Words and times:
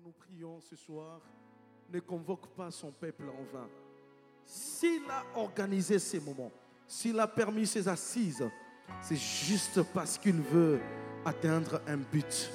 nous 0.00 0.12
prions 0.12 0.58
ce 0.60 0.76
soir 0.76 1.20
ne 1.92 2.00
convoque 2.00 2.46
pas 2.56 2.70
son 2.70 2.90
peuple 2.90 3.24
en 3.24 3.56
vain. 3.56 3.68
S'il 4.46 5.02
a 5.10 5.38
organisé 5.38 5.98
ces 5.98 6.18
moments, 6.18 6.50
s'il 6.86 7.18
a 7.20 7.26
permis 7.26 7.66
ces 7.66 7.86
assises, 7.86 8.48
c'est 9.02 9.16
juste 9.16 9.82
parce 9.92 10.16
qu'il 10.16 10.40
veut 10.40 10.80
atteindre 11.24 11.80
un 11.86 11.98
but. 11.98 12.50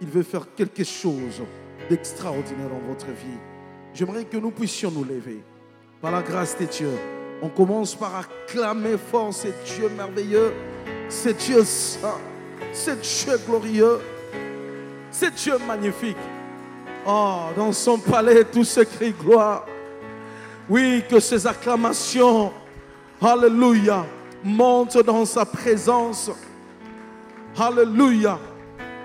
Il 0.00 0.08
veut 0.08 0.24
faire 0.24 0.52
quelque 0.54 0.82
chose 0.82 1.42
d'extraordinaire 1.88 2.68
dans 2.68 2.80
votre 2.80 3.06
vie. 3.06 3.38
J'aimerais 3.94 4.24
que 4.24 4.36
nous 4.36 4.50
puissions 4.50 4.90
nous 4.90 5.04
lever. 5.04 5.42
Par 6.00 6.10
la 6.10 6.22
grâce 6.22 6.58
de 6.58 6.64
Dieu, 6.64 6.90
on 7.42 7.48
commence 7.48 7.94
par 7.94 8.16
acclamer 8.16 8.98
fort 8.98 9.32
ce 9.32 9.48
Dieu 9.64 9.88
merveilleux, 9.90 10.52
ce 11.08 11.28
Dieu 11.28 11.64
saint, 11.64 12.20
ce 12.72 12.90
Dieu 12.90 13.38
glorieux, 13.46 14.00
ce 15.12 15.26
Dieu 15.26 15.58
magnifique. 15.58 16.16
Oh, 17.08 17.42
dans 17.56 17.72
son 17.72 17.98
palais, 17.98 18.42
tout 18.44 18.64
se 18.64 18.80
crie 18.80 19.12
gloire. 19.12 19.64
Oui, 20.68 21.04
que 21.08 21.20
ces 21.20 21.46
acclamations, 21.46 22.52
Alléluia, 23.22 24.04
montent 24.42 24.98
dans 24.98 25.24
sa 25.24 25.44
présence. 25.44 26.30
Alléluia. 27.56 28.38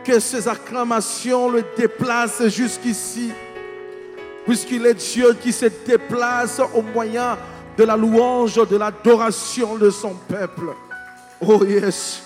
Que 0.04 0.20
ces 0.20 0.48
acclamations 0.48 1.50
le 1.50 1.64
déplacent 1.78 2.48
jusqu'ici. 2.48 3.32
Puisqu'il 4.46 4.84
est 4.88 4.96
Dieu 4.96 5.36
qui 5.40 5.52
se 5.54 5.68
déplace 5.86 6.60
au 6.74 6.82
moyen 6.82 7.38
de 7.78 7.84
la 7.84 7.96
louange, 7.96 8.56
de 8.68 8.78
l'adoration 8.78 9.78
de 9.78 9.92
son 9.92 10.16
peuple. 10.28 10.74
Oh 11.40 11.64
yes. 11.64 12.24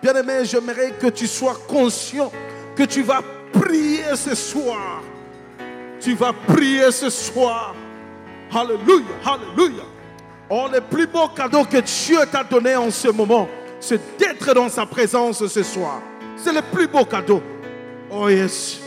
Bien-aimé, 0.00 0.44
j'aimerais 0.44 0.92
que 0.92 1.08
tu 1.08 1.26
sois 1.26 1.56
conscient 1.66 2.30
que 2.76 2.84
tu 2.84 3.02
vas 3.02 3.22
prier 3.52 4.16
ce 4.16 4.34
soir. 4.34 5.02
Tu 6.00 6.14
vas 6.14 6.32
prier 6.32 6.90
ce 6.90 7.10
soir. 7.10 7.74
Alléluia, 8.52 9.06
alléluia. 9.24 9.84
Oh, 10.48 10.66
le 10.72 10.80
plus 10.80 11.06
beau 11.06 11.28
cadeau 11.28 11.64
que 11.64 11.78
Dieu 11.78 12.18
t'a 12.30 12.42
donné 12.42 12.74
en 12.74 12.90
ce 12.90 13.08
moment, 13.08 13.48
c'est 13.78 14.18
d'être 14.18 14.52
dans 14.52 14.68
sa 14.68 14.84
présence 14.84 15.46
ce 15.46 15.62
soir. 15.62 16.02
C'est 16.36 16.52
le 16.52 16.62
plus 16.62 16.88
beau 16.88 17.04
cadeau. 17.04 17.40
Oh 18.10 18.28
yes. 18.28 18.80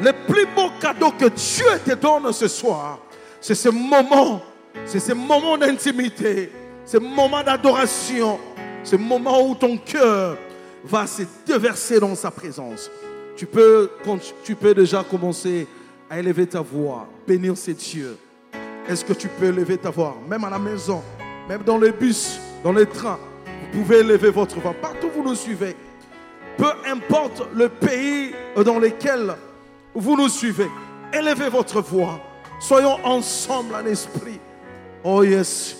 Le 0.00 0.12
plus 0.12 0.46
beau 0.46 0.70
cadeau 0.80 1.10
que 1.10 1.26
Dieu 1.26 1.66
te 1.84 1.94
donne 1.94 2.32
ce 2.32 2.48
soir, 2.48 3.00
c'est 3.40 3.54
ce 3.54 3.68
moment, 3.68 4.40
c'est 4.84 5.00
ce 5.00 5.12
moment 5.12 5.58
d'intimité, 5.58 6.52
ce 6.84 6.98
moment 6.98 7.42
d'adoration, 7.42 8.38
ce 8.84 8.96
moment 8.96 9.44
où 9.46 9.54
ton 9.54 9.76
cœur 9.76 10.36
va 10.84 11.06
se 11.06 11.22
déverser 11.46 11.98
dans 11.98 12.14
sa 12.14 12.30
présence. 12.30 12.90
Tu 13.36 13.46
peux, 13.46 13.90
déjà 14.74 15.02
commencer 15.02 15.66
à 16.08 16.18
élever 16.18 16.46
ta 16.46 16.60
voix, 16.60 17.08
bénir 17.26 17.56
ces 17.56 17.74
dieux. 17.74 18.16
Est-ce 18.88 19.04
que 19.04 19.12
tu 19.12 19.28
peux 19.28 19.46
élever 19.46 19.78
ta 19.78 19.90
voix, 19.90 20.16
même 20.28 20.44
à 20.44 20.50
la 20.50 20.58
maison, 20.58 21.02
même 21.48 21.62
dans 21.62 21.78
les 21.78 21.92
bus, 21.92 22.38
dans 22.62 22.72
les 22.72 22.86
trains, 22.86 23.18
vous 23.46 23.80
pouvez 23.80 23.98
élever 23.98 24.30
votre 24.30 24.60
voix. 24.60 24.74
Partout 24.74 25.06
où 25.06 25.22
vous 25.22 25.28
nous 25.28 25.34
suivez, 25.34 25.74
peu 26.56 26.70
importe 26.86 27.42
le 27.54 27.68
pays 27.68 28.32
dans 28.56 28.78
lequel 28.78 29.34
vous 29.94 30.16
nous 30.16 30.28
suivez, 30.28 30.68
élevez 31.12 31.48
votre 31.48 31.80
voix. 31.80 32.20
Soyons 32.60 32.98
ensemble 33.04 33.74
en 33.74 33.86
esprit. 33.86 34.38
Oh 35.02 35.22
yes. 35.22 35.76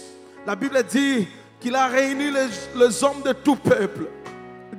La 0.47 0.56
Bible 0.56 0.83
dit 0.89 1.28
qu'il 1.61 1.77
a 1.77 1.86
réuni 1.86 2.30
les, 2.75 3.05
hommes 3.05 3.23
de 3.25 3.33
tout 3.33 3.56
peuple, 3.56 4.08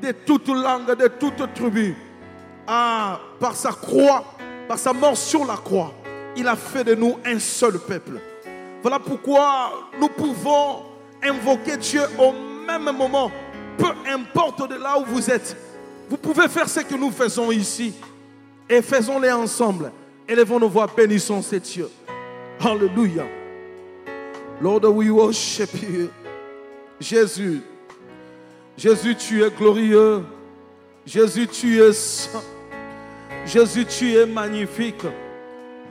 de 0.02 0.12
toute 0.12 0.50
langue, 0.50 0.98
de 0.98 1.08
toute 1.08 1.54
tribu. 1.54 1.96
Ah, 2.67 3.19
par 3.39 3.56
sa 3.56 3.72
croix, 3.72 4.23
par 4.67 4.78
sa 4.78 4.94
mort 4.94 5.17
sur 5.17 5.45
la 5.45 5.56
croix, 5.56 5.94
il 6.36 6.47
a 6.47 6.56
fait 6.56 6.83
de 6.83 6.95
nous 6.95 7.17
un 7.25 7.39
seul 7.39 7.80
peuple. 7.80 8.20
Voilà 8.81 9.00
pourquoi 9.00 9.89
nous 10.00 10.09
pouvons 10.09 10.83
invoquer 11.22 11.77
Dieu 11.77 12.02
au 12.20 12.33
même 12.65 12.95
moment, 12.95 13.32
peu 13.77 13.92
importe 14.10 14.70
de 14.70 14.76
là 14.76 14.98
où 14.99 15.05
vous 15.05 15.30
êtes. 15.30 15.55
Vous 16.10 16.17
pouvez 16.17 16.48
faire 16.48 16.70
ce 16.70 16.82
que 16.82 16.95
nous 16.95 17.11
faisons 17.11 17.52
ici 17.52 17.93
et 18.70 18.82
faisons-les 18.82 19.32
ensemble. 19.32 19.92
Élevons 20.27 20.59
nos 20.59 20.70
voix, 20.70 20.88
bénissons 20.88 21.42
ces 21.42 21.59
Dieu. 21.59 21.89
Alléluia. 22.59 23.26
Lord, 24.61 24.86
we 24.86 25.09
worship 25.09 25.70
you. 25.82 26.09
Jésus, 26.99 27.61
Jésus, 28.77 29.15
tu 29.15 29.43
es 29.43 29.49
glorieux. 29.49 30.23
Jésus, 31.05 31.48
tu 31.48 31.82
es 31.82 31.92
saint. 31.92 32.42
Jésus, 33.45 33.86
tu 33.86 34.15
es 34.15 34.26
magnifique. 34.26 35.04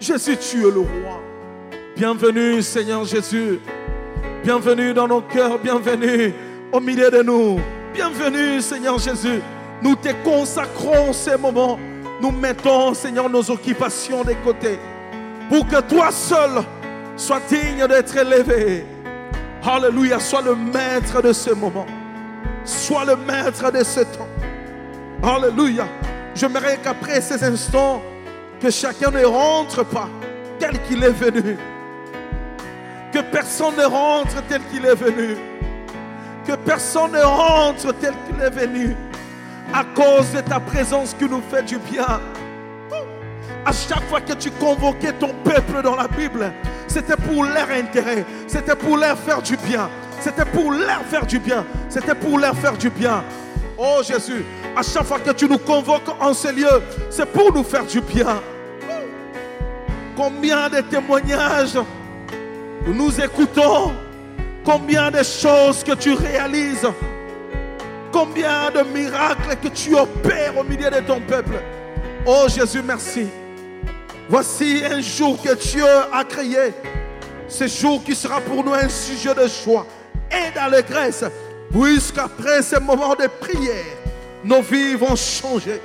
Jésus, 0.01 0.37
tu 0.37 0.67
es 0.67 0.71
le 0.71 0.81
roi. 0.81 1.21
Bienvenue, 1.97 2.63
Seigneur 2.63 3.05
Jésus. 3.05 3.61
Bienvenue 4.43 4.95
dans 4.95 5.07
nos 5.07 5.21
cœurs. 5.21 5.59
Bienvenue 5.59 6.33
au 6.73 6.81
milieu 6.81 7.11
de 7.11 7.23
nous. 7.23 7.61
Bienvenue, 7.93 8.61
Seigneur 8.61 8.99
Jésus. 8.99 9.41
Nous 9.83 9.95
te 9.95 10.09
consacrons 10.25 11.13
ces 11.13 11.37
moments. 11.37 11.79
Nous 12.21 12.31
mettons, 12.31 12.95
Seigneur, 12.95 13.29
nos 13.29 13.51
occupations 13.51 14.25
de 14.25 14.33
côté. 14.45 14.79
Pour 15.49 15.67
que 15.67 15.81
toi 15.83 16.11
seul 16.11 16.63
sois 17.17 17.41
digne 17.49 17.87
d'être 17.87 18.17
élevé. 18.17 18.85
Alléluia. 19.63 20.19
Sois 20.19 20.43
le 20.43 20.57
maître 20.57 21.21
de 21.21 21.33
ce 21.33 21.51
moment. 21.51 21.87
Sois 22.65 23.05
le 23.05 23.17
maître 23.17 23.71
de 23.71 23.85
ce 23.85 24.01
temps. 24.01 24.29
Alléluia. 25.23 25.87
J'aimerais 26.35 26.79
qu'après 26.83 27.21
ces 27.21 27.43
instants, 27.45 28.03
que 28.61 28.71
chacun 28.71 29.11
ne 29.11 29.25
rentre 29.25 29.85
pas 29.85 30.09
tel 30.59 30.81
qu'il 30.83 31.03
est 31.03 31.11
venu. 31.11 31.57
Que 33.13 33.19
personne 33.21 33.77
ne 33.77 33.85
rentre 33.85 34.43
tel 34.49 34.63
qu'il 34.71 34.87
est 34.87 34.95
venu. 34.95 35.37
Que 36.47 36.53
personne 36.53 37.13
ne 37.13 37.23
rentre 37.23 37.93
tel 37.95 38.15
qu'il 38.27 38.41
est 38.41 38.51
venu. 38.51 38.97
À 39.75 39.85
cause 39.85 40.33
de 40.33 40.41
ta 40.41 40.61
présence 40.61 41.15
qui 41.19 41.25
nous 41.25 41.43
fait 41.51 41.63
du 41.65 41.79
bien. 41.79 42.21
À 43.65 43.73
chaque 43.73 44.03
fois 44.09 44.21
que 44.21 44.33
tu 44.33 44.51
convoquais 44.53 45.13
ton 45.13 45.35
peuple 45.45 45.83
dans 45.83 45.97
la 45.97 46.09
Bible, 46.09 46.53
c'était 46.89 47.17
pour 47.17 47.45
leur 47.45 47.71
intérêt. 47.71 48.25
C'était 48.47 48.77
pour 48.77 48.97
leur 48.97 49.19
faire 49.19 49.43
du 49.43 49.57
bien. 49.57 49.89
C'était 50.21 50.45
pour 50.45 50.71
leur 50.71 51.03
faire 51.03 51.27
du 51.27 51.39
bien. 51.39 51.65
C'était 51.89 52.15
pour 52.15 52.39
leur 52.39 52.57
faire 52.57 52.77
du 52.77 52.91
bien. 52.91 53.25
Oh 53.85 54.01
Jésus, 54.01 54.45
à 54.77 54.83
chaque 54.83 55.03
fois 55.03 55.19
que 55.19 55.33
tu 55.33 55.49
nous 55.49 55.59
convoques 55.59 56.09
en 56.21 56.33
ces 56.33 56.53
lieux, 56.53 56.81
c'est 57.11 57.27
pour 57.27 57.53
nous 57.53 57.65
faire 57.65 57.85
du 57.85 58.01
bien. 58.01 58.41
Combien 60.17 60.69
de 60.69 60.83
témoignages 60.83 61.77
nous 62.87 63.21
écoutons, 63.21 63.93
combien 64.65 65.11
de 65.11 65.25
choses 65.25 65.83
que 65.83 65.95
tu 65.95 66.15
réalises, 66.15 66.87
combien 68.13 68.71
de 68.71 68.83
miracles 68.83 69.57
que 69.61 69.69
tu 69.69 69.97
opères 69.97 70.57
au 70.57 70.63
milieu 70.63 70.89
de 70.89 71.01
ton 71.01 71.21
peuple. 71.21 71.61
Oh 72.25 72.47
Jésus, 72.49 72.83
merci. 72.85 73.27
Voici 74.29 74.81
un 74.89 75.01
jour 75.01 75.43
que 75.43 75.55
Dieu 75.55 75.85
a 76.13 76.23
créé. 76.23 76.73
Ce 77.49 77.67
jour 77.67 78.03
qui 78.05 78.15
sera 78.15 78.41
pour 78.41 78.65
nous 78.65 78.75
un 78.75 78.89
sujet 78.89 79.35
de 79.35 79.49
joie 79.49 79.87
et 80.31 80.55
d'allégresse, 80.55 81.25
puisqu'après 81.73 82.63
ce 82.63 82.79
moment 82.79 83.15
de 83.15 83.27
prière, 83.27 83.97
nos 84.45 84.63
vies 84.63 84.95
vont 84.95 85.17
changer. 85.17 85.81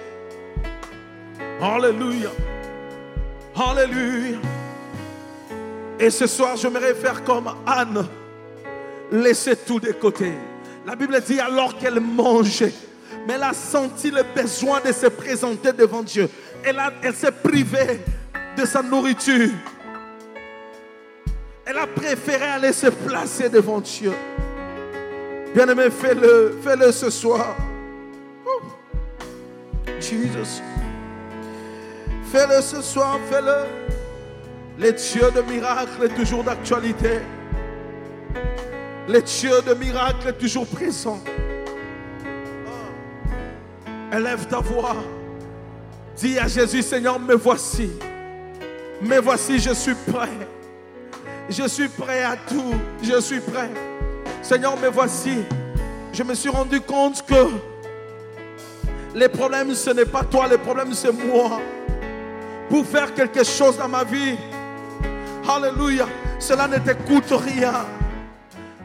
Alléluia. 1.62 2.30
Alléluia. 3.56 4.38
Et 6.00 6.10
ce 6.10 6.28
soir, 6.28 6.56
j'aimerais 6.58 6.94
faire 6.94 7.24
comme 7.24 7.50
Anne. 7.66 8.06
Laisser 9.12 9.56
tout 9.56 9.80
de 9.80 9.92
côté. 9.94 10.34
La 10.86 10.96
Bible 10.96 11.20
dit 11.22 11.40
alors 11.40 11.78
qu'elle 11.78 12.00
mangeait, 12.00 12.74
mais 13.28 13.34
elle 13.34 13.44
a 13.44 13.54
senti 13.54 14.12
le 14.12 14.24
besoin 14.36 14.80
de 14.82 14.92
se 14.92 15.08
présenter 15.08 15.72
devant 15.74 16.04
Dieu. 16.04 16.30
Elle, 16.64 16.80
elle 17.02 17.16
s'est 17.16 17.32
privée 17.32 18.02
de 18.58 18.66
sa 18.66 18.82
nourriture. 18.82 19.50
Elle 21.66 21.78
a 21.78 21.88
préféré 21.88 22.46
aller 22.46 22.74
se 22.74 22.88
placer 22.88 23.50
devant 23.50 23.80
Dieu. 23.80 24.14
Bien-aimé, 25.54 25.90
fais-le, 25.90 26.58
fais-le 26.62 26.92
ce 26.92 27.10
soir. 27.10 27.56
Jesus. 30.00 30.62
Fais-le 32.32 32.62
ce 32.62 32.82
soir, 32.82 33.20
fais-le. 33.30 33.66
Les 34.78 34.92
dieux 34.92 35.32
de 35.36 35.42
miracles 35.42 36.04
est 36.04 36.16
toujours 36.16 36.44
d'actualité. 36.44 37.20
Les 39.08 39.22
dieux 39.22 39.62
de 39.66 39.74
miracles 39.74 40.28
est 40.28 40.38
toujours 40.38 40.68
présent. 40.68 41.20
Élève 44.14 44.46
ta 44.48 44.60
voix. 44.60 44.96
Dis 46.16 46.38
à 46.38 46.48
Jésus, 46.48 46.82
Seigneur, 46.82 47.20
me 47.20 47.36
voici. 47.36 47.92
Me 49.02 49.20
voici, 49.20 49.60
je 49.60 49.74
suis 49.74 49.96
prêt. 49.96 50.30
Je 51.50 51.68
suis 51.68 51.88
prêt 51.88 52.24
à 52.24 52.36
tout. 52.36 52.74
Je 53.02 53.20
suis 53.20 53.40
prêt. 53.40 53.70
Seigneur, 54.48 54.78
me 54.80 54.88
voici. 54.88 55.40
Je 56.14 56.24
me 56.24 56.34
suis 56.34 56.48
rendu 56.48 56.80
compte 56.80 57.22
que 57.26 57.50
les 59.14 59.28
problèmes, 59.28 59.76
ce 59.76 59.90
n'est 59.90 60.06
pas 60.06 60.24
toi, 60.24 60.48
les 60.48 60.58
problèmes, 60.58 60.94
c'est 60.94 61.12
moi. 61.12 61.60
pour 62.70 62.86
faire 62.86 63.14
quelque 63.14 63.44
chose 63.44 63.78
dans 63.78 63.90
ma 63.90 64.06
vie. 64.06 64.38
Alléluia. 65.50 66.08
Cela 66.40 66.66
ne 66.70 66.78
te 66.78 66.94
coûte 66.94 67.30
rien. 67.30 67.74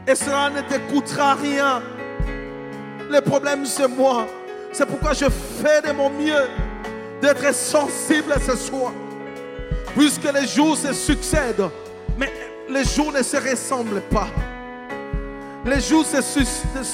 Et 0.05 0.15
cela 0.15 0.49
ne 0.49 0.59
te 0.63 0.77
coûtera 0.91 1.35
rien. 1.35 1.81
Le 3.09 3.21
problème, 3.21 3.65
c'est 3.65 3.87
moi. 3.87 4.27
C'est 4.73 4.85
pourquoi 4.85 5.13
je 5.13 5.29
fais 5.29 5.81
de 5.87 5.93
mon 5.93 6.09
mieux 6.09 6.45
d'être 7.21 7.55
sensible 7.55 8.33
ce 8.45 8.57
soir. 8.57 8.91
Puisque 9.95 10.29
les 10.29 10.45
jours 10.45 10.75
se 10.75 10.91
succèdent, 10.91 11.69
mais 12.17 12.33
les 12.69 12.83
jours 12.83 13.13
ne 13.13 13.23
se 13.23 13.37
ressemblent 13.37 14.01
pas. 14.11 14.27
Les 15.65 15.79
jours 15.79 16.05
se, 16.05 16.21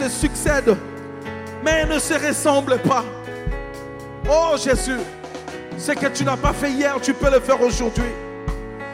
succèdent, 0.10 0.78
mais 1.64 1.86
ne 1.86 1.98
se 1.98 2.14
ressemblent 2.14 2.78
pas. 2.80 3.04
Oh 4.30 4.56
Jésus, 4.58 5.00
ce 5.78 5.92
que 5.94 6.06
tu 6.08 6.24
n'as 6.24 6.38
pas 6.38 6.54
fait 6.54 6.70
hier, 6.70 6.96
tu 7.02 7.14
peux 7.14 7.32
le 7.32 7.40
faire 7.40 7.60
aujourd'hui. 7.62 8.12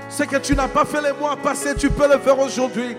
Ce 0.10 0.24
que 0.24 0.38
tu 0.38 0.56
n'as 0.56 0.69
pas 0.69 0.86
fait 0.86 1.01
les 1.01 1.12
mois 1.12 1.36
passés, 1.36 1.75
tu 1.75 1.89
peux 1.89 2.07
le 2.07 2.19
faire 2.19 2.39
aujourd'hui. 2.39 2.95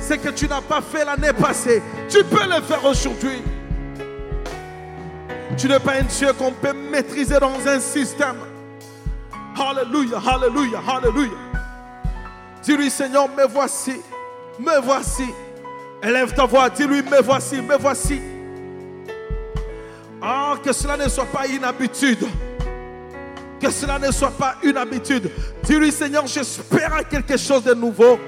Ce 0.00 0.14
que 0.14 0.30
tu 0.30 0.48
n'as 0.48 0.62
pas 0.62 0.80
fait 0.80 1.04
l'année 1.04 1.34
passée, 1.34 1.82
tu 2.08 2.24
peux 2.24 2.44
le 2.44 2.62
faire 2.62 2.82
aujourd'hui. 2.86 3.42
Tu 5.58 5.68
n'es 5.68 5.78
pas 5.78 5.94
un 5.94 6.04
Dieu 6.04 6.32
qu'on 6.32 6.52
peut 6.52 6.72
maîtriser 6.72 7.38
dans 7.38 7.66
un 7.66 7.80
système. 7.80 8.36
Alléluia, 9.58 10.22
alléluia, 10.26 10.80
alléluia. 10.88 11.32
Dis-lui, 12.62 12.88
Seigneur, 12.90 13.28
me 13.28 13.44
voici, 13.46 14.00
me 14.58 14.80
voici. 14.80 15.24
Élève 16.02 16.32
ta 16.32 16.46
voix, 16.46 16.70
dis-lui, 16.70 17.02
me 17.02 17.20
voici, 17.20 17.60
me 17.60 17.76
voici. 17.76 18.20
Ah, 20.22 20.54
que 20.62 20.72
cela 20.72 20.96
ne 20.96 21.08
soit 21.08 21.26
pas 21.26 21.46
une 21.46 21.64
habitude. 21.64 22.24
Que 23.60 23.70
cela 23.70 23.98
ne 23.98 24.10
soit 24.12 24.30
pas 24.30 24.56
une 24.62 24.76
habitude. 24.76 25.30
Dis-lui, 25.64 25.90
Seigneur, 25.90 26.26
j'espère 26.26 26.94
à 26.94 27.04
quelque 27.04 27.36
chose 27.36 27.64
de 27.64 27.74
nouveau. 27.74 28.18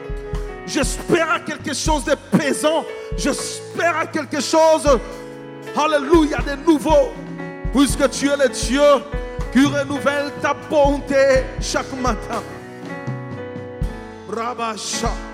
J'espère 0.66 1.30
à 1.30 1.40
quelque 1.40 1.72
chose 1.74 2.04
de 2.04 2.14
pesant. 2.36 2.84
J'espère 3.16 3.96
à 3.96 4.06
quelque 4.06 4.40
chose, 4.40 4.88
alléluia, 5.76 6.38
de 6.38 6.70
nouveau. 6.70 7.12
Puisque 7.72 8.10
tu 8.10 8.28
es 8.28 8.36
le 8.36 8.48
Dieu 8.48 8.82
qui 9.52 9.64
renouvelle 9.64 10.32
ta 10.42 10.54
bonté 10.54 11.44
chaque 11.60 11.92
matin. 12.00 12.42
Rabasha. 14.28 15.29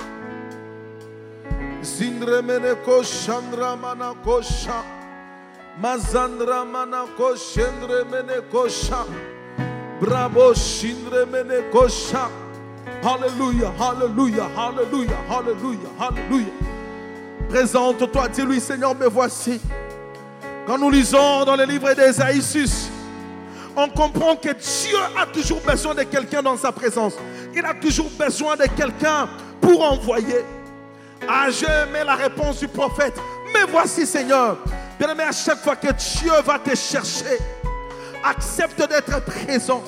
Zindremeneko 1.82 3.02
Chandra 3.04 3.76
Manakosha. 3.76 4.82
Mazandra 5.80 6.64
Manako. 6.64 7.36
Bravo. 10.00 10.52
Alléluia, 13.02 13.72
Alléluia, 13.78 14.48
Alléluia, 14.56 15.16
Alléluia, 15.30 15.88
Alléluia. 15.98 16.52
Présente-toi, 17.48 18.28
dis-lui 18.28 18.60
Seigneur, 18.60 18.94
me 18.94 19.06
voici. 19.06 19.60
Quand 20.66 20.78
nous 20.78 20.90
lisons 20.90 21.44
dans 21.44 21.56
le 21.56 21.64
livre 21.64 21.92
d'Esaïe 21.94 22.42
on 23.76 23.88
comprend 23.88 24.36
que 24.36 24.48
Dieu 24.48 24.98
a 25.16 25.26
toujours 25.26 25.60
besoin 25.60 25.94
de 25.94 26.02
quelqu'un 26.02 26.42
dans 26.42 26.56
sa 26.56 26.72
présence. 26.72 27.14
Il 27.54 27.64
a 27.64 27.74
toujours 27.74 28.10
besoin 28.18 28.56
de 28.56 28.64
quelqu'un 28.74 29.28
pour 29.60 29.82
envoyer. 29.82 30.44
Ah, 31.28 31.48
j'aimais 31.50 32.04
la 32.04 32.14
réponse 32.14 32.60
du 32.60 32.68
prophète. 32.68 33.14
Mais 33.52 33.64
voici, 33.70 34.06
Seigneur. 34.06 34.58
Bien 34.98 35.10
aimé, 35.10 35.24
à 35.24 35.32
chaque 35.32 35.58
fois 35.58 35.76
que 35.76 35.92
Dieu 35.92 36.32
va 36.44 36.58
te 36.58 36.74
chercher, 36.74 37.38
accepte 38.22 38.78
d'être 38.88 39.22
présent. 39.24 39.82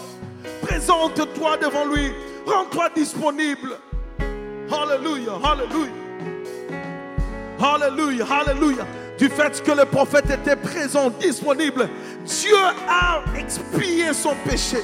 Présente-toi 0.62 1.56
devant 1.58 1.86
lui. 1.86 2.12
Rends-toi 2.46 2.90
disponible. 2.94 3.78
Alléluia, 4.70 5.32
Alléluia. 5.44 5.92
Alléluia, 7.60 8.26
Alléluia. 8.30 8.86
Du 9.18 9.28
fait 9.28 9.62
que 9.62 9.72
le 9.72 9.84
prophète 9.84 10.30
était 10.30 10.56
présent, 10.56 11.10
disponible, 11.10 11.88
Dieu 12.24 12.56
a 12.88 13.20
expié 13.36 14.12
son 14.12 14.34
péché. 14.48 14.78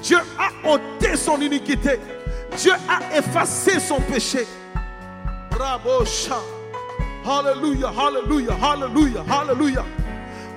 Dieu 0.00 0.18
a 0.38 0.68
ôté 0.68 1.16
son 1.16 1.40
iniquité. 1.40 1.98
Dieu 2.56 2.72
a 2.88 3.18
effacé 3.18 3.80
son 3.80 4.00
péché. 4.00 4.46
Bravo, 5.60 6.04
Alléluia, 7.22 7.92
Alléluia, 7.94 8.56
Alléluia, 8.62 9.22
Alléluia. 9.28 9.84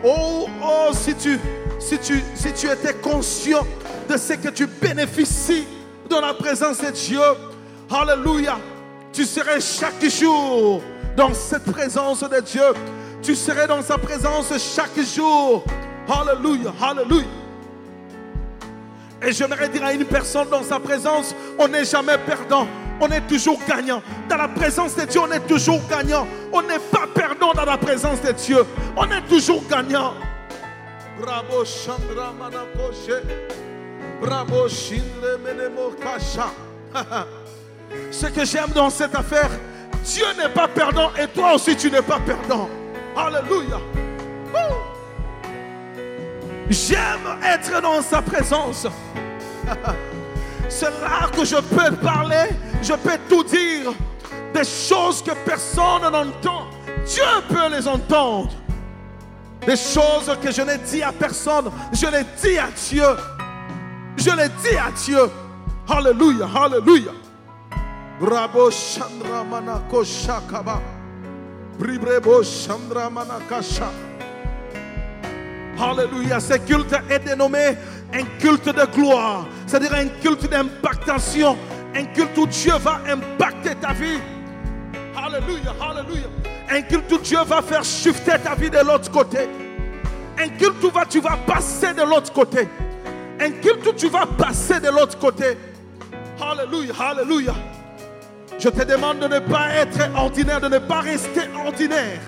Oh, 0.01 0.47
oh, 0.63 0.93
si 0.93 1.13
tu, 1.13 1.37
si 1.77 1.99
tu, 1.99 2.23
si 2.33 2.53
tu 2.53 2.67
étais 2.67 2.93
conscient 2.93 3.67
de 4.07 4.15
ce 4.15 4.31
que 4.31 4.47
tu 4.47 4.65
bénéficies 4.65 5.67
dans 6.09 6.21
la 6.21 6.33
présence 6.33 6.77
de 6.79 6.89
Dieu, 6.91 7.19
Alléluia, 7.91 8.57
tu 9.11 9.25
serais 9.25 9.59
chaque 9.59 10.05
jour 10.05 10.81
dans 11.17 11.33
cette 11.33 11.65
présence 11.65 12.21
de 12.21 12.39
Dieu. 12.39 12.73
Tu 13.21 13.35
serais 13.35 13.67
dans 13.67 13.81
sa 13.81 13.97
présence 13.97 14.53
chaque 14.57 14.97
jour. 15.13 15.65
Alléluia, 16.07 16.71
Alléluia. 16.81 17.27
Et 19.21 19.33
j'aimerais 19.33 19.67
dire 19.67 19.83
à 19.83 19.91
une 19.91 20.05
personne 20.05 20.47
dans 20.47 20.63
sa 20.63 20.79
présence, 20.79 21.35
on 21.59 21.67
n'est 21.67 21.83
jamais 21.83 22.17
perdant, 22.19 22.67
on 23.03 23.11
est 23.11 23.27
toujours 23.27 23.59
gagnant. 23.67 24.01
Dans 24.29 24.37
la 24.37 24.47
présence 24.47 24.95
de 24.95 25.05
Dieu, 25.05 25.19
on 25.21 25.31
est 25.31 25.45
toujours 25.47 25.81
gagnant. 25.89 26.25
On 26.51 26.61
n'est 26.61 26.79
pas 26.79 27.07
perdant 27.13 27.51
dans 27.53 27.65
la 27.65 27.77
présence 27.77 28.21
de 28.21 28.31
Dieu, 28.31 28.65
on 28.95 29.05
est 29.11 29.21
toujours 29.27 29.63
gagnant. 29.69 30.13
Bravo 31.19 31.63
Chandra 31.65 32.33
Manakoshe. 32.33 33.21
Bravo 34.21 34.67
Shindre 34.67 35.39
Kasha. 36.01 36.47
Ce 38.11 38.27
que 38.27 38.45
j'aime 38.45 38.71
dans 38.73 38.89
cette 38.89 39.15
affaire, 39.15 39.49
Dieu 40.03 40.25
n'est 40.37 40.49
pas 40.49 40.67
perdant 40.67 41.11
et 41.21 41.27
toi 41.27 41.55
aussi 41.55 41.75
tu 41.75 41.91
n'es 41.91 42.01
pas 42.01 42.19
perdant. 42.19 42.69
Alléluia. 43.15 43.79
J'aime 46.69 47.37
être 47.45 47.81
dans 47.81 48.01
sa 48.01 48.21
présence. 48.21 48.87
C'est 50.69 50.89
là 51.01 51.29
que 51.31 51.45
je 51.45 51.57
peux 51.57 51.95
parler, 51.97 52.49
je 52.83 52.93
peux 52.93 53.17
tout 53.29 53.43
dire. 53.43 53.93
Des 54.53 54.63
choses 54.63 55.23
que 55.23 55.31
personne 55.45 56.03
n'entend. 56.03 56.67
Dieu 57.07 57.23
peut 57.49 57.75
les 57.75 57.87
entendre. 57.87 58.51
Des 59.65 59.77
choses 59.77 60.31
que 60.41 60.51
je 60.51 60.61
n'ai 60.61 60.77
dit 60.77 61.01
à 61.01 61.11
personne, 61.11 61.71
je 61.93 62.05
les 62.07 62.23
dis 62.41 62.57
à 62.57 62.67
Dieu. 62.67 63.05
Je 64.17 64.29
les 64.29 64.49
dis 64.49 64.77
à 64.77 64.91
Dieu. 64.91 65.29
Alléluia, 65.87 66.47
Alléluia. 66.53 67.11
Bravo 68.19 68.69
Chandra 68.69 69.43
Manako 69.43 70.03
Shakaba. 70.03 70.81
Bribrebo 71.79 72.43
Chandra 72.43 73.09
Manakasha. 73.09 73.89
Alléluia. 75.79 76.39
Ce 76.39 76.53
culte 76.57 76.93
est 77.09 77.19
dénommé 77.19 77.77
un 78.13 78.23
culte 78.39 78.69
de 78.69 78.85
gloire. 78.95 79.47
C'est-à-dire 79.65 79.93
un 79.95 80.07
culte 80.21 80.49
d'impactation. 80.49 81.57
Un 81.95 82.05
culte 82.05 82.37
où 82.37 82.47
Dieu 82.47 82.73
va 82.79 83.01
impacter 83.07 83.75
ta 83.75 83.93
vie. 83.93 84.19
Alléluia, 85.15 85.73
Alléluia. 85.79 86.27
Un 86.69 86.81
culte 86.81 87.11
où 87.11 87.17
Dieu 87.19 87.39
va 87.45 87.61
faire 87.61 87.83
shifter 87.83 88.39
ta 88.43 88.55
vie 88.55 88.69
de 88.69 88.79
l'autre 88.79 89.11
côté. 89.11 89.47
Un 90.39 90.49
culte 90.49 90.83
où 90.83 90.91
tu 91.07 91.19
vas 91.19 91.37
passer 91.45 91.93
de 91.93 92.01
l'autre 92.01 92.33
côté. 92.33 92.67
Un 93.39 93.51
culte 93.51 93.85
où 93.87 93.93
tu 93.93 94.09
vas 94.09 94.25
passer 94.25 94.79
de 94.79 94.89
l'autre 94.89 95.19
côté. 95.19 95.57
Alléluia, 96.41 96.93
Alléluia. 96.99 97.53
Je 98.59 98.69
te 98.69 98.83
demande 98.83 99.19
de 99.19 99.27
ne 99.27 99.39
pas 99.39 99.69
être 99.75 99.99
ordinaire, 100.15 100.61
de 100.61 100.69
ne 100.69 100.79
pas 100.79 101.01
rester 101.01 101.41
ordinaire. 101.65 102.19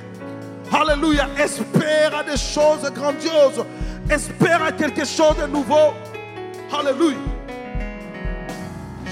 Alléluia. 0.72 1.28
Espère 1.38 2.16
à 2.16 2.24
des 2.24 2.38
choses 2.38 2.92
grandioses. 2.94 3.66
Espère 4.10 4.64
à 4.64 4.72
quelque 4.72 5.06
chose 5.06 5.38
de 5.42 5.48
nouveau. 5.48 5.94
Alléluia. 6.78 7.18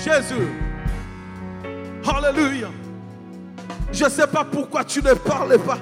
Jésus. 0.03 0.47
Alléluia. 2.05 2.67
Je 3.91 4.03
ne 4.03 4.09
sais 4.09 4.27
pas 4.27 4.43
pourquoi 4.43 4.83
tu 4.83 5.01
ne 5.01 5.13
parles 5.13 5.57
pas. 5.59 5.77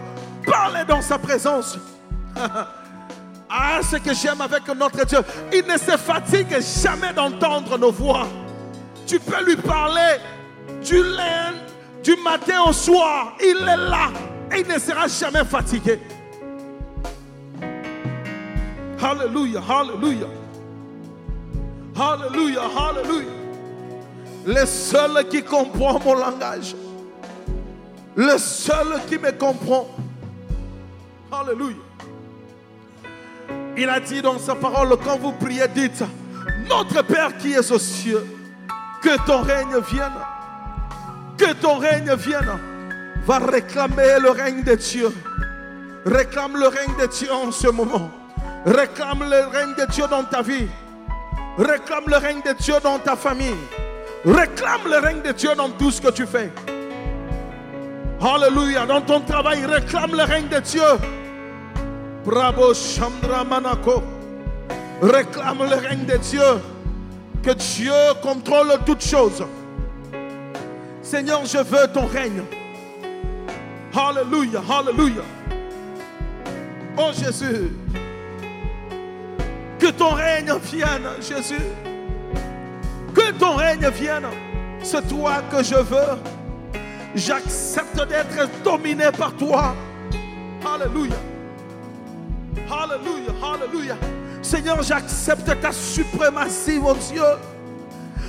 Parlez 0.46 0.86
dans 0.88 1.02
sa 1.02 1.18
présence. 1.18 1.78
ah, 3.50 3.80
ce 3.82 3.98
que 3.98 4.14
j'aime 4.14 4.42
avec 4.42 4.68
notre 4.68 5.06
Dieu. 5.06 5.20
Il 5.52 5.66
ne 5.66 5.78
se 5.78 5.98
fatigue 5.98 6.56
jamais 6.84 7.14
d'entendre 7.14 7.78
nos 7.78 7.92
voix. 7.92 8.28
Tu 9.08 9.20
peux 9.20 9.44
lui 9.44 9.56
parler 9.56 10.18
du 10.84 11.02
lundi, 11.02 11.58
du 12.04 12.16
matin 12.24 12.62
au 12.68 12.74
soir. 12.74 13.34
Il 13.42 13.58
est 13.68 13.78
là 13.78 14.10
et 14.54 14.60
il 14.60 14.68
ne 14.68 14.78
sera 14.78 15.08
jamais 15.08 15.46
fatigué. 15.46 16.00
Alléluia, 19.02 19.62
Alléluia. 19.68 20.28
Alléluia, 21.98 22.62
Alléluia. 22.78 23.41
Le 24.46 24.66
seul 24.66 25.28
qui 25.30 25.44
comprend 25.44 26.00
mon 26.00 26.16
langage. 26.16 26.76
Le 28.16 28.38
seul 28.38 29.02
qui 29.08 29.18
me 29.18 29.32
comprend. 29.32 29.88
Alléluia. 31.32 31.78
Il 33.78 33.88
a 33.88 34.00
dit 34.00 34.22
dans 34.22 34.38
sa 34.38 34.56
parole, 34.56 34.96
quand 35.04 35.18
vous 35.18 35.32
priez, 35.34 35.68
dites, 35.74 36.04
Notre 36.68 37.04
Père 37.04 37.38
qui 37.38 37.54
es 37.54 37.72
aux 37.72 37.80
cieux, 37.80 38.26
que 39.02 39.18
ton 39.26 39.42
règne 39.42 39.80
vienne. 39.90 40.12
Que 41.38 41.54
ton 41.54 41.78
règne 41.78 42.14
vienne. 42.16 42.60
Va 43.26 43.40
réclamer 43.40 44.20
le 44.20 44.32
règne 44.32 44.64
de 44.64 44.76
Dieu. 44.76 45.10
Réclame 46.06 46.58
le 46.58 46.68
règne 46.68 46.96
de 47.00 47.06
Dieu 47.06 47.32
en 47.32 47.52
ce 47.52 47.68
moment. 47.68 48.10
Réclame 48.66 49.24
le 49.30 49.48
règne 49.48 49.76
de 49.78 49.86
Dieu 49.92 50.06
dans 50.10 50.24
ta 50.24 50.42
vie. 50.42 50.68
Réclame 51.58 52.06
le 52.08 52.18
règne 52.18 52.42
de 52.42 52.54
Dieu 52.54 52.76
dans 52.84 52.98
ta 52.98 53.16
famille. 53.16 53.56
Réclame 54.26 54.82
le 54.86 55.00
règne 55.00 55.22
de 55.22 55.32
Dieu 55.32 55.56
dans 55.56 55.70
tout 55.70 55.90
ce 55.90 56.00
que 56.00 56.12
tu 56.12 56.26
fais. 56.26 56.52
Alléluia. 58.22 58.86
Dans 58.86 59.02
ton 59.02 59.22
travail, 59.22 59.66
réclame 59.66 60.12
le 60.12 60.24
règne 60.24 60.48
de 60.48 60.60
Dieu. 60.60 60.82
Bravo 62.24 62.74
Chandra 62.74 63.44
Manako. 63.44 64.04
Réclame 65.02 65.68
le 65.68 65.76
règne 65.76 66.06
de 66.06 66.18
Dieu. 66.18 66.62
Que 67.42 67.52
Dieu 67.52 67.92
contrôle 68.22 68.72
toutes 68.86 69.04
choses. 69.04 69.44
Seigneur, 71.02 71.44
je 71.46 71.58
veux 71.58 71.88
ton 71.92 72.06
règne. 72.06 72.44
Alléluia, 73.94 74.62
Alléluia. 74.70 75.24
Oh 76.96 77.10
Jésus. 77.12 77.72
Que 79.80 79.88
ton 79.88 80.12
règne 80.12 80.54
vienne, 80.62 81.10
Jésus. 81.20 81.91
Que 83.14 83.32
ton 83.32 83.56
règne 83.56 83.90
vienne. 83.90 84.28
C'est 84.84 85.08
toi 85.08 85.42
que 85.52 85.64
je 85.64 85.76
veux. 85.76 86.18
J'accepte 87.16 87.98
d'être 88.08 88.50
dominé 88.64 89.12
par 89.18 89.34
toi. 89.34 89.76
Alléluia. 90.66 91.16
Alléluia, 92.70 93.34
Alléluia. 93.44 93.98
Seigneur, 94.42 94.82
j'accepte 94.82 95.60
ta 95.62 95.72
suprématie, 95.72 96.80
mon 96.80 96.94
Dieu. 96.94 97.24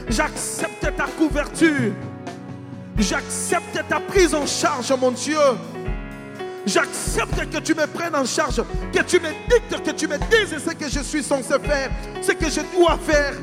J'accepte 0.09 0.97
ta 0.97 1.05
couverture. 1.05 1.93
J'accepte 2.99 3.89
ta 3.89 4.01
prise 4.01 4.35
en 4.35 4.47
charge, 4.47 4.93
mon 5.01 5.13
Dieu. 5.13 5.39
J'accepte 6.67 7.51
que 7.51 7.59
tu 7.59 7.75
me 7.75 7.87
prennes 7.87 8.15
en 8.15 8.25
charge, 8.25 8.63
que 8.93 9.03
tu 9.03 9.19
me 9.19 9.31
dictes, 9.49 9.83
que 9.85 9.91
tu 9.91 10.07
me 10.07 10.17
dises 10.19 10.63
ce 10.65 10.71
que 10.73 10.89
je 10.89 11.01
suis 11.01 11.23
censé 11.23 11.59
faire, 11.59 11.91
ce 12.21 12.33
que 12.33 12.49
je 12.49 12.61
dois 12.77 12.99
faire. 12.99 13.35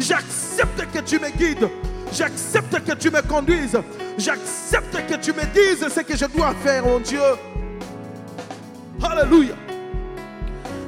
J'accepte 0.00 0.90
que 0.92 1.00
tu 1.00 1.18
me 1.18 1.28
guides. 1.30 1.68
J'accepte 2.12 2.84
que 2.84 2.92
tu 2.92 3.10
me 3.10 3.20
conduises. 3.22 3.78
J'accepte 4.16 5.06
que 5.06 5.16
tu 5.16 5.32
me 5.32 5.44
dises 5.52 5.86
ce 5.88 6.00
que 6.00 6.16
je 6.16 6.24
dois 6.26 6.54
faire, 6.62 6.84
mon 6.84 7.00
Dieu. 7.00 7.20
Alléluia. 9.02 9.54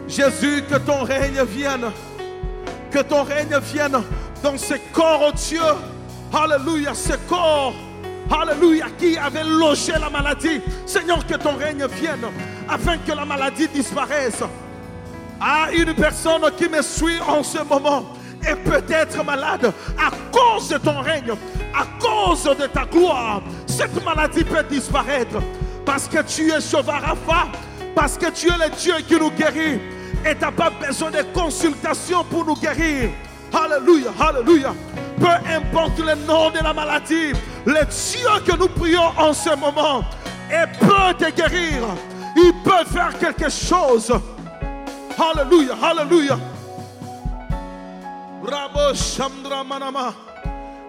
Jésus, 0.08 0.64
que 0.68 0.76
ton 0.76 1.04
règne 1.04 1.42
vienne. 1.44 1.90
Que 2.90 3.00
ton 3.00 3.22
règne 3.22 3.58
vienne 3.72 4.02
dans 4.42 4.58
ce 4.58 4.74
corps, 4.92 5.28
oh 5.28 5.32
Dieu. 5.32 5.60
Alléluia, 6.32 6.94
ce 6.94 7.12
corps. 7.28 7.74
Alléluia, 8.30 8.86
qui 8.98 9.16
avait 9.18 9.44
logé 9.44 9.92
la 9.92 10.08
maladie. 10.08 10.60
Seigneur, 10.86 11.24
que 11.26 11.34
ton 11.34 11.56
règne 11.56 11.86
vienne 11.86 12.26
afin 12.68 12.96
que 12.98 13.12
la 13.12 13.24
maladie 13.24 13.68
disparaisse. 13.68 14.42
À 15.40 15.70
une 15.72 15.94
personne 15.94 16.42
qui 16.56 16.68
me 16.68 16.80
suit 16.80 17.20
en 17.20 17.42
ce 17.42 17.58
moment 17.62 18.04
et 18.48 18.54
peut-être 18.54 19.24
malade 19.24 19.72
à 19.98 20.10
cause 20.30 20.68
de 20.68 20.78
ton 20.78 21.00
règne, 21.00 21.32
à 21.74 21.86
cause 22.00 22.44
de 22.44 22.66
ta 22.66 22.84
gloire, 22.84 23.42
cette 23.66 24.04
maladie 24.04 24.44
peut 24.44 24.64
disparaître 24.68 25.38
parce 25.84 26.08
que 26.08 26.22
tu 26.22 26.50
es 26.50 26.54
Rafa, 26.54 27.48
parce 27.94 28.16
que 28.16 28.30
tu 28.30 28.48
es 28.48 28.56
le 28.58 28.70
Dieu 28.76 28.94
qui 29.06 29.14
nous 29.16 29.30
guérit 29.30 29.80
et 30.24 30.34
tu 30.34 30.40
n'as 30.40 30.52
pas 30.52 30.70
besoin 30.70 31.10
de 31.10 31.22
consultation 31.34 32.24
pour 32.24 32.44
nous 32.44 32.56
guérir. 32.56 33.10
Alléluia, 33.52 34.10
alléluia. 34.18 34.74
Peu 35.18 35.26
importe 35.26 35.98
le 35.98 36.14
nom 36.26 36.50
de 36.50 36.62
la 36.62 36.72
maladie, 36.72 37.32
le 37.66 37.84
Dieu 37.84 38.28
que 38.46 38.56
nous 38.56 38.68
prions 38.68 39.12
en 39.18 39.32
ce 39.32 39.54
moment, 39.54 40.04
et 40.50 40.66
peut 40.78 41.14
te 41.18 41.30
guérir. 41.30 41.82
Il 42.36 42.52
peut 42.64 42.84
faire 42.92 43.16
quelque 43.18 43.50
chose. 43.50 44.12
Alléluia, 45.18 45.74
alléluia. 45.82 46.38
Bravo, 48.42 48.94
Chandra 48.94 49.62
Manama. 49.62 50.14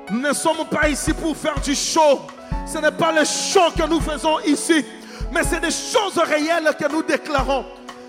Nous 0.09 0.19
ne 0.19 0.33
sommes 0.33 0.65
pas 0.69 0.89
ici 0.89 1.13
pour 1.13 1.35
faire 1.37 1.59
du 1.59 1.75
show. 1.75 2.21
Ce 2.65 2.77
n'est 2.77 2.91
pas 2.91 3.11
le 3.11 3.23
show 3.25 3.71
que 3.77 3.87
nous 3.87 3.99
faisons 3.99 4.39
ici, 4.39 4.83
mais 5.31 5.43
c'est 5.43 5.59
des 5.59 5.71
choses 5.71 6.17
réelles 6.17 6.75
que 6.79 6.91
nous 6.91 7.03
déclarons. 7.03 7.65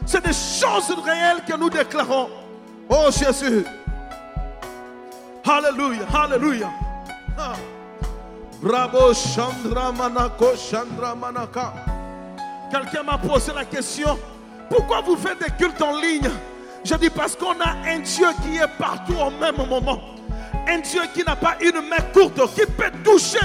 C'est 0.07 0.25
des 0.25 0.33
choses 0.33 0.95
réelles 1.05 1.43
que 1.47 1.57
nous 1.57 1.71
déclarons. 1.71 2.29
Oh 2.89 3.11
Jésus. 3.11 3.65
Alléluia, 5.47 6.07
Alléluia. 6.15 6.71
Bravo 8.63 9.13
Chandra 9.13 9.93
Manako, 9.93 10.57
Chandra 10.57 11.15
Manaka. 11.15 11.75
Quelqu'un 12.71 13.03
m'a 13.03 13.19
posé 13.19 13.53
la 13.55 13.65
question 13.65 14.19
pourquoi 14.69 15.01
vous 15.03 15.17
faites 15.17 15.39
des 15.39 15.51
cultes 15.53 15.83
en 15.83 16.01
ligne? 16.01 16.31
Je 16.85 16.95
dis 16.97 17.09
parce 17.09 17.35
qu'on 17.35 17.53
a 17.61 17.77
un 17.87 18.01
Dieu 18.01 18.27
qui 18.43 18.59
est 18.59 18.79
partout 18.79 19.15
au 19.15 19.31
même 19.31 19.57
moment. 19.69 20.01
Un 20.69 20.79
Dieu 20.81 21.01
qui 21.15 21.25
n'a 21.25 21.35
pas 21.35 21.57
une 21.61 21.81
main 21.89 22.03
courte, 22.13 22.39
qui 22.55 22.67
peut 22.67 22.91
toucher. 23.03 23.39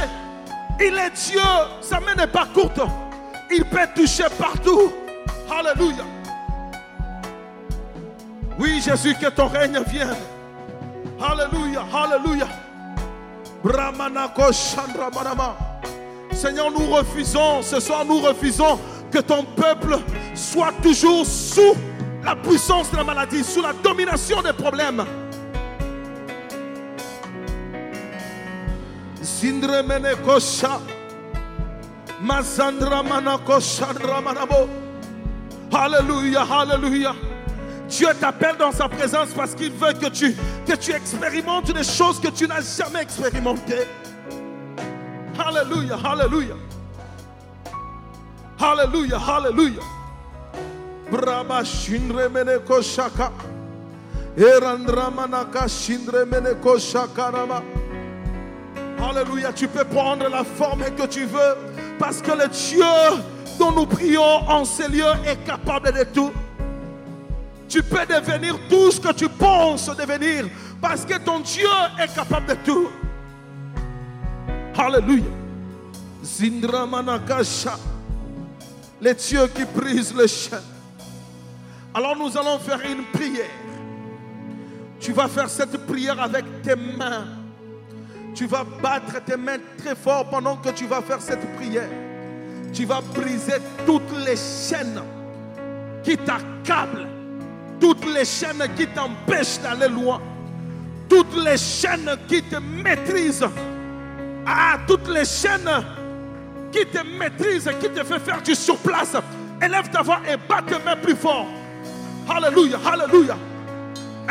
Il 0.80 0.98
est 0.98 1.12
Dieu, 1.12 1.42
sa 1.82 2.02
main 2.02 2.16
n'est 2.16 2.28
pas 2.28 2.48
courte. 2.54 2.82
Il 3.50 3.64
peut 3.66 3.88
toucher 3.96 4.26
partout. 4.38 4.92
Alléluia. 5.50 6.04
Oui, 8.60 8.82
Jésus, 8.82 9.16
que 9.16 9.28
ton 9.30 9.48
règne 9.48 9.80
vienne. 9.88 10.16
Alléluia, 11.22 11.84
Alléluia. 11.94 12.48
Seigneur, 16.34 16.72
nous 16.72 16.88
refusons, 16.88 17.62
ce 17.62 17.80
soir 17.80 18.06
nous 18.06 18.20
refusons 18.20 18.80
que 19.12 19.20
ton 19.20 19.44
peuple 19.44 19.98
soit 20.34 20.72
toujours 20.82 21.26
sous 21.26 21.76
la 22.24 22.36
puissance 22.36 22.92
de 22.92 22.98
la 22.98 23.04
maladie, 23.04 23.44
sous 23.44 23.62
la 23.62 23.74
domination 23.74 24.42
des 24.42 24.54
problèmes. 24.54 25.06
Alléluia, 35.72 36.42
Alléluia. 36.44 37.16
Dieu 37.88 38.08
t'appelle 38.20 38.58
dans 38.58 38.72
sa 38.72 38.88
présence 38.88 39.30
parce 39.30 39.56
qu'il 39.56 39.72
veut 39.72 39.94
que 39.94 40.08
tu, 40.10 40.36
que 40.68 40.76
tu 40.76 40.92
expérimentes 40.92 41.72
des 41.72 41.84
choses 41.84 42.20
que 42.20 42.28
tu 42.28 42.48
n'as 42.48 42.62
jamais 42.62 43.02
expérimentées. 43.02 43.88
Alléluia, 45.38 45.98
Alléluia. 46.04 46.56
Alléluia, 48.60 49.18
Alléluia. 49.18 49.99
Braba 51.12 51.64
shindre 51.64 52.30
meneko 52.30 52.82
shaka. 52.82 53.32
Erandra 54.38 55.12
shindre. 55.68 56.26
Alléluia, 59.02 59.54
tu 59.54 59.68
peux 59.68 59.86
prendre 59.86 60.28
la 60.30 60.44
forme 60.44 60.84
que 60.96 61.08
tu 61.08 61.26
veux 61.26 61.56
parce 61.98 62.22
que 62.22 62.32
le 62.32 62.48
Dieu 62.48 63.22
dont 63.58 63.72
nous 63.72 63.86
prions 63.86 64.22
en 64.22 64.66
ces 64.66 64.88
lieux 64.88 65.14
est 65.26 65.38
capable 65.46 65.92
de 65.92 66.04
tout. 66.04 66.32
Tu 67.68 67.82
peux 67.84 68.06
devenir 68.06 68.58
tout 68.70 68.92
ce 68.92 69.00
que 69.00 69.14
tu 69.14 69.30
penses 69.30 69.86
devenir 69.96 70.46
parce 70.82 71.06
que 71.06 71.18
ton 71.18 71.40
Dieu 71.40 71.68
est 72.02 72.14
capable 72.14 72.48
de 72.48 72.56
tout. 72.66 72.88
Alléluia. 74.78 75.24
Zindra 76.24 76.86
manakasha. 76.86 77.78
Les 79.02 79.14
dieux 79.14 79.48
qui 79.48 79.64
brisent 79.66 80.14
le 80.14 80.28
chien. 80.28 80.60
Alors 82.00 82.16
nous 82.16 82.38
allons 82.38 82.58
faire 82.60 82.80
une 82.90 83.04
prière. 83.12 83.52
Tu 85.02 85.12
vas 85.12 85.28
faire 85.28 85.50
cette 85.50 85.86
prière 85.86 86.18
avec 86.22 86.46
tes 86.62 86.78
mains. 86.78 87.26
Tu 88.34 88.46
vas 88.46 88.64
battre 88.64 89.22
tes 89.26 89.36
mains 89.36 89.58
très 89.78 89.96
fort 89.96 90.30
pendant 90.30 90.56
que 90.56 90.70
tu 90.70 90.88
vas 90.88 91.02
faire 91.02 91.22
cette 91.22 91.46
prière. 91.58 91.90
Tu 92.72 92.86
vas 92.86 93.02
briser 93.02 93.58
toutes 93.86 94.18
les 94.26 94.38
chaînes 94.38 95.02
qui 96.02 96.16
t'accablent 96.16 97.06
toutes 97.82 98.06
les 98.14 98.24
chaînes 98.24 98.66
qui 98.78 98.88
t'empêchent 98.88 99.60
d'aller 99.62 99.90
loin, 99.90 100.22
toutes 101.10 101.36
les 101.44 101.58
chaînes 101.58 102.18
qui 102.30 102.42
te 102.44 102.56
maîtrisent, 102.56 103.46
ah, 104.46 104.78
toutes 104.88 105.10
les 105.10 105.26
chaînes 105.26 105.84
qui 106.72 106.86
te 106.86 107.06
maîtrisent, 107.18 107.70
qui 107.82 107.90
te 107.90 108.04
fait 108.06 108.20
faire 108.20 108.42
du 108.42 108.56
surplace, 108.56 109.18
élève 109.62 109.90
ta 109.90 110.02
voix 110.02 110.22
et 110.32 110.38
bat 110.38 110.62
tes 110.66 110.82
mains 110.82 110.96
plus 110.96 111.16
fort. 111.16 111.46
Alléluia, 112.30 112.78
Alléluia. 112.86 113.38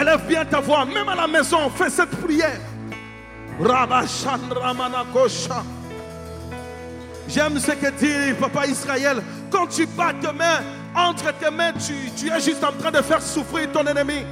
Élève 0.00 0.26
bien 0.26 0.44
ta 0.44 0.60
voix, 0.60 0.84
même 0.84 1.08
à 1.08 1.16
la 1.16 1.26
maison, 1.26 1.68
fais 1.70 1.90
cette 1.90 2.10
prière. 2.10 2.60
J'aime 7.28 7.58
ce 7.58 7.72
que 7.72 7.90
dit 7.90 8.34
Papa 8.40 8.66
Israël. 8.66 9.20
Quand 9.50 9.66
tu 9.66 9.86
bats 9.86 10.12
tes 10.20 10.32
mains, 10.32 10.60
entre 10.94 11.32
tes 11.38 11.50
mains, 11.50 11.72
tu, 11.72 12.28
es 12.28 12.40
juste 12.40 12.62
en 12.62 12.72
train 12.72 12.92
de 12.92 13.02
faire 13.02 13.20
souffrir 13.20 13.70
ton 13.72 13.84
ennemi. 13.84 14.24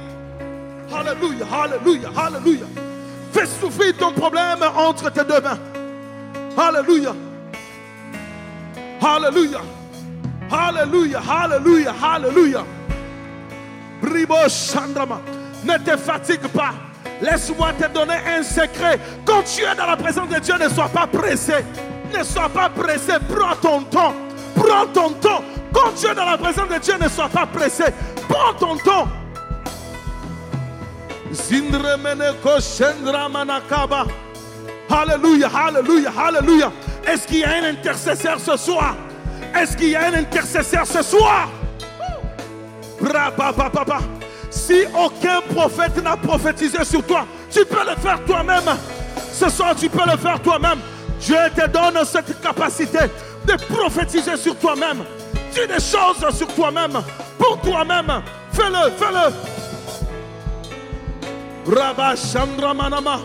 Alléluia, 0.93 1.45
Alléluia, 1.51 2.09
Alléluia. 2.15 2.65
Fais 3.33 3.45
souffrir 3.45 3.95
ton 3.97 4.13
problème 4.13 4.59
entre 4.75 5.11
tes 5.11 5.25
deux 5.25 5.41
mains. 5.41 5.59
Alléluia. 6.57 7.13
Alléluia. 9.01 9.59
Alléluia, 10.49 11.21
Alléluia, 11.29 11.93
Alléluia. 12.01 12.63
Bribo 14.07 14.35
Chandrama. 14.47 15.21
Ne 15.63 15.77
te 15.77 15.97
fatigue 15.97 16.47
pas. 16.47 16.73
Laisse-moi 17.21 17.73
te 17.73 17.87
donner 17.87 18.17
un 18.37 18.43
secret. 18.43 18.99
Quand 19.25 19.43
tu 19.43 19.63
es 19.63 19.75
dans 19.75 19.85
la 19.85 19.97
présence 19.97 20.29
de 20.29 20.39
Dieu, 20.39 20.55
ne 20.59 20.69
sois 20.69 20.89
pas 20.89 21.07
pressé. 21.07 21.65
Ne 22.15 22.23
sois 22.23 22.49
pas 22.49 22.69
pressé. 22.69 23.13
Prends 23.27 23.55
ton 23.55 23.81
temps. 23.81 24.13
Prends 24.55 24.85
ton 24.93 25.09
temps. 25.11 25.43
Quand 25.73 25.91
tu 25.99 26.07
es 26.07 26.15
dans 26.15 26.25
la 26.25 26.37
présence 26.37 26.69
de 26.69 26.77
Dieu, 26.77 26.93
ne 26.99 27.09
sois 27.09 27.29
pas 27.29 27.45
pressé. 27.45 27.85
Prends 28.29 28.53
ton 28.53 28.77
temps. 28.77 29.07
Alléluia, 34.89 35.49
Alléluia, 35.53 36.11
Alléluia. 36.17 36.71
Est-ce 37.05 37.27
qu'il 37.27 37.39
y 37.39 37.43
a 37.43 37.49
un 37.49 37.63
intercesseur 37.65 38.39
ce 38.39 38.55
soir? 38.57 38.95
Est-ce 39.55 39.75
qu'il 39.75 39.89
y 39.89 39.95
a 39.95 40.07
un 40.07 40.13
intercesseur 40.13 40.85
ce 40.85 41.01
soir? 41.01 41.49
Si 44.49 44.83
aucun 44.97 45.41
prophète 45.53 46.01
n'a 46.03 46.17
prophétisé 46.17 46.83
sur 46.83 47.03
toi, 47.05 47.25
tu 47.51 47.65
peux 47.65 47.85
le 47.87 47.95
faire 48.01 48.23
toi-même. 48.25 48.77
Ce 49.31 49.49
soir, 49.49 49.75
tu 49.75 49.89
peux 49.89 50.09
le 50.09 50.17
faire 50.17 50.41
toi-même. 50.41 50.79
Dieu 51.19 51.37
te 51.55 51.67
donne 51.67 52.03
cette 52.05 52.39
capacité 52.41 52.99
de 53.45 53.53
prophétiser 53.73 54.37
sur 54.37 54.55
toi-même. 54.57 55.03
Dis 55.51 55.67
des 55.67 55.79
choses 55.79 56.35
sur 56.35 56.47
toi-même, 56.53 57.01
pour 57.37 57.59
toi-même. 57.61 58.21
Fais-le, 58.51 58.91
fais-le. 58.97 59.33
Chandra 62.15 62.73
Manama. 62.73 63.19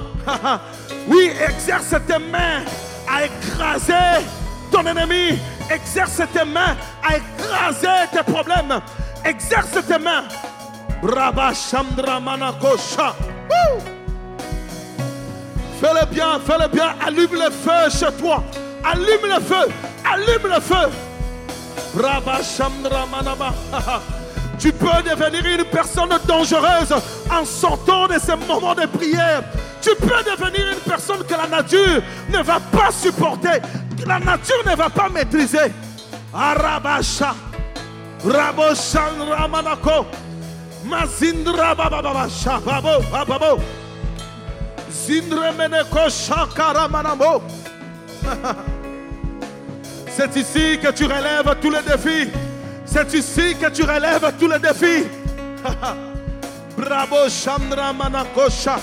Oui, 1.08 1.30
exerce 1.48 1.94
tes 2.06 2.18
mains 2.18 2.62
à 3.08 3.24
écraser 3.24 4.24
ton 4.70 4.84
ennemi. 4.86 5.38
Exerce 5.70 6.22
tes 6.32 6.44
mains 6.44 6.76
à 7.02 7.16
écraser 7.16 8.08
tes 8.12 8.22
problèmes. 8.22 8.80
Exerce 9.24 9.86
tes 9.86 9.98
mains. 9.98 10.24
Chandra 11.54 12.20
Manakosha. 12.20 13.14
Fais-le 15.80 16.06
bien, 16.06 16.40
fais-le 16.46 16.68
bien. 16.68 16.94
Allume 17.04 17.34
le 17.34 17.50
feu 17.50 17.90
chez 17.90 18.12
toi. 18.20 18.42
Allume 18.84 19.28
le 19.28 19.40
feu. 19.40 19.72
Allume 20.04 20.52
le 20.54 20.60
feu. 20.60 20.90
Chandra 22.56 23.06
Manama. 23.06 23.52
Tu 24.58 24.72
peux 24.72 25.02
devenir 25.02 25.58
une 25.58 25.64
personne 25.64 26.10
dangereuse 26.24 26.94
en 27.28 27.44
sortant 27.44 28.06
de 28.06 28.16
ces 28.16 28.36
moments 28.36 28.76
de 28.76 28.86
prière. 28.86 29.42
Tu 29.80 29.90
peux 29.96 30.22
devenir 30.22 30.74
une 30.74 30.78
personne 30.88 31.24
que 31.24 31.34
la 31.34 31.48
nature 31.48 32.00
ne 32.28 32.42
va 32.44 32.60
pas 32.60 32.92
supporter, 32.92 33.60
que 34.00 34.06
la 34.06 34.20
nature 34.20 34.62
ne 34.64 34.76
va 34.76 34.88
pas 34.88 35.08
maîtriser. 35.08 35.72
Arabasha, 36.32 37.34
Raboshan 38.22 39.18
Ramanako, 39.28 40.06
Mazindra 40.84 41.74
Bababasha, 41.74 42.64
Babo, 42.64 43.00
Bababo, 43.10 43.60
Zindremeneko 44.88 46.08
Shakaramanamo. 46.08 47.42
C'est 50.14 50.36
ici 50.36 50.78
que 50.78 50.92
tu 50.92 51.04
relèves 51.04 51.56
tous 51.60 51.70
les 51.70 51.82
défis. 51.82 52.30
C'est 52.84 53.12
ici 53.14 53.56
que 53.56 53.70
tu 53.70 53.82
relèves 53.82 54.32
tous 54.38 54.48
les 54.48 54.58
défis. 54.58 55.08
Bravo 56.76 57.28
Chandra 57.28 57.92
Manakosha. 57.92 58.78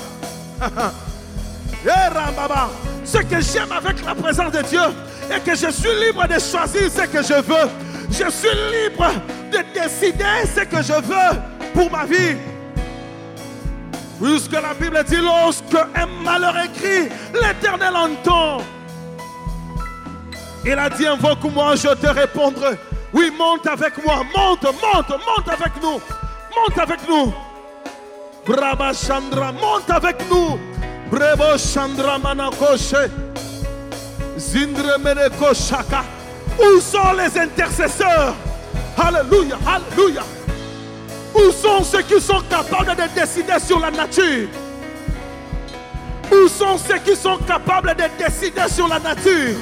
Eh, 1.86 3.06
ce 3.06 3.20
que 3.20 3.40
j'aime 3.40 3.72
avec 3.72 4.04
la 4.06 4.14
présence 4.14 4.52
de 4.52 4.62
Dieu 4.64 4.82
est 5.32 5.40
que 5.40 5.56
je 5.56 5.72
suis 5.72 5.96
libre 6.06 6.28
de 6.28 6.38
choisir 6.38 6.92
ce 6.92 7.04
que 7.08 7.24
je 7.24 7.42
veux. 7.42 7.89
Je 8.12 8.30
suis 8.30 8.50
libre 8.50 9.12
de 9.52 9.60
décider 9.74 10.46
ce 10.56 10.62
que 10.62 10.82
je 10.82 10.94
veux 10.94 11.40
pour 11.74 11.92
ma 11.92 12.06
vie. 12.06 12.36
Puisque 14.22 14.52
la 14.52 14.74
Bible 14.74 15.04
dit 15.06 15.18
lorsque 15.18 15.76
un 15.96 16.06
malheur 16.24 16.56
écrit, 16.58 17.10
l'Éternel 17.34 17.96
entend. 17.96 18.58
Il 20.66 20.74
a 20.78 20.90
dit 20.90 21.08
invoque-moi, 21.08 21.76
je 21.76 21.94
te 21.94 22.08
répondrai. 22.08 22.78
Oui, 23.14 23.32
monte 23.38 23.66
avec 23.68 24.04
moi, 24.06 24.24
monte, 24.36 24.64
monte, 24.64 25.10
monte 25.10 25.48
avec 25.48 25.82
nous. 25.82 26.02
Monte 26.56 26.78
avec 26.78 27.08
nous. 27.08 27.34
Braba 28.46 28.92
Chandra, 28.94 29.52
monte 29.52 29.90
avec 29.90 30.18
nous. 30.30 30.60
Brebo 31.10 31.58
Chandra 31.58 32.18
Manakoshe. 32.18 33.10
Zindre 34.38 35.00
Meneko 35.00 35.54
Shaka. 35.54 36.04
Où 36.60 36.80
sont 36.80 37.14
les 37.14 37.40
intercesseurs? 37.40 38.36
Alléluia, 38.98 39.58
Alléluia. 39.66 40.24
Où 41.34 41.52
sont 41.52 41.84
ceux 41.84 42.02
qui 42.02 42.20
sont 42.20 42.42
capables 42.50 42.96
de 42.96 43.20
décider 43.20 43.60
sur 43.60 43.80
la 43.80 43.92
nature? 43.92 44.50
Où 46.32 46.48
sont 46.48 46.78
ceux 46.78 46.98
qui 47.00 47.16
sont 47.16 47.38
capables 47.38 47.96
de 47.96 48.24
décider 48.24 48.68
sur 48.70 48.88
la 48.88 49.00
nature? 49.00 49.58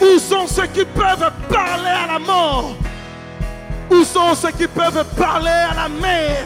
Où 0.00 0.18
sont 0.18 0.46
ceux 0.46 0.66
qui 0.66 0.84
peuvent 0.84 1.32
parler 1.48 1.90
à 2.04 2.12
la 2.12 2.18
mort? 2.18 2.74
Où 3.90 4.02
sont 4.04 4.34
ceux 4.34 4.50
qui 4.52 4.66
peuvent 4.66 5.04
parler 5.16 5.48
à 5.48 5.74
la 5.74 5.88
mer? 5.88 6.44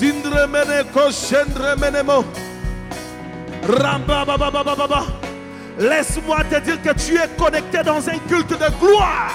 Brava 0.00 0.12
Chandra 0.12 0.46
Manakoshe. 0.46 0.46
Zindre 0.46 0.46
Meneko 0.46 1.10
Shendra 1.10 1.76
Menemo. 1.76 2.24
Ramba 3.66 4.24
Baba 4.24 4.50
Baba 4.50 4.74
Baba. 4.74 5.06
Laisse-moi 5.78 6.44
te 6.50 6.60
dire 6.60 6.80
que 6.82 6.94
tu 6.94 7.16
es 7.16 7.28
connecté 7.36 7.82
dans 7.82 8.08
un 8.08 8.18
culte 8.28 8.50
de 8.50 8.70
gloire. 8.80 9.32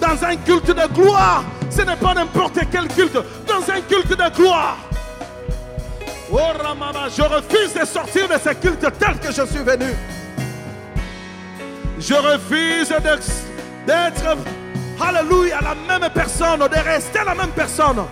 Dans 0.00 0.24
un 0.24 0.36
culte 0.36 0.70
de 0.70 0.86
gloire. 0.94 1.44
Ce 1.70 1.82
n'est 1.82 1.96
pas 1.96 2.14
n'importe 2.14 2.60
quel 2.70 2.88
culte. 2.88 3.18
Dans 3.46 3.70
un 3.70 3.80
culte 3.80 4.10
de 4.10 4.36
gloire. 4.36 4.76
Oh 6.32 6.38
Ramama, 6.62 7.08
je 7.14 7.22
refuse 7.22 7.74
de 7.74 7.84
sortir 7.84 8.28
de 8.28 8.34
ce 8.34 8.54
culte 8.54 8.86
tel 8.98 9.18
que 9.18 9.32
je 9.32 9.46
suis 9.46 9.62
venu. 9.62 9.94
Je 11.98 12.14
refuse 12.14 12.88
d'être, 13.86 14.36
alléluia, 15.00 15.60
la 15.60 15.74
même 15.74 16.10
personne, 16.10 16.60
de 16.60 16.78
rester 16.88 17.20
la 17.24 17.34
même 17.34 17.50
personne 17.50 18.04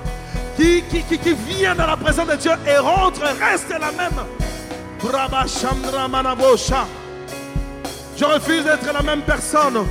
qui, 0.56 0.82
qui, 0.82 1.18
qui, 1.18 1.34
vient 1.34 1.74
dans 1.74 1.86
la 1.86 1.96
présence 1.96 2.28
de 2.28 2.36
Dieu 2.36 2.52
et 2.66 2.76
rentre, 2.78 3.22
reste 3.22 3.70
la 3.70 3.92
même. 3.92 4.20
Je 8.16 8.24
refuse 8.24 8.64
d'être 8.64 8.92
la 8.92 9.02
même 9.02 9.22
personne. 9.22 9.84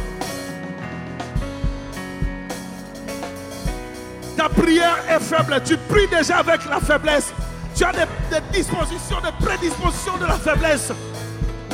Ta 4.37 4.47
prière 4.49 4.97
est 5.09 5.19
faible. 5.19 5.61
Tu 5.65 5.77
pries 5.77 6.07
déjà 6.07 6.37
avec 6.37 6.61
la 6.69 6.79
faiblesse. 6.79 7.33
Tu 7.75 7.83
as 7.83 7.91
des, 7.91 8.07
dispositions, 8.53 9.17
des 9.21 9.45
prédispositions 9.45 10.17
de 10.17 10.25
la 10.25 10.33
faiblesse. 10.33 10.91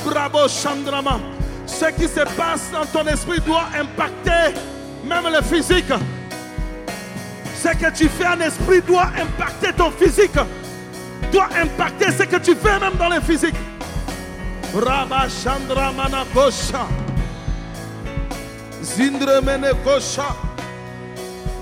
Bravo 0.04 0.48
Chandrama. 0.48 1.20
Ce 1.66 1.86
qui 1.92 2.08
se 2.08 2.22
passe 2.36 2.72
dans 2.72 2.86
ton 2.86 3.08
esprit 3.08 3.40
doit 3.42 3.66
impacter 3.78 4.60
même 5.06 5.32
le 5.32 5.42
physique. 5.44 5.92
Que 7.76 7.92
tu 7.92 8.08
fais 8.10 8.26
en 8.26 8.40
esprit 8.40 8.82
doit 8.82 9.10
impacter 9.20 9.74
ton 9.74 9.92
physique. 9.92 10.38
Doit 11.32 11.50
impacter 11.62 12.12
ce 12.12 12.24
que 12.24 12.38
tu 12.38 12.56
fais 12.56 12.80
même 12.80 12.96
dans 12.98 13.10
le 13.10 13.20
physique. 13.20 13.56
Rabba 14.74 15.28
Chandra 15.30 15.92
Manakosha. 15.92 16.88
Zindre 18.82 19.42
Menekosha. 19.44 20.36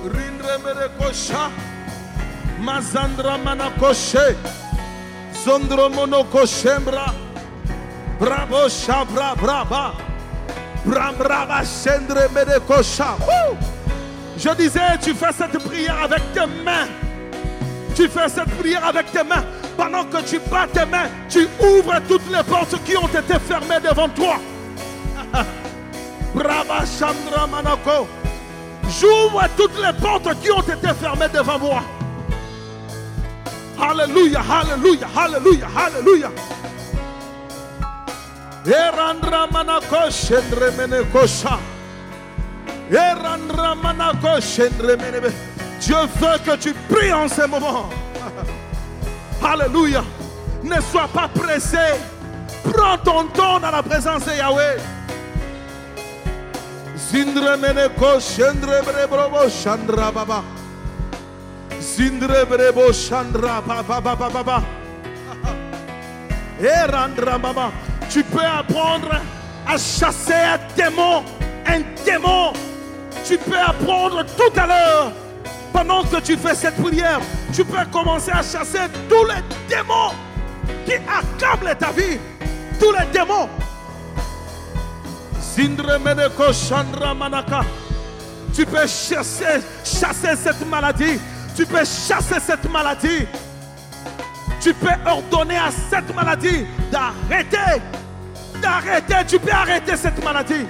Rindre 0.04 0.60
Menekosha. 0.63 1.50
Mazandra 2.62 3.38
manakoshe. 3.38 4.36
Zondro 5.44 5.89
monokoshembra. 5.89 7.13
Bravo 8.20 8.70
shabra 8.70 9.36
brava. 9.36 9.94
Brambrava 10.86 11.63
sendre 11.65 12.30
medekosha. 12.30 13.18
Je 14.38 14.50
disais, 14.56 14.98
tu 15.02 15.13
fais 15.13 15.32
cette 15.32 15.58
prière 15.63 16.04
avec 16.04 16.21
tes 16.34 16.45
mains. 16.63 16.88
Tu 17.95 18.10
fais 18.10 18.28
cette 18.28 18.50
prière 18.58 18.86
avec 18.86 19.12
tes 19.12 19.24
mains. 19.24 19.43
Pendant 19.78 20.04
que 20.06 20.21
tu 20.24 20.39
bats 20.52 20.67
tes 20.71 20.86
mains, 20.86 21.08
tu 21.30 21.48
ouvres 21.60 22.00
toutes 22.08 22.30
les 22.32 22.43
portes 22.43 22.84
qui 22.84 22.98
ont 22.98 23.08
été 23.08 23.39
fermées 23.39 23.80
devant 23.82 24.10
toi. 24.10 24.38
Brava 26.34 26.84
Chandra 26.86 27.48
Manako. 27.48 28.08
J'ouvre 28.89 29.43
toutes 29.58 29.78
les 29.82 29.93
portes 29.93 30.30
qui 30.41 30.52
ont 30.52 30.62
été 30.62 30.93
fermées 31.00 31.30
devant 31.34 31.60
moi. 31.60 31.82
Alléluia, 33.82 34.41
Alléluia, 34.41 35.08
Alléluia, 35.15 35.67
Alléluia. 35.76 36.32
Manako. 39.52 40.10
Dieu 45.80 45.95
veut 46.19 46.38
que 46.45 46.56
tu 46.58 46.74
pries 46.89 47.13
en 47.13 47.28
ce 47.28 47.48
moment. 47.48 47.89
Alléluia. 49.43 50.04
Ne 50.63 50.80
sois 50.82 51.08
pas 51.13 51.28
pressé. 51.28 51.78
Prends 52.63 52.98
ton 52.98 53.26
temps 53.28 53.60
dans 53.60 53.71
la 53.71 53.84
présence 53.84 54.26
de 54.26 54.34
Yahweh. 54.34 54.78
Zindre. 56.98 57.58
Tu 68.10 68.24
peux 68.24 68.39
apprendre 68.39 69.21
à 69.67 69.78
chasser 69.78 70.34
un 70.34 70.60
démon. 70.76 71.24
Un 71.67 71.82
démon. 72.06 72.54
Tu 73.26 73.38
peux 73.40 73.58
apprendre 73.58 74.24
tout 74.38 74.60
à 74.60 74.68
l'heure. 74.68 75.12
Pendant 75.74 76.04
que 76.04 76.20
tu 76.22 76.38
fais 76.38 76.54
cette 76.56 76.82
prière, 76.82 77.20
tu 77.54 77.66
peux 77.66 77.84
commencer 77.92 78.32
à 78.32 78.44
chasser 78.44 78.88
tous 79.10 79.26
les 79.26 79.42
démons 79.68 80.14
qui 80.86 80.94
accablent 80.94 81.76
ta 81.78 81.92
vie. 81.92 82.20
Tous 82.80 82.92
les 82.92 83.06
démons. 83.12 83.50
Tu 88.54 88.66
peux 88.66 88.88
chasser, 88.88 89.62
chasser 89.84 90.36
cette 90.36 90.66
maladie. 90.70 91.20
Tu 91.56 91.66
peux 91.66 91.84
chasser 91.84 92.40
cette 92.40 92.70
maladie. 92.72 93.26
Tu 94.62 94.74
peux 94.74 94.88
ordonner 95.06 95.58
à 95.58 95.72
cette 95.90 96.14
maladie 96.16 96.66
d'arrêter. 96.92 97.82
D'arrêter. 98.62 99.16
Tu 99.28 99.40
peux 99.40 99.52
arrêter 99.52 99.96
cette 99.98 100.24
maladie. 100.24 100.66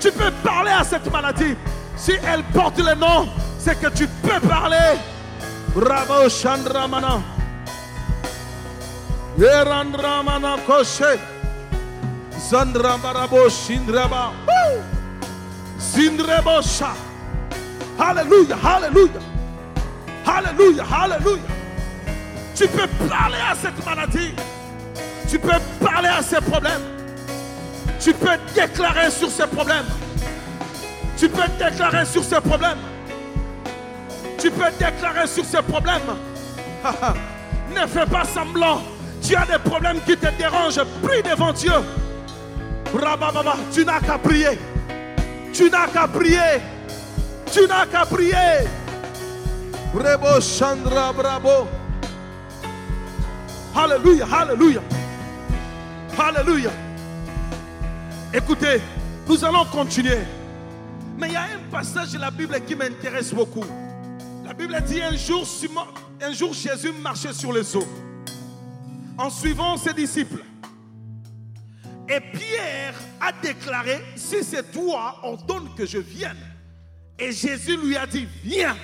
Tu 0.00 0.10
peux 0.10 0.30
parler 0.42 0.72
à 0.72 0.84
cette 0.84 1.10
maladie. 1.10 1.56
Si 2.00 2.12
elle 2.12 2.42
porte 2.44 2.78
le 2.78 2.94
nom, 2.94 3.28
c'est 3.58 3.78
que 3.78 3.88
tu 3.88 4.06
peux 4.22 4.40
parler. 4.48 4.96
Bravo 5.74 6.30
Chandramana. 6.30 7.20
Yerandramana 9.38 10.56
Koshe. 10.66 11.18
Zandrabarabo 12.48 13.50
Shindraba. 13.50 14.32
Woo! 14.48 14.82
Zindrebosha. 15.78 16.94
Alléluia, 17.98 18.56
Alléluia. 18.64 19.20
Alléluia, 20.24 20.84
Alléluia. 20.90 21.42
Tu 22.54 22.66
peux 22.66 22.88
parler 23.10 23.38
à 23.38 23.54
cette 23.54 23.84
maladie. 23.84 24.34
Tu 25.28 25.38
peux 25.38 25.60
parler 25.84 26.08
à 26.08 26.22
ces 26.22 26.40
problèmes. 26.40 26.82
Tu 28.00 28.14
peux 28.14 28.38
déclarer 28.54 29.10
sur 29.10 29.30
ces 29.30 29.46
problèmes. 29.46 29.84
Tu 31.20 31.28
peux 31.28 31.42
déclarer 31.58 32.06
sur 32.06 32.24
ces 32.24 32.40
problèmes. 32.40 32.78
Tu 34.38 34.50
peux 34.50 34.70
déclarer 34.78 35.26
sur 35.26 35.44
ces 35.44 35.60
problèmes. 35.60 36.00
ne 37.76 37.86
fais 37.86 38.06
pas 38.06 38.24
semblant. 38.24 38.80
Tu 39.22 39.36
as 39.36 39.44
des 39.44 39.58
problèmes 39.58 40.00
qui 40.00 40.16
te 40.16 40.28
dérangent. 40.38 40.80
Prie 41.02 41.22
devant 41.22 41.52
Dieu. 41.52 41.74
Rabababa, 42.98 43.56
tu 43.70 43.84
n'as 43.84 44.00
qu'à 44.00 44.16
prier. 44.16 44.58
Tu 45.52 45.68
n'as 45.68 45.88
qu'à 45.88 46.08
prier. 46.08 46.62
Tu 47.52 47.66
n'as 47.66 47.84
qu'à 47.84 48.06
prier. 48.06 48.66
Rebo 49.92 50.40
Chandra 50.40 51.12
Bravo. 51.12 51.68
Alléluia, 53.76 54.26
Alléluia. 54.32 54.80
Alléluia. 56.18 56.70
Écoutez, 58.32 58.80
nous 59.28 59.44
allons 59.44 59.66
continuer. 59.66 60.39
Mais 61.20 61.28
il 61.28 61.32
y 61.32 61.36
a 61.36 61.42
un 61.42 61.70
passage 61.70 62.12
de 62.12 62.18
la 62.18 62.30
Bible 62.30 62.58
qui 62.66 62.74
m'intéresse 62.74 63.34
beaucoup. 63.34 63.64
La 64.42 64.54
Bible 64.54 64.74
dit 64.86 65.02
un 65.02 65.14
jour, 65.14 65.44
Jésus 66.54 66.92
marchait 66.92 67.34
sur 67.34 67.52
les 67.52 67.76
eaux 67.76 67.86
en 69.18 69.28
suivant 69.28 69.76
ses 69.76 69.92
disciples. 69.92 70.42
Et 72.08 72.20
Pierre 72.20 72.94
a 73.20 73.32
déclaré, 73.32 74.00
si 74.16 74.42
c'est 74.42 74.72
toi, 74.72 75.20
ordonne 75.22 75.68
que 75.76 75.84
je 75.84 75.98
vienne. 75.98 76.38
Et 77.18 77.32
Jésus 77.32 77.76
lui 77.76 77.96
a 77.96 78.06
dit, 78.06 78.26
viens. 78.42 78.76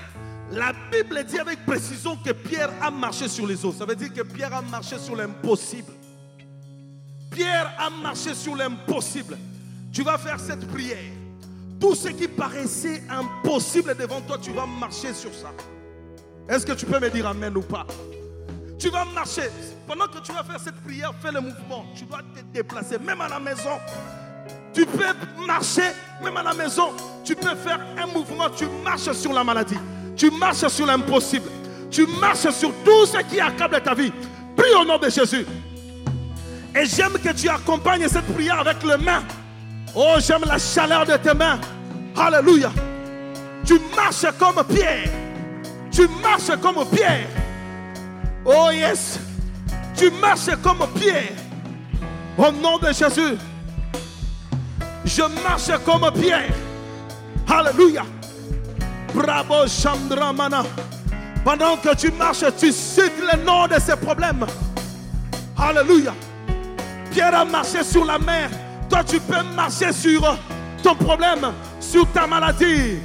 La 0.53 0.73
Bible 0.93 1.25
dit 1.25 1.39
avec 1.39 1.65
précision 1.65 2.17
que 2.17 2.33
Pierre 2.33 2.71
a 2.83 2.91
marché 2.91 3.29
sur 3.29 3.47
les 3.47 3.65
eaux. 3.65 3.73
Ça 3.73 3.87
veut 3.87 3.97
dire 3.97 4.13
que 4.13 4.21
Pierre 4.21 4.55
a 4.55 4.63
marché 4.63 4.99
sur 4.99 5.17
l'impossible. 5.17 5.93
Pierre 7.31 7.75
a 7.79 7.89
marché 7.89 8.35
sur 8.35 8.55
l'impossible. 8.55 9.39
Tu 9.91 10.03
vas 10.03 10.19
faire 10.19 10.39
cette 10.39 10.69
prière. 10.69 11.16
Tout 11.81 11.95
ce 11.95 12.09
qui 12.09 12.29
paraissait 12.29 13.03
impossible 13.09 13.95
devant 13.97 14.21
toi, 14.23 14.39
tu 14.41 14.51
vas 14.53 14.67
marcher 14.67 15.13
sur 15.13 15.33
ça. 15.35 15.53
Est-ce 16.49 16.65
que 16.65 16.73
tu 16.73 16.87
peux 16.87 16.99
me 16.99 17.11
dire 17.11 17.27
Amen 17.27 17.57
ou 17.57 17.63
pas? 17.63 17.87
Tu 18.79 18.89
vas 18.89 19.05
marcher. 19.05 19.51
Pendant 19.87 20.07
que 20.07 20.19
tu 20.19 20.33
vas 20.33 20.45
faire 20.45 20.61
cette 20.61 20.81
prière, 20.83 21.13
fais 21.21 21.33
le 21.33 21.41
mouvement. 21.41 21.87
Tu 21.95 22.05
dois 22.05 22.21
te 22.35 22.41
déplacer, 22.53 22.99
même 22.99 23.21
à 23.21 23.29
la 23.29 23.41
maison. 23.41 23.79
Tu 24.73 24.85
peux 24.85 25.47
marcher, 25.47 25.91
même 26.23 26.37
à 26.37 26.43
la 26.43 26.55
maison. 26.55 26.91
Tu 27.25 27.35
peux 27.35 27.55
faire 27.55 27.81
un 27.97 28.07
mouvement. 28.07 28.51
Tu 28.51 28.67
marches 28.85 29.13
sur 29.13 29.33
la 29.33 29.43
maladie. 29.43 29.79
Tu 30.17 30.31
marches 30.31 30.69
sur 30.69 30.87
l'impossible. 30.87 31.49
Tu 31.91 32.07
marches 32.21 32.51
sur 32.51 32.73
tout 32.85 33.07
ce 33.07 33.23
qui 33.29 33.41
accable 33.41 33.81
ta 33.81 33.95
vie. 33.95 34.13
Prie 34.57 34.75
au 34.81 34.85
nom 34.85 34.99
de 34.99 35.09
Jésus. 35.09 35.47
Et 36.75 36.85
j'aime 36.85 37.15
que 37.15 37.33
tu 37.33 37.49
accompagnes 37.49 38.07
cette 38.09 38.27
prière 38.35 38.61
avec 38.61 38.83
les 38.83 38.97
mains. 39.03 39.23
Oh, 39.99 40.17
j'aime 40.19 40.43
la 40.47 40.59
chaleur 40.59 41.07
de 41.07 41.17
tes 41.17 41.33
mains. 41.33 41.59
Alléluia. 42.15 42.71
Tu 43.65 43.81
marches 43.97 44.27
comme 44.39 44.63
Pierre. 44.67 45.09
Tu 45.91 46.07
marches 46.23 46.55
comme 46.61 46.85
Pierre. 46.91 47.27
Oh 48.45 48.69
yes. 48.71 49.19
Tu 49.97 50.11
marches 50.11 50.55
comme 50.63 50.87
Pierre. 50.95 51.33
Au 52.37 52.53
nom 52.53 52.77
de 52.77 52.89
Jésus. 52.89 53.39
Je 55.03 55.23
marche 55.43 55.83
comme 55.87 56.11
Pierre. 56.13 56.53
Alléluia. 57.49 58.05
Bravo 59.15 59.67
Chandramana. 59.67 60.63
Pendant 61.43 61.79
que 61.79 61.97
tu 61.97 62.11
marches, 62.13 62.45
tu 62.59 62.71
cites 62.71 63.19
le 63.33 63.43
nom 63.43 63.67
de 63.67 63.81
ces 63.81 63.97
problèmes. 63.97 64.45
Alléluia. 65.57 66.13
Pierre 67.11 67.35
a 67.35 67.47
marché 67.47 67.83
sur 67.83 68.05
la 68.05 68.19
mer. 68.19 68.51
Toi, 68.97 69.05
tu 69.05 69.21
peux 69.21 69.43
marcher 69.55 69.93
sur 69.93 70.23
ton 70.83 70.95
problème, 70.95 71.53
sur 71.81 72.11
ta 72.13 72.27
maladie. 72.27 72.97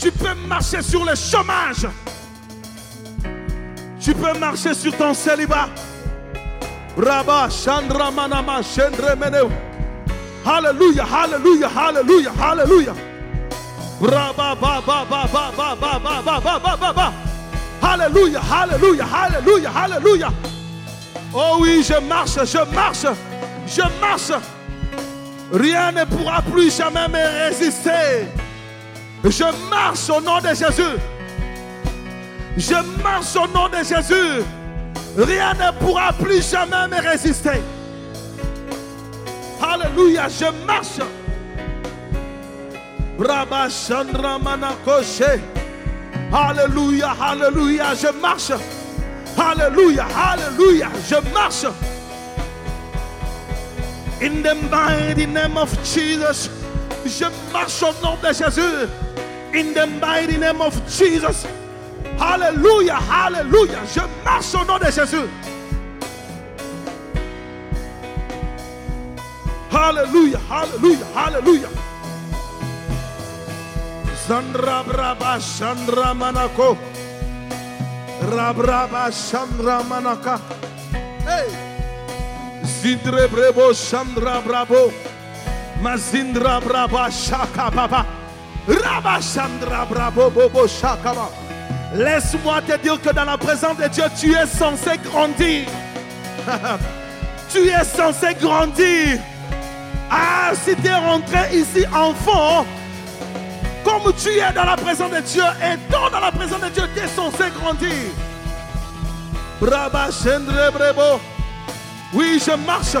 Tu 0.00 0.10
peux 0.10 0.34
marcher 0.48 0.82
sur 0.82 1.04
le 1.04 1.14
chômage. 1.14 1.86
Tu 4.00 4.12
peux 4.14 4.36
marcher 4.36 4.74
sur 4.74 4.96
ton 4.96 5.14
célibat. 5.14 5.68
Rabba 6.96 7.48
Chandra 7.50 8.10
Manama 8.10 8.60
Chandra 8.62 9.14
Meneu. 9.14 9.48
Alléluia, 10.44 11.04
Alléluia, 11.04 11.68
Alléluia, 11.68 12.32
Alléluia. 12.42 12.94
Rabba 14.00 14.56
ba 14.60 14.82
ba 14.84 15.04
ba 15.08 15.28
ba 15.32 15.52
ba 15.56 15.76
ba 15.80 16.00
ba 16.00 16.22
ba 16.24 16.40
ba 16.40 16.58
ba 16.58 16.76
ba 16.76 16.92
ba. 16.92 17.12
Alléluia, 17.80 18.40
Alléluia, 18.50 19.06
Alléluia, 19.14 19.70
Alléluia. 19.70 20.28
Oh 21.32 21.58
oui, 21.60 21.84
je 21.88 21.94
marche, 22.00 22.44
je 22.44 22.74
marche, 22.74 23.06
je 23.68 23.82
marche. 24.00 24.32
Rien 25.52 25.92
ne 25.92 26.04
pourra 26.04 26.42
plus 26.42 26.76
jamais 26.76 27.08
me 27.08 27.46
résister. 27.48 28.26
Je 29.24 29.44
marche 29.70 30.08
au 30.10 30.20
nom 30.20 30.38
de 30.38 30.48
Jésus. 30.48 30.96
Je 32.56 33.02
marche 33.02 33.36
au 33.36 33.46
nom 33.46 33.68
de 33.68 33.78
Jésus. 33.78 34.42
Rien 35.16 35.54
ne 35.54 35.78
pourra 35.78 36.12
plus 36.12 36.48
jamais 36.50 36.88
me 36.88 37.00
résister. 37.08 37.62
Alléluia, 39.62 40.26
je 40.28 40.66
marche. 40.66 41.00
Rabba 43.18 43.68
Chandra 43.68 44.38
Manakoshe. 44.38 45.22
Alléluia, 46.32 47.14
Alléluia, 47.20 47.94
je 47.94 48.08
marche. 48.20 48.52
Alléluia, 49.38 50.06
Alléluia, 50.14 50.88
je 51.08 51.16
marche. 51.32 51.64
In 54.20 54.42
the 54.42 54.54
mighty 54.54 55.26
name 55.26 55.58
of 55.58 55.70
Jesus, 55.84 56.48
je 57.04 57.26
marche 57.52 57.82
au 57.82 57.92
nom 58.02 58.16
de 58.22 58.32
Jésus. 58.32 58.88
In 59.52 59.74
the 59.74 59.86
mighty 59.86 60.38
name 60.38 60.62
of 60.62 60.74
Jesus. 60.88 61.46
Hallelujah, 62.18 62.94
hallelujah. 62.94 63.84
je 63.86 64.00
marche 64.24 64.54
au 64.54 64.64
nom 64.64 64.78
de 64.78 64.90
Jésus. 64.90 65.28
Hallelujah, 69.70 70.40
hallelujah, 70.48 71.06
hallelujah. 71.14 71.68
Sandra 74.26 74.82
Braba 74.82 75.38
Chandra 75.38 76.14
Manako. 76.14 76.76
Rabraba 78.22 79.12
Chandra 79.12 79.84
Manaka. 79.84 80.40
Hey. 81.22 81.75
Zindre 82.66 83.28
brebo 83.28 83.72
chandra 83.72 84.40
brabo. 84.40 84.92
Mazindra 85.80 86.60
braba 86.60 87.10
shaka 87.10 87.70
baba. 87.70 88.04
Rabba 88.66 89.20
chandra 89.22 89.86
brabo 89.86 90.30
bobo 90.30 90.66
shaka. 90.66 91.14
Laisse-moi 91.94 92.60
te 92.62 92.76
dire 92.78 93.00
que 93.00 93.12
dans 93.12 93.24
la 93.24 93.38
présence 93.38 93.76
de 93.76 93.88
Dieu, 93.88 94.04
tu 94.18 94.34
es 94.34 94.46
censé 94.46 94.98
grandir. 94.98 95.66
tu 97.52 97.68
es 97.68 97.84
censé 97.84 98.34
grandir. 98.34 99.20
Ah, 100.10 100.52
si 100.54 100.74
tu 100.76 100.88
es 100.88 100.94
rentré 100.94 101.56
ici 101.56 101.86
enfant, 101.86 102.66
comme 103.84 104.12
tu 104.14 104.30
es 104.30 104.52
dans 104.52 104.64
la 104.64 104.76
présence 104.76 105.12
de 105.12 105.20
Dieu, 105.20 105.44
étant 105.62 106.10
dans 106.10 106.20
la 106.20 106.32
présence 106.32 106.60
de 106.60 106.68
Dieu, 106.68 106.84
tu 106.94 107.00
es 107.00 107.08
censé 107.08 107.44
grandir. 107.60 108.10
Braba 109.60 110.10
Cendre 110.10 110.70
Brebo. 110.72 111.20
Oui, 112.16 112.38
je 112.38 112.56
marche. 112.56 112.96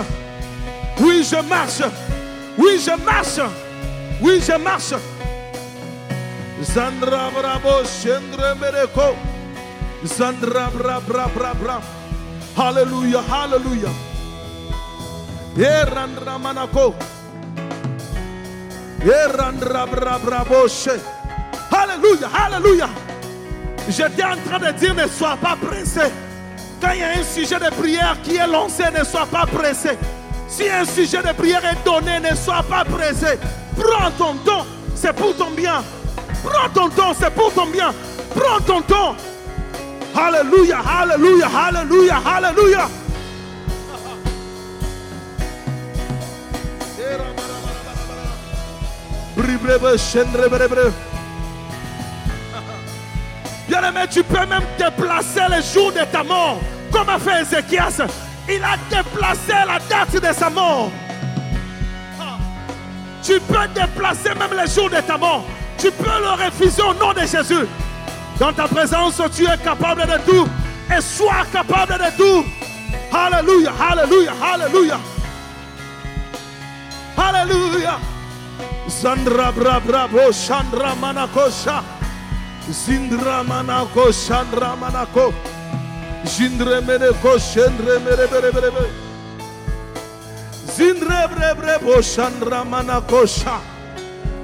Oui, 1.00 1.24
je 1.24 1.40
marche. 1.48 1.82
Oui, 2.58 2.78
je 2.78 2.94
marche. 3.02 3.40
Oui, 4.20 4.40
je 4.42 4.58
marche. 4.58 4.94
Zandra 6.62 7.30
Brabo 7.30 7.84
Cendre 7.84 8.54
Mereko. 8.60 9.16
Zandra 10.04 10.68
Bra 10.70 11.00
Bra 11.00 11.28
Bra 11.34 11.54
Bra. 11.54 11.80
Hallelujah, 12.56 13.22
hallelujah. 13.22 13.92
Erandra 15.56 16.38
Manako. 16.38 16.94
Erandra 19.00 19.86
Bra 19.86 20.18
Bra. 20.18 20.44
Hallelujah, 21.70 22.28
hallelujah. 22.34 22.90
J'étais 23.88 24.24
en 24.24 24.36
train 24.36 24.58
de 24.58 24.78
dire 24.78 24.94
ne 24.94 25.06
sois 25.08 25.38
pas 25.40 25.56
pressé. 25.56 26.25
Quand 26.80 26.90
il 26.92 27.00
y 27.00 27.02
a 27.02 27.18
un 27.18 27.22
sujet 27.22 27.58
de 27.58 27.70
prière 27.74 28.16
qui 28.22 28.36
est 28.36 28.46
lancé, 28.46 28.84
ne 28.96 29.04
sois 29.04 29.26
pas 29.26 29.46
pressé. 29.46 29.98
Si 30.48 30.68
un 30.68 30.84
sujet 30.84 31.22
de 31.22 31.32
prière 31.32 31.64
est 31.64 31.84
donné, 31.84 32.20
ne 32.20 32.34
sois 32.36 32.62
pas 32.62 32.84
pressé. 32.84 33.38
Prends 33.78 34.10
ton 34.12 34.34
temps, 34.44 34.66
c'est 34.94 35.12
pour 35.14 35.34
ton 35.36 35.50
bien. 35.50 35.82
Prends 36.44 36.68
ton 36.68 36.88
temps, 36.90 37.12
c'est 37.18 37.30
pour 37.32 37.52
ton 37.52 37.66
bien. 37.66 37.92
Prends 38.34 38.60
ton 38.60 38.82
temps. 38.82 39.16
Alléluia, 40.14 40.78
Alléluia, 40.80 41.48
Alléluia, 41.48 42.20
Alléluia. 42.24 42.88
Bien-aimé, 53.68 54.00
tu 54.10 54.22
peux 54.22 54.46
même 54.46 54.62
déplacer 54.78 55.42
le 55.48 55.62
jour 55.62 55.92
de 55.92 56.04
ta 56.10 56.22
mort. 56.22 56.60
Comme 56.92 57.08
a 57.08 57.18
fait 57.18 57.42
Ézéchias. 57.42 58.06
Il 58.48 58.62
a 58.62 58.76
déplacé 58.88 59.52
la 59.66 59.78
date 59.88 60.22
de 60.22 60.32
sa 60.32 60.48
mort. 60.50 60.90
Tu 63.22 63.40
peux 63.40 63.66
déplacer 63.74 64.34
même 64.34 64.56
le 64.56 64.68
jour 64.68 64.88
de 64.88 65.00
ta 65.00 65.18
mort. 65.18 65.44
Tu 65.78 65.90
peux 65.90 66.04
le 66.04 66.44
refuser 66.44 66.82
au 66.82 66.94
nom 66.94 67.12
de 67.12 67.20
Jésus. 67.20 67.66
Dans 68.38 68.52
ta 68.52 68.68
présence, 68.68 69.20
tu 69.34 69.44
es 69.44 69.58
capable 69.58 70.02
de 70.02 70.18
tout. 70.24 70.48
Et 70.96 71.00
sois 71.00 71.44
capable 71.52 71.94
de 71.94 72.16
tout. 72.16 72.44
Alléluia, 73.12 73.72
Alléluia, 73.90 74.32
Alléluia. 74.54 74.98
Alléluia. 77.16 77.98
Zandra 78.88 79.50
bra 79.50 79.80
bre 79.80 80.08
bo, 80.08 80.32
Chandra 80.32 80.94
manakosha. 80.94 81.82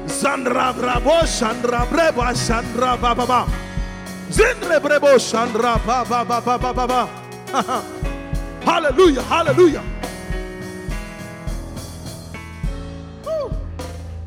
Zandra 0.06 0.72
bravo, 0.72 1.26
Chandra 1.26 1.86
brebo, 1.86 2.22
Chandra 2.34 2.96
ba 2.96 3.14
ba 3.14 3.26
ba. 3.26 3.46
Zindre 4.30 4.80
brebo, 4.80 5.18
Chandra 5.18 5.78
ba 5.84 6.04
ba 6.04 6.24
ba 6.24 6.40
ba 6.40 6.58
ba 6.58 6.72
ba 6.72 6.86
ba. 6.86 7.08
Hallelujah, 8.64 9.22
hallelujah. 9.22 9.82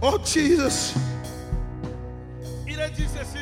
Oh 0.01 0.17
Jesus. 0.23 0.93
Il 2.67 2.79
a 2.79 2.89
dit 2.89 3.07
ceci. 3.07 3.34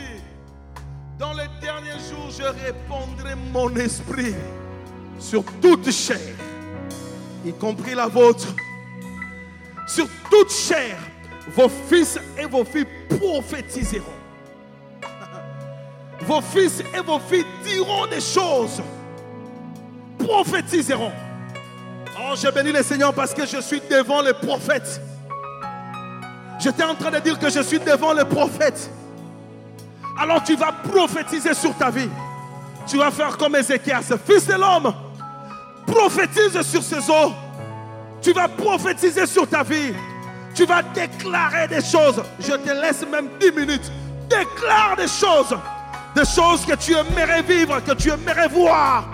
Dans 1.23 1.31
les 1.31 1.47
derniers 1.61 2.03
jours, 2.09 2.29
je 2.37 2.43
répandrai 2.43 3.35
mon 3.53 3.73
esprit 3.77 4.35
sur 5.17 5.41
toute 5.61 5.89
chair, 5.89 6.19
y 7.45 7.53
compris 7.53 7.95
la 7.95 8.07
vôtre. 8.07 8.53
Sur 9.87 10.05
toute 10.29 10.51
chair, 10.51 10.97
vos 11.55 11.69
fils 11.69 12.19
et 12.37 12.43
vos 12.43 12.65
filles 12.65 12.87
prophétiseront. 13.07 14.03
Vos 16.23 16.41
fils 16.41 16.81
et 16.93 16.99
vos 16.99 17.19
filles 17.19 17.45
diront 17.63 18.05
des 18.07 18.19
choses. 18.19 18.81
Prophétiseront. 20.19 21.13
Oh, 22.19 22.33
je 22.35 22.49
bénis 22.49 22.73
le 22.73 22.83
Seigneur 22.83 23.13
parce 23.13 23.33
que 23.33 23.45
je 23.45 23.61
suis 23.61 23.81
devant 23.89 24.21
les 24.21 24.33
prophètes. 24.33 24.99
J'étais 26.59 26.83
en 26.83 26.95
train 26.95 27.11
de 27.11 27.19
dire 27.19 27.39
que 27.39 27.49
je 27.49 27.61
suis 27.61 27.79
devant 27.79 28.11
le 28.11 28.25
prophète. 28.25 28.91
Alors 30.19 30.43
tu 30.43 30.55
vas 30.55 30.71
prophétiser 30.71 31.53
sur 31.53 31.75
ta 31.75 31.89
vie. 31.89 32.09
Tu 32.87 32.97
vas 32.97 33.11
faire 33.11 33.37
comme 33.37 33.55
Ézéchias, 33.55 34.01
fils 34.25 34.47
de 34.47 34.53
l'homme. 34.53 34.93
Prophétise 35.85 36.61
sur 36.61 36.83
ces 36.83 37.09
eaux. 37.09 37.33
Tu 38.21 38.33
vas 38.33 38.47
prophétiser 38.47 39.25
sur 39.25 39.47
ta 39.47 39.63
vie. 39.63 39.93
Tu 40.53 40.65
vas 40.65 40.81
déclarer 40.81 41.67
des 41.67 41.81
choses. 41.81 42.21
Je 42.39 42.53
te 42.53 42.69
laisse 42.69 43.05
même 43.09 43.29
10 43.39 43.51
minutes. 43.51 43.91
Déclare 44.29 44.95
des 44.97 45.07
choses. 45.07 45.57
Des 46.15 46.25
choses 46.25 46.65
que 46.65 46.75
tu 46.75 46.93
aimerais 46.93 47.41
vivre, 47.41 47.79
que 47.79 47.93
tu 47.93 48.09
aimerais 48.09 48.47
voir 48.47 49.05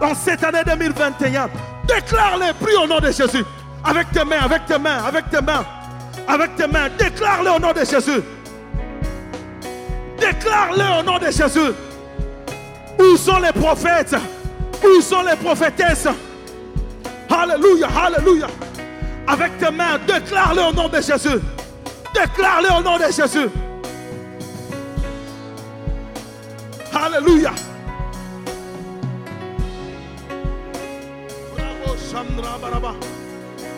dans 0.00 0.14
cette 0.14 0.42
année 0.42 0.62
2021. 0.66 1.48
Déclare-les, 1.86 2.52
prie 2.54 2.74
au 2.82 2.86
nom 2.86 2.98
de 2.98 3.12
Jésus. 3.12 3.44
Avec 3.84 4.10
tes 4.10 4.24
mains, 4.24 4.42
avec 4.42 4.66
tes 4.66 4.78
mains, 4.78 5.04
avec 5.04 5.30
tes 5.30 5.40
mains 5.40 5.64
avec 6.30 6.56
tes 6.56 6.66
mains. 6.66 6.88
Déclare-le 6.98 7.50
au 7.50 7.58
nom 7.58 7.72
de 7.72 7.84
Jésus. 7.84 8.22
Déclare-le 10.20 11.00
au 11.00 11.02
nom 11.02 11.18
de 11.18 11.30
Jésus. 11.30 11.72
Où 12.98 13.16
sont 13.16 13.38
les 13.38 13.52
prophètes? 13.52 14.14
Où 14.84 15.00
sont 15.00 15.22
les 15.22 15.36
prophétesses? 15.36 16.08
Alléluia, 17.28 17.88
Alléluia. 18.04 18.46
Avec 19.26 19.58
tes 19.58 19.70
mains, 19.70 19.98
déclare-le 20.06 20.62
au 20.62 20.72
nom 20.72 20.88
de 20.88 20.96
Jésus. 21.00 21.40
Déclare-le 22.14 22.78
au 22.78 22.82
nom 22.82 22.98
de 22.98 23.04
Jésus. 23.04 23.48
Alléluia. 26.92 27.52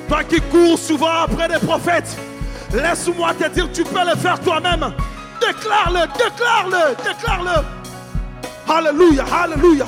Toi 0.08 0.24
qui 0.24 0.40
cours 0.40 0.78
souvent 0.78 1.22
après 1.24 1.48
des 1.48 1.64
prophètes, 1.64 2.16
laisse-moi 2.72 3.34
te 3.34 3.48
dire, 3.48 3.68
tu 3.72 3.84
peux 3.84 4.04
le 4.04 4.16
faire 4.16 4.40
toi-même. 4.40 4.92
Déclare-le, 5.46 6.06
déclare-le, 6.16 6.94
déclare-le. 7.02 8.72
Alléluia, 8.72 9.24
Alléluia. 9.24 9.86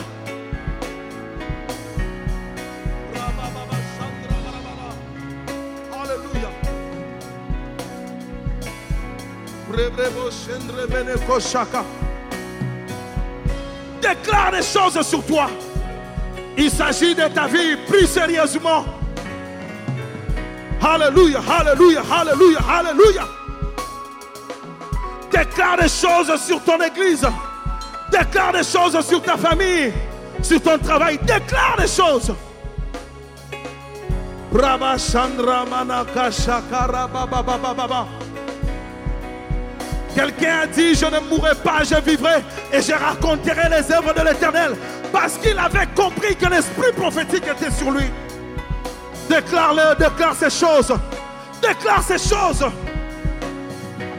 Déclare 14.01 14.51
des 14.51 14.63
choses 14.63 15.01
sur 15.03 15.25
toi. 15.25 15.47
Il 16.57 16.71
s'agit 16.71 17.15
de 17.15 17.29
ta 17.29 17.47
vie 17.47 17.77
plus 17.89 18.07
sérieusement. 18.07 18.85
Alléluia, 20.83 21.41
Alléluia, 21.49 22.03
Alléluia, 22.11 22.59
Alléluia. 22.69 23.34
Déclare 25.35 25.77
des 25.79 25.89
choses 25.89 26.41
sur 26.47 26.63
ton 26.63 26.81
église. 26.81 27.27
Déclare 28.11 28.53
des 28.53 28.63
choses 28.63 29.01
sur 29.05 29.21
ta 29.21 29.37
famille, 29.37 29.93
sur 30.41 30.63
ton 30.63 30.79
travail. 30.79 31.19
Déclare 31.19 31.77
des 31.77 31.89
choses. 31.89 32.33
Quelqu'un 40.15 40.61
a 40.61 40.67
dit, 40.69 40.95
je 40.95 41.07
ne 41.07 41.19
mourrai 41.29 41.57
pas, 41.57 41.83
je 41.83 41.97
vivrai 42.09 42.45
et 42.73 42.81
je 42.81 42.93
raconterai 42.93 43.69
les 43.69 43.93
œuvres 43.93 44.15
de 44.15 44.21
l'Éternel. 44.21 44.77
Parce 45.13 45.37
qu'il 45.39 45.59
avait 45.59 45.89
compris 45.97 46.37
que 46.37 46.47
l'esprit 46.47 46.93
prophétique 46.97 47.45
était 47.49 47.73
sur 47.73 47.91
lui. 47.91 48.07
Déclare-le, 49.29 49.97
déclare 49.99 50.37
ces 50.37 50.51
choses. 50.51 50.95
Déclare 51.61 52.05
ces 52.05 52.19
choses. 52.19 52.65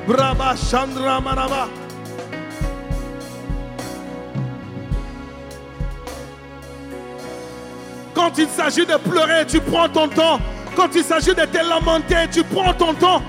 Brava 0.07 0.55
Chandra 0.55 1.19
Manava. 1.19 1.67
Quand 8.13 8.37
il 8.37 8.47
s'agit 8.47 8.85
de 8.85 8.97
pleurer, 8.97 9.45
tu 9.47 9.59
prends 9.59 9.89
ton 9.89 10.07
temps. 10.07 10.39
Quand 10.75 10.93
il 10.95 11.03
s'agit 11.03 11.33
de 11.33 11.45
te 11.45 11.57
lamenter, 11.57 12.27
tu 12.31 12.43
prends 12.43 12.73
ton 12.73 12.93
temps. 12.93 13.21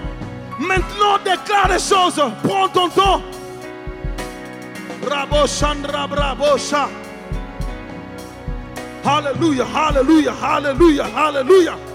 Maintenant, 0.59 1.19
déclare 1.25 1.69
les 1.69 1.79
choses. 1.79 2.23
Prends 2.43 2.69
ton 2.69 2.89
temps. 2.89 3.23
Bravo, 5.03 5.47
Chandra, 5.47 6.07
bravo, 6.07 6.59
Alléluia, 9.05 9.65
Alléluia, 9.73 10.35
Alléluia, 10.43 11.05
Alléluia. 11.17 11.86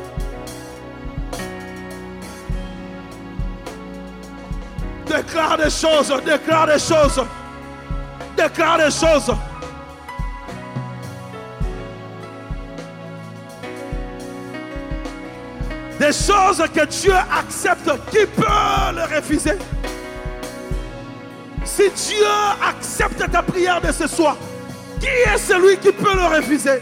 Déclare 5.12 5.58
des 5.58 5.70
choses, 5.70 6.14
déclare 6.26 6.68
des 6.68 6.80
choses. 6.80 7.22
Déclare 8.38 8.78
des 8.78 8.92
choses. 8.92 9.36
Des 16.00 16.14
choses 16.14 16.64
que 16.74 16.86
Dieu 16.86 17.14
accepte, 17.14 17.92
qui 18.10 18.26
peut 18.26 18.44
le 18.96 19.16
refuser 19.16 19.58
Si 21.66 21.90
Dieu 21.90 22.26
accepte 22.66 23.30
ta 23.30 23.44
prière 23.44 23.82
de 23.82 23.92
ce 23.92 24.08
soir, 24.08 24.38
qui 25.02 25.08
est 25.08 25.38
celui 25.38 25.78
qui 25.78 25.92
peut 25.92 26.16
le 26.16 26.38
refuser? 26.38 26.82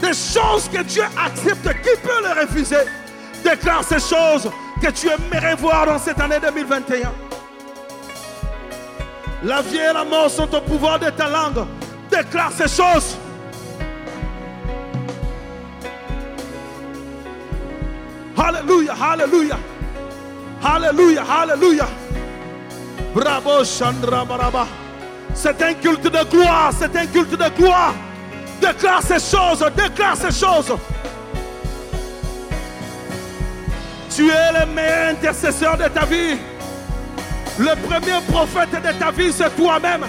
Des 0.00 0.14
choses 0.14 0.68
que 0.72 0.82
Dieu 0.84 1.02
accepte, 1.20 1.68
qui 1.82 2.00
peut 2.00 2.22
le 2.22 2.40
refuser? 2.42 2.84
Déclare 3.42 3.82
ces 3.82 3.98
choses 3.98 4.48
que 4.82 4.90
tu 4.90 5.08
aimerais 5.08 5.54
voir 5.54 5.86
dans 5.86 5.98
cette 5.98 6.20
année 6.20 6.40
2021. 6.40 7.12
La 9.44 9.62
vie 9.62 9.76
et 9.76 9.92
la 9.92 10.04
mort 10.04 10.28
sont 10.28 10.52
au 10.52 10.60
pouvoir 10.60 10.98
de 10.98 11.08
ta 11.10 11.28
langue. 11.28 11.64
Déclare 12.10 12.50
ces 12.50 12.68
choses. 12.68 13.16
Alléluia, 18.36 18.94
Alléluia. 19.00 19.56
Alléluia, 20.64 21.22
Alléluia. 21.22 21.86
Bravo, 23.14 23.64
Chandra 23.64 24.24
Baraba. 24.24 24.66
C'est 25.34 25.62
un 25.62 25.74
culte 25.74 26.04
de 26.04 26.24
gloire, 26.28 26.72
c'est 26.76 26.96
un 26.96 27.06
culte 27.06 27.36
de 27.36 27.48
gloire. 27.56 27.94
Déclare 28.60 29.02
ces 29.02 29.20
choses, 29.20 29.64
déclare 29.76 30.16
ces 30.16 30.32
choses. 30.32 30.72
Tu 34.14 34.28
es 34.28 34.52
le 34.52 34.66
meilleur 34.66 35.10
intercesseur 35.10 35.78
de 35.78 35.84
ta 35.84 36.04
vie. 36.04 36.36
Le 37.58 37.88
premier 37.88 38.20
prophète 38.30 38.70
de 38.70 38.98
ta 38.98 39.10
vie, 39.10 39.32
c'est 39.32 39.54
toi-même. 39.56 40.04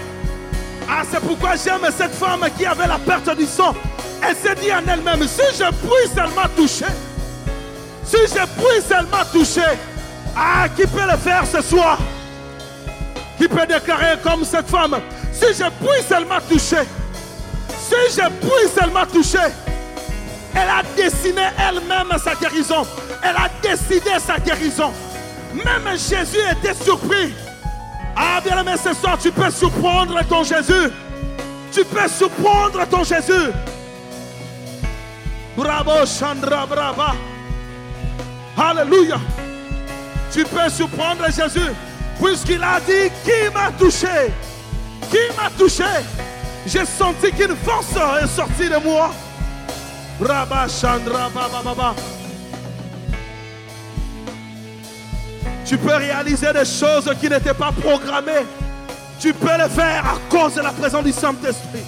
Ah, 0.90 1.04
c'est 1.10 1.22
pourquoi 1.22 1.52
j'aime 1.56 1.90
cette 1.96 2.14
femme 2.14 2.46
qui 2.58 2.66
avait 2.66 2.88
la 2.88 2.98
perte 2.98 3.38
du 3.38 3.46
sang. 3.46 3.74
Elle 4.22 4.36
s'est 4.36 4.56
dit 4.56 4.74
en 4.74 4.86
elle-même, 4.92 5.26
si 5.26 5.42
je 5.58 5.70
puis 5.70 6.14
seulement 6.14 6.48
toucher, 6.56 6.92
si 8.04 8.18
je 8.28 8.46
puis 8.62 8.82
seulement 8.86 9.24
toucher, 9.32 9.78
ah, 10.36 10.68
qui 10.76 10.86
peut 10.86 11.10
le 11.10 11.18
faire 11.18 11.44
ce 11.46 11.62
soir? 11.62 11.98
Qui 13.38 13.48
peut 13.48 13.66
déclarer 13.66 14.18
comme 14.22 14.44
cette 14.44 14.68
femme, 14.68 14.98
si 15.32 15.46
je 15.54 15.64
puis 15.64 16.04
seulement 16.08 16.40
toucher, 16.50 16.84
si 17.70 17.96
je 18.18 18.28
puis 18.42 18.70
seulement 18.78 19.06
toucher, 19.06 19.52
elle 20.54 20.70
a 20.70 20.84
dessiné 20.96 21.44
elle-même 21.58 22.18
sa 22.22 22.36
guérison. 22.36 22.86
Elle 23.24 23.36
a 23.36 23.50
décidé 23.62 24.12
sa 24.20 24.38
guérison. 24.38 24.92
Même 25.54 25.98
Jésus 25.98 26.40
était 26.52 26.74
surpris. 26.74 27.34
Ah, 28.16 28.42
bien 28.44 28.60
aimé, 28.60 28.74
ce 28.78 28.94
soir, 28.94 29.18
tu 29.18 29.32
peux 29.32 29.50
surprendre 29.50 30.20
ton 30.28 30.44
Jésus. 30.44 30.92
Tu 31.72 31.86
peux 31.86 32.08
surprendre 32.08 32.86
ton 32.88 33.04
Jésus. 33.04 33.52
Bravo, 35.56 36.06
Chandra, 36.06 36.66
brava. 36.66 37.14
Alléluia. 38.58 39.20
Tu 40.32 40.44
peux 40.44 40.70
surprendre 40.70 41.26
Jésus. 41.26 41.72
Puisqu'il 42.22 42.64
a 42.64 42.80
dit, 42.80 43.10
qui 43.24 43.54
m'a 43.54 43.72
touché? 43.72 44.32
Qui 45.10 45.36
m'a 45.36 45.50
touché? 45.58 45.84
J'ai 46.66 46.86
senti 46.86 47.32
qu'une 47.32 47.56
force 47.56 47.96
est 48.22 48.28
sortie 48.28 48.70
de 48.70 48.78
moi. 48.78 49.12
Brava, 50.20 50.68
Chandra, 50.68 51.30
baba, 51.30 51.96
Tu 55.74 55.80
peux 55.80 55.96
réaliser 55.96 56.54
des 56.54 56.66
choses 56.66 57.12
qui 57.20 57.28
n'étaient 57.28 57.52
pas 57.52 57.72
programmées. 57.72 58.46
Tu 59.20 59.34
peux 59.34 59.58
le 59.58 59.68
faire 59.68 60.06
à 60.06 60.20
cause 60.30 60.54
de 60.54 60.62
la 60.62 60.72
présence 60.72 61.04
du 61.04 61.12
Saint-Esprit. 61.12 61.82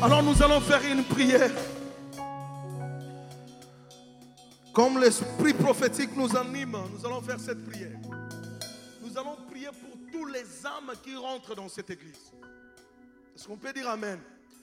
Alors 0.00 0.22
nous 0.22 0.42
allons 0.42 0.60
faire 0.60 0.80
une 0.90 1.04
prière. 1.04 1.50
Comme 4.72 4.98
l'esprit 4.98 5.52
prophétique 5.52 6.16
nous 6.16 6.34
anime, 6.34 6.78
nous 6.96 7.06
allons 7.06 7.20
faire 7.20 7.38
cette 7.38 7.68
prière. 7.68 7.98
Nous 9.02 9.18
allons 9.18 9.36
prier 9.50 9.68
pour 9.78 10.10
tous 10.10 10.24
les 10.24 10.64
âmes 10.64 10.96
qui 11.04 11.14
rentrent 11.16 11.54
dans 11.54 11.68
cette 11.68 11.90
église. 11.90 12.32
Est-ce 13.36 13.46
qu'on 13.46 13.58
peut 13.58 13.74
dire 13.74 13.90
Amen? 13.90 14.18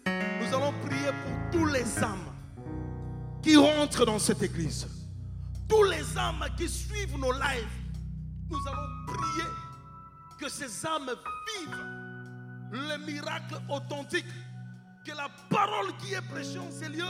Nous 0.07 0.55
allons 0.55 0.73
prier 0.87 1.11
pour 1.11 1.51
tous 1.59 1.65
les 1.67 2.03
âmes 2.03 2.38
qui 3.41 3.55
rentrent 3.55 4.05
dans 4.05 4.19
cette 4.19 4.41
église, 4.43 4.87
tous 5.67 5.83
les 5.83 6.17
âmes 6.17 6.45
qui 6.57 6.67
suivent 6.67 7.17
nos 7.17 7.31
lives, 7.31 7.67
nous 8.49 8.59
allons 8.67 9.05
prier 9.07 9.49
que 10.39 10.49
ces 10.49 10.85
âmes 10.85 11.11
vivent 11.57 11.85
le 12.71 13.05
miracle 13.05 13.55
authentique, 13.69 14.25
que 15.05 15.11
la 15.11 15.27
parole 15.49 15.95
qui 15.97 16.13
est 16.13 16.21
prêchée 16.21 16.59
en 16.59 16.71
ces 16.71 16.89
lieux 16.89 17.05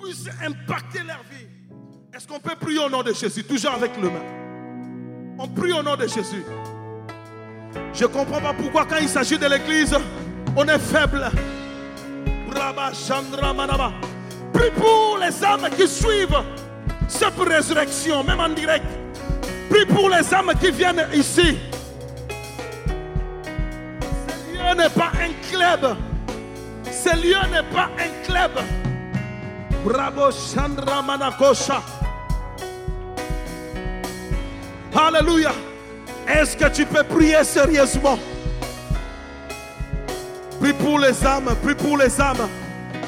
puisse 0.00 0.28
impacter 0.44 1.02
leur 1.02 1.22
vie. 1.30 1.46
Est-ce 2.14 2.26
qu'on 2.26 2.40
peut 2.40 2.56
prier 2.56 2.78
au 2.78 2.88
nom 2.88 3.02
de 3.02 3.12
Jésus, 3.12 3.44
toujours 3.44 3.72
avec 3.72 3.96
le 4.00 4.10
main 4.10 5.34
On 5.38 5.48
prie 5.48 5.72
au 5.72 5.82
nom 5.82 5.96
de 5.96 6.06
Jésus. 6.06 6.44
Je 7.92 8.04
ne 8.04 8.08
comprends 8.08 8.40
pas 8.40 8.54
pourquoi 8.54 8.86
quand 8.86 8.98
il 9.00 9.08
s'agit 9.08 9.38
de 9.38 9.46
l'église, 9.46 9.94
on 10.56 10.66
est 10.66 10.78
faible. 10.78 11.30
Braba, 12.48 12.92
Chandra, 12.92 13.52
Manaba. 13.52 13.92
Prie 14.58 14.70
pour 14.72 15.18
les 15.18 15.44
âmes 15.44 15.70
qui 15.76 15.86
suivent 15.86 16.42
cette 17.06 17.38
résurrection, 17.38 18.24
même 18.24 18.40
en 18.40 18.48
direct. 18.48 18.86
Prie 19.70 19.86
pour 19.86 20.10
les 20.10 20.34
âmes 20.34 20.50
qui 20.60 20.72
viennent 20.72 21.06
ici. 21.14 21.60
Ce 24.26 24.52
lieu 24.52 24.74
n'est 24.76 24.90
pas 24.90 25.12
un 25.14 25.48
club. 25.48 25.96
Ce 26.90 27.16
lieu 27.22 27.40
n'est 27.52 27.72
pas 27.72 27.88
un 27.98 28.26
club. 28.26 28.50
Bravo 29.84 30.32
Chandra 30.32 31.02
Manakosha. 31.02 31.80
Alléluia. 34.92 35.52
Est-ce 36.26 36.56
que 36.56 36.68
tu 36.70 36.84
peux 36.84 37.04
prier 37.04 37.44
sérieusement? 37.44 38.18
Prie 40.58 40.72
pour 40.72 40.98
les 40.98 41.24
âmes, 41.24 41.54
prie 41.62 41.76
pour 41.76 41.96
les 41.96 42.20
âmes. 42.20 42.48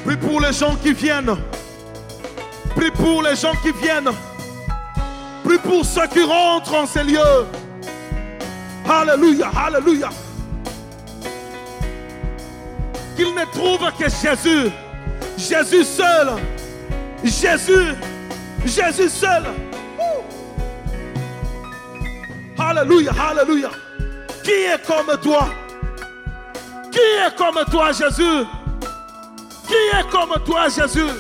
Prie 0.05 0.17
pour 0.17 0.41
les 0.41 0.53
gens 0.53 0.75
qui 0.77 0.93
viennent. 0.93 1.37
Prie 2.75 2.91
pour 2.91 3.23
les 3.23 3.37
gens 3.37 3.53
qui 3.63 3.73
viennent. 3.73 4.11
Prie 5.45 5.59
pour 5.59 5.85
ceux 5.85 6.07
qui 6.07 6.23
rentrent 6.23 6.75
en 6.75 6.87
ces 6.87 7.05
lieux. 7.05 7.47
Alléluia, 8.89 9.51
Alléluia. 9.57 10.09
Qu'ils 13.17 13.35
ne 13.35 13.45
trouvent 13.53 13.91
que 13.99 14.05
Jésus. 14.09 14.71
Jésus 15.37 15.85
seul. 15.85 16.29
Jésus. 17.23 17.95
Jésus 18.65 19.09
seul. 19.09 19.45
Alléluia, 22.59 23.13
Alléluia. 23.31 23.71
Qui 24.43 24.51
est 24.51 24.87
comme 24.87 25.17
toi? 25.23 25.49
Qui 26.91 26.99
est 26.99 27.37
comme 27.37 27.65
toi, 27.71 27.93
Jésus? 27.93 28.47
Qui 29.71 29.77
est 29.77 30.11
comme 30.11 30.35
toi, 30.45 30.69
Jésus? 30.69 31.15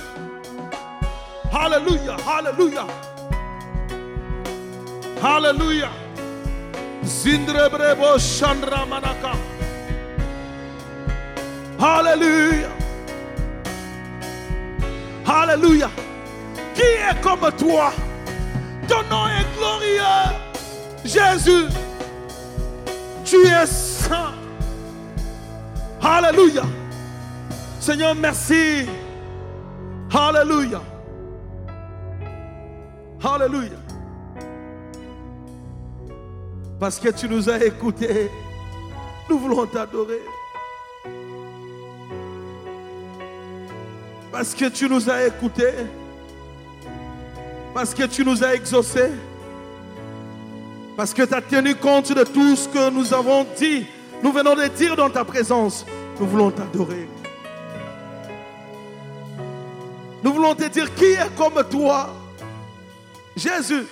Alléluia, 1.52 2.16
Alléluia. 2.36 2.84
Alléluia. 5.22 5.88
Zindrebrebo 7.04 8.18
Chandra 8.18 8.84
Manaka. 8.86 9.32
Alléluia. 11.78 12.68
Alléluia. 15.24 15.90
Qui 16.74 16.82
est 16.82 17.20
comme 17.22 17.52
toi? 17.56 17.92
Ton 18.88 19.02
nom 19.08 19.28
est 19.28 19.46
glorieux. 19.56 20.26
Jésus, 21.04 21.66
tu 23.24 23.46
es 23.46 23.66
saint. 23.66 24.34
Alléluia. 26.02 26.62
Seigneur, 27.80 28.14
merci. 28.14 28.86
Alléluia. 30.12 30.82
Alléluia. 33.24 33.78
Parce 36.78 36.98
que 36.98 37.08
tu 37.08 37.26
nous 37.26 37.48
as 37.48 37.64
écoutés, 37.64 38.30
nous 39.30 39.38
voulons 39.38 39.66
t'adorer. 39.66 40.20
Parce 44.30 44.54
que 44.54 44.66
tu 44.66 44.86
nous 44.86 45.08
as 45.08 45.26
écoutés, 45.26 45.72
parce 47.72 47.94
que 47.94 48.04
tu 48.04 48.24
nous 48.26 48.44
as 48.44 48.54
exaucés, 48.54 49.10
parce 50.98 51.14
que 51.14 51.22
tu 51.22 51.34
as 51.34 51.40
tenu 51.40 51.74
compte 51.74 52.12
de 52.12 52.24
tout 52.24 52.56
ce 52.56 52.68
que 52.68 52.90
nous 52.90 53.14
avons 53.14 53.46
dit, 53.56 53.86
nous 54.22 54.32
venons 54.32 54.54
de 54.54 54.66
dire 54.68 54.96
dans 54.96 55.08
ta 55.08 55.24
présence, 55.24 55.86
nous 56.18 56.26
voulons 56.26 56.50
t'adorer. 56.50 57.08
Nous 60.22 60.32
voulons 60.34 60.54
te 60.54 60.68
dire 60.68 60.94
qui 60.94 61.12
est 61.12 61.34
comme 61.36 61.62
toi. 61.70 62.10
Jésus. 63.36 63.86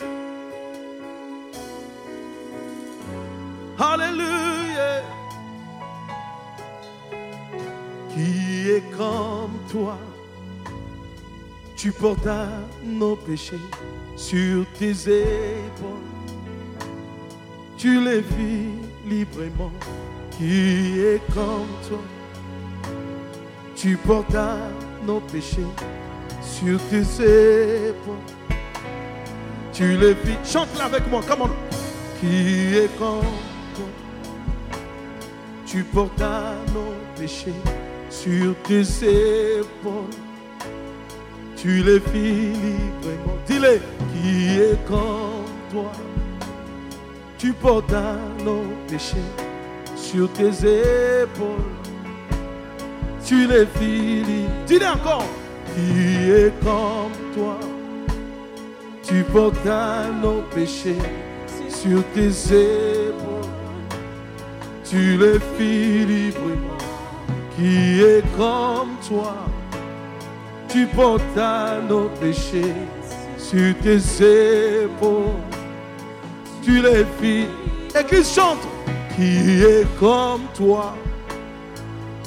Alléluia. 3.79 5.03
Qui 8.13 8.71
est 8.71 8.97
comme 8.97 9.59
toi? 9.71 9.97
Tu 11.77 11.93
portas 11.93 12.49
nos 12.85 13.17
péchés 13.17 13.61
sur 14.17 14.67
tes 14.79 14.91
épaules. 14.91 16.09
Tu 17.79 18.05
les 18.05 18.21
vis 18.21 18.69
librement. 19.07 19.71
Qui 20.37 21.01
est 21.01 21.23
comme 21.33 21.69
toi? 21.89 21.99
Tu 23.77 23.97
portas 23.97 24.59
nos 25.07 25.21
péchés 25.21 25.67
sur 26.59 26.79
tes 26.91 27.89
épaules. 27.89 28.15
Tu 29.73 29.97
les 29.97 30.15
vis. 30.15 30.39
Chante-la 30.45 30.87
avec 30.87 31.09
moi, 31.09 31.21
comment 31.27 31.51
Qui 32.21 32.77
est 32.77 32.89
toi? 32.99 33.21
Tu 35.67 35.85
portas 35.85 36.55
nos 36.75 36.95
péchés 37.17 37.53
sur 38.11 38.55
tes 38.63 38.81
épaules. 38.81 40.17
Tu 41.57 41.83
les 41.83 41.99
vis 41.99 42.53
librement. 42.65 43.37
Dis-le, 43.47 43.81
qui 44.13 44.59
est 44.59 44.87
comme 44.87 45.45
toi? 45.71 45.93
Tu 47.37 47.53
portas 47.53 48.17
nos 48.45 48.65
péchés 48.89 49.29
sur 49.95 50.33
tes 50.33 50.49
épaules. 51.23 51.77
Tu 53.25 53.47
les 53.47 53.65
vis 53.79 54.25
libres. 54.25 54.51
Dis-le 54.67 54.87
encore 54.87 55.25
qui 55.75 56.31
est 56.31 56.53
comme 56.63 57.35
toi. 57.35 57.59
Tu 59.03 59.23
portas 59.25 60.07
nos 60.23 60.43
péchés 60.55 60.99
sur 61.69 62.03
tes 62.15 62.29
épaules. 62.29 63.51
Tu 64.85 65.17
les 65.17 65.39
fis 65.57 66.07
librement. 66.07 66.79
Qui 67.57 68.03
est 68.03 68.25
comme 68.37 68.95
toi. 69.09 69.35
Tu 70.69 70.87
portas 70.87 71.81
nos 71.89 72.09
péchés 72.21 72.75
sur 73.37 73.75
tes 73.83 74.85
épaules. 74.85 75.43
Tu 76.63 76.83
les 76.83 77.05
fis. 77.19 77.47
Et 77.99 78.05
qui 78.05 78.23
chante. 78.23 78.67
Qui 79.17 79.63
est 79.63 79.87
comme 79.99 80.43
toi. 80.55 80.95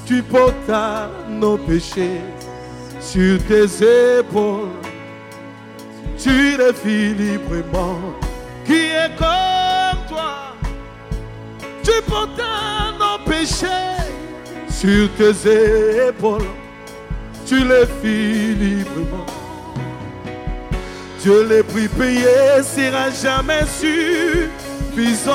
Tu 0.05 0.21
portas 0.23 1.09
nos 1.29 1.57
péchés 1.57 2.21
sur 3.01 3.39
tes 3.47 4.19
épaules. 4.19 4.69
Tu 6.17 6.29
fis 6.83 7.13
librement. 7.15 7.99
Qui 8.65 8.73
est 8.73 9.15
comme 9.17 9.99
toi 10.07 10.55
Tu 11.83 11.91
portes 12.07 12.41
nos 12.99 13.17
péchés 13.29 13.65
sur 14.69 15.09
tes 15.17 16.07
épaules. 16.07 16.47
Tu 17.45 17.57
les 17.65 17.87
fis 18.01 18.53
librement. 18.53 19.25
Dieu 21.21 21.47
les 21.47 21.63
prix 21.63 21.87
payés 21.87 22.63
sera 22.63 23.09
jamais 23.11 23.65
suffisant. 23.79 25.31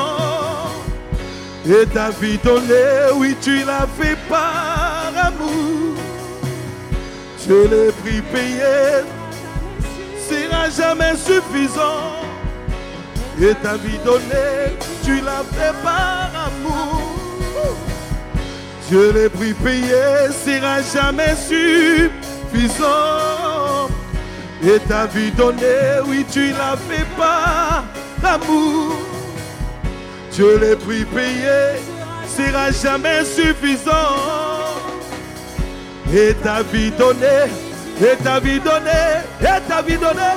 Et 1.69 1.85
ta 1.87 2.11
vie 2.11 2.39
donnée, 2.39 3.13
oui, 3.17 3.37
tu 3.41 3.65
l'as 3.65 3.89
fait 3.99 4.17
par 4.29 5.13
amour. 5.17 5.76
Je 7.49 7.55
l'ai 7.55 7.93
prix 7.93 8.23
payé 8.33 9.05
sera 10.29 10.69
jamais 10.69 11.15
suffisant. 11.17 12.17
Et 13.41 13.55
ta 13.63 13.77
vie 13.77 13.99
donnée, 14.05 14.77
tu 15.05 15.21
l'as 15.21 15.45
fait 15.53 15.75
par 15.85 16.31
amour. 16.47 17.03
Je 18.91 19.13
l'ai 19.13 19.29
prix 19.29 19.55
payé 19.55 20.33
sera 20.45 20.83
jamais 20.83 21.37
suffisant. 21.37 22.89
Et 24.65 24.81
ta 24.89 25.07
vie 25.07 25.31
donnée, 25.31 26.01
oui, 26.07 26.27
tu 26.33 26.51
l'as 26.51 26.77
fait 26.89 27.07
par 27.17 27.85
amour. 28.25 28.97
Je 30.33 30.59
l'ai 30.59 30.75
prix 30.75 31.05
payé 31.05 31.79
sera 32.27 32.73
jamais 32.73 33.25
suffisant 33.25 34.57
et 36.15 36.35
ta 36.35 36.63
vie 36.63 36.91
donnée, 36.91 37.51
et 38.01 38.17
ta 38.23 38.39
vie 38.41 38.61
donnée, 38.61 38.91
et 39.41 39.69
ta 39.69 39.83
vie 39.83 39.97
donnée. 39.97 40.37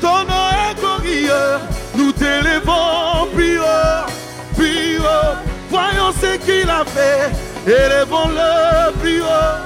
Ton 0.00 0.24
nom 0.24 0.48
est 0.70 0.78
glorieux, 0.78 1.58
nous 1.96 2.12
t'élevons 2.12 3.26
plus 3.34 3.58
haut, 3.58 4.06
plus 4.56 4.98
haut. 4.98 5.36
Voyons 5.70 6.12
ce 6.20 6.36
qu'il 6.36 6.68
a 6.70 6.84
fait, 6.84 7.32
élevons-le 7.66 8.92
plus 9.00 9.22
haut. 9.22 9.56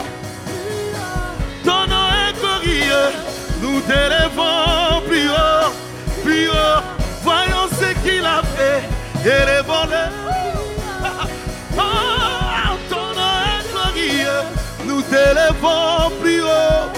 Ton 1.65 1.87
nom 1.89 2.09
est 2.25 2.41
glorieux, 2.41 3.09
nous 3.61 3.81
t'élevons 3.81 5.03
plus 5.07 5.29
haut, 5.29 5.73
plus 6.25 6.49
haut. 6.49 6.83
Voyons 7.23 7.69
ce 7.73 7.93
qu'il 8.03 8.25
a 8.25 8.43
fait, 8.57 8.83
élevons-le. 9.25 10.29
nous 10.29 10.38
t'élevons 15.11 16.11
plus 16.21 16.43
haut, 16.43 16.91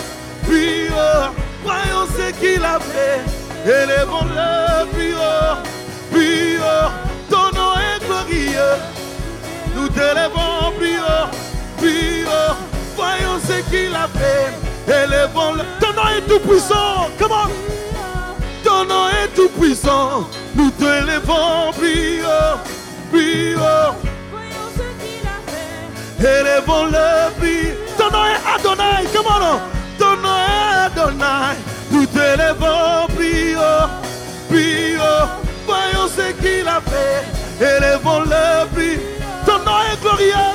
plus 0.47 0.89
haut. 0.91 1.31
Voyons 1.63 2.07
ce 2.17 2.31
qu'il 2.41 2.65
a 2.65 2.79
fait, 2.81 3.21
élevons-le 3.65 4.87
plus 4.93 5.15
haut, 5.15 5.57
plus 6.11 6.59
haut. 6.59 6.91
Ton 7.29 7.51
nom 7.57 7.73
est 7.77 8.05
glorieux, 8.05 8.77
nous 9.77 9.89
t'élevons 9.89 10.73
plus 10.79 10.99
haut, 10.99 11.29
plus 11.79 12.25
haut. 12.27 12.57
Voyons 12.97 13.39
ce 13.47 13.71
qu'il 13.71 13.95
a 13.95 14.09
fait, 14.19 14.53
élevons-le. 14.87 15.63
Ton 15.81 15.93
nom 15.93 16.09
est 16.17 16.27
tout 16.29 16.41
puissant, 16.41 17.09
comment 17.19 17.49
Ton 18.65 18.85
nom 18.85 19.09
est 19.09 19.29
tout 19.35 19.51
puissant, 19.61 20.29
nous 20.55 20.71
t'élevons 20.71 21.73
plus 21.79 22.23
haut, 22.23 22.59
plus 23.13 23.57
haut. 23.57 23.95
Voyons 24.31 24.69
ce 24.75 24.87
qu'il 25.03 25.27
a 25.27 25.39
fait, 25.47 26.41
élevons-le 26.41 27.31
plus 27.39 27.69
haut. 27.69 27.90
Ton 28.01 28.11
nom 28.11 28.25
est 28.25 28.41
Adonai. 28.55 29.07
Comment 29.15 29.61
Ton 29.99 30.17
nom 30.23 30.37
est 30.49 30.87
Adonai. 30.87 31.59
Nous 31.91 32.07
t'élevons 32.07 33.07
plus 33.15 33.55
haut, 33.57 33.89
plus 34.49 34.97
haut. 34.97 35.29
Voyons 35.67 36.09
ce 36.09 36.33
qu'il 36.41 36.67
a 36.67 36.81
fait. 36.81 37.27
Élevons-le 37.63 38.69
plus. 38.75 38.99
Ton 39.45 39.59
nom 39.67 39.81
est 39.93 40.01
glorieux. 40.01 40.51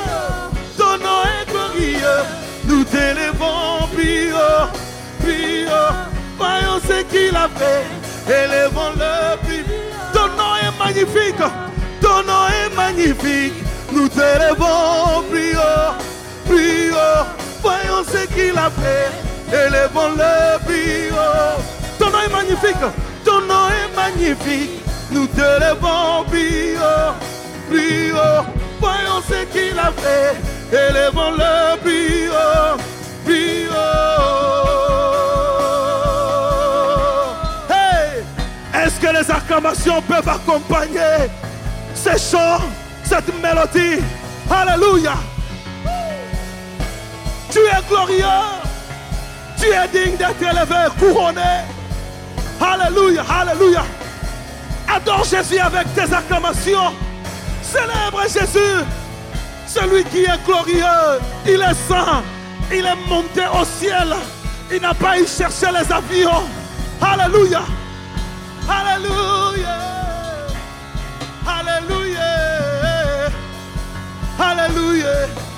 Ton 0.76 0.98
nom 0.98 1.22
est 1.22 1.48
glorieux. 1.48 2.24
Nous 2.64 2.82
t'élevons 2.82 3.86
plus 3.94 4.32
haut, 4.32 4.66
plus 5.22 5.68
haut. 5.68 5.94
Voyons 6.36 6.80
ce 6.88 7.02
qu'il 7.04 7.36
a 7.36 7.48
fait. 7.60 7.86
Élevons-le 8.28 9.36
plus. 9.46 9.64
Ton 10.12 10.26
nom 10.36 10.52
est 10.64 10.84
magnifique. 10.84 11.42
Ton 12.00 12.24
nom 12.24 12.48
est 12.48 12.74
magnifique. 12.74 13.54
Nous 13.92 14.08
t'élevons 14.08 15.22
plus 15.30 15.56
haut 15.56 16.15
plus. 16.46 16.92
Voyons 17.62 18.04
ce 18.04 18.26
qu'il 18.26 18.56
a 18.56 18.70
fait. 18.70 19.10
Élevons-le 19.52 20.58
plus 20.66 21.10
haut. 21.12 21.60
Ton 21.98 22.10
nom 22.10 22.20
est 22.20 22.32
magnifique. 22.32 22.84
Ton 23.24 23.40
nom 23.42 23.68
est 23.68 23.94
magnifique. 23.94 24.82
Nous 25.10 25.26
te 25.26 25.40
levons 25.40 26.24
plus 26.28 26.76
haut. 26.76 27.14
Plus. 27.68 28.12
Voyons 28.80 29.20
ce 29.28 29.44
qu'il 29.52 29.78
a 29.78 29.92
fait. 29.92 30.36
Élevons-le 30.72 31.78
plus 31.80 32.28
haut. 32.28 32.76
Plus 33.24 33.68
haut. 33.68 33.74
Hey! 37.70 38.24
Est-ce 38.84 39.00
que 39.00 39.12
les 39.12 39.30
acclamations 39.30 40.02
peuvent 40.02 40.28
accompagner 40.28 41.30
ces 41.94 42.18
chants, 42.18 42.60
cette 43.04 43.32
mélodie? 43.42 44.02
Alléluia. 44.50 45.14
Tu 47.56 47.62
es 47.62 47.88
glorieux. 47.88 48.26
Tu 49.58 49.68
es 49.68 49.88
digne 49.88 50.18
d'être 50.18 50.42
élevé, 50.42 50.90
couronné. 50.98 51.64
Alléluia, 52.60 53.24
Alléluia. 53.26 53.82
Adore 54.86 55.24
Jésus 55.24 55.58
avec 55.58 55.86
tes 55.94 56.12
acclamations. 56.12 56.92
Célèbre 57.62 58.24
Jésus. 58.24 58.84
Celui 59.66 60.04
qui 60.04 60.24
est 60.24 60.44
glorieux, 60.44 61.18
il 61.46 61.62
est 61.62 61.74
saint, 61.88 62.22
Il 62.70 62.84
est 62.84 63.08
monté 63.08 63.44
au 63.58 63.64
ciel. 63.64 64.14
Il 64.70 64.82
n'a 64.82 64.92
pas 64.92 65.18
eu 65.18 65.26
chercher 65.26 65.68
les 65.72 65.90
avions. 65.90 66.44
Alléluia. 67.00 67.62
Alléluia. 68.68 69.78
Alléluia. 71.46 72.20
Alléluia. 74.38 75.55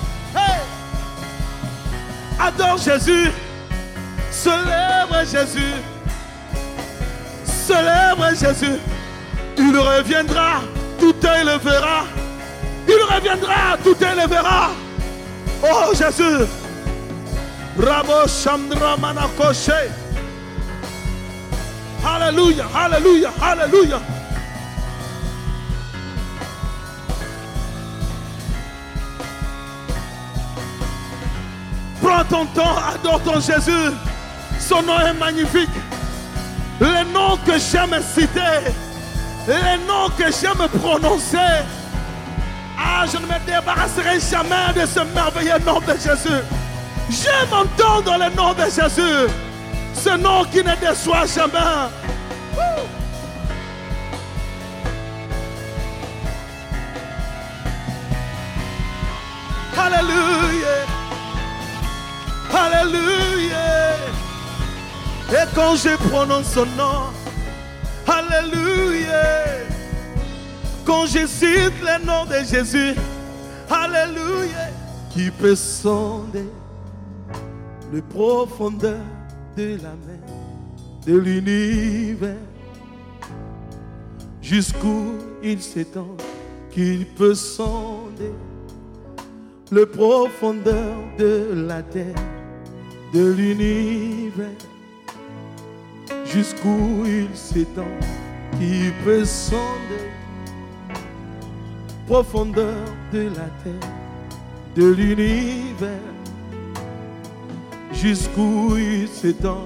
Adore 2.39 2.77
Jésus. 2.77 3.31
Célèbre 4.31 5.23
Jésus. 5.29 5.73
Célèbre 7.43 8.29
Jésus. 8.39 8.79
Il 9.57 9.77
reviendra, 9.77 10.61
tout 10.99 11.15
œil 11.25 11.43
le 11.45 11.57
verra. 11.57 12.05
Il 12.87 13.13
reviendra, 13.13 13.77
tout 13.83 13.95
œil 14.01 14.15
le 14.21 14.27
verra. 14.27 14.69
Oh 15.63 15.93
Jésus. 15.93 16.45
Bravo 17.75 18.27
Chandra 18.27 18.95
Manakoshe. 18.97 19.69
Alléluia, 22.05 22.65
Alléluia, 22.73 23.31
Alléluia. 23.41 23.99
Ton 32.27 32.45
temps, 32.47 32.75
adore 32.93 33.21
ton 33.23 33.39
Jésus. 33.39 33.91
Son 34.59 34.81
nom 34.83 34.99
est 34.99 35.13
magnifique. 35.13 35.69
Les 36.81 37.03
noms 37.13 37.37
que 37.45 37.53
j'aime 37.57 37.95
citer, 38.13 38.73
les 39.47 39.77
noms 39.87 40.09
que 40.17 40.25
j'aime 40.25 40.67
prononcer. 40.79 41.37
Ah, 42.77 43.05
je 43.11 43.17
ne 43.17 43.25
me 43.25 43.39
débarrasserai 43.45 44.19
jamais 44.19 44.73
de 44.75 44.85
ce 44.85 44.99
merveilleux 45.13 45.59
nom 45.65 45.79
de 45.79 45.93
Jésus. 45.93 46.43
J'aime 47.09 47.53
entendre 47.53 48.17
le 48.19 48.35
nom 48.35 48.53
de 48.53 48.63
Jésus. 48.65 49.31
Ce 49.93 50.17
nom 50.17 50.43
qui 50.45 50.57
ne 50.57 50.75
déçoit 50.75 51.25
jamais. 51.25 51.89
Alléluia. 59.77 60.98
Alléluia. 62.53 63.95
Et 65.31 65.47
quand 65.55 65.75
je 65.75 65.95
prononce 66.09 66.53
son 66.53 66.65
nom, 66.77 67.11
Alléluia. 68.07 69.23
Quand 70.85 71.05
je 71.05 71.27
cite 71.27 71.73
le 71.81 72.05
nom 72.05 72.25
de 72.25 72.43
Jésus, 72.43 72.95
Alléluia. 73.69 74.69
Qui 75.11 75.31
peut 75.31 75.55
sonder 75.55 76.45
le 77.91 78.01
profondeur 78.01 79.01
de 79.57 79.77
la 79.81 79.95
mer, 80.05 80.19
de 81.05 81.17
l'univers, 81.17 82.35
jusqu'où 84.41 85.15
il 85.43 85.61
s'étend, 85.61 86.15
qu'il 86.71 87.05
peut 87.07 87.33
sonder 87.33 88.31
le 89.71 89.85
profondeur 89.85 90.95
de 91.17 91.65
la 91.67 91.81
terre, 91.81 92.15
de 93.13 93.31
l'univers, 93.31 94.47
jusqu'où 96.25 97.05
il 97.05 97.29
s'étend, 97.35 97.95
qui 98.59 98.91
peut 99.03 99.25
sonder 99.25 100.11
profondeur 102.07 102.85
de 103.13 103.29
la 103.29 103.49
terre, 103.63 103.89
de 104.75 104.87
l'univers, 104.91 106.13
jusqu'où 107.93 108.77
il 108.77 109.07
s'étend. 109.07 109.65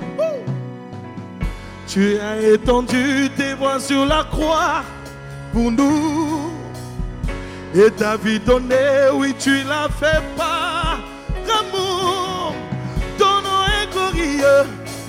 Tu 1.88 2.18
as 2.18 2.41
étendu 2.41 3.30
tes 3.38 3.56
bras 3.56 3.80
sur 3.80 4.06
la 4.06 4.24
croix 4.24 4.84
pour 5.52 5.72
nous. 5.72 6.52
Et 7.76 7.91
ta 7.91 8.18
vie 8.18 8.39
donnée, 8.39 9.10
oui, 9.14 9.34
tu 9.38 9.64
l'as 9.64 9.89
fait 9.89 10.22
par 10.36 11.00
amour. 11.60 12.22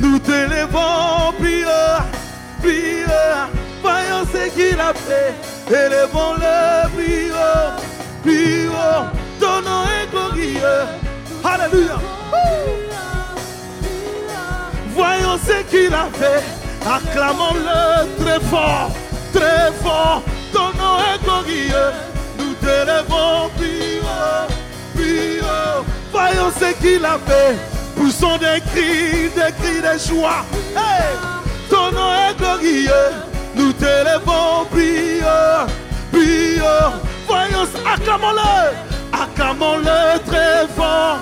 Nous 0.00 0.18
t'élevons, 0.18 1.32
prieur, 1.38 2.04
prieur. 2.60 3.48
Voyons 3.82 4.24
ce 4.32 4.48
qu'il 4.54 4.80
a 4.80 4.92
fait, 4.94 5.34
élevons-le, 5.68 6.88
prieur, 6.94 7.76
prieur. 8.22 9.12
Ton 9.40 9.62
nom 9.62 9.84
est 9.98 10.10
glorieux. 10.10 10.80
Alléluia. 11.44 11.98
Voyons 14.94 15.38
ce 15.38 15.62
qu'il 15.70 15.92
a 15.92 16.06
fait, 16.12 16.42
acclamons-le 16.86 18.22
très 18.22 18.40
fort, 18.40 18.90
très 19.32 19.72
fort. 19.82 20.22
Ton 20.52 20.68
nom 20.78 20.98
est 21.12 21.22
glorieux 21.24 21.92
nous 22.38 22.54
t'élevons, 22.54 23.50
prions, 23.56 24.46
prions. 24.94 25.84
Voyons 26.12 26.50
ce 26.58 26.72
qu'il 26.80 27.04
a 27.04 27.18
fait. 27.18 27.73
Poussons 27.96 28.36
des 28.38 28.60
cris, 28.70 29.30
des 29.34 29.52
cris 29.60 29.80
de 29.80 29.98
joie. 29.98 30.44
Hey! 30.76 31.16
Ton 31.70 31.90
nom 31.92 32.12
est 32.12 32.34
glorieux. 32.36 33.10
Nous 33.56 33.72
t'élevons, 33.72 34.64
prions, 34.70 35.66
prions. 36.12 36.92
Voyons, 37.26 37.68
acclamons-le. 37.94 38.74
Acclamons-le 39.12 40.18
très 40.26 40.66
fort. 40.76 41.18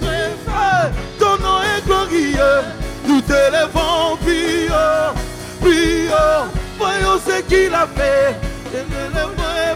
Très 0.00 0.30
fort. 0.46 0.90
Ton 1.18 1.42
nom 1.42 1.58
est 1.62 1.84
glorieux. 1.86 2.62
Nous 3.06 3.20
t'élevons, 3.20 4.16
prions, 4.22 5.14
prions. 5.60 6.48
Voyons 6.78 7.20
ce 7.26 7.40
qu'il 7.42 7.74
a 7.74 7.86
fait. 7.94 8.36
Élevons, 8.72 9.34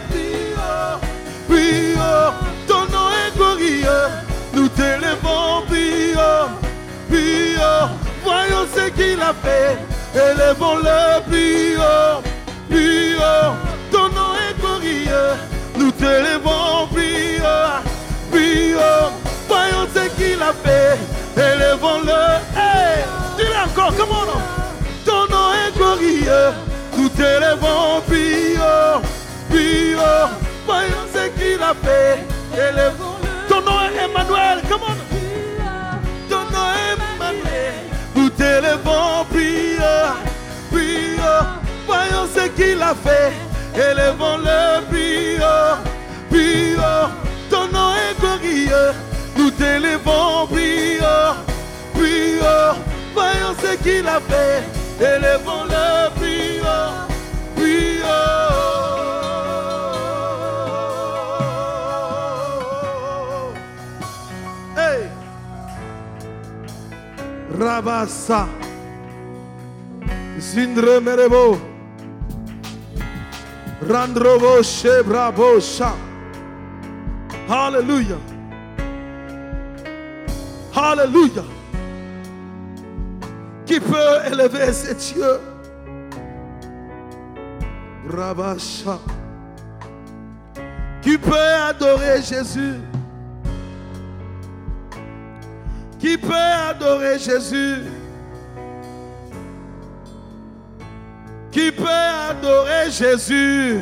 prions, 0.09 0.99
prions. 1.47 2.33
Ton 2.67 2.81
nom 2.91 3.09
est 3.09 3.35
glorieux. 3.37 4.28
Nous 4.59 4.67
t'élevons, 4.67 5.61
prions, 5.67 6.49
prions. 7.09 7.89
Voyons 8.25 8.67
ce 8.75 8.89
qu'il 8.89 9.21
a 9.21 9.33
fait. 9.41 9.77
Élevons-le, 10.13 11.21
prions, 11.29 12.21
prions. 12.69 13.55
Ton 13.89 14.09
nom 14.09 14.31
est 14.35 14.59
glorieux. 14.59 15.37
Nous 15.77 15.91
t'élevons, 15.91 16.87
prions, 16.91 17.71
prions. 18.29 19.07
Voyons 19.47 19.87
ce 19.95 20.09
qu'il 20.17 20.41
a 20.41 20.51
fait. 20.51 20.99
Élevons-le. 21.37 22.21
Hey, 22.57 23.05
dis-le 23.37 23.63
encore, 23.63 23.93
comment 23.97 24.25
non? 24.25 24.41
Ton 25.05 25.25
nom 25.33 25.53
est 25.53 25.71
glorieux. 25.77 26.51
Nous 26.97 27.07
t'élevons, 27.07 28.01
prions, 28.07 29.01
prions. 29.49 30.29
Voyons 30.65 31.05
ce 31.13 31.29
qu'il 31.39 31.63
a 31.63 31.73
fait. 31.81 32.25
Élevons-le. 32.53 33.18
Ton 33.49 33.61
nom 33.61 33.79
est 33.81 34.05
Emmanuel. 34.05 34.61
Comment 34.69 34.95
Ton 36.29 36.43
nom 36.53 36.67
est 36.85 36.97
Emmanuel. 37.15 37.73
Nous 38.15 38.29
t'élevons, 38.29 39.25
prions, 39.31 40.13
prions. 40.71 41.45
Voyons 41.87 42.27
ce 42.35 42.47
qu'il 42.49 42.81
a 42.81 42.93
fait. 42.93 43.33
Élevons-le, 43.75 44.85
prions, 44.89 45.77
prions. 46.29 47.09
Ton 47.49 47.67
nom 47.73 47.93
est 47.95 48.19
glorieux. 48.19 48.93
Nous 49.35 49.51
t'élevons, 49.51 50.47
prions, 50.47 51.33
prions. 51.95 52.75
Voyons 53.13 53.55
ce 53.63 53.75
qu'il 53.83 54.07
a 54.07 54.19
fait. 54.29 54.63
Élevons-le, 55.01 56.09
Rabassa. 67.79 68.45
Zindre 70.37 70.99
merebo. 70.99 71.57
Randrovo 73.87 74.61
shebrabo 74.61 75.61
sha. 75.61 75.93
Hallelujah. 77.47 78.19
Hallelujah. 80.73 81.45
Qui 83.65 83.79
peut 83.79 84.25
élever 84.29 84.73
ses 84.73 84.99
cieux? 84.99 85.39
Rabasha. 88.09 88.99
Qui 91.01 91.17
peut 91.17 91.55
adorer 91.69 92.21
Jésus? 92.21 92.81
Qui 95.99 96.17
peut 96.17 96.33
adorer 96.33 97.19
Jésus? 97.19 97.75
Qui 101.51 101.71
peut 101.71 101.87
adorer 102.29 102.89
Jésus? 102.89 103.81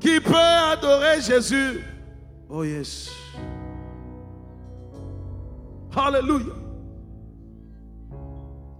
Qui 0.00 0.20
peut 0.20 0.34
adorer 0.34 1.20
Jésus? 1.20 1.80
Oh 2.48 2.64
yes. 2.64 3.10
Alléluia. 5.94 6.54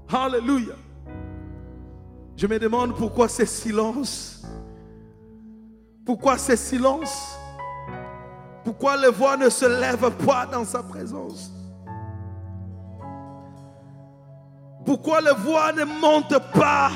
Alléluia. 0.08 0.74
Je 2.36 2.46
me 2.48 2.58
demande 2.58 2.96
pourquoi 2.96 3.28
ces 3.28 3.46
silences? 3.46 4.44
Pourquoi 6.04 6.36
ces 6.36 6.56
silences? 6.56 7.38
Pourquoi 8.64 8.96
les 8.96 9.10
voix 9.10 9.36
ne 9.36 9.50
se 9.50 9.66
lèvent 9.66 10.10
pas 10.24 10.46
dans 10.46 10.64
sa 10.64 10.82
présence? 10.82 11.52
Pourquoi 14.84 15.20
les 15.20 15.34
voix 15.34 15.72
ne 15.72 15.84
montent 15.84 16.52
pas 16.52 16.90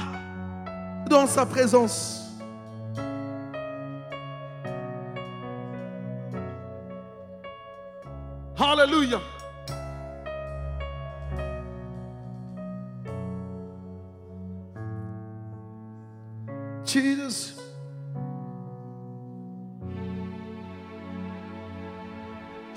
dans 1.08 1.26
sa 1.26 1.44
présence? 1.44 2.14
Alléluia. 8.58 9.20
Jesus. 16.84 17.57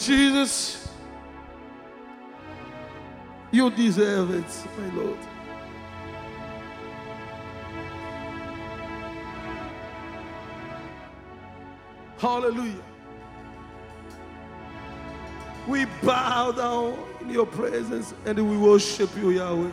Jesus, 0.02 0.90
you 3.52 3.70
deserve 3.70 4.32
it, 4.32 4.68
my 4.80 4.96
Lord. 4.96 5.18
Hallelujah. 12.18 12.82
We 15.68 15.86
bow 16.02 16.52
down 16.52 16.98
in 17.22 17.30
your 17.30 17.46
presence 17.46 18.16
and 18.26 18.50
we 18.50 18.58
worship 18.58 19.16
you, 19.16 19.30
Yahweh. 19.30 19.70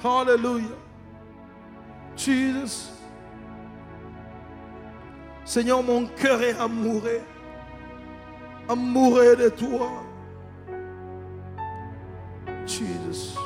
Hallelujah. 0.00 0.76
Jesus. 2.14 2.99
Seigneur, 5.50 5.82
mon 5.82 6.06
cœur 6.06 6.40
est 6.42 6.56
amoureux. 6.60 7.22
Amoureux 8.68 9.34
de 9.34 9.48
toi. 9.48 9.90
Jesus. 12.64 13.36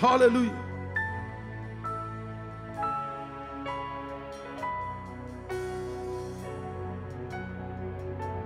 Hallelujah. 0.00 0.52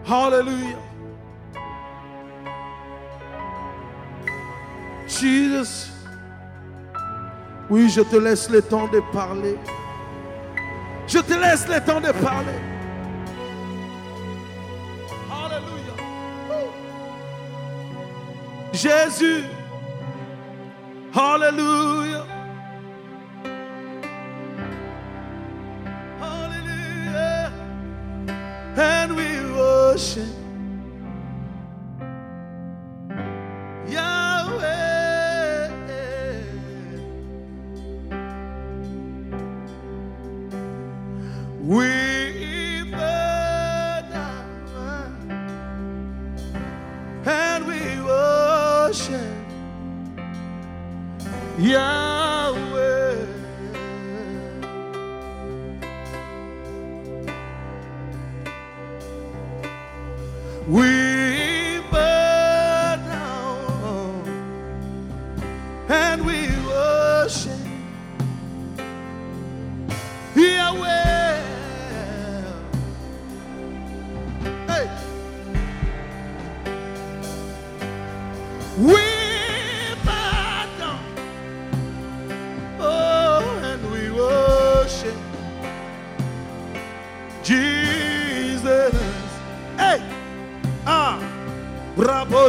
Hallelujah. 0.09 0.77
Jesus. 5.07 6.00
Oui, 7.71 7.89
je 7.89 8.01
te 8.01 8.17
laisse 8.17 8.51
le 8.51 8.61
temps 8.63 8.89
de 8.89 9.01
parler. 9.13 9.57
Je 11.07 11.21
te 11.21 11.35
laisse 11.35 11.69
le 11.69 11.81
temps 11.81 12.01
de 12.01 12.11
parler. 12.11 12.59
Alléluia. 15.31 15.95
Jésus. 18.73 19.45
Alléluia. 21.15 22.40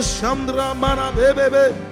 Bravo 0.01 0.19
Chandra 0.19 0.73
Mana 0.73 1.11
Bebe. 1.11 1.90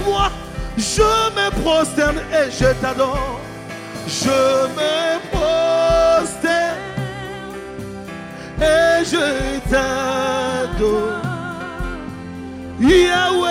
Avec. 0.00 0.44
Je 0.76 1.02
me 1.02 1.50
prosterne 1.62 2.18
et 2.32 2.50
je 2.50 2.72
t'adore. 2.80 3.40
Je 4.08 4.66
me 4.76 5.20
prosterne 5.30 6.78
et 8.60 9.04
je 9.04 9.60
t'adore. 9.70 11.22
Yahweh. 12.80 13.44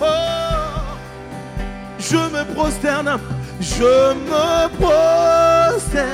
Oh, 0.00 0.04
je 1.98 2.16
me 2.16 2.54
prosterne, 2.54 3.18
je 3.60 4.14
me 4.14 4.68
prosterne 4.78 6.06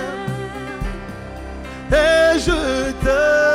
et 1.93 2.39
je 2.39 2.93
te 2.93 3.05
donne 3.05 3.48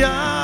Yahweh. 0.00 0.39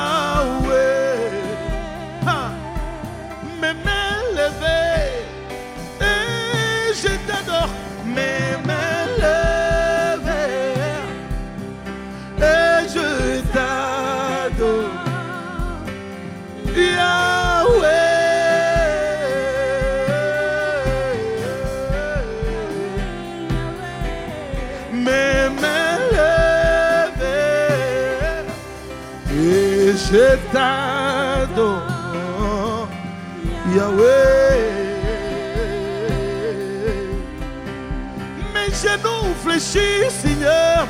Fléchissent, 39.46 40.20
Seigneur, 40.22 40.86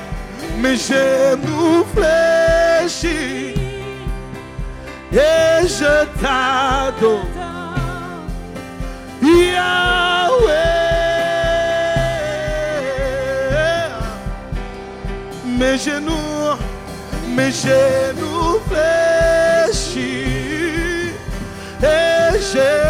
mes 0.59 0.76
genoux 0.76 1.84
fléchissent 1.94 3.57
et 5.12 5.66
je 5.66 6.04
t'adore. 6.20 7.26
Yahweh, 9.22 9.66
mes 15.59 15.78
genoux, 15.78 16.57
mes 17.36 17.50
genoux 17.50 18.61
fléchis 18.68 20.02
et 21.82 22.38
je 22.52 22.86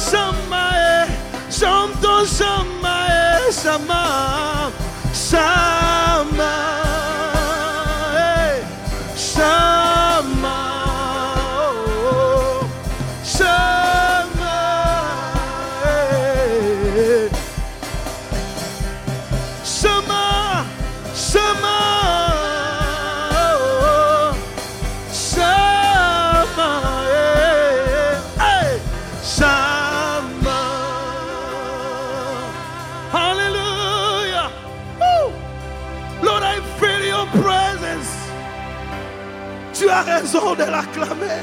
Ah 0.00 0.27
de 40.58 40.64
l'acclamer. 40.64 41.42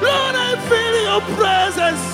Lord, 0.00 0.34
I 0.36 0.50
feel 0.70 0.94
your 1.10 1.20
presence. 1.36 2.04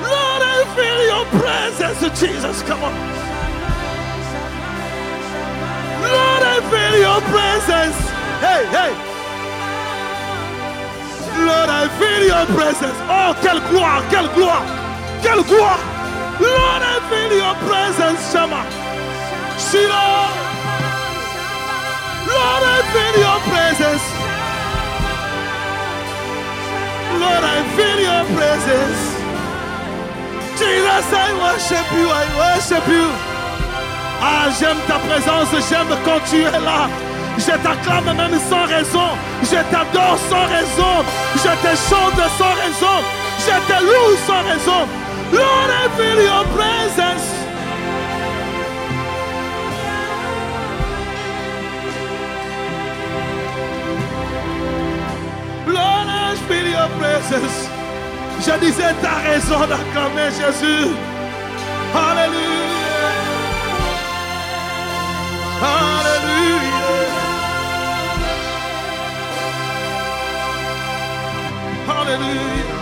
Lord, 0.00 0.42
I 0.56 0.58
feel 0.76 1.00
your 1.12 1.26
presence, 1.42 2.20
Jesus. 2.20 2.62
Come 2.62 2.84
on. 2.84 2.94
Lord, 6.06 6.42
I 6.54 6.58
feel 6.72 6.94
your 7.06 7.20
presence. 7.34 7.98
Hey, 8.46 8.62
hey. 8.78 8.92
Lord, 11.46 11.70
I 11.80 11.84
feel 11.98 12.22
your 12.32 12.46
presence. 12.56 12.98
Oh, 13.10 13.34
quelle 13.42 13.60
gloire, 13.70 14.02
quelle 14.08 14.30
gloire, 14.36 14.66
quelle 15.22 15.42
gloire. 15.44 15.82
Lord, 16.40 16.82
I 16.94 16.96
feel 17.10 17.32
your 17.42 17.54
presence, 17.68 18.32
Shama. 18.32 18.62
Shiloh. 19.58 20.39
Lord, 22.40 22.64
I 22.76 22.78
feel 22.92 23.14
your 23.26 23.38
presence. 23.52 24.04
Lord, 27.22 27.44
I 27.56 27.58
feel 27.76 27.98
your 28.08 28.24
presence. 28.36 29.02
Jesus, 30.60 31.06
I 31.26 31.28
worship 31.44 31.86
you, 31.98 32.06
I 32.22 32.24
worship 32.40 32.86
you. 32.88 33.06
Ah, 34.22 34.48
j'aime 34.58 34.80
ta 34.86 34.98
présence, 35.08 35.52
j'aime 35.68 35.92
quand 36.04 36.20
tu 36.30 36.38
es 36.40 36.60
là. 36.68 36.88
Je 37.38 37.54
t'acclame 37.64 38.16
même 38.16 38.38
sans 38.50 38.66
raison. 38.66 39.08
Je 39.42 39.60
t'adore 39.72 40.18
sans 40.30 40.46
raison. 40.56 40.94
Je 41.36 41.52
te 41.64 41.72
chante 41.88 42.22
sans 42.38 42.54
raison. 42.64 42.96
Je 43.46 43.56
te 43.68 43.78
loue 43.88 44.16
sans 44.26 44.42
raison. 44.50 44.80
Lord, 45.32 45.70
I 45.82 45.88
feel 45.96 46.18
your 46.22 46.44
presence. 46.56 47.39
Your. 56.88 57.68
Je 58.40 58.58
disais, 58.58 58.94
t'as 59.02 59.20
raison 59.30 59.60
d'acclamer 59.66 60.30
Jésus. 60.30 60.88
Alléluia. 61.94 62.70
Alléluia. 65.62 66.80
Alléluia. 71.88 72.79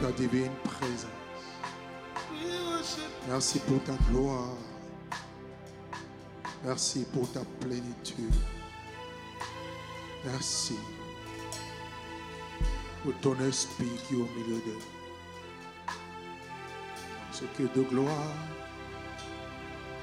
Ta 0.00 0.12
divine 0.12 0.52
présence. 0.64 1.10
Merci 3.28 3.58
pour 3.60 3.82
ta 3.84 3.92
gloire. 4.10 4.54
Merci 6.64 7.06
pour 7.12 7.30
ta 7.32 7.40
plénitude. 7.60 8.34
Merci 10.24 10.76
pour 13.02 13.14
ton 13.20 13.38
esprit 13.40 13.90
qui 14.06 14.14
est 14.14 14.16
au 14.16 14.28
milieu 14.36 14.60
d'eux. 14.66 14.78
Ce 17.32 17.44
que 17.56 17.62
de 17.62 17.82
gloire, 17.82 18.34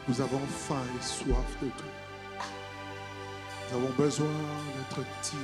nous 0.08 0.22
avons 0.22 0.46
faim 0.48 0.84
et 0.98 1.04
soif 1.04 1.58
de 1.62 1.70
toi. 1.70 1.92
Nous 3.70 3.78
avons 3.78 3.94
besoin 3.98 4.28
d'être 4.28 5.06
tirés. 5.22 5.40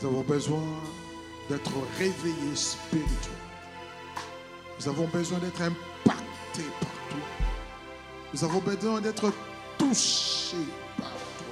Nous 0.00 0.08
avons 0.08 0.22
besoin 0.22 0.62
d'être 1.48 1.72
réveillés 1.98 2.56
spirituellement. 2.56 3.36
Nous 4.78 4.88
avons 4.88 5.06
besoin 5.08 5.38
d'être 5.38 5.62
impactés 5.62 6.70
par 6.80 6.90
toi. 7.10 7.18
Nous 8.34 8.44
avons 8.44 8.58
besoin 8.60 9.00
d'être 9.00 9.32
touchés 9.78 10.56
par 10.98 11.08
toi. 11.08 11.46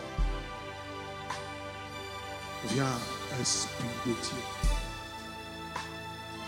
Viens, 2.70 2.98
Esprit 3.40 3.84
de 4.06 4.12
Dieu. 4.12 4.42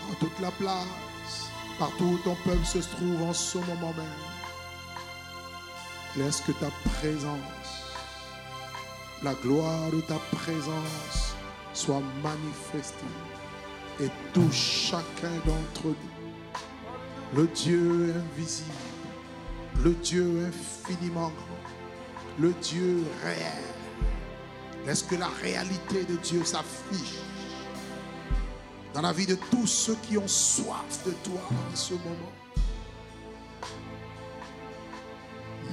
En 0.09 0.13
toute 0.15 0.39
la 0.39 0.51
place, 0.51 1.49
partout 1.77 2.05
où 2.05 2.17
ton 2.19 2.35
peuple 2.45 2.65
se 2.65 2.77
trouve 2.77 3.23
en 3.23 3.33
ce 3.33 3.57
moment 3.57 3.93
même, 3.97 4.05
laisse 6.15 6.41
que 6.41 6.53
ta 6.53 6.69
présence, 6.95 7.83
la 9.21 9.33
gloire 9.33 9.91
de 9.91 9.99
ta 10.01 10.17
présence 10.31 11.35
soit 11.73 12.01
manifestée 12.23 13.05
et 13.99 14.09
touche 14.33 14.89
chacun 14.91 15.33
d'entre 15.45 15.87
nous. 15.87 15.95
Le 17.33 17.47
Dieu 17.47 18.13
invisible, 18.15 18.71
le 19.83 19.93
Dieu 19.93 20.47
infiniment 20.47 21.29
grand, 21.29 22.39
le 22.39 22.53
Dieu 22.61 23.03
réel. 23.23 23.63
Laisse 24.85 25.03
que 25.03 25.15
la 25.15 25.27
réalité 25.41 26.05
de 26.05 26.15
Dieu 26.17 26.45
s'affiche 26.45 27.19
dans 28.93 29.01
la 29.01 29.13
vie 29.13 29.25
de 29.25 29.35
tous 29.51 29.67
ceux 29.67 29.95
qui 30.03 30.17
ont 30.17 30.27
soif 30.27 31.03
de 31.05 31.11
toi 31.11 31.41
en 31.51 31.75
ce 31.75 31.93
moment? 31.93 32.31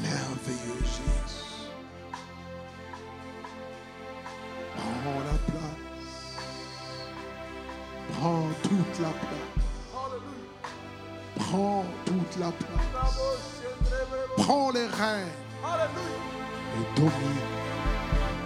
Merveilleux 0.02 0.80
Jésus. 0.82 1.43
La 9.00 9.08
place. 9.08 9.54
Prends 11.36 11.84
toute 12.04 12.36
la 12.38 12.52
place. 12.52 13.20
Prends 14.36 14.70
les 14.70 14.86
rênes 14.86 15.28
et 16.76 17.00
domine 17.00 17.48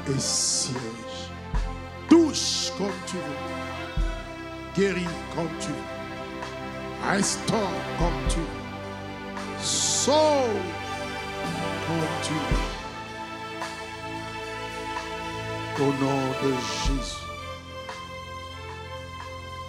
et 0.08 0.18
siège. 0.18 1.30
Touche 2.08 2.72
comme 2.78 3.00
tu 3.06 3.16
veux. 3.16 3.22
Guéris 4.74 5.16
comme 5.34 5.50
tu 5.60 5.68
veux. 5.68 7.10
Restaure 7.10 7.80
comme 7.98 8.20
tu 8.28 8.38
veux. 8.38 8.68
Sauve 9.60 10.62
comme 11.86 12.12
tu 12.22 12.32
veux. 12.32 12.68
Au 15.80 15.92
nom 15.92 16.22
de 16.42 16.50
Jésus. 16.54 17.22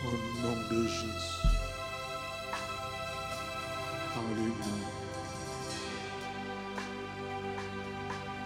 Au 0.06 0.12
nom 0.42 0.59
de 0.70 0.88
Jésus. 0.88 1.48
Alléluia. 4.16 4.54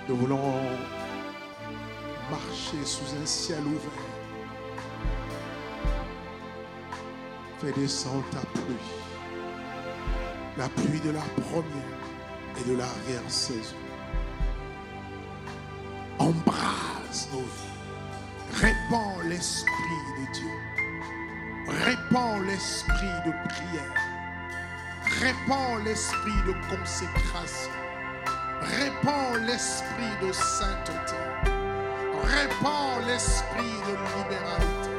Nous 0.08 0.16
voulons 0.16 0.54
marcher 2.30 2.86
sous 2.86 3.16
un 3.22 3.26
ciel 3.26 3.62
ouvert. 3.66 3.92
Fais 7.60 7.72
descendre 7.74 8.24
ta 8.32 8.42
pluie. 8.60 8.76
La 10.58 10.70
pluie 10.70 11.00
de 11.00 11.12
la 11.12 11.22
première 11.50 12.04
et 12.60 12.70
de 12.70 12.78
l'arrière-saison. 12.78 13.76
Embrase 16.20 17.30
nos 17.32 17.40
vies. 17.40 18.62
Répands 18.62 19.22
l'esprit 19.28 19.74
de 20.20 20.34
Dieu. 20.34 20.73
Répands 21.68 22.40
l'esprit 22.42 23.16
de 23.26 23.32
prière. 23.48 23.94
Répands 25.22 25.78
l'esprit 25.86 26.42
de 26.46 26.54
consécration. 26.70 27.72
Répands 28.62 29.36
l'esprit 29.46 30.28
de 30.28 30.32
sainteté. 30.34 31.16
Répands 32.24 33.00
l'esprit 33.08 33.76
de 33.88 33.94
libéralité. 34.18 34.92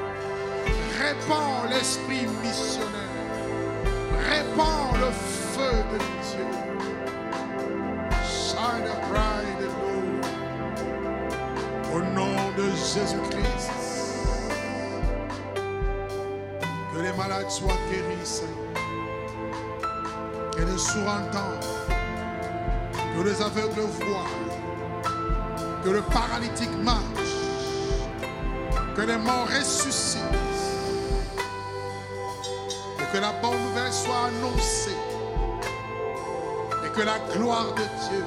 Répands 0.99 1.65
l'esprit 1.69 2.27
missionnaire. 2.43 2.91
Répands 4.31 4.93
le 4.95 5.11
feu 5.11 5.85
de 5.93 5.99
Dieu. 5.99 6.47
Shine 8.25 8.87
a 8.87 9.09
bright 9.09 9.45
Au 11.93 12.01
nom 12.01 12.37
de 12.57 12.71
Jésus-Christ. 12.71 13.84
Malades 17.29 17.51
soient 17.51 17.81
guéris. 17.91 18.43
Que 20.55 20.63
les 20.63 20.79
sourds 20.79 21.09
entendent. 21.09 21.71
Que 23.15 23.23
les 23.23 23.41
aveugles 23.41 23.89
voient. 24.01 24.33
Que 25.85 25.91
le 25.91 26.03
paralytique 26.03 26.77
marche. 26.83 27.35
Que 28.95 29.03
les 29.03 29.17
morts 29.17 29.49
ressuscitent. 29.49 30.21
Et 33.01 33.07
que 33.13 33.19
la 33.21 33.33
bonne 33.41 33.63
nouvelle 33.69 33.93
soit 33.93 34.25
annoncée. 34.29 35.01
Et 36.85 36.91
que 36.91 37.03
la 37.03 37.19
gloire 37.35 37.73
de 37.75 37.87
Dieu 38.05 38.25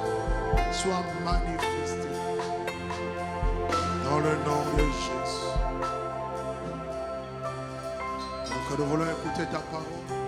soit 0.72 1.04
manifestée. 1.24 2.16
Dans 4.04 4.18
le 4.18 4.34
nom 4.46 4.62
de 4.76 4.82
Jésus. 4.82 5.27
Nous 8.78 8.84
voulons 8.84 9.04
écouter 9.04 9.44
ta 9.50 9.58
parole. 9.58 10.27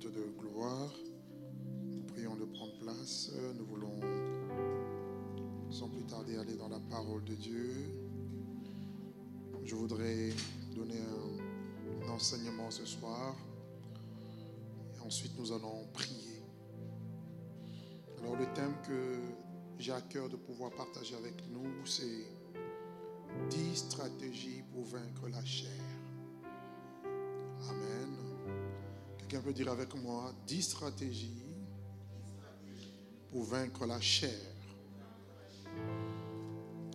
De 0.00 0.38
gloire. 0.38 0.92
Nous 1.86 2.02
prions 2.12 2.36
de 2.36 2.44
prendre 2.44 2.76
place. 2.78 3.30
Nous 3.56 3.64
voulons 3.64 4.00
sans 5.70 5.88
plus 5.88 6.04
tarder 6.04 6.36
aller 6.38 6.56
dans 6.56 6.68
la 6.68 6.80
parole 6.90 7.24
de 7.24 7.34
Dieu. 7.34 7.72
Je 9.64 9.74
voudrais 9.74 10.30
donner 10.74 11.00
un, 11.00 12.08
enseignement 12.10 12.70
ce 12.70 12.84
soir. 12.84 13.34
Et 14.96 15.00
ensuite, 15.00 15.32
nous 15.38 15.52
allons 15.52 15.86
prier. 15.92 16.42
Alors, 18.20 18.36
le 18.36 18.46
thème 18.54 18.74
que 18.86 19.18
j'ai 19.78 19.92
à 19.92 20.00
cœur 20.00 20.28
de 20.28 20.36
pouvoir 20.36 20.70
partager 20.72 21.16
avec 21.16 21.42
nous, 21.50 21.86
c'est 21.86 22.26
10 23.50 23.76
stratégies 23.76 24.62
pour 24.72 24.84
vaincre 24.84 25.28
la 25.28 25.44
chair. 25.44 25.70
Amen. 27.68 28.23
Quelqu'un 29.34 29.48
peut 29.48 29.52
dire 29.52 29.72
avec 29.72 29.92
moi 29.96 30.32
10 30.46 30.62
stratégies 30.62 31.42
pour 33.32 33.42
vaincre 33.42 33.84
la 33.84 34.00
chair. 34.00 34.30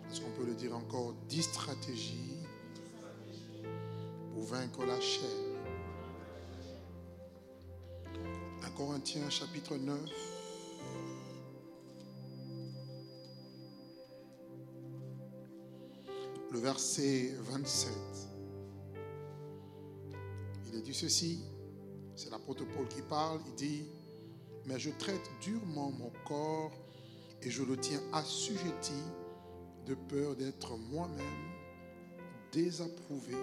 Est-ce 0.10 0.22
qu'on 0.22 0.32
peut 0.32 0.46
le 0.46 0.56
dire 0.56 0.74
encore 0.74 1.16
10 1.28 1.42
stratégies 1.42 2.38
pour 4.34 4.44
vaincre 4.44 4.86
la 4.86 5.02
chair? 5.02 5.30
1 8.64 8.70
Corinthiens 8.70 9.30
chapitre 9.30 9.76
9. 9.76 10.00
Le 16.52 16.60
verset 16.60 17.34
27. 17.38 17.92
Il 20.70 20.76
est 20.78 20.82
dit 20.82 20.94
ceci, 20.94 21.44
c'est 22.20 22.30
l'apôtre 22.32 22.65
Paul 22.76 22.86
qui 22.89 23.01
parle, 23.01 23.39
il 23.47 23.55
dit, 23.55 23.86
mais 24.65 24.78
je 24.78 24.89
traite 24.89 25.32
durement 25.39 25.89
mon 25.91 26.11
corps 26.26 26.74
et 27.41 27.49
je 27.49 27.63
le 27.63 27.78
tiens 27.78 28.01
assujetti 28.11 29.01
de 29.86 29.95
peur 29.95 30.36
d'être 30.36 30.76
moi-même 30.76 31.49
désapprouvé, 32.51 33.36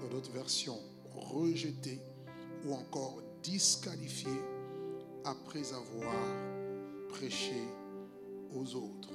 dans 0.00 0.08
d'autres 0.08 0.32
versions, 0.32 0.80
rejeté 1.14 2.00
ou 2.66 2.74
encore 2.74 3.22
disqualifié 3.44 4.32
après 5.24 5.72
avoir 5.72 6.26
prêché 7.08 7.62
aux 8.52 8.74
autres. 8.74 9.10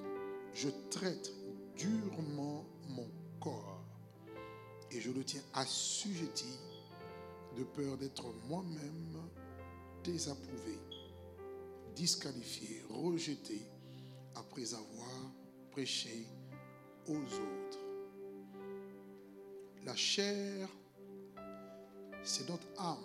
Je 0.53 0.69
traite 0.89 1.29
durement 1.75 2.63
mon 2.87 3.09
corps 3.41 3.83
et 4.91 5.01
je 5.01 5.11
le 5.11 5.25
tiens 5.25 5.43
assujetti 5.53 6.57
de 7.55 7.63
peur 7.63 7.97
d'être 7.97 8.25
moi-même 8.47 9.29
désapprouvé, 10.03 10.77
disqualifié, 11.95 12.83
rejeté 12.89 13.61
après 14.35 14.73
avoir 14.73 15.31
prêché 15.71 16.27
aux 17.07 17.13
autres. 17.13 17.79
La 19.85 19.95
chair, 19.95 20.67
c'est 22.23 22.49
notre 22.49 22.67
âme 22.77 22.97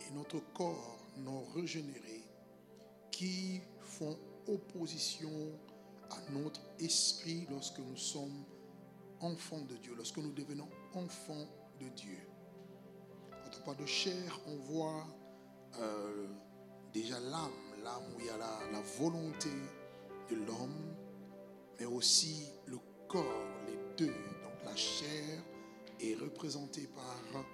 et 0.00 0.14
notre 0.14 0.40
corps 0.52 0.98
non 1.18 1.44
régénérés 1.54 2.24
qui 3.10 3.60
font 3.80 4.18
opposition 4.46 5.30
à 6.10 6.30
notre 6.32 6.60
esprit 6.78 7.46
lorsque 7.50 7.78
nous 7.78 7.96
sommes 7.96 8.44
enfants 9.20 9.62
de 9.62 9.76
Dieu, 9.76 9.94
lorsque 9.96 10.18
nous 10.18 10.32
devenons 10.32 10.68
enfants 10.94 11.46
de 11.80 11.88
Dieu. 11.88 12.18
Parle 13.64 13.78
de 13.78 13.86
chair, 13.86 14.40
on 14.46 14.56
voit 14.56 15.06
euh, 15.80 16.26
déjà 16.92 17.18
l'âme, 17.18 17.50
l'âme 17.82 18.02
où 18.14 18.20
il 18.20 18.26
y 18.26 18.28
a 18.28 18.36
la, 18.36 18.58
la 18.70 18.80
volonté 18.98 19.48
de 20.30 20.36
l'homme, 20.36 20.94
mais 21.80 21.86
aussi 21.86 22.44
le 22.66 22.76
corps, 23.08 23.24
les 23.66 23.78
deux. 23.96 24.12
Donc 24.12 24.64
la 24.66 24.76
chair 24.76 25.42
est 25.98 26.14
représentée 26.20 26.88
par 26.88 27.46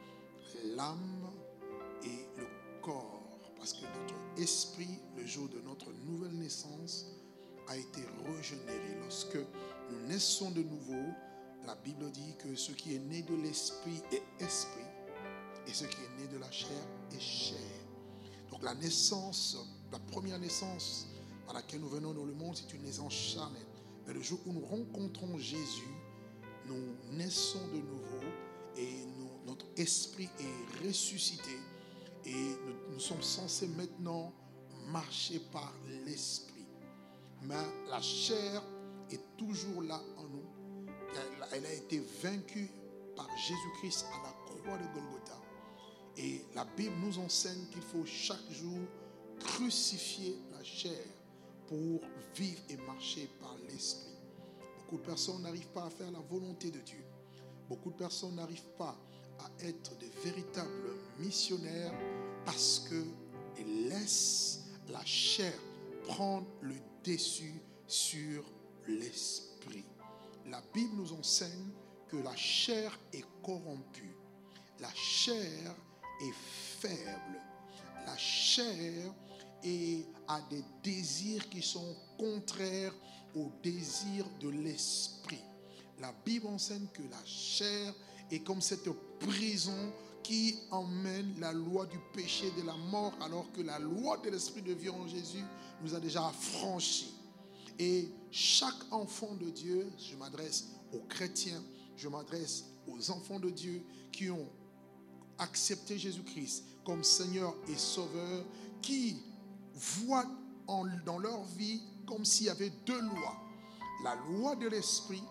l'âme 0.74 1.30
et 2.02 2.40
le 2.40 2.46
corps, 2.82 3.22
parce 3.56 3.74
que 3.74 3.82
notre 3.82 4.42
esprit, 4.42 4.98
le 5.16 5.24
jour 5.24 5.48
de 5.48 5.60
notre 5.60 5.92
nouvelle 5.92 6.34
naissance, 6.34 7.06
a 7.68 7.76
été 7.76 8.00
régénéré. 8.26 8.96
Lorsque 9.00 9.38
nous 9.90 10.08
naissons 10.08 10.50
de 10.50 10.64
nouveau, 10.64 11.06
la 11.68 11.76
Bible 11.76 12.10
dit 12.10 12.34
que 12.36 12.56
ce 12.56 12.72
qui 12.72 12.96
est 12.96 12.98
né 12.98 13.22
de 13.22 13.36
l'esprit 13.36 14.02
est 14.10 14.42
esprit 14.42 14.89
et 15.70 15.74
ce 15.74 15.84
qui 15.84 15.98
est 15.98 16.20
né 16.22 16.26
de 16.26 16.38
la 16.38 16.50
chair 16.50 16.82
est 17.12 17.20
chair. 17.20 17.56
Donc 18.50 18.62
la 18.62 18.74
naissance, 18.74 19.56
la 19.92 19.98
première 19.98 20.38
naissance 20.38 21.06
par 21.46 21.54
laquelle 21.54 21.80
nous 21.80 21.88
venons 21.88 22.12
dans 22.12 22.24
le 22.24 22.34
monde, 22.34 22.56
c'est 22.56 22.74
une 22.74 22.82
naissance 22.82 23.12
charnelle. 23.12 23.66
Mais 24.06 24.12
le 24.12 24.20
jour 24.20 24.40
où 24.46 24.52
nous 24.52 24.64
rencontrons 24.64 25.38
Jésus, 25.38 25.94
nous 26.66 26.96
naissons 27.12 27.66
de 27.68 27.78
nouveau 27.78 28.20
et 28.76 29.06
notre 29.46 29.66
esprit 29.76 30.28
est 30.40 30.86
ressuscité 30.86 31.58
et 32.24 32.56
nous, 32.90 33.00
sommes 33.00 33.22
censés 33.22 33.68
maintenant 33.68 34.32
marcher 34.88 35.40
par 35.52 35.72
l'esprit. 36.04 36.66
Mais 37.42 37.54
la 37.88 38.00
chair 38.02 38.62
est 39.10 39.22
toujours 39.36 39.82
là 39.82 40.00
en 40.18 40.24
nous. 40.24 40.44
Elle, 41.14 41.46
elle 41.52 41.66
a 41.66 41.72
été 41.72 42.02
vaincue 42.22 42.70
par 43.16 43.28
Jésus-Christ 43.36 44.06
à 44.12 44.26
la 44.26 44.32
croix 44.44 44.76
de 44.76 44.94
Golgotha. 44.94 45.19
Et 46.16 46.42
la 46.54 46.64
Bible 46.76 46.94
nous 47.02 47.18
enseigne 47.18 47.66
qu'il 47.72 47.82
faut 47.82 48.04
chaque 48.04 48.50
jour 48.50 48.80
crucifier 49.38 50.36
la 50.52 50.62
chair 50.62 51.04
pour 51.66 52.00
vivre 52.34 52.60
et 52.68 52.76
marcher 52.78 53.28
par 53.40 53.56
l'esprit. 53.68 54.14
Beaucoup 54.78 54.98
de 54.98 55.06
personnes 55.06 55.42
n'arrivent 55.42 55.68
pas 55.68 55.84
à 55.84 55.90
faire 55.90 56.10
la 56.10 56.18
volonté 56.18 56.70
de 56.70 56.80
Dieu. 56.80 57.04
Beaucoup 57.68 57.90
de 57.90 57.96
personnes 57.96 58.34
n'arrivent 58.34 58.74
pas 58.76 58.96
à 59.38 59.64
être 59.64 59.96
des 59.98 60.10
véritables 60.24 60.90
missionnaires 61.18 61.94
parce 62.44 62.88
qu'ils 62.88 63.88
laissent 63.88 64.64
la 64.88 65.04
chair 65.04 65.54
prendre 66.08 66.46
le 66.60 66.74
dessus 67.04 67.62
sur 67.86 68.44
l'esprit. 68.88 69.84
La 70.46 70.60
Bible 70.74 70.96
nous 70.96 71.12
enseigne 71.12 71.70
que 72.08 72.16
la 72.16 72.34
chair 72.34 72.98
est 73.12 73.24
corrompue. 73.42 74.16
La 74.80 74.92
chair 74.94 75.76
est 76.20 76.34
faible. 76.80 77.40
La 78.06 78.16
chair 78.16 79.12
et 79.62 80.06
a 80.26 80.40
des 80.50 80.64
désirs 80.82 81.48
qui 81.48 81.62
sont 81.62 81.96
contraires 82.18 82.94
aux 83.34 83.50
désirs 83.62 84.26
de 84.40 84.48
l'esprit. 84.48 85.40
La 86.00 86.12
Bible 86.24 86.46
enseigne 86.46 86.86
que 86.92 87.02
la 87.02 87.24
chair 87.24 87.92
est 88.30 88.40
comme 88.40 88.60
cette 88.60 88.88
prison 89.18 89.92
qui 90.22 90.58
emmène 90.70 91.34
la 91.40 91.52
loi 91.52 91.86
du 91.86 91.98
péché 92.14 92.50
de 92.56 92.62
la 92.66 92.76
mort, 92.76 93.12
alors 93.20 93.50
que 93.52 93.62
la 93.62 93.78
loi 93.78 94.18
de 94.18 94.30
l'esprit 94.30 94.62
de 94.62 94.72
vie 94.72 94.90
en 94.90 95.06
Jésus 95.06 95.44
nous 95.82 95.94
a 95.94 96.00
déjà 96.00 96.26
affranchis. 96.26 97.14
Et 97.78 98.08
chaque 98.30 98.92
enfant 98.92 99.34
de 99.34 99.50
Dieu, 99.50 99.90
je 99.98 100.16
m'adresse 100.16 100.68
aux 100.92 101.00
chrétiens, 101.08 101.62
je 101.96 102.08
m'adresse 102.08 102.64
aux 102.86 103.10
enfants 103.10 103.40
de 103.40 103.50
Dieu 103.50 103.82
qui 104.12 104.30
ont 104.30 104.48
accepté 105.40 105.98
Jésus-Christ 105.98 106.64
comme 106.84 107.04
Seigneur 107.04 107.54
et 107.68 107.76
Sauveur, 107.76 108.44
qui 108.80 109.16
voient 109.74 110.26
en, 110.66 110.86
dans 111.04 111.18
leur 111.18 111.44
vie 111.44 111.80
comme 112.06 112.24
s'il 112.24 112.46
y 112.46 112.50
avait 112.50 112.72
deux 112.86 113.00
lois. 113.00 113.36
La 114.04 114.14
loi 114.14 114.56
de 114.56 114.68
l'esprit, 114.68 115.22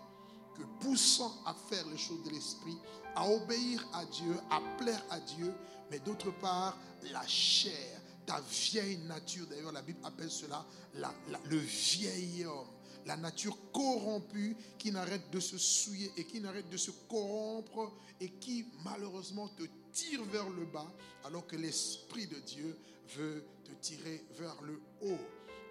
que 0.56 0.62
poussant 0.80 1.32
à 1.46 1.54
faire 1.54 1.86
les 1.88 1.98
choses 1.98 2.22
de 2.24 2.30
l'esprit, 2.30 2.76
à 3.14 3.28
obéir 3.28 3.86
à 3.92 4.04
Dieu, 4.04 4.34
à 4.50 4.60
plaire 4.78 5.04
à 5.10 5.20
Dieu, 5.20 5.52
mais 5.90 5.98
d'autre 5.98 6.30
part, 6.40 6.76
la 7.12 7.26
chair, 7.26 8.00
ta 8.26 8.40
vieille 8.40 8.98
nature, 8.98 9.46
d'ailleurs 9.48 9.72
la 9.72 9.82
Bible 9.82 10.00
appelle 10.04 10.30
cela 10.30 10.64
la, 10.94 11.12
le 11.48 11.56
vieil 11.56 12.44
homme, 12.44 12.68
la 13.06 13.16
nature 13.16 13.56
corrompue 13.72 14.56
qui 14.78 14.92
n'arrête 14.92 15.30
de 15.30 15.40
se 15.40 15.58
souiller 15.58 16.12
et 16.16 16.24
qui 16.24 16.40
n'arrête 16.40 16.68
de 16.68 16.76
se 16.76 16.90
corrompre 17.08 17.92
et 18.20 18.28
qui 18.28 18.66
malheureusement 18.84 19.48
te 19.48 19.64
tire 19.92 20.24
vers 20.24 20.48
le 20.48 20.64
bas 20.64 20.90
alors 21.24 21.46
que 21.46 21.56
l'Esprit 21.56 22.26
de 22.26 22.38
Dieu 22.40 22.78
veut 23.16 23.44
te 23.64 23.72
tirer 23.80 24.24
vers 24.38 24.60
le 24.62 24.80
haut. 25.02 25.18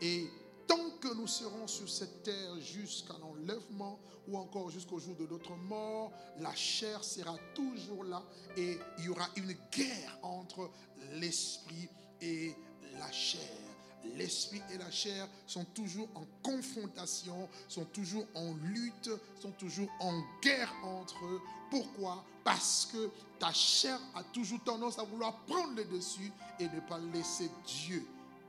Et 0.01 0.27
tant 0.67 0.89
que 1.01 1.13
nous 1.15 1.27
serons 1.27 1.67
sur 1.67 1.89
cette 1.89 2.23
terre 2.23 2.59
jusqu'à 2.59 3.17
l'enlèvement 3.19 3.99
ou 4.27 4.37
encore 4.37 4.69
jusqu'au 4.69 4.99
jour 4.99 5.15
de 5.15 5.25
notre 5.25 5.55
mort, 5.55 6.11
la 6.39 6.53
chair 6.55 7.03
sera 7.03 7.35
toujours 7.55 8.03
là 8.03 8.23
et 8.55 8.77
il 8.99 9.05
y 9.05 9.09
aura 9.09 9.27
une 9.35 9.55
guerre 9.71 10.19
entre 10.21 10.69
l'esprit 11.13 11.89
et 12.21 12.53
la 12.99 13.11
chair. 13.11 13.68
L'esprit 14.15 14.61
et 14.73 14.77
la 14.77 14.91
chair 14.91 15.27
sont 15.45 15.65
toujours 15.65 16.07
en 16.15 16.25
confrontation, 16.43 17.49
sont 17.67 17.85
toujours 17.85 18.25
en 18.35 18.53
lutte, 18.63 19.09
sont 19.41 19.51
toujours 19.51 19.89
en 19.99 20.21
guerre 20.41 20.73
entre 20.83 21.25
eux. 21.25 21.41
Pourquoi? 21.69 22.23
Parce 22.43 22.87
que 22.91 23.09
ta 23.37 23.53
chair 23.53 23.99
a 24.15 24.23
toujours 24.23 24.63
tendance 24.63 24.99
à 24.99 25.03
vouloir 25.03 25.33
prendre 25.45 25.75
le 25.75 25.85
dessus 25.85 26.31
et 26.59 26.65
ne 26.65 26.79
pas 26.81 26.99
laisser 27.13 27.49
Dieu 27.65 28.05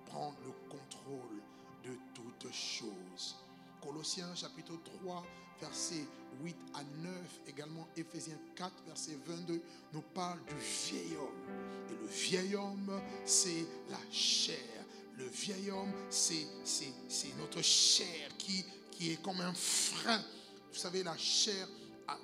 prendre 0.06 0.36
le 0.44 0.52
contrôle 0.68 1.40
de 1.84 1.96
toutes 2.14 2.52
choses. 2.52 3.36
Colossiens 3.80 4.34
chapitre 4.34 4.74
3, 5.02 5.24
versets 5.60 6.06
8 6.42 6.56
à 6.74 6.82
9, 7.02 7.40
également 7.48 7.86
Éphésiens 7.96 8.38
4, 8.56 8.72
verset 8.86 9.18
22, 9.26 9.60
nous 9.92 10.02
parle 10.14 10.38
du 10.44 10.54
vieil 10.54 11.16
homme. 11.16 11.90
Et 11.90 11.94
le 11.94 12.06
vieil 12.06 12.56
homme, 12.56 13.00
c'est 13.24 13.66
la 13.88 13.98
chair. 14.10 14.79
Le 15.20 15.28
vieil 15.28 15.70
homme, 15.70 15.92
c'est 16.08 16.46
notre 17.38 17.60
chair 17.60 18.30
qui, 18.38 18.64
qui 18.90 19.12
est 19.12 19.22
comme 19.22 19.40
un 19.42 19.52
frein. 19.52 20.22
Vous 20.72 20.78
savez, 20.78 21.02
la 21.02 21.16
chair 21.18 21.68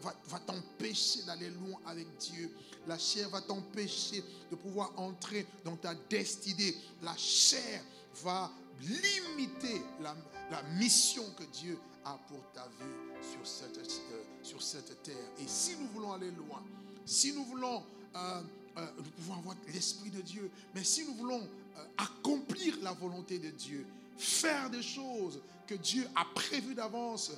va, 0.00 0.14
va 0.28 0.38
t'empêcher 0.40 1.22
d'aller 1.24 1.50
loin 1.50 1.78
avec 1.84 2.06
Dieu. 2.16 2.50
La 2.86 2.98
chair 2.98 3.28
va 3.28 3.42
t'empêcher 3.42 4.24
de 4.50 4.56
pouvoir 4.56 4.92
entrer 4.96 5.46
dans 5.62 5.76
ta 5.76 5.94
destinée. 5.94 6.74
La 7.02 7.14
chair 7.18 7.82
va 8.22 8.50
limiter 8.80 9.82
la, 10.00 10.16
la 10.50 10.62
mission 10.78 11.24
que 11.38 11.44
Dieu 11.44 11.78
a 12.02 12.18
pour 12.28 12.40
ta 12.54 12.66
vie 12.80 13.30
sur 13.30 13.46
cette, 13.46 13.76
euh, 13.76 14.22
sur 14.42 14.62
cette 14.62 15.02
terre. 15.02 15.30
Et 15.38 15.46
si 15.46 15.76
nous 15.76 15.88
voulons 15.88 16.12
aller 16.12 16.30
loin, 16.30 16.62
si 17.04 17.34
nous 17.34 17.44
voulons, 17.44 17.82
euh, 18.14 18.42
euh, 18.78 18.86
nous 18.96 19.10
pouvons 19.10 19.34
avoir 19.34 19.56
l'Esprit 19.68 20.10
de 20.10 20.22
Dieu, 20.22 20.50
mais 20.74 20.82
si 20.82 21.04
nous 21.04 21.14
voulons 21.14 21.46
accomplir 21.96 22.76
la 22.82 22.92
volonté 22.92 23.38
de 23.38 23.50
Dieu, 23.50 23.86
faire 24.16 24.70
des 24.70 24.82
choses 24.82 25.40
que 25.66 25.74
Dieu 25.74 26.06
a 26.14 26.24
prévues 26.34 26.74
d'avance, 26.74 27.32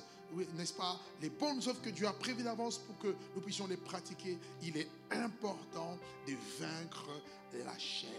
n'est-ce 0.55 0.73
pas, 0.73 0.99
les 1.21 1.29
bonnes 1.29 1.59
œuvres 1.67 1.81
que 1.81 1.89
Dieu 1.89 2.07
a 2.07 2.13
prévues 2.13 2.43
d'avance 2.43 2.77
pour 2.77 2.97
que 2.99 3.15
nous 3.35 3.41
puissions 3.41 3.67
les 3.67 3.77
pratiquer, 3.77 4.37
il 4.63 4.77
est 4.77 4.89
important 5.11 5.97
de 6.27 6.33
vaincre 6.59 7.09
la 7.65 7.77
chair. 7.77 8.09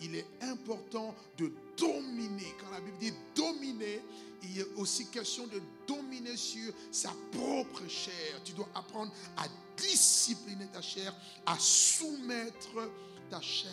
Il 0.00 0.14
est 0.14 0.26
important 0.42 1.14
de 1.38 1.50
dominer. 1.78 2.54
Quand 2.60 2.70
la 2.70 2.80
Bible 2.80 2.98
dit 2.98 3.12
dominer, 3.34 4.02
il 4.42 4.60
est 4.60 4.74
aussi 4.76 5.06
question 5.06 5.46
de 5.46 5.60
dominer 5.86 6.36
sur 6.36 6.72
sa 6.92 7.12
propre 7.32 7.88
chair. 7.88 8.42
Tu 8.44 8.52
dois 8.52 8.68
apprendre 8.74 9.12
à 9.38 9.46
discipliner 9.76 10.66
ta 10.66 10.82
chair, 10.82 11.14
à 11.46 11.56
soumettre 11.58 12.90
ta 13.30 13.40
chair, 13.40 13.72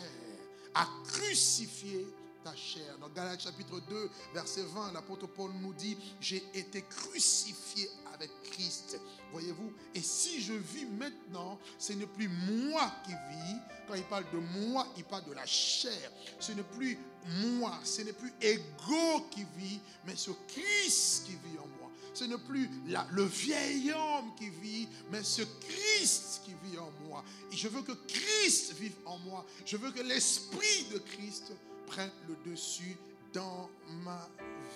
à 0.74 0.86
crucifier 1.06 2.06
ta 2.42 2.54
chair. 2.54 2.98
Dans 3.00 3.08
Galates 3.08 3.40
chapitre 3.40 3.80
2, 3.88 4.10
verset 4.34 4.62
20, 4.62 4.92
l'apôtre 4.92 5.26
Paul 5.26 5.50
nous 5.60 5.72
dit, 5.72 5.96
j'ai 6.20 6.44
été 6.54 6.82
crucifié 6.82 7.88
avec 8.12 8.30
Christ. 8.42 9.00
Voyez-vous 9.32 9.72
Et 9.94 10.02
si 10.02 10.42
je 10.42 10.52
vis 10.52 10.84
maintenant, 10.84 11.58
ce 11.78 11.94
n'est 11.94 12.06
plus 12.06 12.28
moi 12.28 12.92
qui 13.04 13.12
vis. 13.12 13.56
Quand 13.88 13.94
il 13.94 14.04
parle 14.04 14.24
de 14.32 14.38
moi, 14.38 14.86
il 14.96 15.04
parle 15.04 15.24
de 15.24 15.32
la 15.32 15.46
chair. 15.46 16.10
Ce 16.38 16.52
n'est 16.52 16.62
plus 16.62 16.98
moi, 17.42 17.78
ce 17.82 18.02
n'est 18.02 18.12
plus 18.12 18.32
ego 18.40 19.26
qui 19.30 19.44
vit, 19.56 19.80
mais 20.06 20.14
ce 20.14 20.30
Christ 20.48 21.24
qui 21.24 21.32
vit 21.32 21.58
en 21.58 21.66
moi. 21.80 21.83
Ce 22.14 22.24
n'est 22.24 22.38
plus 22.38 22.70
le 23.10 23.24
vieil 23.24 23.90
homme 23.92 24.32
qui 24.36 24.48
vit, 24.48 24.88
mais 25.10 25.22
ce 25.22 25.42
Christ 25.42 26.42
qui 26.44 26.52
vit 26.64 26.78
en 26.78 26.90
moi. 27.08 27.24
Et 27.52 27.56
je 27.56 27.66
veux 27.66 27.82
que 27.82 27.92
Christ 28.06 28.74
vive 28.74 28.94
en 29.04 29.18
moi. 29.18 29.44
Je 29.66 29.76
veux 29.76 29.90
que 29.90 30.00
l'esprit 30.00 30.84
de 30.92 30.98
Christ 30.98 31.52
prenne 31.86 32.12
le 32.28 32.50
dessus 32.50 32.96
dans 33.32 33.68
ma 34.04 34.28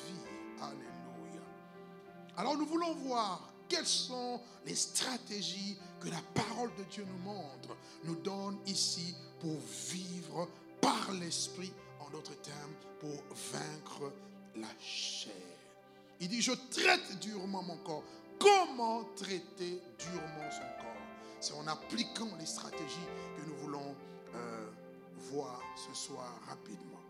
vie. 0.07 0.61
Alléluia. 0.61 1.43
Alors 2.37 2.59
nous 2.59 2.67
voulons 2.67 2.95
voir 2.95 3.53
quelles 3.69 3.87
sont 3.87 4.41
les 4.67 4.75
stratégies 4.75 5.77
que 6.01 6.09
la 6.09 6.23
parole 6.35 6.71
de 6.77 6.85
Dieu 6.85 7.05
nous 7.05 7.19
montre, 7.19 7.77
nous 8.05 8.17
donne 8.17 8.59
ici 8.67 9.15
pour 9.41 9.59
vivre 9.91 10.49
par 10.81 11.13
l'esprit, 11.13 11.73
en 12.01 12.11
d'autres 12.11 12.41
termes, 12.41 12.75
pour 12.99 13.23
vaincre 13.53 14.13
la 14.57 14.69
chair. 14.81 15.48
Il 16.21 16.29
dit, 16.29 16.43
je 16.43 16.53
traite 16.53 17.19
durement 17.21 17.63
mon 17.63 17.77
corps. 17.79 18.05
Comment 18.39 19.05
traiter 19.17 19.81
durement 19.99 20.51
son 20.51 20.83
corps? 20.83 20.89
C'est 21.41 21.55
en 21.55 21.67
appliquant 21.67 22.29
les 22.39 22.47
stratégies 22.47 23.07
que 23.37 23.49
nous 23.49 23.57
voulons 23.57 23.95
euh, 24.35 24.71
voir 25.31 25.61
ce 25.77 25.95
soir 25.95 26.29
rapidement. 26.49 27.01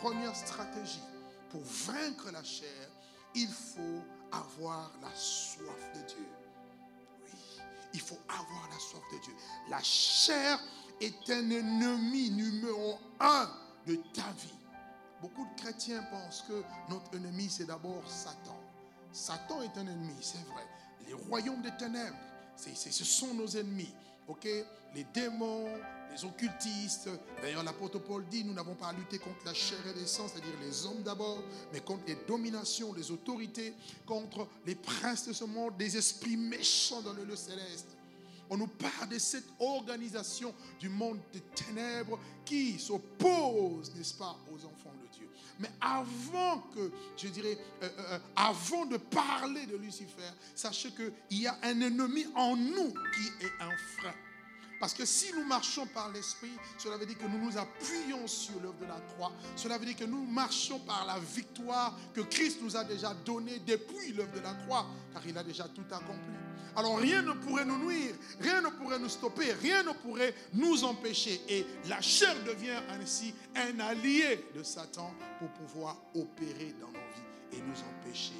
Première 0.00 0.36
stratégie, 0.36 1.02
pour 1.50 1.62
vaincre 1.62 2.30
la 2.32 2.42
chair, 2.42 2.88
il 3.34 3.48
faut 3.48 4.02
avoir 4.30 4.92
la 5.02 5.14
soif 5.14 5.92
de 5.94 6.06
Dieu. 6.06 6.26
Oui, 7.24 7.38
il 7.94 8.00
faut 8.00 8.18
avoir 8.28 8.68
la 8.70 8.78
soif 8.78 9.02
de 9.12 9.18
Dieu. 9.24 9.34
La 9.68 9.82
chair 9.82 10.60
est 11.00 11.30
un 11.30 11.50
ennemi 11.50 12.30
numéro 12.30 12.98
un 13.20 13.50
de 13.86 13.96
ta 14.12 14.30
vie. 14.38 14.63
Beaucoup 15.24 15.46
de 15.46 15.58
chrétiens 15.58 16.02
pensent 16.10 16.44
que 16.46 16.62
notre 16.90 17.16
ennemi, 17.16 17.48
c'est 17.48 17.64
d'abord 17.64 18.02
Satan. 18.06 18.60
Satan 19.10 19.62
est 19.62 19.78
un 19.78 19.86
ennemi, 19.86 20.12
c'est 20.20 20.44
vrai. 20.52 20.66
Les 21.06 21.14
royaumes 21.14 21.62
des 21.62 21.74
ténèbres, 21.78 22.18
ce 22.56 23.04
sont 23.04 23.32
nos 23.32 23.46
ennemis. 23.48 23.94
Les 24.94 25.04
démons, 25.14 25.66
les 26.12 26.24
occultistes. 26.26 27.08
D'ailleurs, 27.40 27.62
l'apôtre 27.62 28.00
Paul 28.00 28.26
dit, 28.26 28.44
nous 28.44 28.52
n'avons 28.52 28.74
pas 28.74 28.88
à 28.88 28.92
lutter 28.92 29.18
contre 29.18 29.46
la 29.46 29.54
chair 29.54 29.78
et 29.86 29.98
les 29.98 30.06
sang, 30.06 30.28
c'est-à-dire 30.28 30.60
les 30.60 30.84
hommes 30.84 31.02
d'abord, 31.02 31.42
mais 31.72 31.80
contre 31.80 32.04
les 32.06 32.18
dominations, 32.28 32.92
les 32.92 33.10
autorités, 33.10 33.72
contre 34.04 34.46
les 34.66 34.74
princes 34.74 35.26
de 35.26 35.32
ce 35.32 35.44
monde, 35.44 35.78
des 35.78 35.96
esprits 35.96 36.36
méchants 36.36 37.00
dans 37.00 37.14
le 37.14 37.24
lieu 37.24 37.36
céleste. 37.36 37.93
On 38.50 38.56
nous 38.56 38.66
parle 38.66 39.08
de 39.08 39.18
cette 39.18 39.48
organisation 39.58 40.54
du 40.78 40.88
monde 40.88 41.18
des 41.32 41.40
ténèbres 41.40 42.18
qui 42.44 42.78
s'oppose, 42.78 43.94
n'est-ce 43.94 44.14
pas, 44.14 44.36
aux 44.52 44.64
enfants 44.64 44.92
de 45.02 45.08
Dieu. 45.16 45.28
Mais 45.58 45.70
avant 45.80 46.58
que, 46.74 46.90
je 47.16 47.28
dirais, 47.28 47.56
euh, 47.82 47.88
euh, 47.98 48.02
euh, 48.12 48.18
avant 48.36 48.86
de 48.86 48.96
parler 48.96 49.66
de 49.66 49.76
Lucifer, 49.76 50.30
sachez 50.54 50.90
qu'il 50.90 51.42
y 51.42 51.46
a 51.46 51.56
un 51.62 51.80
ennemi 51.80 52.26
en 52.34 52.56
nous 52.56 52.92
qui 52.92 53.44
est 53.44 53.52
un 53.60 53.76
frein. 53.98 54.14
Parce 54.84 54.92
que 54.92 55.06
si 55.06 55.32
nous 55.32 55.44
marchons 55.44 55.86
par 55.86 56.12
l'Esprit, 56.12 56.52
cela 56.76 56.98
veut 56.98 57.06
dire 57.06 57.16
que 57.16 57.24
nous 57.24 57.38
nous 57.38 57.56
appuyons 57.56 58.26
sur 58.26 58.60
l'œuvre 58.60 58.78
de 58.78 58.84
la 58.84 59.00
croix. 59.14 59.32
Cela 59.56 59.78
veut 59.78 59.86
dire 59.86 59.96
que 59.96 60.04
nous 60.04 60.26
marchons 60.26 60.78
par 60.80 61.06
la 61.06 61.18
victoire 61.18 61.98
que 62.12 62.20
Christ 62.20 62.58
nous 62.60 62.76
a 62.76 62.84
déjà 62.84 63.14
donnée 63.24 63.60
depuis 63.60 64.12
l'œuvre 64.12 64.34
de 64.34 64.40
la 64.40 64.52
croix, 64.52 64.84
car 65.14 65.26
il 65.26 65.38
a 65.38 65.42
déjà 65.42 65.64
tout 65.68 65.86
accompli. 65.90 66.34
Alors 66.76 66.98
rien 66.98 67.22
ne 67.22 67.32
pourrait 67.32 67.64
nous 67.64 67.78
nuire, 67.78 68.14
rien 68.40 68.60
ne 68.60 68.68
pourrait 68.68 68.98
nous 68.98 69.08
stopper, 69.08 69.54
rien 69.54 69.84
ne 69.84 69.92
pourrait 69.92 70.34
nous 70.52 70.84
empêcher. 70.84 71.40
Et 71.48 71.64
la 71.88 72.02
chair 72.02 72.34
devient 72.44 72.82
ainsi 72.90 73.34
un 73.56 73.80
allié 73.80 74.50
de 74.54 74.62
Satan 74.62 75.14
pour 75.38 75.48
pouvoir 75.48 75.96
opérer 76.14 76.74
dans 76.78 76.88
nos 76.88 76.92
vies 76.92 77.56
et 77.56 77.62
nous 77.62 78.02
empêcher 78.02 78.34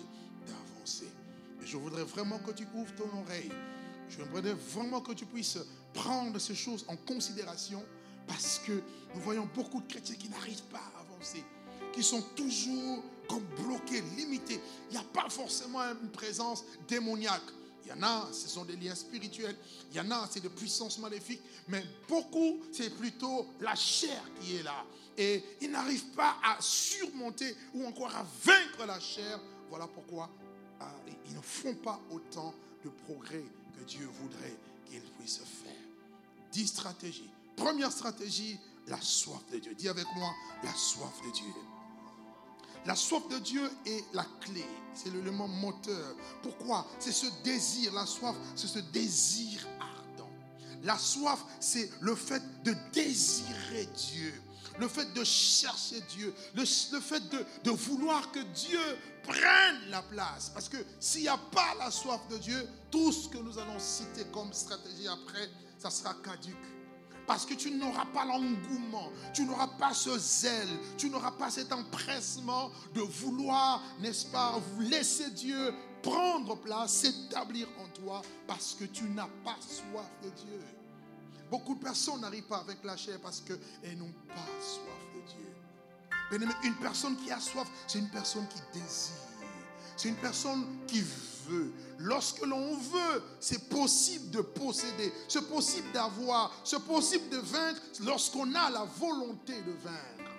d'avancer. 0.46 1.08
Je 1.62 1.78
voudrais 1.78 2.04
vraiment 2.04 2.38
que 2.40 2.50
tu 2.50 2.66
ouvres 2.74 2.94
ton 2.96 3.08
oreille. 3.22 3.50
Je 4.10 4.22
voudrais 4.22 4.52
vraiment 4.52 5.00
que 5.00 5.12
tu 5.12 5.24
puisses 5.24 5.58
prendre 5.94 6.38
ces 6.38 6.54
choses 6.54 6.84
en 6.88 6.96
considération 6.96 7.82
parce 8.26 8.60
que 8.66 8.72
nous 9.14 9.20
voyons 9.20 9.48
beaucoup 9.54 9.80
de 9.80 9.86
chrétiens 9.86 10.16
qui 10.16 10.28
n'arrivent 10.28 10.64
pas 10.64 10.82
à 10.96 11.00
avancer, 11.00 11.44
qui 11.92 12.02
sont 12.02 12.22
toujours 12.36 13.02
comme 13.28 13.44
bloqués, 13.62 14.02
limités. 14.16 14.60
Il 14.90 14.92
n'y 14.92 14.98
a 14.98 15.06
pas 15.12 15.28
forcément 15.28 15.80
une 15.80 16.10
présence 16.10 16.64
démoniaque. 16.88 17.42
Il 17.84 17.90
y 17.90 17.92
en 17.92 18.02
a, 18.02 18.28
ce 18.32 18.48
sont 18.48 18.64
des 18.64 18.76
liens 18.76 18.94
spirituels. 18.94 19.56
Il 19.90 19.96
y 19.96 20.00
en 20.00 20.10
a, 20.10 20.26
c'est 20.30 20.40
des 20.40 20.48
puissances 20.48 20.98
maléfiques. 20.98 21.42
Mais 21.68 21.84
beaucoup, 22.08 22.60
c'est 22.72 22.90
plutôt 22.90 23.46
la 23.60 23.74
chair 23.74 24.22
qui 24.40 24.56
est 24.56 24.62
là. 24.62 24.84
Et 25.16 25.44
ils 25.60 25.70
n'arrivent 25.70 26.10
pas 26.16 26.36
à 26.42 26.56
surmonter 26.60 27.54
ou 27.74 27.84
encore 27.86 28.14
à 28.14 28.26
vaincre 28.42 28.86
la 28.86 28.98
chair. 28.98 29.38
Voilà 29.68 29.86
pourquoi 29.86 30.30
ah, 30.80 30.90
ils 31.28 31.36
ne 31.36 31.42
font 31.42 31.74
pas 31.74 32.00
autant 32.10 32.54
de 32.84 32.90
progrès 32.90 33.44
que 33.78 33.84
Dieu 33.84 34.08
voudrait 34.20 34.56
qu'ils 34.86 35.00
puissent 35.18 35.38
faire. 35.38 35.63
Dix 36.54 36.68
stratégies. 36.68 37.28
Première 37.56 37.90
stratégie, 37.90 38.58
la 38.86 39.00
soif 39.00 39.42
de 39.52 39.58
Dieu. 39.58 39.74
Dis 39.74 39.88
avec 39.88 40.06
moi, 40.14 40.32
la 40.62 40.72
soif 40.72 41.12
de 41.26 41.32
Dieu. 41.32 41.52
La 42.86 42.94
soif 42.94 43.26
de 43.28 43.38
Dieu 43.38 43.68
est 43.86 44.04
la 44.12 44.24
clé, 44.40 44.64
c'est 44.94 45.10
l'élément 45.10 45.48
moteur. 45.48 46.14
Pourquoi? 46.42 46.86
C'est 47.00 47.12
ce 47.12 47.26
désir, 47.42 47.92
la 47.92 48.06
soif, 48.06 48.36
c'est 48.54 48.68
ce 48.68 48.78
désir 48.78 49.66
ardent. 49.80 50.30
La 50.82 50.96
soif, 50.96 51.44
c'est 51.58 51.90
le 52.02 52.14
fait 52.14 52.42
de 52.62 52.74
désirer 52.92 53.88
Dieu, 54.12 54.34
le 54.78 54.86
fait 54.86 55.12
de 55.12 55.24
chercher 55.24 56.02
Dieu, 56.10 56.32
le, 56.54 56.64
fait 56.64 57.28
de, 57.30 57.44
de, 57.64 57.70
vouloir 57.70 58.30
que 58.30 58.40
Dieu 58.40 58.98
prenne 59.22 59.88
la 59.88 60.02
place. 60.02 60.50
Parce 60.50 60.68
que 60.68 60.76
s'il 61.00 61.22
n'y 61.22 61.28
a 61.28 61.38
pas 61.38 61.74
la 61.78 61.90
soif 61.90 62.20
de 62.28 62.36
Dieu, 62.36 62.68
tout 62.90 63.10
ce 63.10 63.28
que 63.28 63.38
nous 63.38 63.58
allons 63.58 63.78
citer 63.80 64.26
comme 64.30 64.52
stratégie 64.52 65.08
après, 65.08 65.48
ça 65.84 65.90
sera 65.90 66.14
caduque. 66.14 66.56
Parce 67.26 67.44
que 67.46 67.54
tu 67.54 67.70
n'auras 67.70 68.06
pas 68.06 68.24
l'engouement, 68.24 69.10
tu 69.32 69.44
n'auras 69.44 69.68
pas 69.68 69.94
ce 69.94 70.18
zèle, 70.18 70.68
tu 70.96 71.08
n'auras 71.08 71.32
pas 71.32 71.50
cet 71.50 71.72
empressement 71.72 72.70
de 72.94 73.00
vouloir, 73.00 73.82
n'est-ce 73.98 74.26
pas, 74.26 74.60
laisser 74.78 75.30
Dieu 75.30 75.74
prendre 76.02 76.56
place, 76.56 76.92
s'établir 76.92 77.66
en 77.82 77.88
toi, 77.88 78.20
parce 78.46 78.74
que 78.74 78.84
tu 78.84 79.04
n'as 79.04 79.28
pas 79.42 79.56
soif 79.60 80.10
de 80.22 80.28
Dieu. 80.30 80.60
Beaucoup 81.50 81.74
de 81.74 81.80
personnes 81.80 82.20
n'arrivent 82.20 82.46
pas 82.46 82.58
avec 82.58 82.82
la 82.84 82.96
chair 82.96 83.18
parce 83.22 83.40
qu'elles 83.40 83.98
n'ont 83.98 84.12
pas 84.28 84.48
soif 84.60 85.00
de 85.14 86.40
Dieu. 86.40 86.48
une 86.64 86.74
personne 86.76 87.16
qui 87.16 87.30
a 87.30 87.40
soif, 87.40 87.68
c'est 87.86 87.98
une 87.98 88.10
personne 88.10 88.46
qui 88.48 88.60
désire. 88.78 89.14
C'est 89.96 90.08
une 90.08 90.16
personne 90.16 90.64
qui 90.86 91.00
veut. 91.00 91.33
Lorsque 91.98 92.44
l'on 92.44 92.76
veut, 92.76 93.22
c'est 93.40 93.68
possible 93.68 94.30
de 94.30 94.40
posséder, 94.40 95.12
c'est 95.28 95.48
possible 95.48 95.90
d'avoir, 95.92 96.52
c'est 96.64 96.82
possible 96.82 97.28
de 97.28 97.38
vaincre 97.38 97.80
lorsqu'on 98.02 98.54
a 98.54 98.70
la 98.70 98.84
volonté 98.84 99.54
de 99.62 99.72
vaincre. 99.72 100.30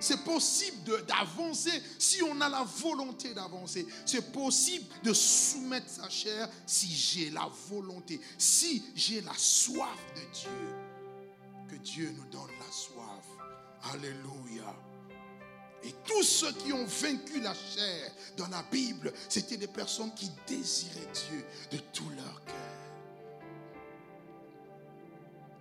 C'est 0.00 0.22
possible 0.22 1.04
d'avancer 1.06 1.82
si 1.98 2.22
on 2.22 2.40
a 2.40 2.48
la 2.48 2.62
volonté 2.62 3.34
d'avancer. 3.34 3.86
C'est 4.06 4.32
possible 4.32 4.86
de 5.02 5.12
soumettre 5.12 5.88
sa 5.88 6.08
chair 6.08 6.48
si 6.66 6.88
j'ai 6.88 7.30
la 7.30 7.50
volonté, 7.68 8.20
si 8.36 8.84
j'ai 8.94 9.20
la 9.22 9.34
soif 9.36 9.98
de 10.14 10.20
Dieu. 10.38 10.74
Que 11.68 11.76
Dieu 11.76 12.14
nous 12.16 12.26
donne 12.26 12.50
la 12.60 12.72
soif. 12.72 13.24
Alléluia. 13.92 14.74
Et 15.84 15.94
tous 16.04 16.22
ceux 16.22 16.52
qui 16.52 16.72
ont 16.72 16.84
vaincu 16.84 17.40
la 17.40 17.54
chair 17.54 18.10
dans 18.36 18.48
la 18.48 18.62
Bible, 18.70 19.12
c'était 19.28 19.56
des 19.56 19.68
personnes 19.68 20.12
qui 20.14 20.30
désiraient 20.46 21.08
Dieu 21.30 21.44
de 21.70 21.78
tout 21.92 22.10
leur 22.10 22.44
cœur. 22.44 22.54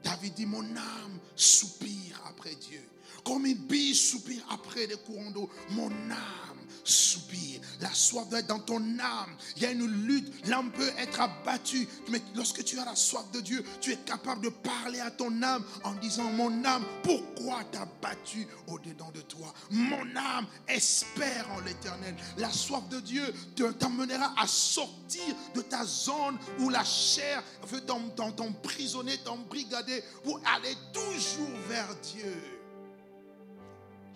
David 0.04 0.34
dit, 0.34 0.46
mon 0.46 0.64
âme 0.64 1.20
soupire 1.36 2.22
après 2.28 2.56
Dieu. 2.56 2.82
Comme 3.28 3.46
une 3.46 3.58
bille 3.58 3.94
soupire 3.94 4.42
après 4.50 4.88
des 4.88 4.96
courants 4.96 5.32
d'eau, 5.32 5.50
mon 5.72 5.92
âme 6.10 6.48
soupir. 6.86 7.60
La 7.82 7.94
soif 7.94 8.30
doit 8.30 8.40
être 8.40 8.48
dans 8.48 8.60
ton 8.60 8.82
âme. 9.00 9.36
Il 9.58 9.64
y 9.64 9.66
a 9.66 9.72
une 9.72 9.86
lutte. 10.06 10.48
L'âme 10.48 10.72
peut 10.72 10.90
être 10.98 11.20
abattue. 11.20 11.86
Mais 12.08 12.22
lorsque 12.36 12.64
tu 12.64 12.80
as 12.80 12.86
la 12.86 12.96
soif 12.96 13.30
de 13.34 13.42
Dieu, 13.42 13.66
tu 13.82 13.92
es 13.92 13.98
capable 13.98 14.46
de 14.46 14.50
parler 14.50 15.02
à 15.02 15.12
ton 15.12 15.42
âme 15.44 15.66
en 15.84 15.94
disant, 15.96 16.32
mon 16.32 16.64
âme, 16.64 16.86
pourquoi 17.04 17.66
t'as 17.70 17.86
battu 18.02 18.48
au-dedans 18.68 19.12
de 19.14 19.20
toi? 19.20 19.54
Mon 19.72 20.16
âme 20.16 20.48
espère 20.66 21.52
en 21.52 21.60
l'éternel. 21.60 22.16
La 22.38 22.52
soif 22.54 22.88
de 22.88 23.02
Dieu 23.02 23.34
t'emmènera 23.78 24.34
à 24.38 24.48
sortir 24.48 25.36
de 25.54 25.62
ta 25.62 25.84
zone 25.84 26.38
où 26.60 26.70
la 26.70 26.86
chair 26.86 27.44
veut 27.68 27.82
t'emprisonner, 27.82 29.18
t'embrigader 29.18 30.02
pour 30.24 30.40
aller 30.56 30.76
toujours 30.94 31.58
vers 31.68 31.94
Dieu. 32.14 32.57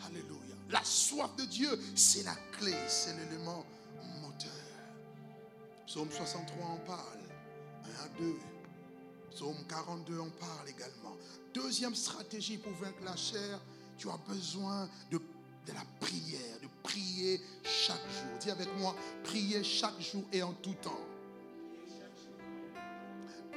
Alléluia. 0.05 0.55
La 0.69 0.83
soif 0.83 1.35
de 1.37 1.45
Dieu, 1.45 1.69
c'est 1.95 2.23
la 2.23 2.35
clé, 2.57 2.73
c'est 2.87 3.13
l'élément 3.17 3.65
moteur. 4.21 4.51
Psaume 5.85 6.09
63 6.09 6.65
en 6.65 6.77
parle. 6.77 7.19
1 7.99 8.05
à 8.05 8.07
2. 8.19 8.35
Psaume 9.31 9.57
42 9.67 10.19
en 10.19 10.29
parle 10.29 10.69
également. 10.69 11.15
Deuxième 11.53 11.95
stratégie 11.95 12.57
pour 12.57 12.71
vaincre 12.73 13.03
la 13.03 13.15
chair, 13.15 13.59
tu 13.97 14.09
as 14.09 14.17
besoin 14.27 14.89
de, 15.11 15.17
de 15.17 15.73
la 15.73 15.83
prière, 15.99 16.59
de 16.61 16.67
prier 16.83 17.41
chaque 17.63 17.97
jour. 17.97 18.39
Dis 18.39 18.51
avec 18.51 18.69
moi, 18.77 18.95
prier 19.23 19.63
chaque 19.63 19.99
jour 19.99 20.23
et 20.31 20.41
en 20.41 20.53
tout 20.53 20.75
temps. 20.81 20.99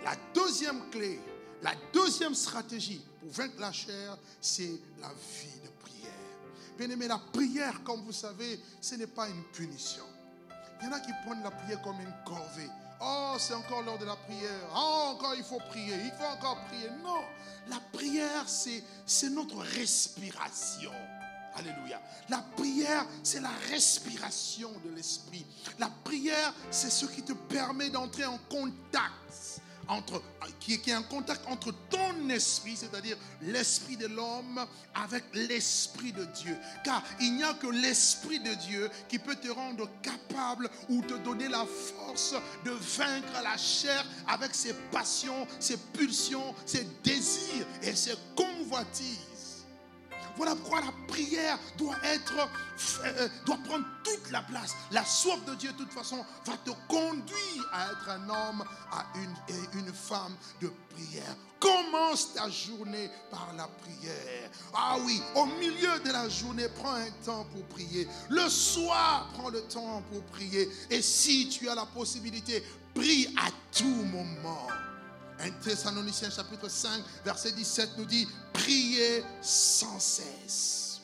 La 0.02 0.16
deuxième 0.34 0.90
clé, 0.90 1.20
la 1.62 1.74
deuxième 1.92 2.34
stratégie 2.34 3.00
pour 3.20 3.30
vaincre 3.30 3.58
la 3.60 3.72
chair, 3.72 4.18
c'est 4.40 4.80
la 5.00 5.08
vie 5.08 5.64
Bien 6.76 6.90
aimé, 6.90 7.06
la 7.06 7.18
prière, 7.32 7.82
comme 7.84 8.02
vous 8.02 8.12
savez, 8.12 8.60
ce 8.80 8.96
n'est 8.96 9.06
pas 9.06 9.28
une 9.28 9.44
punition. 9.52 10.04
Il 10.80 10.86
y 10.86 10.88
en 10.88 10.92
a 10.92 11.00
qui 11.00 11.12
prennent 11.24 11.42
la 11.42 11.50
prière 11.50 11.80
comme 11.82 12.00
une 12.00 12.14
corvée. 12.24 12.68
Oh, 13.00 13.36
c'est 13.38 13.54
encore 13.54 13.82
l'heure 13.82 13.98
de 13.98 14.04
la 14.04 14.16
prière. 14.16 14.68
Oh, 14.74 15.12
encore 15.14 15.34
il 15.36 15.44
faut 15.44 15.60
prier. 15.68 15.94
Il 16.04 16.12
faut 16.18 16.24
encore 16.24 16.64
prier. 16.66 16.90
Non, 17.02 17.20
la 17.68 17.80
prière, 17.92 18.48
c'est, 18.48 19.30
notre 19.30 19.58
respiration. 19.58 20.92
Alléluia. 21.56 22.00
La 22.28 22.38
prière, 22.56 23.06
c'est 23.22 23.40
la 23.40 23.52
respiration 23.70 24.72
de 24.84 24.90
l'esprit. 24.90 25.46
La 25.78 25.88
prière, 26.02 26.52
c'est 26.70 26.90
ce 26.90 27.06
qui 27.06 27.22
te 27.22 27.32
permet 27.32 27.90
d'entrer 27.90 28.24
en 28.24 28.38
contact 28.50 29.60
entre, 29.88 30.22
qui, 30.60 30.74
est 30.74 30.92
un 30.92 31.02
contact 31.02 31.42
entre 31.48 31.72
ton 31.90 32.28
esprit, 32.28 32.76
c'est-à-dire 32.76 33.16
l'esprit 33.42 33.96
de 33.96 34.06
l'homme, 34.06 34.64
avec 34.94 35.24
l'esprit 35.34 36.12
de 36.12 36.24
Dieu. 36.24 36.56
Car 36.84 37.02
il 37.20 37.36
n'y 37.36 37.44
a 37.44 37.54
que 37.54 37.66
l'esprit 37.66 38.40
de 38.40 38.54
Dieu 38.54 38.90
qui 39.08 39.18
peut 39.18 39.36
te 39.36 39.48
rendre 39.48 39.88
capable 40.02 40.68
ou 40.88 41.02
te 41.02 41.14
donner 41.14 41.48
la 41.48 41.66
force 41.66 42.34
de 42.64 42.70
vaincre 42.70 43.42
la 43.42 43.56
chair 43.56 44.04
avec 44.28 44.54
ses 44.54 44.74
passions, 44.92 45.46
ses 45.60 45.76
pulsions, 45.76 46.54
ses 46.66 46.86
désirs 47.02 47.66
et 47.82 47.94
ses 47.94 48.14
convoitises. 48.34 49.33
Voilà 50.36 50.54
pourquoi 50.56 50.80
la 50.80 50.92
prière 51.06 51.58
doit 51.76 51.96
être, 52.04 52.38
euh, 52.38 53.04
euh, 53.04 53.28
doit 53.46 53.58
prendre 53.64 53.84
toute 54.02 54.30
la 54.30 54.42
place. 54.42 54.74
La 54.90 55.04
soif 55.04 55.44
de 55.44 55.54
Dieu, 55.54 55.72
de 55.72 55.78
toute 55.78 55.92
façon, 55.92 56.24
va 56.44 56.56
te 56.58 56.70
conduire 56.88 57.70
à 57.72 57.92
être 57.92 58.08
un 58.08 58.28
homme, 58.28 58.64
à 58.92 59.06
une, 59.16 59.54
et 59.54 59.78
une 59.78 59.92
femme 59.92 60.34
de 60.60 60.72
prière. 60.90 61.36
Commence 61.60 62.34
ta 62.34 62.50
journée 62.50 63.10
par 63.30 63.48
la 63.56 63.68
prière. 63.68 64.50
Ah 64.74 64.96
oui, 65.04 65.22
au 65.34 65.46
milieu 65.46 65.98
de 66.04 66.10
la 66.10 66.28
journée, 66.28 66.66
prends 66.76 66.94
un 66.94 67.10
temps 67.24 67.46
pour 67.52 67.64
prier. 67.66 68.06
Le 68.28 68.48
soir, 68.48 69.30
prends 69.34 69.48
le 69.48 69.62
temps 69.62 70.02
pour 70.10 70.22
prier. 70.24 70.68
Et 70.90 71.00
si 71.00 71.48
tu 71.48 71.68
as 71.68 71.74
la 71.74 71.86
possibilité, 71.86 72.62
prie 72.94 73.28
à 73.36 73.48
tout 73.72 73.84
moment. 73.84 74.68
1 75.40 75.50
Thessaloniciens 75.62 76.30
chapitre 76.30 76.68
5, 76.68 77.02
verset 77.24 77.52
17 77.52 77.90
nous 77.98 78.04
dit, 78.04 78.28
priez 78.52 79.22
sans 79.40 79.98
cesse. 79.98 81.00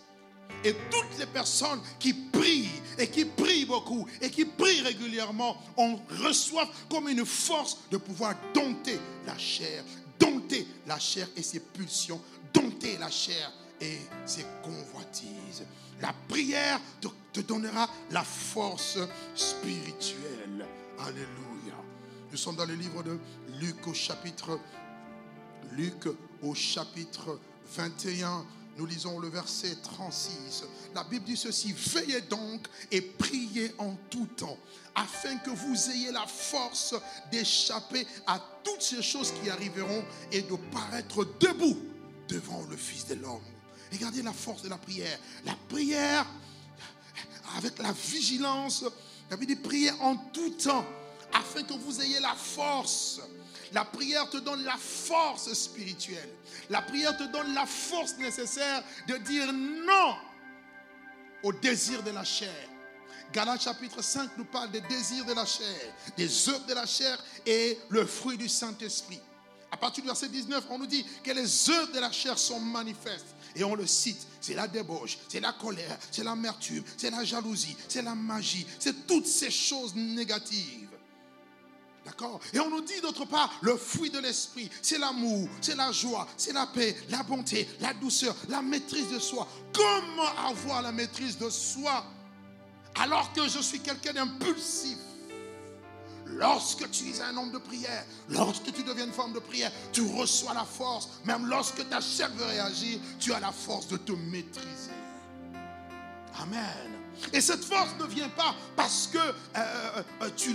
Et 0.65 0.74
toutes 0.90 1.19
les 1.19 1.27
personnes 1.27 1.81
qui 1.98 2.12
prient 2.12 2.69
et 2.98 3.09
qui 3.09 3.24
prient 3.24 3.65
beaucoup 3.65 4.07
et 4.20 4.31
qui 4.31 4.44
prient 4.44 4.82
régulièrement, 4.82 5.57
on 5.77 5.98
reçoit 6.23 6.69
comme 6.90 7.09
une 7.09 7.24
force 7.24 7.78
de 7.90 7.97
pouvoir 7.97 8.35
dompter 8.52 8.98
la 9.27 9.39
chair, 9.39 9.85
dompter 10.19 10.66
la 10.86 10.98
chair 10.98 11.28
et 11.36 11.43
ses 11.43 11.61
pulsions, 11.61 12.20
dompter 12.52 12.98
la 12.98 13.11
chair 13.11 13.51
et 13.81 13.98
ses 14.27 14.44
convoitises. 14.62 15.65
La 16.02 16.15
prière 16.28 16.81
te, 17.01 17.09
te 17.32 17.40
donnera 17.40 17.89
la 18.11 18.24
force 18.24 18.98
spirituelle. 19.35 20.66
Alléluia. 20.98 21.59
Nous 22.31 22.36
sommes 22.36 22.55
dans 22.55 22.65
le 22.65 22.74
livre 22.74 23.02
de 23.02 23.19
Luc 23.61 23.86
au 23.89 23.94
chapitre 23.94 24.61
Luc 25.73 26.07
au 26.43 26.55
chapitre 26.55 27.40
21. 27.74 28.47
Nous 28.77 28.86
lisons 28.86 29.19
le 29.19 29.28
verset 29.28 29.74
36. 29.82 30.62
La 30.94 31.02
Bible 31.02 31.24
dit 31.24 31.36
ceci, 31.36 31.73
veillez 31.73 32.20
donc 32.23 32.69
et 32.93 33.01
priez 33.01 33.74
en 33.78 33.97
tout 34.09 34.27
temps, 34.36 34.57
afin 34.94 35.39
que 35.39 35.51
vous 35.51 35.90
ayez 35.90 36.12
la 36.12 36.24
force 36.27 36.94
d'échapper 37.32 38.07
à 38.28 38.40
toutes 38.62 38.82
ces 38.82 39.02
choses 39.02 39.32
qui 39.43 39.51
arriveront 39.51 40.05
et 40.31 40.43
de 40.43 40.55
paraître 40.73 41.24
debout 41.40 41.78
devant 42.28 42.65
le 42.70 42.77
Fils 42.77 43.09
de 43.09 43.15
l'homme. 43.15 43.43
Regardez 43.93 44.23
la 44.23 44.32
force 44.32 44.62
de 44.62 44.69
la 44.69 44.78
prière. 44.78 45.19
La 45.44 45.57
prière, 45.69 46.27
avec 47.57 47.77
la 47.81 47.90
vigilance, 47.90 48.85
la 49.28 49.36
Bible 49.36 49.55
dit 49.57 49.61
priez 49.61 49.90
en 50.01 50.16
tout 50.16 50.51
temps, 50.51 50.85
afin 51.32 51.62
que 51.62 51.74
vous 51.74 52.01
ayez 52.01 52.20
la 52.20 52.35
force 52.35 53.20
la 53.73 53.85
prière 53.85 54.28
te 54.28 54.39
donne 54.39 54.65
la 54.65 54.77
force 54.77 55.52
spirituelle. 55.52 56.28
La 56.70 56.82
prière 56.82 57.16
te 57.16 57.24
donne 57.24 57.55
la 57.55 57.66
force 57.66 58.16
nécessaire 58.16 58.82
de 59.07 59.16
dire 59.19 59.52
non 59.52 60.16
au 61.43 61.52
désir 61.52 62.02
de 62.02 62.11
la 62.11 62.24
chair. 62.24 62.69
Galates 63.32 63.62
chapitre 63.62 64.02
5 64.02 64.31
nous 64.36 64.44
parle 64.44 64.73
des 64.73 64.81
désirs 64.82 65.24
de 65.24 65.35
la 65.35 65.47
chair, 65.47 65.94
des 66.16 66.48
œuvres 66.48 66.66
de 66.66 66.74
la 66.74 66.85
chair 66.85 67.16
et 67.47 67.78
le 67.89 68.05
fruit 68.05 68.36
du 68.36 68.48
Saint-Esprit. 68.48 69.20
À 69.70 69.77
partir 69.77 70.02
du 70.02 70.09
verset 70.09 70.28
19, 70.28 70.65
on 70.70 70.78
nous 70.78 70.86
dit 70.86 71.07
que 71.23 71.31
les 71.31 71.70
œuvres 71.70 71.93
de 71.93 72.01
la 72.01 72.11
chair 72.11 72.36
sont 72.36 72.59
manifestes. 72.59 73.27
Et 73.55 73.62
on 73.62 73.77
le 73.77 73.86
cite. 73.86 74.27
C'est 74.40 74.55
la 74.55 74.66
débauche, 74.66 75.19
c'est 75.28 75.40
la 75.40 75.52
colère, 75.52 75.97
c'est 76.11 76.24
l'amertume, 76.24 76.82
c'est 76.97 77.11
la 77.11 77.24
jalousie, 77.24 77.77
c'est 77.89 78.02
la 78.02 78.15
magie, 78.15 78.66
c'est 78.78 79.07
toutes 79.07 79.27
ces 79.27 79.51
choses 79.51 79.94
négatives. 79.94 80.80
D'accord? 82.05 82.40
Et 82.52 82.59
on 82.60 82.70
nous 82.70 82.81
dit 82.81 83.01
d'autre 83.02 83.27
part, 83.27 83.52
le 83.60 83.77
fruit 83.77 84.10
de 84.10 84.18
l'esprit, 84.18 84.70
c'est 84.81 84.98
l'amour, 84.98 85.48
c'est 85.60 85.77
la 85.77 85.93
joie, 85.93 86.27
c'est 86.36 86.52
la 86.52 86.66
paix, 86.66 86.97
la 87.10 87.22
bonté, 87.22 87.68
la 87.81 87.93
douceur, 87.93 88.35
la 88.48 88.62
maîtrise 88.62 89.09
de 89.10 89.18
soi. 89.18 89.47
Comment 89.72 90.48
avoir 90.48 90.82
la 90.82 90.93
maîtrise 90.93 91.36
de 91.36 91.51
soi 91.51 92.05
alors 92.94 93.32
que 93.32 93.47
je 93.48 93.60
suis 93.60 93.81
quelqu'un 93.81 94.14
d'impulsif? 94.14 94.97
Lorsque 96.36 96.90
tu 96.90 97.10
es 97.10 97.20
un 97.20 97.36
homme 97.36 97.51
de 97.51 97.59
prière, 97.59 98.05
lorsque 98.28 98.72
tu 98.72 98.82
deviens 98.82 99.06
une 99.06 99.12
femme 99.12 99.32
de 99.32 99.40
prière, 99.40 99.72
tu 99.93 100.02
reçois 100.02 100.55
la 100.55 100.64
force. 100.64 101.09
Même 101.24 101.47
lorsque 101.47 101.86
ta 101.89 102.01
chair 102.01 102.31
veut 102.36 102.44
réagir, 102.44 103.01
tu 103.18 103.32
as 103.32 103.40
la 103.40 103.52
force 103.52 103.89
de 103.89 103.97
te 103.97 104.12
maîtriser. 104.12 104.93
Amen. 106.40 106.99
Et 107.32 107.40
cette 107.40 107.64
force 107.64 107.90
ne 107.98 108.06
vient 108.06 108.28
pas 108.30 108.55
parce 108.76 109.09
que 109.12 109.18
euh, 109.18 110.02
euh, 110.22 110.30
tu, 110.36 110.52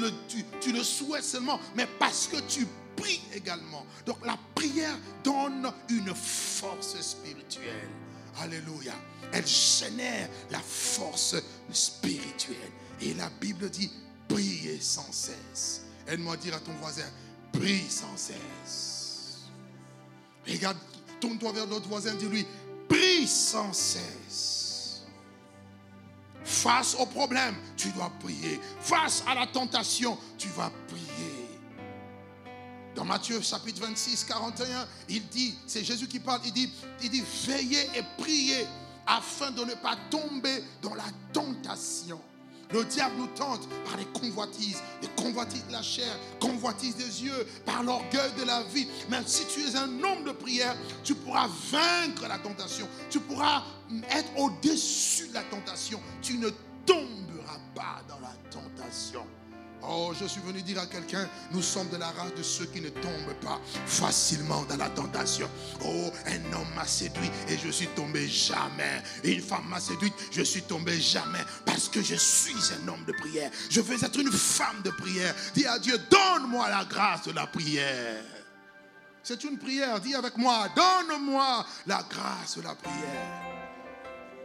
le, 0.71 0.83
souhaites 0.83 1.23
seulement, 1.23 1.59
mais 1.75 1.87
parce 1.99 2.27
que 2.27 2.37
tu 2.47 2.67
pries 2.95 3.21
également. 3.33 3.85
Donc 4.05 4.25
la 4.25 4.37
prière 4.53 4.97
donne 5.23 5.71
une 5.89 6.13
force 6.13 6.99
spirituelle. 7.01 7.89
Alléluia. 8.41 8.93
Elle 9.31 9.47
génère 9.47 10.29
la 10.51 10.59
force 10.59 11.35
spirituelle. 11.71 12.71
Et 13.01 13.13
la 13.13 13.29
Bible 13.41 13.69
dit, 13.69 13.91
priez 14.27 14.79
sans 14.79 15.11
cesse. 15.11 15.83
Elle 16.07 16.19
moi 16.19 16.37
dire 16.37 16.55
à 16.55 16.59
ton 16.59 16.73
voisin, 16.73 17.09
prie 17.51 17.89
sans 17.89 18.15
cesse. 18.15 19.45
Regarde, 20.47 20.77
tourne-toi 21.19 21.51
vers 21.53 21.65
l'autre 21.65 21.87
voisin, 21.87 22.13
dis-lui, 22.15 22.45
prie 22.87 23.27
sans 23.27 23.73
cesse. 23.73 24.24
Face 26.45 26.95
au 26.99 27.07
problème, 27.07 27.55
tu 27.75 27.89
dois 27.89 28.11
prier. 28.19 28.61
Face 28.79 29.23
à 29.27 29.33
la 29.33 29.47
tentation, 29.47 30.15
tu 30.37 30.47
vas 30.49 30.71
prier. 30.87 31.49
Dans 32.95 33.03
Matthieu 33.03 33.41
chapitre 33.41 33.81
26, 33.81 34.23
41, 34.25 34.87
il 35.09 35.27
dit, 35.27 35.55
c'est 35.65 35.83
Jésus 35.83 36.07
qui 36.07 36.19
parle, 36.19 36.41
il 36.45 36.53
dit, 36.53 36.71
il 37.01 37.09
dit, 37.09 37.23
veillez 37.47 37.89
et 37.95 38.03
priez 38.17 38.65
afin 39.07 39.51
de 39.51 39.65
ne 39.65 39.73
pas 39.73 39.97
tomber 40.09 40.63
dans 40.81 40.93
la 40.93 41.03
tentation. 41.33 42.21
Le 42.71 42.83
diable 42.85 43.15
nous 43.17 43.27
tente 43.27 43.67
par 43.85 43.97
les 43.97 44.05
convoitises, 44.05 44.81
les 45.01 45.07
convoitises 45.21 45.65
de 45.67 45.71
la 45.71 45.81
chair, 45.81 46.11
convoitises 46.39 46.95
des 46.95 47.23
yeux, 47.23 47.47
par 47.65 47.83
l'orgueil 47.83 48.31
de 48.39 48.43
la 48.43 48.63
vie. 48.63 48.87
Mais 49.09 49.17
si 49.25 49.45
tu 49.45 49.61
es 49.61 49.75
un 49.75 50.03
homme 50.03 50.23
de 50.25 50.31
prière, 50.31 50.75
tu 51.03 51.15
pourras 51.15 51.47
vaincre 51.71 52.27
la 52.27 52.39
tentation. 52.39 52.87
Tu 53.09 53.19
pourras 53.19 53.63
être 54.11 54.29
au-dessus 54.37 55.27
de 55.29 55.33
la 55.35 55.43
tentation. 55.43 56.01
Tu 56.21 56.37
ne 56.37 56.49
tomberas 56.85 57.59
pas 57.73 58.01
dans 58.07 58.19
la 58.19 58.33
tentation. 58.49 59.25
Oh, 59.87 60.13
je 60.19 60.25
suis 60.25 60.41
venu 60.41 60.61
dire 60.61 60.79
à 60.79 60.85
quelqu'un, 60.85 61.27
nous 61.51 61.61
sommes 61.61 61.89
de 61.89 61.97
la 61.97 62.07
race 62.07 62.33
de 62.35 62.43
ceux 62.43 62.65
qui 62.65 62.81
ne 62.81 62.89
tombent 62.89 63.33
pas 63.41 63.59
facilement 63.85 64.63
dans 64.63 64.77
la 64.77 64.89
tentation. 64.89 65.49
Oh, 65.83 66.11
un 66.25 66.53
homme 66.53 66.73
m'a 66.75 66.85
séduit 66.85 67.29
et 67.47 67.57
je 67.57 67.69
suis 67.69 67.87
tombé 67.87 68.27
jamais. 68.27 69.01
Une 69.23 69.41
femme 69.41 69.67
m'a 69.69 69.79
séduite, 69.79 70.13
je 70.31 70.41
suis 70.41 70.63
tombé 70.63 70.99
jamais. 70.99 71.43
Parce 71.65 71.89
que 71.89 72.01
je 72.01 72.15
suis 72.15 72.55
un 72.73 72.87
homme 72.87 73.05
de 73.05 73.13
prière. 73.13 73.51
Je 73.69 73.81
veux 73.81 74.03
être 74.03 74.19
une 74.19 74.31
femme 74.31 74.81
de 74.83 74.89
prière. 74.91 75.33
Dis 75.53 75.65
à 75.65 75.79
Dieu, 75.79 75.99
donne-moi 76.09 76.69
la 76.69 76.85
grâce 76.85 77.23
de 77.27 77.31
la 77.31 77.47
prière. 77.47 78.23
C'est 79.23 79.43
une 79.43 79.57
prière. 79.57 79.99
Dis 79.99 80.13
avec 80.13 80.37
moi, 80.37 80.67
donne-moi 80.75 81.65
la 81.87 82.05
grâce 82.09 82.57
de 82.57 82.61
la 82.61 82.75
prière. 82.75 83.54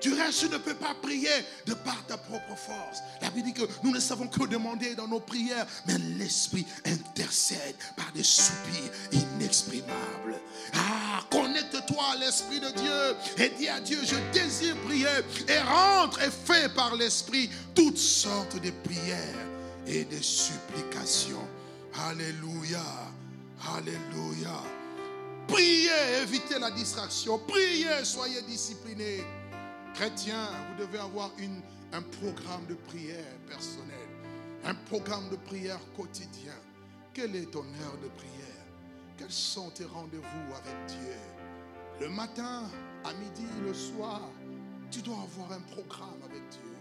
Du 0.00 0.14
reste, 0.14 0.40
tu 0.40 0.48
ne 0.48 0.58
peux 0.58 0.74
pas 0.74 0.94
prier 0.94 1.28
de 1.66 1.74
par 1.74 2.04
ta 2.06 2.16
propre 2.16 2.56
force. 2.56 3.00
La 3.20 3.30
Bible 3.30 3.48
dit 3.48 3.54
que 3.54 3.68
nous 3.82 3.92
ne 3.92 4.00
savons 4.00 4.28
que 4.28 4.46
demander 4.46 4.94
dans 4.94 5.06
nos 5.06 5.20
prières, 5.20 5.66
mais 5.86 5.98
l'Esprit 6.18 6.66
intercède 6.86 7.76
par 7.96 8.10
des 8.12 8.22
soupirs 8.22 8.90
inexprimables. 9.12 10.40
Ah, 10.74 11.22
connecte-toi 11.30 12.02
à 12.14 12.16
l'Esprit 12.16 12.60
de 12.60 12.70
Dieu 12.70 13.44
et 13.44 13.50
dis 13.58 13.68
à 13.68 13.80
Dieu, 13.80 13.98
je 14.02 14.16
désire 14.32 14.76
prier 14.86 15.06
et 15.48 15.58
rentre 15.58 16.22
et 16.22 16.30
fais 16.30 16.68
par 16.70 16.94
l'Esprit 16.96 17.50
toutes 17.74 17.98
sortes 17.98 18.60
de 18.62 18.70
prières 18.70 19.46
et 19.86 20.04
de 20.04 20.22
supplications. 20.22 21.46
Alléluia. 22.08 22.84
Alléluia. 23.76 24.62
Priez, 25.46 26.22
évitez 26.22 26.58
la 26.58 26.70
distraction. 26.70 27.38
Priez, 27.38 28.04
soyez 28.04 28.40
disciplinés. 28.42 29.24
Chrétien, 29.94 30.48
vous 30.68 30.84
devez 30.86 30.98
avoir 30.98 31.30
un 31.92 32.02
programme 32.02 32.66
de 32.66 32.74
prière 32.74 33.36
personnel, 33.46 34.08
un 34.64 34.74
programme 34.74 35.28
de 35.30 35.36
prière 35.36 35.80
quotidien. 35.96 36.54
Quelle 37.12 37.36
est 37.36 37.50
ton 37.50 37.64
heure 37.64 37.98
de 38.02 38.08
prière? 38.08 38.64
Quels 39.18 39.30
sont 39.30 39.70
tes 39.70 39.84
rendez-vous 39.84 40.54
avec 40.54 40.86
Dieu? 40.86 41.16
Le 42.00 42.08
matin, 42.08 42.62
à 43.04 43.12
midi, 43.14 43.44
le 43.62 43.74
soir, 43.74 44.22
tu 44.90 45.02
dois 45.02 45.18
avoir 45.18 45.52
un 45.52 45.60
programme 45.60 46.22
avec 46.24 46.48
Dieu. 46.48 46.72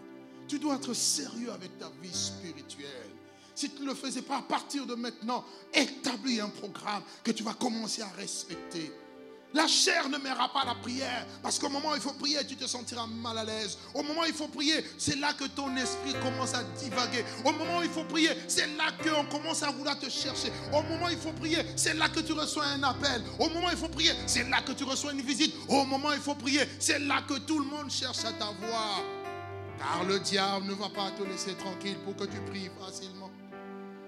Tu 0.47 0.57
dois 0.59 0.75
être 0.75 0.93
sérieux 0.93 1.51
avec 1.51 1.77
ta 1.77 1.89
vie 2.01 2.13
spirituelle. 2.13 3.11
Si 3.53 3.69
tu 3.71 3.81
ne 3.81 3.87
le 3.87 3.95
faisais 3.95 4.21
pas 4.21 4.37
à 4.37 4.41
partir 4.41 4.85
de 4.85 4.95
maintenant, 4.95 5.43
établis 5.73 6.39
un 6.39 6.47
programme 6.47 7.03
que 7.23 7.31
tu 7.31 7.43
vas 7.43 7.53
commencer 7.53 8.01
à 8.01 8.07
respecter. 8.09 8.93
La 9.53 9.67
chair 9.67 10.07
ne 10.09 10.17
mènera 10.17 10.51
pas 10.53 10.63
la 10.63 10.75
prière. 10.75 11.25
Parce 11.41 11.57
qu'au 11.57 11.69
moment 11.69 11.89
où 11.91 11.95
il 11.95 12.01
faut 12.01 12.13
prier, 12.13 12.45
tu 12.47 12.55
te 12.55 12.67
sentiras 12.67 13.07
mal 13.07 13.37
à 13.37 13.43
l'aise. 13.43 13.79
Au 13.95 14.03
moment 14.03 14.21
où 14.21 14.25
il 14.25 14.33
faut 14.33 14.47
prier, 14.47 14.85
c'est 14.97 15.17
là 15.17 15.33
que 15.33 15.45
ton 15.45 15.75
esprit 15.75 16.13
commence 16.21 16.53
à 16.53 16.63
divaguer. 16.63 17.25
Au 17.43 17.51
moment 17.51 17.79
où 17.79 17.83
il 17.83 17.89
faut 17.89 18.03
prier, 18.03 18.29
c'est 18.47 18.67
là 18.77 18.91
qu'on 19.03 19.25
commence 19.25 19.63
à 19.63 19.71
vouloir 19.71 19.97
te 19.97 20.07
chercher. 20.07 20.51
Au 20.71 20.83
moment 20.83 21.07
où 21.07 21.09
il 21.09 21.17
faut 21.17 21.31
prier, 21.31 21.59
c'est 21.75 21.95
là 21.95 22.09
que 22.09 22.19
tu 22.19 22.33
reçois 22.33 22.65
un 22.65 22.83
appel. 22.83 23.23
Au 23.39 23.49
moment 23.49 23.67
où 23.67 23.71
il 23.71 23.77
faut 23.77 23.89
prier, 23.89 24.11
c'est 24.27 24.47
là 24.47 24.61
que 24.61 24.73
tu 24.73 24.83
reçois 24.83 25.13
une 25.13 25.21
visite. 25.21 25.55
Au 25.67 25.83
moment 25.83 26.09
où 26.09 26.13
il 26.13 26.19
faut 26.19 26.35
prier, 26.35 26.61
c'est 26.79 26.99
là 26.99 27.23
que 27.27 27.39
tout 27.39 27.57
le 27.57 27.65
monde 27.65 27.89
cherche 27.89 28.19
à 28.25 28.33
t'avoir. 28.33 29.01
Car 29.79 30.03
le 30.03 30.19
diable 30.19 30.67
ne 30.67 30.73
va 30.73 30.89
pas 30.89 31.09
te 31.11 31.23
laisser 31.23 31.55
tranquille 31.55 31.97
pour 32.05 32.15
que 32.15 32.25
tu 32.25 32.39
pries 32.41 32.69
facilement. 32.79 33.31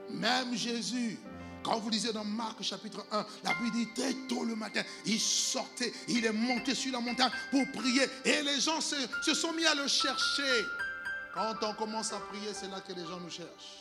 Même 0.10 0.56
Jésus, 0.56 1.18
quand 1.64 1.80
vous 1.80 1.90
lisez 1.90 2.12
dans 2.12 2.24
Marc 2.24 2.62
chapitre 2.64 3.06
1, 3.12 3.26
la 3.44 3.54
Bible 3.56 3.72
dit 3.72 3.88
très 3.94 4.14
tôt 4.28 4.44
le 4.44 4.56
matin, 4.56 4.82
il 5.06 5.20
sortait, 5.20 5.94
il 6.08 6.26
est 6.26 6.32
monté 6.32 6.74
sur 6.74 6.92
la 6.92 7.00
montagne 7.00 7.32
pour 7.52 7.64
prier 7.72 8.04
et 8.26 8.42
les 8.42 8.60
gens 8.60 8.82
se, 8.82 8.96
sont 9.34 9.54
mis 9.54 9.66
à 9.66 9.76
le 9.76 9.88
chercher. 9.88 10.66
Quand 11.34 11.56
on 11.62 11.74
commence 11.76 12.12
à 12.14 12.20
prier, 12.20 12.54
c'est 12.54 12.70
là 12.70 12.82
que 12.82 12.94
les 12.94 13.06
gens 13.06 13.20
nous 13.20 13.30
cherchent. 13.30 13.78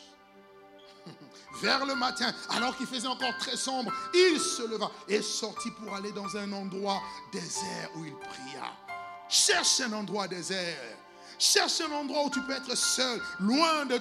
Vers 1.62 1.86
le 1.86 1.94
matin, 1.94 2.32
alors 2.50 2.76
qu'il 2.76 2.86
faisait 2.86 3.08
encore 3.08 3.36
très 3.38 3.56
sombre, 3.56 3.92
il 4.14 4.38
se 4.38 4.68
leva 4.68 4.90
et 5.08 5.22
sortit 5.22 5.70
pour 5.72 5.94
aller 5.94 6.12
dans 6.12 6.36
un 6.36 6.52
endroit 6.52 7.00
désert 7.32 7.90
où 7.96 8.04
il 8.04 8.14
pria. 8.14 8.72
Cherche 9.28 9.80
un 9.80 9.92
endroit 9.92 10.28
désert. 10.28 10.98
Cherche 11.40 11.80
un 11.80 11.90
endroit 11.92 12.24
où 12.26 12.30
tu 12.30 12.42
peux 12.42 12.52
être 12.52 12.76
seul, 12.76 13.18
loin 13.40 13.86
de, 13.86 13.96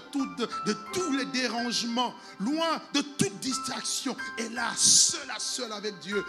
tous 0.91 1.13
les 1.13 1.23
dérangements, 1.27 2.13
loin 2.37 2.81
de 2.93 2.99
toute 2.99 3.39
distraction. 3.39 4.13
Et 4.37 4.49
là, 4.49 4.73
seul 4.75 5.31
à 5.31 5.39
seul 5.39 5.71
avec 5.71 5.97
Dieu, 5.99 6.21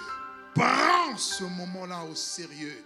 prends 0.54 1.16
ce 1.16 1.42
moment-là 1.42 2.04
au 2.04 2.14
sérieux. 2.14 2.84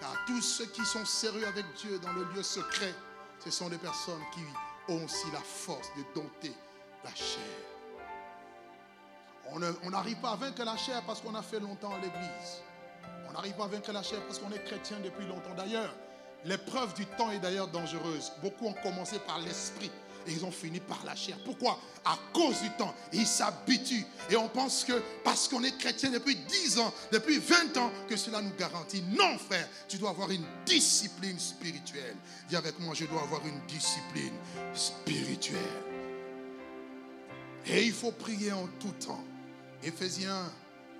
Car 0.00 0.14
tous 0.26 0.40
ceux 0.40 0.64
qui 0.64 0.82
sont 0.86 1.04
sérieux 1.04 1.46
avec 1.46 1.66
Dieu 1.76 1.98
dans 1.98 2.14
le 2.14 2.24
lieu 2.34 2.42
secret, 2.42 2.94
ce 3.44 3.50
sont 3.50 3.68
des 3.68 3.76
personnes 3.76 4.22
qui 4.32 4.40
ont 4.90 5.04
aussi 5.04 5.30
la 5.30 5.40
force 5.40 5.88
de 5.94 6.04
dompter 6.14 6.54
la 7.04 7.14
chair. 7.14 7.38
On 9.52 9.90
n'arrive 9.90 10.16
pas 10.16 10.30
à 10.30 10.36
vaincre 10.36 10.64
la 10.64 10.78
chair 10.78 11.02
parce 11.06 11.20
qu'on 11.20 11.34
a 11.34 11.42
fait 11.42 11.60
longtemps 11.60 11.94
l'église. 11.96 12.62
On 13.28 13.32
n'arrive 13.32 13.56
pas 13.56 13.64
à 13.64 13.68
vaincre 13.68 13.92
la 13.92 14.02
chair 14.02 14.20
parce 14.26 14.38
qu'on 14.38 14.50
est 14.52 14.64
chrétien 14.64 14.98
depuis 15.00 15.26
longtemps. 15.26 15.54
D'ailleurs, 15.54 15.94
L'épreuve 16.44 16.94
du 16.94 17.06
temps 17.06 17.30
est 17.30 17.38
d'ailleurs 17.38 17.68
dangereuse. 17.68 18.32
Beaucoup 18.42 18.66
ont 18.66 18.74
commencé 18.82 19.18
par 19.20 19.38
l'esprit 19.40 19.90
et 20.26 20.32
ils 20.32 20.44
ont 20.44 20.50
fini 20.50 20.80
par 20.80 21.04
la 21.04 21.14
chair. 21.14 21.36
Pourquoi? 21.44 21.78
À 22.04 22.16
cause 22.32 22.60
du 22.60 22.70
temps. 22.70 22.94
Ils 23.12 23.26
s'habituent. 23.26 24.06
Et 24.30 24.36
on 24.36 24.48
pense 24.48 24.84
que 24.84 25.02
parce 25.24 25.48
qu'on 25.48 25.62
est 25.62 25.76
chrétien 25.78 26.10
depuis 26.10 26.36
10 26.36 26.78
ans, 26.78 26.92
depuis 27.10 27.38
20 27.38 27.76
ans, 27.76 27.90
que 28.08 28.16
cela 28.16 28.40
nous 28.40 28.54
garantit. 28.54 29.02
Non, 29.02 29.38
frère, 29.38 29.68
tu 29.88 29.98
dois 29.98 30.10
avoir 30.10 30.30
une 30.30 30.44
discipline 30.64 31.38
spirituelle. 31.38 32.16
Dis 32.48 32.56
avec 32.56 32.78
moi, 32.80 32.94
je 32.94 33.04
dois 33.06 33.22
avoir 33.22 33.44
une 33.46 33.60
discipline 33.66 34.34
spirituelle. 34.74 35.60
Et 37.66 37.84
il 37.84 37.92
faut 37.92 38.12
prier 38.12 38.52
en 38.52 38.66
tout 38.80 38.92
temps. 39.06 39.24
Éphésiens 39.82 40.50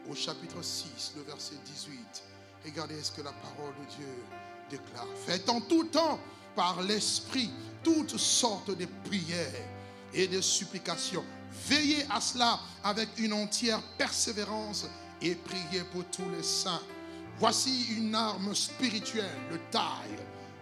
au 0.08 0.14
chapitre 0.14 0.62
6, 0.62 1.14
le 1.16 1.22
verset 1.22 1.54
18. 1.64 2.22
Regardez 2.64 3.02
ce 3.02 3.10
que 3.10 3.22
la 3.22 3.32
parole 3.32 3.74
de 3.80 3.96
Dieu 3.96 4.24
Faites 5.26 5.48
en 5.48 5.60
tout 5.60 5.84
temps 5.84 6.18
par 6.54 6.82
l'Esprit 6.82 7.50
toutes 7.82 8.16
sortes 8.16 8.76
de 8.76 8.86
prières 9.04 9.68
et 10.14 10.28
de 10.28 10.40
supplications. 10.40 11.24
Veillez 11.68 12.04
à 12.10 12.20
cela 12.20 12.58
avec 12.84 13.08
une 13.18 13.32
entière 13.32 13.82
persévérance 13.98 14.86
et 15.20 15.34
priez 15.34 15.82
pour 15.92 16.04
tous 16.06 16.28
les 16.30 16.42
saints. 16.42 16.80
Voici 17.38 17.94
une 17.96 18.14
arme 18.14 18.54
spirituelle, 18.54 19.38
le 19.50 19.58
taille, 19.70 20.18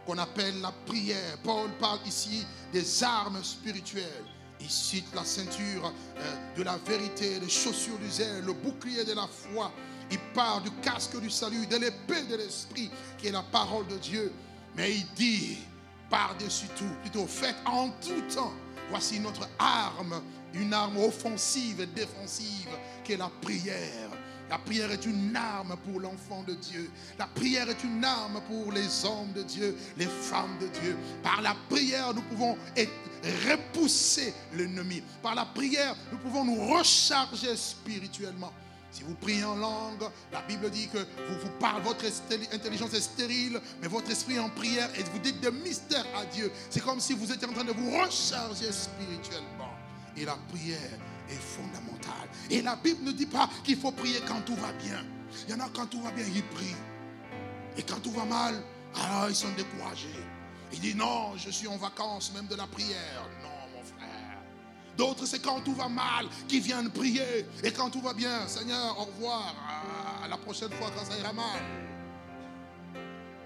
qu'on 0.06 0.18
appelle 0.18 0.60
la 0.60 0.72
prière. 0.86 1.38
Paul 1.42 1.70
parle 1.78 2.00
ici 2.06 2.46
des 2.72 3.02
armes 3.02 3.42
spirituelles. 3.42 4.24
Il 4.60 4.70
cite 4.70 5.06
la 5.14 5.24
ceinture 5.24 5.92
euh, 6.18 6.54
de 6.56 6.62
la 6.62 6.76
vérité, 6.76 7.40
les 7.40 7.48
chaussures 7.48 7.98
du 7.98 8.10
zèle, 8.10 8.44
le 8.44 8.52
bouclier 8.52 9.04
de 9.04 9.14
la 9.14 9.26
foi, 9.26 9.72
il 10.10 10.18
part 10.34 10.60
du 10.60 10.70
casque 10.82 11.20
du 11.20 11.30
salut, 11.30 11.66
de 11.66 11.76
l'épée 11.76 12.22
de 12.28 12.36
l'esprit, 12.36 12.90
qui 13.18 13.28
est 13.28 13.32
la 13.32 13.42
parole 13.42 13.86
de 13.86 13.96
Dieu. 13.96 14.32
Mais 14.76 14.92
il 14.92 15.06
dit, 15.14 15.58
par-dessus 16.08 16.68
tout, 16.76 16.92
plutôt 17.02 17.26
faites 17.26 17.56
en 17.66 17.90
tout 18.00 18.22
temps. 18.34 18.52
Voici 18.90 19.20
notre 19.20 19.48
arme 19.58 20.20
une 20.54 20.72
arme 20.72 20.98
offensive 20.98 21.80
et 21.80 21.86
défensive 21.86 22.68
qui 23.04 23.12
est 23.12 23.16
la 23.16 23.30
prière. 23.40 24.10
La 24.48 24.58
prière 24.58 24.90
est 24.90 25.06
une 25.06 25.36
arme 25.36 25.76
pour 25.84 26.00
l'enfant 26.00 26.42
de 26.42 26.54
Dieu. 26.54 26.90
La 27.18 27.26
prière 27.26 27.68
est 27.70 27.84
une 27.84 28.04
arme 28.04 28.40
pour 28.48 28.72
les 28.72 29.04
hommes 29.04 29.32
de 29.32 29.44
Dieu, 29.44 29.76
les 29.96 30.06
femmes 30.06 30.58
de 30.60 30.66
Dieu. 30.80 30.96
Par 31.22 31.40
la 31.40 31.54
prière, 31.68 32.12
nous 32.12 32.22
pouvons 32.22 32.58
repousser 33.48 34.34
l'ennemi. 34.54 35.02
Par 35.22 35.36
la 35.36 35.44
prière, 35.44 35.94
nous 36.10 36.18
pouvons 36.18 36.44
nous 36.44 36.66
recharger 36.66 37.54
spirituellement. 37.56 38.52
Si 38.90 39.04
vous 39.04 39.14
priez 39.14 39.44
en 39.44 39.56
langue, 39.56 40.02
la 40.32 40.42
Bible 40.42 40.68
dit 40.70 40.88
que 40.88 40.98
vous, 40.98 41.38
vous 41.42 41.50
parlez, 41.60 41.82
votre 41.82 42.04
intelligence 42.52 42.92
est 42.94 43.00
stérile, 43.00 43.60
mais 43.80 43.88
votre 43.88 44.10
esprit 44.10 44.34
est 44.34 44.40
en 44.40 44.48
prière 44.48 44.88
et 44.98 45.02
vous 45.04 45.18
dites 45.20 45.40
des 45.40 45.52
mystères 45.52 46.06
à 46.16 46.24
Dieu. 46.26 46.50
C'est 46.70 46.82
comme 46.82 46.98
si 46.98 47.12
vous 47.12 47.30
étiez 47.32 47.48
en 47.48 47.52
train 47.52 47.64
de 47.64 47.72
vous 47.72 47.90
recharger 47.90 48.72
spirituellement. 48.72 49.70
Et 50.16 50.24
la 50.24 50.36
prière 50.52 50.98
est 51.28 51.34
fondamentale. 51.34 52.28
Et 52.50 52.62
la 52.62 52.74
Bible 52.76 53.04
ne 53.04 53.12
dit 53.12 53.26
pas 53.26 53.48
qu'il 53.62 53.78
faut 53.78 53.92
prier 53.92 54.20
quand 54.26 54.40
tout 54.44 54.56
va 54.56 54.72
bien. 54.72 55.04
Il 55.46 55.54
y 55.54 55.54
en 55.54 55.60
a 55.60 55.68
quand 55.68 55.86
tout 55.86 56.02
va 56.02 56.10
bien, 56.10 56.24
ils 56.34 56.42
prient. 56.42 56.76
Et 57.76 57.82
quand 57.84 58.00
tout 58.00 58.10
va 58.10 58.24
mal, 58.24 58.60
alors 58.96 59.28
ils 59.28 59.36
sont 59.36 59.52
découragés. 59.56 60.08
Ils 60.72 60.80
disent 60.80 60.96
non, 60.96 61.36
je 61.36 61.50
suis 61.50 61.68
en 61.68 61.76
vacances 61.76 62.32
même 62.34 62.46
de 62.46 62.56
la 62.56 62.66
prière. 62.66 63.28
D'autres, 64.96 65.26
c'est 65.26 65.40
quand 65.40 65.60
tout 65.60 65.74
va 65.74 65.88
mal 65.88 66.26
qui 66.48 66.60
viennent 66.60 66.90
prier. 66.90 67.46
Et 67.62 67.72
quand 67.72 67.90
tout 67.90 68.00
va 68.00 68.12
bien, 68.12 68.46
Seigneur, 68.46 68.98
au 68.98 69.04
revoir. 69.04 69.54
À 70.22 70.28
la 70.28 70.36
prochaine 70.36 70.70
fois 70.72 70.90
quand 70.96 71.04
ça 71.04 71.18
ira 71.18 71.32
mal. 71.32 71.60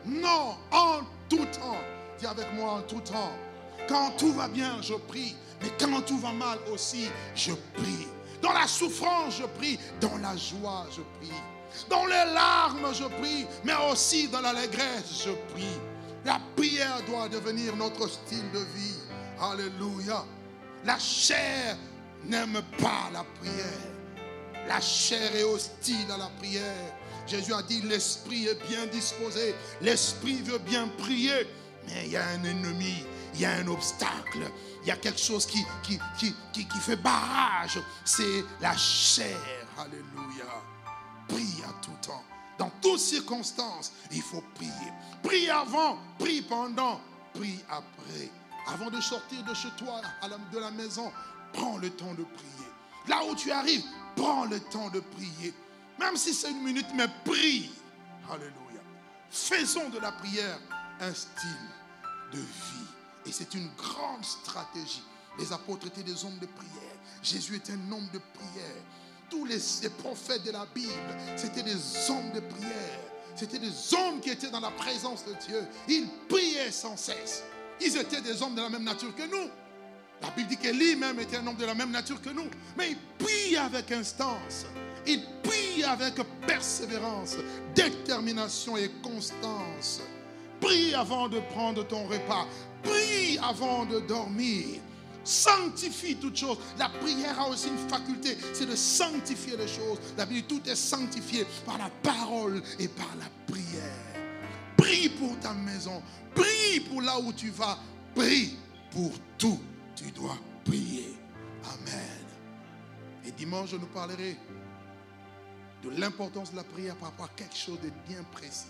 Non, 0.07 0.57
en 0.71 1.01
tout 1.29 1.47
temps. 1.47 1.79
Dis 2.19 2.27
avec 2.27 2.53
moi 2.55 2.73
en 2.73 2.83
tout 2.83 3.01
temps. 3.01 3.33
Quand 3.89 4.13
tout 4.17 4.33
va 4.33 4.49
bien, 4.49 4.81
je 4.83 4.95
prie. 4.95 5.37
Mais 5.63 5.71
quand 5.79 6.01
tout 6.03 6.19
va 6.19 6.33
mal 6.33 6.59
aussi, 6.73 7.09
je 7.35 7.53
prie. 7.53 8.09
Dans 8.43 8.53
la 8.53 8.67
souffrance, 8.67 9.39
je 9.39 9.47
prie. 9.59 9.79
Dans 10.01 10.17
la 10.19 10.37
joie, 10.37 10.87
je 10.91 11.01
prie. 11.19 11.41
Dans 11.89 12.05
les 12.07 12.35
larmes, 12.35 12.93
je 12.93 13.05
prie. 13.05 13.47
Mais 13.65 13.73
aussi 13.91 14.29
dans 14.29 14.41
l'allégresse, 14.41 15.25
je 15.25 15.31
prie. 15.53 15.79
La 16.25 16.41
prière 16.57 17.01
doit 17.07 17.29
devenir 17.29 17.77
notre 17.77 18.09
style 18.09 18.51
de 18.53 18.59
vie. 18.59 18.99
Alléluia. 19.41 20.25
La 20.85 20.99
chair 20.99 21.77
n'aime 22.25 22.61
pas 22.79 23.11
la 23.13 23.25
prière. 23.41 23.95
La 24.69 24.81
chair 24.81 25.35
est 25.35 25.43
hostile 25.43 26.11
à 26.13 26.19
la 26.19 26.31
prière. 26.39 26.95
Jésus 27.27 27.55
a 27.55 27.63
dit, 27.63 27.81
l'esprit 27.83 28.47
est 28.47 28.69
bien 28.69 28.87
disposé. 28.87 29.55
L'esprit 29.81 30.43
veut 30.43 30.59
bien 30.59 30.89
prier. 30.99 31.47
Mais 31.87 32.05
il 32.07 32.13
y 32.13 32.17
a 32.17 32.27
un 32.29 32.45
ennemi, 32.45 33.05
il 33.35 33.41
y 33.41 33.45
a 33.45 33.53
un 33.53 33.67
obstacle, 33.69 34.51
il 34.83 34.89
y 34.89 34.91
a 34.91 34.97
quelque 34.97 35.21
chose 35.21 35.47
qui, 35.47 35.65
fait 36.81 36.97
barrage. 36.97 37.79
C'est 38.05 38.45
la 38.61 38.77
chair. 38.77 39.37
Alléluia. 39.79 40.45
Prie 41.29 41.63
à 41.67 41.73
tout 41.83 41.97
temps. 42.07 42.25
Dans 42.59 42.71
toutes 42.81 43.01
circonstances, 43.01 43.93
il 44.13 44.23
faut 44.23 44.45
prier. 44.55 44.93
Prie 45.23 45.51
avant, 45.51 45.99
prie 46.19 46.43
pendant, 46.43 47.01
prie 47.35 47.61
après. 47.69 48.31
Avant 48.67 48.91
de 48.91 49.01
sortir 49.01 49.43
de 49.45 49.55
chez 49.55 49.71
toi, 49.77 50.01
de 50.53 50.59
la 50.59 50.71
maison, 50.71 51.13
prends 51.53 51.79
le 51.79 51.91
temps 51.91 52.15
de 52.15 52.25
prier. 52.25 52.69
Là 53.07 53.23
où 53.31 53.35
tu 53.35 53.51
arrives, 53.51 53.85
prends 54.17 54.45
le 54.47 54.61
temps 54.61 54.89
de 54.91 55.01
prier. 55.01 55.55
Même 55.99 56.17
si 56.17 56.33
c'est 56.33 56.51
une 56.51 56.63
minute, 56.63 56.87
mais 56.95 57.07
prie. 57.25 57.71
Alléluia. 58.31 58.81
Faisons 59.31 59.89
de 59.91 59.99
la 59.99 60.13
prière 60.13 60.59
un 61.01 61.13
style 61.13 61.69
de 62.33 62.39
vie. 62.39 62.87
Et 63.27 63.33
c'est 63.33 63.55
une 63.55 63.69
grande 63.77 64.25
stratégie. 64.25 65.03
Les 65.39 65.53
apôtres 65.53 65.87
étaient 65.87 66.03
des 66.03 66.25
hommes 66.25 66.39
de 66.39 66.47
prière. 66.47 66.97
Jésus 67.23 67.57
était 67.57 67.73
un 67.73 67.93
homme 67.93 68.09
de 68.13 68.19
prière. 68.19 68.83
Tous 69.31 69.45
les, 69.45 69.59
les 69.83 69.91
prophètes 69.91 70.45
de 70.45 70.53
la 70.53 70.67
Bible, 70.67 70.93
c'était 71.37 71.63
des 71.63 72.11
hommes 72.11 72.31
de 72.33 72.41
prière. 72.41 73.01
C'était 73.35 73.59
des 73.59 73.95
hommes 73.95 74.21
qui 74.21 74.31
étaient 74.31 74.51
dans 74.51 74.61
la 74.61 74.71
présence 74.71 75.25
de 75.25 75.35
Dieu. 75.47 75.67
Ils 75.89 76.09
priaient 76.29 76.71
sans 76.71 76.97
cesse. 76.97 77.43
Ils 77.85 77.97
étaient 77.97 78.21
des 78.21 78.41
hommes 78.43 78.55
de 78.55 78.63
la 78.63 78.71
même 78.71 78.85
nature 78.85 79.15
que 79.15 79.23
nous. 79.23 79.51
La 80.23 80.31
Bible 80.31 80.49
dit 80.49 80.57
qu'Élie 80.57 80.97
même 80.97 81.21
était 81.21 81.37
un 81.37 81.47
homme 81.47 81.57
de 81.57 81.67
la 81.67 81.75
même 81.75 81.91
nature 81.91 82.21
que 82.21 82.31
nous. 82.31 82.49
Mais 82.79 82.91
il 82.91 82.97
prie 83.19 83.57
avec 83.57 83.93
instance. 83.93 84.65
Il 85.07 85.23
prie 85.43 85.85
avec 85.85 86.15
persévérance, 86.47 87.37
détermination 87.75 88.77
et 88.77 88.91
constance. 89.03 90.01
Prie 90.61 90.95
avant 90.95 91.29
de 91.29 91.41
prendre 91.41 91.87
ton 91.87 92.05
repas. 92.05 92.47
Prie 92.83 93.39
avant 93.43 93.85
de 93.85 94.01
dormir. 94.01 94.81
Sanctifie 95.25 96.17
toutes 96.17 96.37
choses. 96.37 96.59
La 96.79 96.89
prière 96.89 97.39
a 97.41 97.49
aussi 97.49 97.69
une 97.69 97.89
faculté, 97.89 98.37
c'est 98.53 98.69
de 98.69 98.77
sanctifier 98.77 99.57
les 99.57 99.69
choses. 99.69 99.99
La 100.17 100.27
Bible, 100.27 100.47
tout 100.47 100.61
est 100.69 100.77
sanctifié 100.77 101.47
par 101.65 101.79
la 101.79 101.91
parole 102.03 102.63
et 102.79 102.89
par 102.89 103.11
la 103.19 103.53
prière. 103.53 104.14
Prie 104.77 105.09
pour 105.09 105.39
ta 105.41 105.53
maison. 105.53 106.03
Prie 106.35 106.81
pour 106.89 107.03
là 107.03 107.19
où 107.19 107.33
tu 107.33 107.51
vas. 107.51 107.79
Prie 108.15 108.57
pour 108.91 109.13
tout. 109.39 109.61
Tu 109.95 110.11
dois 110.11 110.37
prier. 110.65 111.17
Amen. 111.65 112.25
Et 113.27 113.31
dimanche, 113.33 113.71
je 113.71 113.77
nous 113.77 113.87
parlerai 113.87 114.37
de 115.83 115.91
l'importance 115.91 116.53
de 116.53 116.57
la 116.57 116.65
prière 116.65 116.97
par 116.97 117.11
rapport 117.11 117.27
à 117.27 117.37
quelque 117.37 117.57
chose 117.57 117.81
de 117.81 117.91
bien 118.09 118.23
précis. 118.33 118.67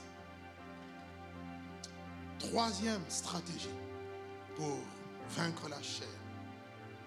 Troisième 2.39 3.03
stratégie 3.09 3.69
pour 4.57 4.79
vaincre 5.31 5.69
la 5.69 5.81
chair. 5.83 6.09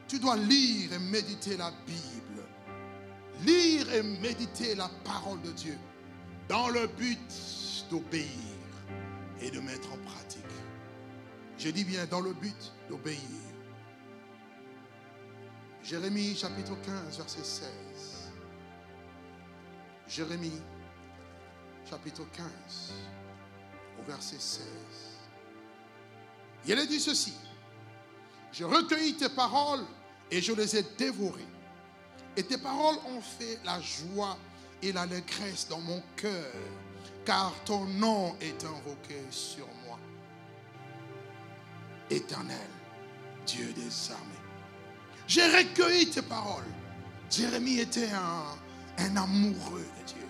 Tu 0.08 0.20
dois 0.20 0.38
lire 0.38 0.94
et 0.94 1.00
méditer 1.00 1.58
la 1.58 1.72
Bible. 1.86 2.44
Lire 3.46 3.94
et 3.94 4.02
méditer 4.02 4.74
la 4.76 4.90
parole 5.04 5.42
de 5.42 5.52
Dieu 5.52 5.78
dans 6.48 6.70
le 6.70 6.88
but 6.88 7.20
d'obéir 7.92 8.57
et 9.42 9.52
de 9.52 9.60
mettre 9.60 9.92
en 9.94 9.98
pratique. 9.98 10.44
Je 11.58 11.70
dis 11.70 11.84
bien 11.84 12.06
dans 12.06 12.22
le 12.22 12.34
but 12.34 12.74
d'obéir. 12.90 13.20
Jérémie 15.84 16.36
chapitre 16.36 16.76
15, 16.84 17.18
verset 17.18 17.44
16. 17.44 17.70
Jérémie 20.08 20.62
chapitre 21.90 22.24
15, 22.34 22.94
au 24.00 24.04
verset 24.04 24.40
16. 24.40 24.66
Il 26.66 26.78
a 26.78 26.86
dit 26.86 27.00
ceci. 27.00 27.34
Je 28.52 28.66
recueillis 28.66 29.16
tes 29.16 29.30
paroles 29.30 29.86
et 30.30 30.42
je 30.42 30.52
les 30.54 30.76
ai 30.76 30.84
dévorées. 30.98 31.48
Et 32.36 32.44
tes 32.44 32.58
paroles 32.58 32.98
ont 33.08 33.22
fait 33.22 33.60
la 33.64 33.80
joie 33.82 34.38
et 34.82 34.92
l'allégresse 34.92 35.68
dans 35.68 35.80
mon 35.80 36.02
cœur 36.16 36.54
car 37.26 37.54
ton 37.66 37.86
nom 37.86 38.36
est 38.42 38.64
invoqué 38.64 39.22
sur 39.30 39.68
moi. 39.86 39.98
Éternel, 42.10 42.70
Dieu 43.46 43.74
des 43.76 44.12
armées. 44.12 44.34
J'ai 45.28 45.46
recueilli 45.46 46.10
tes 46.10 46.22
paroles. 46.22 46.64
Jérémie 47.30 47.80
était 47.80 48.10
un, 48.10 49.16
amoureux 49.18 49.86
de 50.00 50.06
Dieu, 50.06 50.28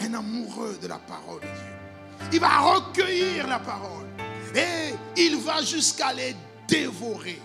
un 0.00 0.14
amoureux 0.14 0.78
de 0.82 0.86
la 0.86 0.98
parole 0.98 1.40
de 1.40 1.46
Dieu. 1.46 2.30
Il 2.34 2.40
va 2.40 2.60
recueillir 2.60 3.46
la 3.46 3.58
parole 3.58 4.06
et 4.54 4.94
il 5.16 5.36
va 5.38 5.62
jusqu'à 5.62 6.12
les 6.12 6.36
dévorer. 6.68 7.40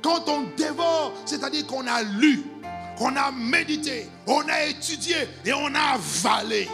Quand 0.00 0.28
on 0.28 0.42
dévore, 0.56 1.12
c'est-à-dire 1.26 1.66
qu'on 1.66 1.86
a 1.86 2.02
lu, 2.02 2.44
qu'on 2.96 3.16
a 3.16 3.32
médité, 3.32 4.08
on 4.26 4.46
a 4.48 4.64
étudié 4.66 5.16
et 5.44 5.52
on 5.52 5.74
a 5.74 5.94
avalé. 5.94 6.68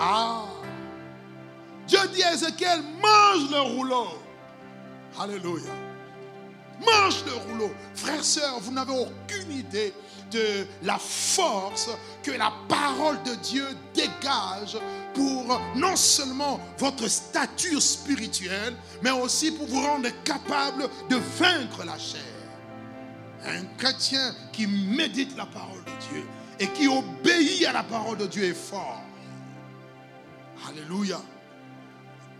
Ah. 0.00 0.44
Dieu 1.86 1.98
dit 2.14 2.22
à 2.22 2.34
Ézéchiel, 2.34 2.82
mange 3.02 3.50
le 3.50 3.60
rouleau. 3.60 4.08
Alléluia. 5.18 5.72
Mange 6.80 7.24
le 7.26 7.32
rouleau. 7.32 7.72
Frères, 7.94 8.22
sœurs, 8.22 8.60
vous 8.60 8.72
n'avez 8.72 8.92
aucune 8.92 9.50
idée 9.50 9.92
de 10.30 10.66
la 10.82 10.98
force 10.98 11.88
que 12.22 12.30
la 12.30 12.52
parole 12.68 13.20
de 13.24 13.34
Dieu 13.36 13.66
dégage 13.94 14.78
pour 15.14 15.60
non 15.74 15.96
seulement 15.96 16.60
votre 16.76 17.08
stature 17.08 17.82
spirituelle, 17.82 18.76
mais 19.02 19.10
aussi 19.10 19.50
pour 19.50 19.66
vous 19.66 19.80
rendre 19.80 20.08
capable 20.22 20.88
de 21.08 21.16
vaincre 21.16 21.84
la 21.84 21.98
chair. 21.98 22.20
Un 23.44 23.64
chrétien 23.76 24.34
qui 24.52 24.66
médite 24.66 25.36
la 25.36 25.46
parole 25.46 25.82
de 25.84 26.12
Dieu 26.12 26.26
et 26.60 26.68
qui 26.68 26.86
obéit 26.86 27.64
à 27.66 27.72
la 27.72 27.82
parole 27.82 28.18
de 28.18 28.26
Dieu 28.26 28.44
est 28.44 28.54
fort. 28.54 29.02
Alléluia. 30.66 31.20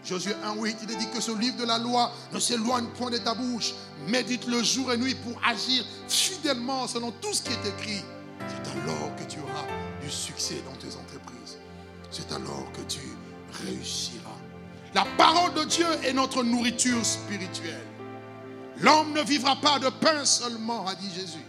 Josué 0.04 0.32
1.8, 0.44 0.76
il 0.82 0.96
dit 0.96 1.08
que 1.10 1.20
ce 1.20 1.32
livre 1.32 1.56
de 1.58 1.64
la 1.64 1.78
loi 1.78 2.12
ne 2.32 2.38
s'éloigne 2.38 2.86
point 2.96 3.10
de 3.10 3.18
ta 3.18 3.34
bouche. 3.34 3.74
Médite 4.06 4.46
le 4.46 4.62
jour 4.62 4.92
et 4.92 4.96
nuit 4.96 5.14
pour 5.14 5.38
agir 5.46 5.84
fidèlement 6.08 6.86
selon 6.86 7.10
tout 7.10 7.34
ce 7.34 7.42
qui 7.42 7.52
est 7.52 7.68
écrit. 7.68 8.02
C'est 8.48 8.70
alors 8.70 9.14
que 9.16 9.24
tu 9.24 9.40
auras 9.40 9.66
du 10.00 10.10
succès 10.10 10.62
dans 10.64 10.76
tes 10.76 10.94
entreprises. 10.96 11.58
C'est 12.10 12.32
alors 12.32 12.70
que 12.72 12.80
tu 12.88 13.00
réussiras. 13.64 14.38
La 14.94 15.04
parole 15.18 15.52
de 15.54 15.64
Dieu 15.64 15.86
est 16.04 16.12
notre 16.12 16.42
nourriture 16.42 17.04
spirituelle. 17.04 17.86
L'homme 18.80 19.12
ne 19.12 19.22
vivra 19.22 19.56
pas 19.56 19.78
de 19.78 19.88
pain 19.88 20.24
seulement, 20.24 20.86
a 20.86 20.94
dit 20.94 21.10
Jésus, 21.14 21.44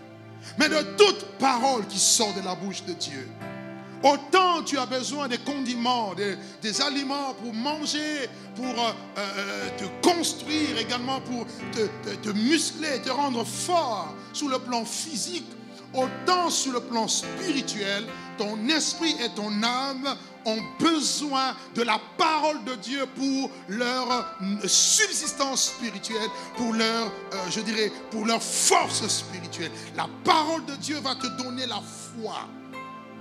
mais 0.58 0.68
de 0.68 0.82
toute 0.98 1.26
parole 1.38 1.86
qui 1.88 2.00
sort 2.00 2.34
de 2.34 2.42
la 2.42 2.56
bouche 2.56 2.84
de 2.86 2.94
Dieu. 2.94 3.30
Autant 4.04 4.64
tu 4.64 4.78
as 4.78 4.86
besoin 4.86 5.28
des 5.28 5.40
condiments, 5.40 6.14
des, 6.14 6.82
aliments 6.82 7.34
pour 7.34 7.54
manger, 7.54 8.30
pour 8.56 8.66
euh, 8.66 8.92
euh, 9.18 9.70
te 9.78 10.08
construire 10.08 10.78
également, 10.78 11.20
pour 11.22 11.46
te, 11.74 12.30
muscler, 12.30 13.02
te 13.04 13.10
rendre 13.10 13.44
fort 13.46 14.14
sur 14.32 14.48
le 14.48 14.60
plan 14.60 14.86
physique, 14.86 15.48
autant 15.94 16.50
sur 16.50 16.72
le 16.72 16.80
plan 16.80 17.10
spirituel, 17.10 18.06
ton 18.38 18.70
esprit 18.70 19.16
et 19.22 19.30
ton 19.36 19.52
âme 19.64 20.16
ont 20.46 20.62
besoin 20.80 21.54
de 21.76 21.82
la 21.82 22.00
parole 22.18 22.64
de 22.64 22.76
Dieu 22.76 23.06
pour 23.18 23.52
leur 23.68 24.10
euh, 24.12 24.68
subsistance 24.68 25.74
spirituelle, 25.76 26.30
pour 26.56 26.74
leur, 26.74 27.12
je 27.50 27.60
dirais, 27.60 27.92
pour 28.12 28.26
leur 28.26 28.42
force 28.42 29.06
spirituelle. 29.08 29.72
La 29.98 30.08
parole 30.24 30.64
de 30.66 30.76
Dieu 30.76 31.00
va 31.00 31.16
te 31.16 31.28
donner 31.44 31.66
la 31.66 31.82
foi. 31.82 32.48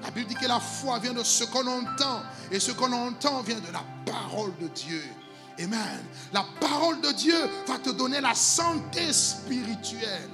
La 0.02 0.10
Bible 0.10 0.28
dit 0.28 0.34
que 0.34 0.46
la 0.46 0.60
foi 0.60 0.98
vient 0.98 1.12
de 1.12 1.22
ce 1.22 1.44
qu'on 1.44 1.66
entend. 1.66 2.22
Et 2.50 2.60
ce 2.60 2.72
qu'on 2.72 2.92
entend 2.92 3.42
vient 3.42 3.60
de 3.60 3.72
la 3.72 3.84
parole 4.06 4.52
de 4.60 4.68
Dieu. 4.68 5.02
Amen. 5.58 6.04
La 6.32 6.44
parole 6.60 7.00
de 7.00 7.12
Dieu 7.12 7.36
va 7.66 7.78
te 7.78 7.90
donner 7.90 8.20
la 8.20 8.34
santé 8.34 9.12
spirituelle. 9.12 10.30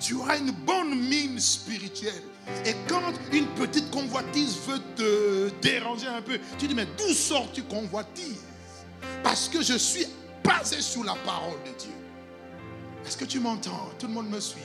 Tu 0.00 0.14
auras 0.14 0.38
une 0.38 0.50
bonne 0.50 0.94
mine 0.98 1.38
spirituelle. 1.40 2.22
Et 2.64 2.74
quand 2.88 3.12
une 3.32 3.46
petite 3.48 3.90
convoitise 3.90 4.56
veut 4.66 4.80
te 4.96 5.50
déranger 5.62 6.08
un 6.08 6.22
peu, 6.22 6.38
tu 6.58 6.68
dis, 6.68 6.74
mais 6.74 6.86
d'où 6.98 7.12
sors-tu 7.12 7.62
convoitise? 7.62 8.42
Parce 9.22 9.48
que 9.48 9.62
je 9.62 9.74
suis 9.74 10.06
basé 10.44 10.80
sur 10.80 11.04
la 11.04 11.14
parole 11.24 11.58
de 11.64 11.78
Dieu. 11.78 11.94
Est-ce 13.04 13.16
que 13.16 13.24
tu 13.24 13.40
m'entends? 13.40 13.90
Tout 13.98 14.06
le 14.06 14.12
monde 14.12 14.28
me 14.28 14.40
suit. 14.40 14.58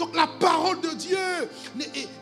Donc 0.00 0.16
la 0.16 0.26
parole 0.26 0.80
de 0.80 0.94
Dieu 0.94 1.18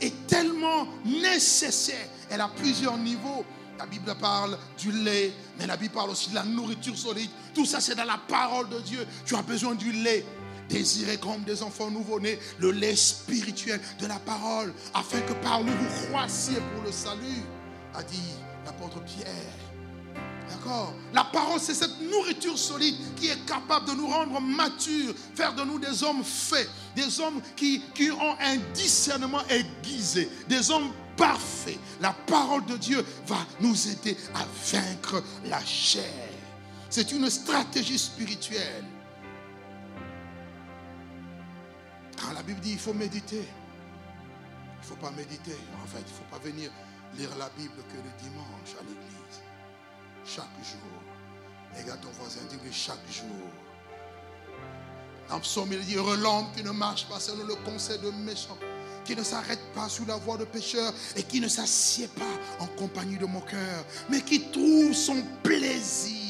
est, 0.00 0.26
tellement 0.26 0.88
nécessaire. 1.04 2.08
Elle 2.28 2.40
a 2.40 2.48
plusieurs 2.48 2.98
niveaux. 2.98 3.44
La 3.78 3.86
Bible 3.86 4.12
parle 4.20 4.58
du 4.76 4.90
lait, 4.90 5.32
mais 5.56 5.68
la 5.68 5.76
Bible 5.76 5.94
parle 5.94 6.10
aussi 6.10 6.30
de 6.30 6.34
la 6.34 6.42
nourriture 6.42 6.98
solide. 6.98 7.30
Tout 7.54 7.64
ça, 7.64 7.80
c'est 7.80 7.94
dans 7.94 8.04
la 8.04 8.18
parole 8.26 8.68
de 8.68 8.80
Dieu. 8.80 9.06
Tu 9.24 9.36
as 9.36 9.42
besoin 9.42 9.76
du 9.76 9.92
lait. 9.92 10.26
Désirez 10.68 11.18
comme 11.18 11.44
des 11.44 11.62
enfants 11.62 11.88
nouveau-nés 11.88 12.40
le 12.58 12.72
lait 12.72 12.96
spirituel 12.96 13.80
de 14.00 14.06
la 14.08 14.18
parole, 14.18 14.74
afin 14.92 15.20
que 15.20 15.32
par 15.34 15.62
nous 15.62 15.72
vous 15.72 16.06
croissiez 16.08 16.58
pour 16.74 16.82
le 16.84 16.90
salut, 16.90 17.44
a 17.94 18.02
dit 18.02 18.34
l'apôtre 18.66 19.00
Pierre. 19.04 19.67
D'accord 20.48 20.94
La 21.12 21.24
parole, 21.24 21.60
c'est 21.60 21.74
cette 21.74 22.00
nourriture 22.00 22.56
solide 22.56 22.94
qui 23.16 23.28
est 23.28 23.44
capable 23.46 23.86
de 23.90 23.92
nous 23.94 24.08
rendre 24.08 24.40
matures, 24.40 25.14
faire 25.34 25.54
de 25.54 25.62
nous 25.62 25.78
des 25.78 26.02
hommes 26.02 26.24
faits, 26.24 26.68
des 26.96 27.20
hommes 27.20 27.40
qui, 27.56 27.82
qui 27.94 28.10
ont 28.10 28.36
un 28.40 28.56
discernement 28.72 29.42
aiguisé, 29.48 30.30
des 30.48 30.70
hommes 30.70 30.90
parfaits. 31.16 31.78
La 32.00 32.12
parole 32.12 32.64
de 32.66 32.76
Dieu 32.76 33.04
va 33.26 33.38
nous 33.60 33.88
aider 33.88 34.16
à 34.34 34.44
vaincre 34.72 35.22
la 35.44 35.64
chair. 35.64 36.28
C'est 36.90 37.12
une 37.12 37.28
stratégie 37.28 37.98
spirituelle. 37.98 38.84
Quand 42.20 42.32
la 42.32 42.42
Bible 42.42 42.60
dit 42.60 42.72
il 42.72 42.78
faut 42.78 42.94
méditer, 42.94 43.44
il 43.46 44.80
ne 44.80 44.86
faut 44.86 44.96
pas 44.96 45.10
méditer. 45.10 45.56
En 45.82 45.86
fait, 45.86 45.98
il 45.98 46.12
ne 46.12 46.16
faut 46.16 46.30
pas 46.30 46.38
venir 46.38 46.70
lire 47.16 47.30
la 47.38 47.48
Bible 47.50 47.82
que 47.88 47.96
le 47.96 48.22
dimanche. 48.22 48.74
Chaque 50.34 50.44
jour. 50.62 51.80
Regarde 51.80 52.00
ton 52.02 52.10
voisin, 52.10 52.40
dis-lui 52.50 52.72
chaque 52.72 52.98
jour. 53.10 53.48
Dans 55.28 55.40
psaume, 55.40 55.72
il 55.72 55.80
dit 55.80 55.94
Heureux 55.94 56.18
l'homme 56.18 56.46
qui 56.54 56.62
ne 56.62 56.70
marche 56.70 57.06
pas 57.08 57.18
selon 57.18 57.44
le 57.44 57.54
conseil 57.54 57.98
de 57.98 58.10
méchants, 58.10 58.58
qui 59.04 59.16
ne 59.16 59.22
s'arrête 59.22 59.60
pas 59.74 59.88
sous 59.88 60.04
la 60.04 60.16
voie 60.16 60.36
de 60.36 60.44
pécheurs 60.44 60.92
et 61.16 61.22
qui 61.22 61.40
ne 61.40 61.48
s'assied 61.48 62.08
pas 62.08 62.62
en 62.64 62.66
compagnie 62.66 63.16
de 63.16 63.26
moqueurs, 63.26 63.84
mais 64.10 64.20
qui 64.20 64.50
trouve 64.50 64.92
son 64.92 65.22
plaisir 65.42 66.27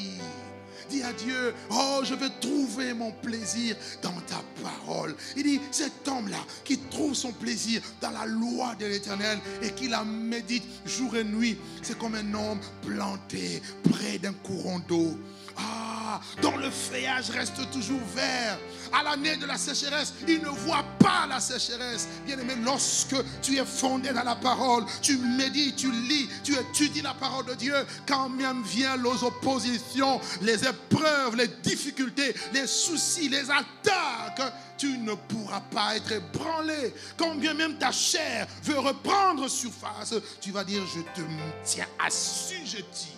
Dis 0.89 1.03
à 1.03 1.13
Dieu, 1.13 1.55
oh, 1.71 2.01
je 2.03 2.15
veux 2.15 2.31
trouver 2.41 2.95
mon 2.95 3.13
plaisir 3.13 3.77
dans 4.03 4.15
ta 4.27 4.43
parole. 4.63 5.15
Il 5.37 5.43
dit, 5.43 5.61
cet 5.71 6.07
homme-là 6.09 6.39
qui 6.65 6.79
trouve 6.79 7.15
son 7.15 7.33
plaisir 7.33 7.83
dans 8.01 8.11
la 8.11 8.27
loi 8.27 8.75
de 8.79 8.87
l'éternel 8.87 9.39
et 9.63 9.71
qui 9.73 9.89
la 9.89 10.05
médite 10.05 10.65
jour 10.87 11.17
et 11.17 11.25
nuit, 11.25 11.59
c'est 11.83 11.99
comme 11.99 12.15
un 12.15 12.35
homme 12.35 12.61
planté 12.87 13.63
près 13.91 14.19
d'un 14.19 14.33
courant 14.33 14.81
d'eau. 14.89 15.17
Ah, 15.59 16.21
dont 16.41 16.57
le 16.57 16.71
feuillage 16.71 17.31
reste 17.31 17.71
toujours 17.71 18.01
vert. 18.15 18.59
À 18.93 19.03
l'année 19.03 19.37
de 19.37 19.45
la 19.45 19.59
sécheresse, 19.59 20.15
il 20.27 20.41
ne 20.41 20.49
voit 20.49 20.85
pas 20.99 21.27
la 21.29 21.41
sécheresse. 21.41 22.09
Bien 22.25 22.39
aimé, 22.39 22.55
lorsque 22.65 23.17
tu 23.43 23.59
es 23.59 23.65
fondé 23.65 24.11
dans 24.13 24.23
la 24.23 24.37
parole, 24.37 24.85
tu 25.03 25.19
médites, 25.19 25.77
tu 25.77 25.91
lis, 25.91 26.29
tu 26.43 26.55
étudies 26.55 27.03
la 27.03 27.15
parole 27.15 27.47
de 27.47 27.55
Dieu, 27.55 27.75
quand 28.07 28.29
même 28.29 28.63
viennent 28.63 29.03
les 29.03 29.25
oppositions, 29.25 30.21
les 30.41 30.65
épreuves, 30.67 31.37
les 31.37 31.49
difficultés, 31.49 32.35
les 32.55 32.67
soucis, 32.67 33.29
les 33.29 33.51
attaques, 33.51 34.53
tu 34.79 34.97
ne 34.99 35.15
pourras 35.15 35.61
pas 35.61 35.97
être 35.97 36.13
ébranlé. 36.13 36.95
Quand 37.17 37.35
bien 37.35 37.53
même 37.55 37.77
ta 37.79 37.93
chair 37.93 38.47
veut 38.63 38.79
reprendre 38.79 39.49
surface, 39.49 40.15
tu 40.41 40.53
vas 40.53 40.65
dire, 40.65 40.83
je 40.95 41.01
te 41.01 41.27
tiens 41.65 41.87
assujetti 41.99 43.18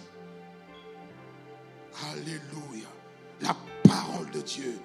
Alléluia. 2.09 2.89
La 3.41 3.57
parole 3.83 4.31
de 4.31 4.41
Dieu. 4.41 4.81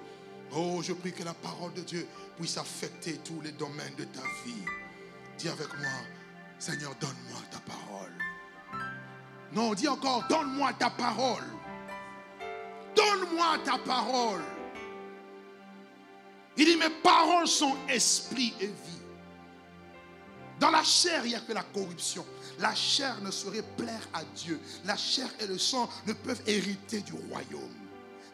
Oh, 0.52 0.80
je 0.82 0.92
prie 0.92 1.12
que 1.12 1.24
la 1.24 1.34
parole 1.34 1.72
de 1.74 1.82
Dieu 1.82 2.06
puisse 2.36 2.56
affecter 2.56 3.18
tous 3.18 3.40
les 3.40 3.52
domaines 3.52 3.94
de 3.96 4.04
ta 4.04 4.22
vie. 4.44 4.64
Dis 5.38 5.48
avec 5.48 5.68
moi, 5.78 5.90
Seigneur, 6.58 6.94
donne-moi 7.00 7.40
ta 7.50 7.58
parole. 7.60 8.12
Non, 9.52 9.74
dis 9.74 9.88
encore, 9.88 10.24
donne-moi 10.28 10.72
ta 10.74 10.90
parole. 10.90 11.44
Donne-moi 12.94 13.58
ta 13.64 13.78
parole. 13.78 14.42
Il 16.56 16.64
dit, 16.64 16.76
mes 16.76 16.90
paroles 17.02 17.46
sont 17.46 17.76
esprit 17.88 18.54
et 18.60 18.66
vie. 18.66 19.05
Dans 20.58 20.70
la 20.70 20.82
chair, 20.82 21.24
il 21.24 21.30
n'y 21.30 21.34
a 21.34 21.40
que 21.40 21.52
la 21.52 21.62
corruption. 21.62 22.24
La 22.58 22.74
chair 22.74 23.20
ne 23.22 23.30
saurait 23.30 23.64
plaire 23.76 24.08
à 24.14 24.24
Dieu. 24.24 24.58
La 24.84 24.96
chair 24.96 25.28
et 25.40 25.46
le 25.46 25.58
sang 25.58 25.88
ne 26.06 26.14
peuvent 26.14 26.40
hériter 26.46 27.00
du 27.00 27.12
royaume, 27.28 27.74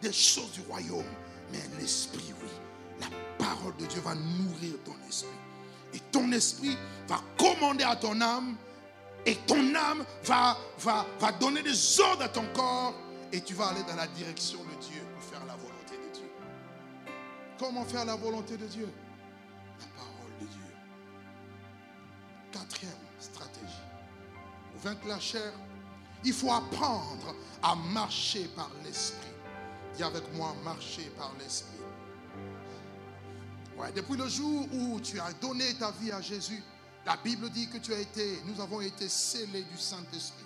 des 0.00 0.12
choses 0.12 0.52
du 0.52 0.60
royaume. 0.62 1.04
Mais 1.50 1.60
l'esprit, 1.80 2.32
oui. 2.40 2.48
La 3.00 3.08
parole 3.44 3.76
de 3.76 3.86
Dieu 3.86 4.00
va 4.00 4.14
nourrir 4.14 4.74
ton 4.84 4.94
esprit. 5.08 5.28
Et 5.94 5.98
ton 6.10 6.30
esprit 6.32 6.76
va 7.08 7.20
commander 7.36 7.84
à 7.84 7.96
ton 7.96 8.20
âme. 8.20 8.56
Et 9.26 9.36
ton 9.46 9.74
âme 9.74 10.04
va, 10.24 10.56
va, 10.78 11.06
va 11.18 11.32
donner 11.32 11.62
des 11.62 12.00
ordres 12.00 12.22
à 12.22 12.28
ton 12.28 12.46
corps. 12.54 12.94
Et 13.32 13.40
tu 13.40 13.54
vas 13.54 13.68
aller 13.68 13.82
dans 13.82 13.96
la 13.96 14.06
direction 14.06 14.58
de 14.58 14.80
Dieu 14.80 15.02
pour 15.14 15.24
faire 15.24 15.44
la 15.46 15.54
volonté 15.56 15.96
de 15.96 16.14
Dieu. 16.14 16.30
Comment 17.58 17.84
faire 17.84 18.04
la 18.04 18.14
volonté 18.14 18.56
de 18.56 18.66
Dieu? 18.66 18.88
Quatrième 22.52 22.92
stratégie 23.18 23.92
vaincre 24.82 25.06
la 25.06 25.20
chair, 25.20 25.52
il 26.24 26.32
faut 26.32 26.52
apprendre 26.52 27.34
à 27.62 27.74
marcher 27.74 28.44
par 28.56 28.70
l'esprit. 28.84 29.30
Dis 29.96 30.02
avec 30.02 30.22
moi, 30.34 30.54
marcher 30.64 31.10
par 31.16 31.32
l'esprit. 31.38 31.78
Ouais, 33.76 33.92
depuis 33.92 34.16
le 34.16 34.28
jour 34.28 34.66
où 34.72 35.00
tu 35.00 35.18
as 35.20 35.32
donné 35.34 35.74
ta 35.74 35.90
vie 35.92 36.12
à 36.12 36.20
Jésus, 36.20 36.62
la 37.04 37.16
Bible 37.16 37.50
dit 37.50 37.68
que 37.68 37.78
tu 37.78 37.92
as 37.92 37.98
été, 37.98 38.38
nous 38.44 38.60
avons 38.60 38.80
été 38.80 39.08
scellés 39.08 39.64
du 39.64 39.76
Saint-Esprit. 39.76 40.44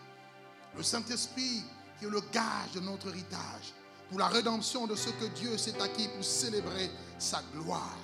Le 0.76 0.82
Saint-Esprit 0.82 1.62
qui 1.98 2.04
est 2.04 2.10
le 2.10 2.20
gage 2.32 2.72
de 2.74 2.80
notre 2.80 3.08
héritage 3.08 3.72
pour 4.08 4.18
la 4.18 4.28
rédemption 4.28 4.86
de 4.86 4.94
ce 4.94 5.10
que 5.10 5.26
Dieu 5.26 5.56
s'est 5.58 5.80
acquis 5.80 6.08
pour 6.08 6.24
célébrer 6.24 6.90
sa 7.18 7.42
gloire. 7.54 7.98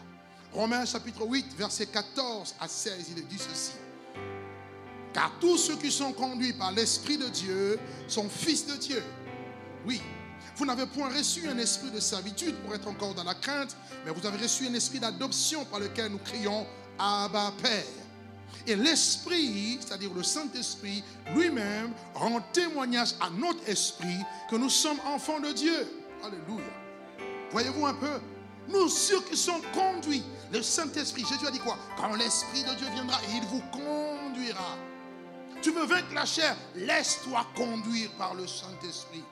Romains 0.53 0.85
chapitre 0.85 1.27
8, 1.27 1.55
verset 1.57 1.87
14 1.87 2.55
à 2.61 2.69
16, 2.69 3.12
il 3.16 3.27
dit 3.27 3.39
ceci. 3.39 3.73
Car 5.13 5.31
tous 5.41 5.59
ceux 5.59 5.77
qui 5.77 5.91
sont 5.91 6.13
conduits 6.13 6.55
par 6.55 6.73
l'Esprit 6.73 7.19
de 7.19 7.29
Dieu 7.29 7.79
sont 8.09 8.29
fils 8.29 8.67
de 8.67 8.77
Dieu. 8.77 9.03
Oui, 9.87 10.01
vous 10.57 10.67
n'avez 10.67 10.87
point 10.87 11.09
reçu 11.09 11.49
un 11.49 11.59
esprit 11.59 11.91
de 11.91 12.01
servitude 12.01 12.55
pour 12.57 12.75
être 12.75 12.89
encore 12.89 13.15
dans 13.15 13.25
la 13.25 13.35
crainte, 13.35 13.77
mais 14.05 14.13
vous 14.13 14.27
avez 14.27 14.43
reçu 14.43 14.67
un 14.67 14.75
esprit 14.75 15.01
d'adoption 15.01 15.65
par 15.65 15.81
lequel 15.81 16.13
nous 16.13 16.19
crions 16.19 16.67
Abba 16.99 17.53
Père. 17.63 17.85
Et 18.67 18.77
l'Esprit, 18.77 19.79
c'est-à-dire 19.81 20.13
le 20.15 20.23
Saint-Esprit 20.23 21.03
lui-même, 21.35 21.93
rend 22.15 22.41
témoignage 22.53 23.15
à 23.21 23.29
notre 23.31 23.69
esprit 23.69 24.19
que 24.51 24.57
nous 24.57 24.71
sommes 24.71 25.01
enfants 25.07 25.41
de 25.41 25.53
Dieu. 25.53 25.89
Alléluia. 26.23 26.65
Voyez-vous 27.51 27.87
un 27.87 27.95
peu? 27.95 28.21
Nous, 28.69 28.89
ceux 28.89 29.21
qui 29.23 29.37
sont 29.37 29.61
conduits, 29.75 30.23
le 30.53 30.63
Saint-Esprit, 30.63 31.25
Jésus 31.29 31.47
a 31.47 31.51
dit 31.51 31.59
quoi? 31.59 31.77
Quand 31.97 32.15
l'Esprit 32.15 32.63
de 32.63 32.75
Dieu 32.75 32.87
viendra, 32.95 33.19
il 33.35 33.43
vous 33.49 33.63
conduira. 33.73 34.79
Tu 35.63 35.71
veux 35.71 35.87
vaincre 35.87 36.13
la 36.13 36.27
chair, 36.27 36.57
laisse-toi 36.75 37.47
conduire 37.55 38.11
par 38.19 38.35
le 38.35 38.47
Saint-Esprit. 38.49 39.23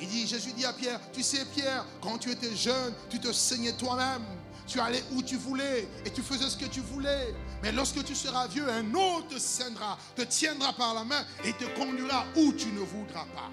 Il 0.00 0.08
dit, 0.08 0.26
Jésus 0.26 0.52
dit 0.52 0.64
à 0.64 0.72
Pierre, 0.72 0.98
tu 1.12 1.22
sais 1.22 1.44
Pierre, 1.44 1.84
quand 2.00 2.16
tu 2.16 2.30
étais 2.30 2.56
jeune, 2.56 2.94
tu 3.10 3.20
te 3.20 3.30
saignais 3.30 3.74
toi-même. 3.74 4.24
Tu 4.66 4.80
allais 4.80 5.02
où 5.12 5.22
tu 5.22 5.36
voulais 5.36 5.86
et 6.06 6.10
tu 6.10 6.22
faisais 6.22 6.48
ce 6.48 6.56
que 6.56 6.64
tu 6.64 6.80
voulais. 6.80 7.34
Mais 7.62 7.72
lorsque 7.72 8.02
tu 8.04 8.14
seras 8.14 8.46
vieux, 8.46 8.66
un 8.70 8.94
autre 8.94 9.28
te 9.28 9.38
saignera, 9.38 9.98
te 10.16 10.22
tiendra 10.22 10.72
par 10.72 10.94
la 10.94 11.04
main 11.04 11.24
et 11.44 11.52
te 11.52 11.64
conduira 11.78 12.24
où 12.36 12.52
tu 12.52 12.68
ne 12.68 12.80
voudras 12.80 13.26
pas. 13.34 13.50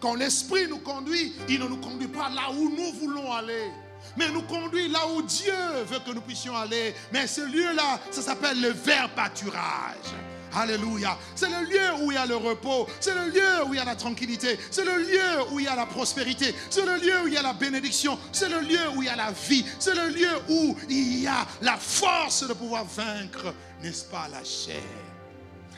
Quand 0.00 0.14
l'Esprit 0.14 0.68
nous 0.68 0.78
conduit, 0.78 1.34
il 1.48 1.60
ne 1.60 1.66
nous 1.66 1.78
conduit 1.78 2.08
pas 2.08 2.30
là 2.30 2.50
où 2.52 2.70
nous 2.70 2.92
voulons 2.94 3.30
aller 3.30 3.70
mais 4.16 4.28
nous 4.30 4.42
conduit 4.42 4.88
là 4.88 5.06
où 5.08 5.22
Dieu 5.22 5.54
veut 5.86 6.00
que 6.00 6.10
nous 6.10 6.20
puissions 6.20 6.56
aller. 6.56 6.94
Mais 7.12 7.26
ce 7.26 7.40
lieu-là, 7.40 8.00
ça 8.10 8.20
s'appelle 8.20 8.60
le 8.60 8.70
vert 8.70 9.08
pâturage. 9.14 10.12
Alléluia. 10.54 11.18
C'est 11.34 11.48
le 11.48 11.66
lieu 11.66 12.02
où 12.02 12.10
il 12.10 12.14
y 12.14 12.18
a 12.18 12.26
le 12.26 12.36
repos. 12.36 12.86
C'est 13.00 13.14
le 13.14 13.30
lieu 13.30 13.64
où 13.66 13.74
il 13.74 13.76
y 13.76 13.80
a 13.80 13.84
la 13.84 13.96
tranquillité. 13.96 14.58
C'est 14.70 14.84
le 14.84 14.98
lieu 14.98 15.50
où 15.50 15.60
il 15.60 15.64
y 15.64 15.68
a 15.68 15.76
la 15.76 15.86
prospérité. 15.86 16.54
C'est 16.70 16.84
le 16.84 16.96
lieu 16.96 17.22
où 17.24 17.26
il 17.28 17.34
y 17.34 17.36
a 17.36 17.42
la 17.42 17.52
bénédiction. 17.52 18.18
C'est 18.32 18.48
le 18.48 18.60
lieu 18.60 18.88
où 18.94 19.02
il 19.02 19.06
y 19.06 19.08
a 19.08 19.16
la 19.16 19.32
vie. 19.32 19.64
C'est 19.78 19.94
le 19.94 20.08
lieu 20.08 20.30
où 20.48 20.76
il 20.88 21.22
y 21.22 21.26
a 21.26 21.46
la 21.60 21.76
force 21.76 22.46
de 22.46 22.52
pouvoir 22.52 22.84
vaincre, 22.84 23.54
n'est-ce 23.82 24.04
pas, 24.04 24.28
la 24.28 24.44
chair? 24.44 24.82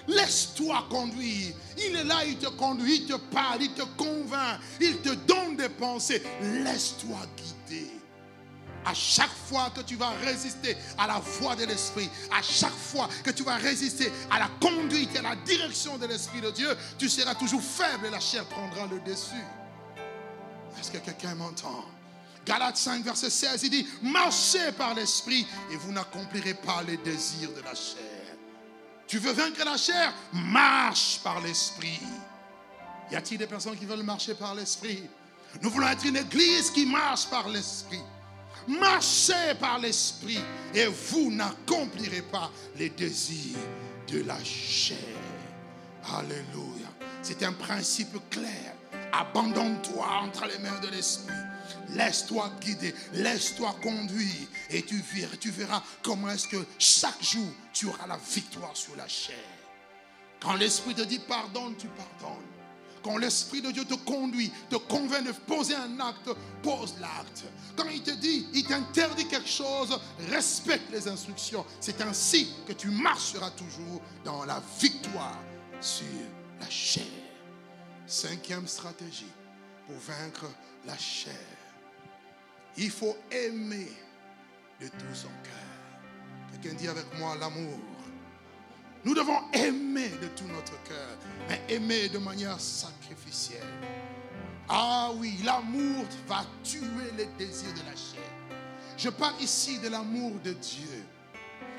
Laisse-toi 0.07 0.87
conduire. 0.91 1.55
Il 1.79 1.97
est 1.97 2.05
là, 2.05 2.25
il 2.27 2.37
te 2.37 2.49
conduit, 2.49 2.97
il 3.03 3.07
te 3.07 3.15
parle, 3.15 3.63
il 3.63 3.73
te 3.73 3.83
convainc, 3.97 4.61
il 4.81 4.99
te 4.99 5.11
donne 5.11 5.57
des 5.57 5.71
pensées. 5.71 6.23
Laisse-toi 6.43 7.19
guider. 7.37 7.91
À 8.87 8.93
chaque 8.93 9.31
fois 9.49 9.71
que 9.71 9.81
tu 9.81 9.97
vas 9.97 10.11
résister 10.25 10.77
à 10.99 11.07
la 11.07 11.19
voix 11.19 11.57
de 11.57 11.65
l'Esprit, 11.65 12.11
à 12.31 12.43
chaque 12.43 12.71
fois 12.71 13.09
que 13.23 13.31
tu 13.31 13.43
vas 13.43 13.57
résister 13.57 14.13
à 14.31 14.39
la 14.39 14.49
conduite 14.61 15.15
et 15.15 15.19
à 15.19 15.23
la 15.23 15.37
direction 15.37 15.97
de 15.97 16.07
l'Esprit 16.07 16.41
de 16.41 16.51
Dieu, 16.51 16.77
tu 16.99 17.09
seras 17.09 17.35
toujours 17.35 17.63
faible 17.63 18.07
et 18.07 18.11
la 18.11 18.21
chair 18.21 18.45
prendra 18.45 18.87
le 18.87 19.01
dessus. 19.01 19.45
Est-ce 20.79 20.91
que 20.91 20.99
quelqu'un 20.99 21.35
m'entend? 21.35 21.85
Galates 22.45 22.77
5, 22.77 23.03
verset 23.03 23.31
16, 23.31 23.63
il 23.63 23.71
dit, 23.71 23.89
marchez 24.03 24.71
par 24.73 24.95
l'Esprit 24.95 25.47
et 25.73 25.77
vous 25.77 25.93
n'accomplirez 25.93 26.55
pas 26.55 26.83
les 26.83 26.99
désirs 26.99 27.53
de 27.55 27.63
la 27.63 27.75
chair. 27.75 28.37
Tu 29.07 29.19
veux 29.19 29.33
vaincre 29.33 29.65
la 29.65 29.79
chair? 29.79 30.13
Marche 30.33 31.21
par 31.23 31.41
l'Esprit. 31.41 32.01
Y 33.11 33.17
a-t-il 33.17 33.39
des 33.39 33.47
personnes 33.47 33.79
qui 33.79 33.87
veulent 33.87 34.03
marcher 34.03 34.35
par 34.35 34.55
l'Esprit? 34.55 35.09
Nous 35.63 35.71
voulons 35.71 35.89
être 35.89 36.05
une 36.05 36.17
église 36.17 36.71
qui 36.71 36.85
marche 36.85 37.27
par 37.27 37.49
l'Esprit. 37.49 38.03
Marchez 38.67 39.55
par 39.61 39.79
l'Esprit 39.79 40.41
et 40.75 40.87
vous 40.87 41.31
n'accomplirez 41.31 42.23
pas 42.23 42.51
les 42.77 42.91
désirs 42.91 43.59
de 44.09 44.23
la 44.23 44.43
chair. 44.43 44.99
Alléluia. 46.13 46.89
C'est 47.23 47.43
un 47.43 47.53
principe 47.53 48.19
clair. 48.31 48.75
Abandonne-toi 49.13 50.07
entre 50.23 50.47
les 50.47 50.59
mains 50.59 50.81
de 50.81 50.89
l'Esprit. 50.89 51.35
Laisse-toi 51.91 52.51
guider, 52.61 52.95
laisse-toi 53.13 53.75
conduire 53.83 54.49
et 54.71 54.83
tu 54.83 55.01
verras, 55.01 55.37
tu 55.37 55.51
verras 55.51 55.83
comment 56.03 56.31
est-ce 56.31 56.49
que 56.49 56.65
chaque 56.79 57.23
jour 57.23 57.49
tu 57.73 57.87
auras 57.87 58.07
la 58.07 58.17
victoire 58.17 58.77
sur 58.77 58.97
la 58.97 59.07
chair. 59.07 59.37
Quand 60.41 60.55
l'Esprit 60.55 60.95
te 60.95 61.03
dit 61.03 61.21
pardonne, 61.21 61.75
tu 61.77 61.87
pardonnes. 61.89 62.54
Quand 63.05 63.19
l'Esprit 63.19 63.61
de 63.61 63.71
Dieu 63.71 63.85
te 63.85 63.95
conduit, 63.95 64.51
te 64.71 64.77
convainc 64.77 65.27
de 65.27 65.33
poser 65.33 65.75
un 65.75 66.01
acte, 66.01 66.31
pose 66.63 66.95
l'acte. 67.01 67.45
Quand 67.77 67.89
il 67.91 68.03
te 68.03 68.13
dit, 68.13 68.47
il 68.55 68.65
t'interdit 68.65 69.29
quelque 69.29 69.49
chose, 69.49 70.01
respecte 70.31 70.91
les 70.91 71.07
instructions. 71.07 71.67
C'est 71.81 72.01
ainsi 72.01 72.49
que 72.67 72.73
tu 72.73 72.89
marcheras 72.89 73.51
toujours 73.51 74.01
dans 74.25 74.47
la 74.47 74.63
victoire 74.81 75.39
sur 75.83 76.07
la 76.59 76.71
chair. 76.71 77.05
Cinquième 78.07 78.67
stratégie 78.67 79.31
pour 79.87 79.97
vaincre 79.97 80.47
la 80.87 80.97
chair. 80.97 81.35
Il 82.79 82.91
faut 82.91 83.17
aimer 83.31 83.93
de 84.81 84.89
tout 84.89 85.15
son 85.15 85.29
cœur. 85.43 86.53
Quelqu'un 86.53 86.75
dit 86.75 86.89
avec 86.89 87.07
moi 87.19 87.37
l'amour. 87.37 87.79
Nous 89.05 89.15
devons 89.15 89.41
aimer 89.53 90.09
de 90.09 90.29
tout 90.29 90.47
notre 90.47 90.83
cœur, 90.85 91.19
mais 91.49 91.61
aimer 91.69 92.09
de 92.09 92.19
manière 92.19 92.59
sacrificielle. 92.59 93.61
Ah 94.69 95.11
oui, 95.17 95.39
l'amour 95.45 96.07
va 96.27 96.45
tuer 96.63 97.11
les 97.17 97.27
désirs 97.39 97.75
de 97.75 97.81
la 97.81 97.95
chair. 97.95 98.59
Je 98.97 99.11
parle 99.11 99.35
ici 99.41 99.79
de 99.79 99.89
l'amour 99.89 100.33
de 100.43 100.53
Dieu. 100.53 101.05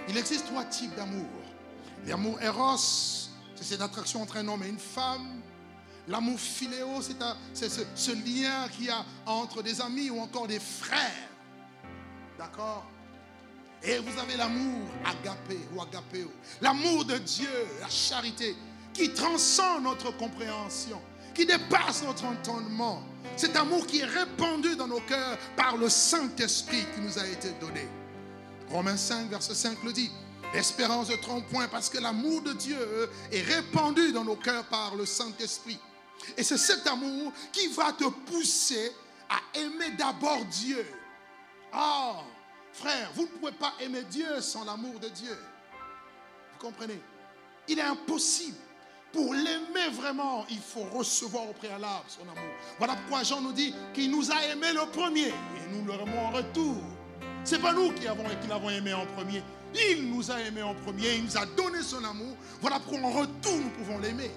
Il 0.08 0.18
existe 0.18 0.46
trois 0.46 0.66
types 0.66 0.96
d'amour. 0.96 1.26
L'amour 2.06 2.40
éros, 2.42 2.78
c'est 2.78 3.64
cette 3.64 3.82
attraction 3.82 4.22
entre 4.22 4.38
un 4.38 4.48
homme 4.48 4.64
et 4.64 4.70
une 4.70 4.78
femme. 4.78 5.42
L'amour 6.08 6.40
philéo, 6.40 7.02
c'est 7.54 7.70
ce, 7.70 7.82
ce 7.96 8.12
lien 8.12 8.68
qu'il 8.70 8.86
y 8.86 8.90
a 8.92 9.04
entre 9.26 9.64
des 9.64 9.82
amis 9.82 10.12
ou 10.12 10.20
encore 10.20 10.46
des 10.46 10.60
frères. 10.60 11.30
D'accord? 12.38 12.86
Et 13.84 14.00
vous 14.00 14.20
avez 14.20 14.38
l'amour 14.38 14.88
agapé 15.06 15.60
ou 15.74 15.82
agapéo. 15.82 16.32
L'amour 16.62 17.06
de 17.06 17.18
Dieu, 17.18 17.50
la 17.80 17.90
charité, 17.90 18.56
qui 18.94 19.14
transcende 19.14 19.84
notre 19.84 20.16
compréhension, 20.16 21.02
qui 21.34 21.46
dépasse 21.46 22.04
notre 22.04 22.26
entendement. 22.26 23.04
Cet 23.36 23.56
amour 23.56 23.86
qui 23.86 24.00
est 24.00 24.06
répandu 24.06 24.76
dans 24.76 24.88
nos 24.88 25.02
cœurs 25.02 25.38
par 25.56 25.78
le 25.78 25.90
Saint-Esprit 25.90 26.86
qui 26.96 27.02
nous 27.02 27.20
a 27.20 27.28
été 27.28 27.50
donné. 27.60 27.88
Romains 28.70 28.98
5, 28.98 29.30
verset 29.30 29.56
5 29.56 29.84
le 29.84 29.94
dit. 29.94 30.12
L'espérance 30.54 31.10
de 31.10 31.16
trompe 31.16 31.46
point 31.50 31.68
parce 31.68 31.90
que 31.90 31.98
l'amour 31.98 32.42
de 32.42 32.54
Dieu 32.54 33.10
est 33.32 33.42
répandu 33.42 34.14
dans 34.14 34.24
nos 34.24 34.38
cœurs 34.38 34.64
par 34.66 34.96
le 34.96 35.06
Saint-Esprit. 35.06 35.78
Et 36.38 36.44
c'est 36.44 36.58
cet 36.58 36.88
amour 36.88 37.34
qui 37.52 37.68
va 37.68 37.92
te 37.92 38.06
pousser 38.06 38.92
à 39.30 39.60
aimer 39.60 39.92
d'abord 39.98 40.46
Dieu. 40.46 40.86
Ah, 41.74 42.22
Frère, 42.76 43.10
vous 43.14 43.22
ne 43.24 43.28
pouvez 43.28 43.54
pas 43.54 43.74
aimer 43.80 44.04
Dieu 44.04 44.42
sans 44.42 44.66
l'amour 44.66 45.00
de 45.00 45.08
Dieu. 45.08 45.38
Vous 46.54 46.68
comprenez? 46.68 47.02
Il 47.70 47.80
est 47.80 47.84
impossible. 47.84 48.58
Pour 49.14 49.34
l'aimer 49.34 49.88
vraiment, 49.94 50.46
il 50.50 50.60
faut 50.60 50.84
recevoir 50.84 51.50
au 51.50 51.54
préalable 51.54 52.04
son 52.10 52.24
amour. 52.24 52.52
Voilà 52.78 52.96
pourquoi 52.96 53.24
Jean 53.24 53.40
nous 53.40 53.54
dit 53.54 53.74
qu'il 53.94 54.12
nous 54.12 54.30
a 54.30 54.44
aimé 54.44 54.74
le 54.74 54.86
premier 54.92 55.30
et 55.30 55.72
nous 55.72 55.86
le 55.86 55.94
aimons 55.94 56.26
en 56.26 56.32
retour. 56.32 56.76
Ce 57.46 57.56
n'est 57.56 57.62
pas 57.62 57.72
nous 57.72 57.94
qui, 57.94 58.08
avons, 58.08 58.26
qui 58.42 58.48
l'avons 58.50 58.70
aimé 58.70 58.94
en 58.94 59.06
premier. 59.06 59.42
Il 59.74 60.12
nous 60.12 60.30
a 60.30 60.42
aimé 60.42 60.62
en 60.62 60.76
premier, 60.76 61.16
il 61.16 61.24
nous 61.24 61.38
a 61.38 61.46
donné 61.46 61.82
son 61.82 62.04
amour. 62.04 62.36
Voilà 62.60 62.80
pourquoi 62.82 63.08
en 63.08 63.12
retour 63.12 63.56
nous 63.56 63.70
pouvons 63.70 64.00
l'aimer. 64.00 64.32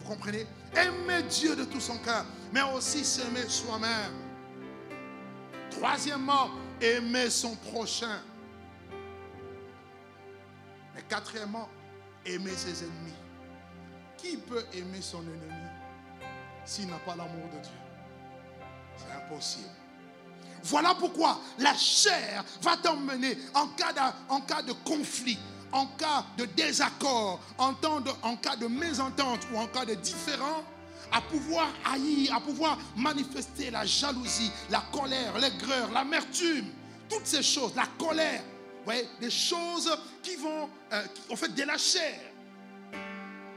Vous 0.00 0.10
comprenez? 0.10 0.46
Aimer 0.74 1.22
Dieu 1.22 1.56
de 1.56 1.64
tout 1.64 1.80
son 1.80 1.96
cœur, 1.98 2.26
mais 2.52 2.60
aussi 2.74 3.06
s'aimer 3.06 3.48
soi-même. 3.48 4.12
Troisièmement, 5.70 6.50
aimer 6.80 7.30
son 7.30 7.54
prochain. 7.56 8.20
Mais 10.94 11.02
quatrièmement, 11.02 11.68
aimer 12.24 12.52
ses 12.56 12.84
ennemis. 12.84 13.12
Qui 14.16 14.36
peut 14.36 14.64
aimer 14.72 15.00
son 15.02 15.22
ennemi 15.22 15.68
s'il 16.64 16.88
n'a 16.88 16.98
pas 16.98 17.14
l'amour 17.14 17.48
de 17.54 17.60
Dieu? 17.62 17.72
C'est 18.96 19.12
impossible. 19.12 19.68
Voilà 20.64 20.94
pourquoi 20.94 21.38
la 21.58 21.74
chair 21.74 22.44
va 22.62 22.76
t'emmener 22.76 23.38
en 23.54 23.68
cas, 23.68 24.62
de, 24.62 24.72
conflit, 24.84 25.38
en 25.70 25.86
cas 25.98 26.24
de 26.36 26.46
désaccord, 26.46 27.40
en, 27.58 27.74
en 28.22 28.36
cas 28.36 28.56
de 28.56 28.66
mésentente 28.66 29.46
ou 29.52 29.58
en 29.58 29.66
cas 29.66 29.84
de 29.84 29.94
différend, 29.94 30.64
à 31.12 31.20
pouvoir 31.20 31.68
haïr, 31.84 32.34
à 32.34 32.40
pouvoir 32.40 32.78
manifester 32.96 33.70
la 33.70 33.84
jalousie, 33.84 34.50
la 34.70 34.82
colère, 34.92 35.38
l'aigreur, 35.38 35.90
l'amertume, 35.92 36.66
toutes 37.08 37.26
ces 37.26 37.42
choses, 37.42 37.72
la 37.74 37.86
colère, 37.98 38.42
voyez, 38.84 39.08
des 39.20 39.30
choses 39.30 39.90
qui 40.22 40.36
vont, 40.36 40.68
euh, 40.92 41.04
en 41.30 41.36
fait, 41.36 41.54
de 41.54 41.62
la 41.64 41.76
chair. 41.76 42.20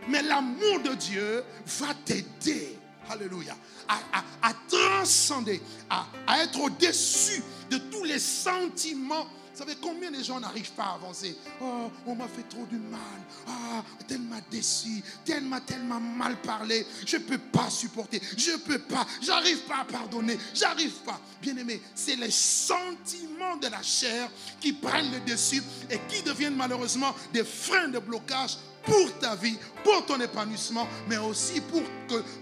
Mais 0.07 0.23
l'amour 0.23 0.81
de 0.83 0.95
Dieu 0.95 1.43
va 1.65 1.93
t'aider, 2.05 2.77
alléluia, 3.09 3.55
à, 3.87 4.53
transcender, 4.67 5.61
à, 5.89 6.07
être 6.41 6.59
au-dessus 6.59 7.43
de 7.69 7.77
tous 7.77 8.03
les 8.03 8.19
sentiments 8.19 9.27
savez 9.59 9.75
combien 9.81 10.09
de 10.09 10.23
gens 10.23 10.39
n'arrivent 10.39 10.71
pas 10.71 10.83
à 10.85 10.93
avancer? 10.93 11.35
Oh, 11.61 11.91
on 12.05 12.15
m'a 12.15 12.27
fait 12.27 12.47
trop 12.47 12.65
du 12.65 12.77
mal. 12.77 12.99
Ah, 13.45 13.83
tel 14.07 14.21
m'a 14.21 14.39
déçu. 14.49 15.03
Tel 15.25 15.43
m'a 15.43 15.59
tellement 15.59 15.99
mal 15.99 16.37
parlé. 16.41 16.85
Je 17.05 17.17
ne 17.17 17.23
peux 17.23 17.37
pas 17.37 17.69
supporter. 17.69 18.21
Je 18.37 18.51
ne 18.51 18.57
peux 18.57 18.79
pas. 18.79 19.05
J'arrive 19.21 19.59
pas 19.63 19.79
à 19.81 19.85
pardonner. 19.85 20.37
J'arrive 20.53 20.93
pas. 21.05 21.19
Bien 21.41 21.57
aimé, 21.57 21.81
c'est 21.93 22.15
les 22.15 22.31
sentiments 22.31 23.57
de 23.61 23.67
la 23.67 23.81
chair 23.81 24.29
qui 24.61 24.71
prennent 24.71 25.11
le 25.11 25.19
dessus 25.29 25.63
et 25.89 25.99
qui 26.07 26.23
deviennent 26.23 26.55
malheureusement 26.55 27.13
des 27.33 27.43
freins 27.43 27.89
de 27.89 27.99
blocage 27.99 28.57
pour 28.83 29.19
ta 29.19 29.35
vie, 29.35 29.57
pour 29.83 30.05
ton 30.05 30.21
épanouissement, 30.21 30.87
mais 31.09 31.17
aussi 31.17 31.59
pour, 31.59 31.83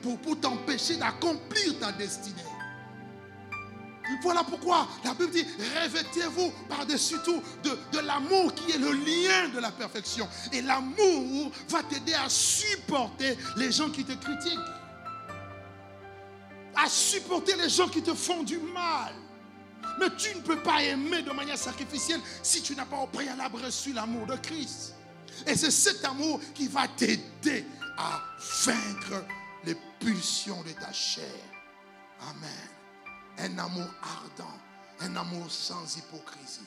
pour, 0.04 0.20
pour 0.20 0.40
t'empêcher 0.40 0.98
d'accomplir 0.98 1.80
ta 1.80 1.92
destinée. 1.92 2.47
Voilà 4.22 4.44
pourquoi 4.44 4.88
la 5.04 5.14
Bible 5.14 5.32
dit, 5.32 5.46
revêtez-vous 5.84 6.52
par-dessus 6.70 7.18
tout 7.24 7.42
de, 7.64 7.78
de 7.92 8.00
l'amour 8.00 8.54
qui 8.54 8.72
est 8.72 8.78
le 8.78 8.92
lien 8.92 9.50
de 9.54 9.60
la 9.60 9.72
perfection. 9.72 10.28
Et 10.54 10.62
l'amour 10.62 11.52
va 11.70 11.84
t'aider 11.84 12.14
à 12.14 12.30
supporter 12.30 13.38
les 13.58 13.72
gens 13.72 13.90
qui 13.90 14.04
te 14.04 14.14
critiquent. 14.14 14.60
à 16.76 16.88
supporter 16.90 17.56
les 17.56 17.70
gens 17.70 17.88
qui 17.90 18.04
te 18.04 18.14
font 18.14 18.44
du 18.44 18.60
mal. 18.60 19.14
Mais 20.00 20.10
tu 20.16 20.36
ne 20.36 20.42
peux 20.42 20.60
pas 20.60 20.84
aimer 20.84 21.24
de 21.24 21.32
manière 21.32 21.58
sacrificielle 21.58 22.22
si 22.44 22.62
tu 22.62 22.76
n'as 22.76 22.86
pas 22.86 22.98
au 22.98 23.08
préalable 23.08 23.58
reçu 23.66 23.94
l'amour 23.94 24.28
de 24.28 24.36
Christ. 24.36 24.94
Et 25.48 25.56
c'est 25.56 25.72
cet 25.72 26.06
amour 26.06 26.40
qui 26.54 26.68
va 26.68 26.88
t'aider 26.88 27.66
à 27.98 28.22
vaincre 28.64 29.26
les 29.66 29.76
pulsions 30.00 30.62
de 30.64 30.72
ta 30.74 30.94
chair. 30.94 31.26
Amen. 32.22 32.77
Un 33.40 33.58
amour 33.58 33.90
ardent, 34.02 34.58
un 35.02 35.16
amour 35.16 35.50
sans 35.52 35.98
hypocrisie. 35.98 36.66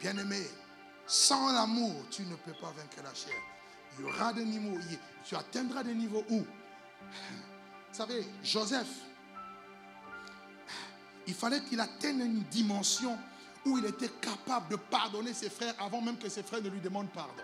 Bien-aimé, 0.00 0.42
sans 1.06 1.52
l'amour, 1.52 1.94
tu 2.10 2.22
ne 2.22 2.36
peux 2.36 2.52
pas 2.52 2.72
vaincre 2.72 3.02
la 3.02 3.14
chair. 3.14 3.34
Il 3.98 4.04
y 4.04 4.08
aura 4.08 4.32
des 4.32 4.44
niveaux, 4.44 4.78
tu 5.24 5.36
atteindras 5.36 5.82
des 5.82 5.94
niveaux 5.94 6.24
où, 6.30 6.38
vous 6.38 6.46
savez, 7.92 8.26
Joseph, 8.42 8.88
il 11.26 11.34
fallait 11.34 11.62
qu'il 11.62 11.80
atteigne 11.80 12.20
une 12.20 12.42
dimension 12.44 13.18
où 13.64 13.78
il 13.78 13.84
était 13.84 14.08
capable 14.08 14.70
de 14.70 14.76
pardonner 14.76 15.32
ses 15.34 15.50
frères 15.50 15.74
avant 15.78 16.00
même 16.00 16.18
que 16.18 16.28
ses 16.28 16.42
frères 16.42 16.62
ne 16.62 16.68
lui 16.68 16.80
demandent 16.80 17.10
pardon. 17.10 17.42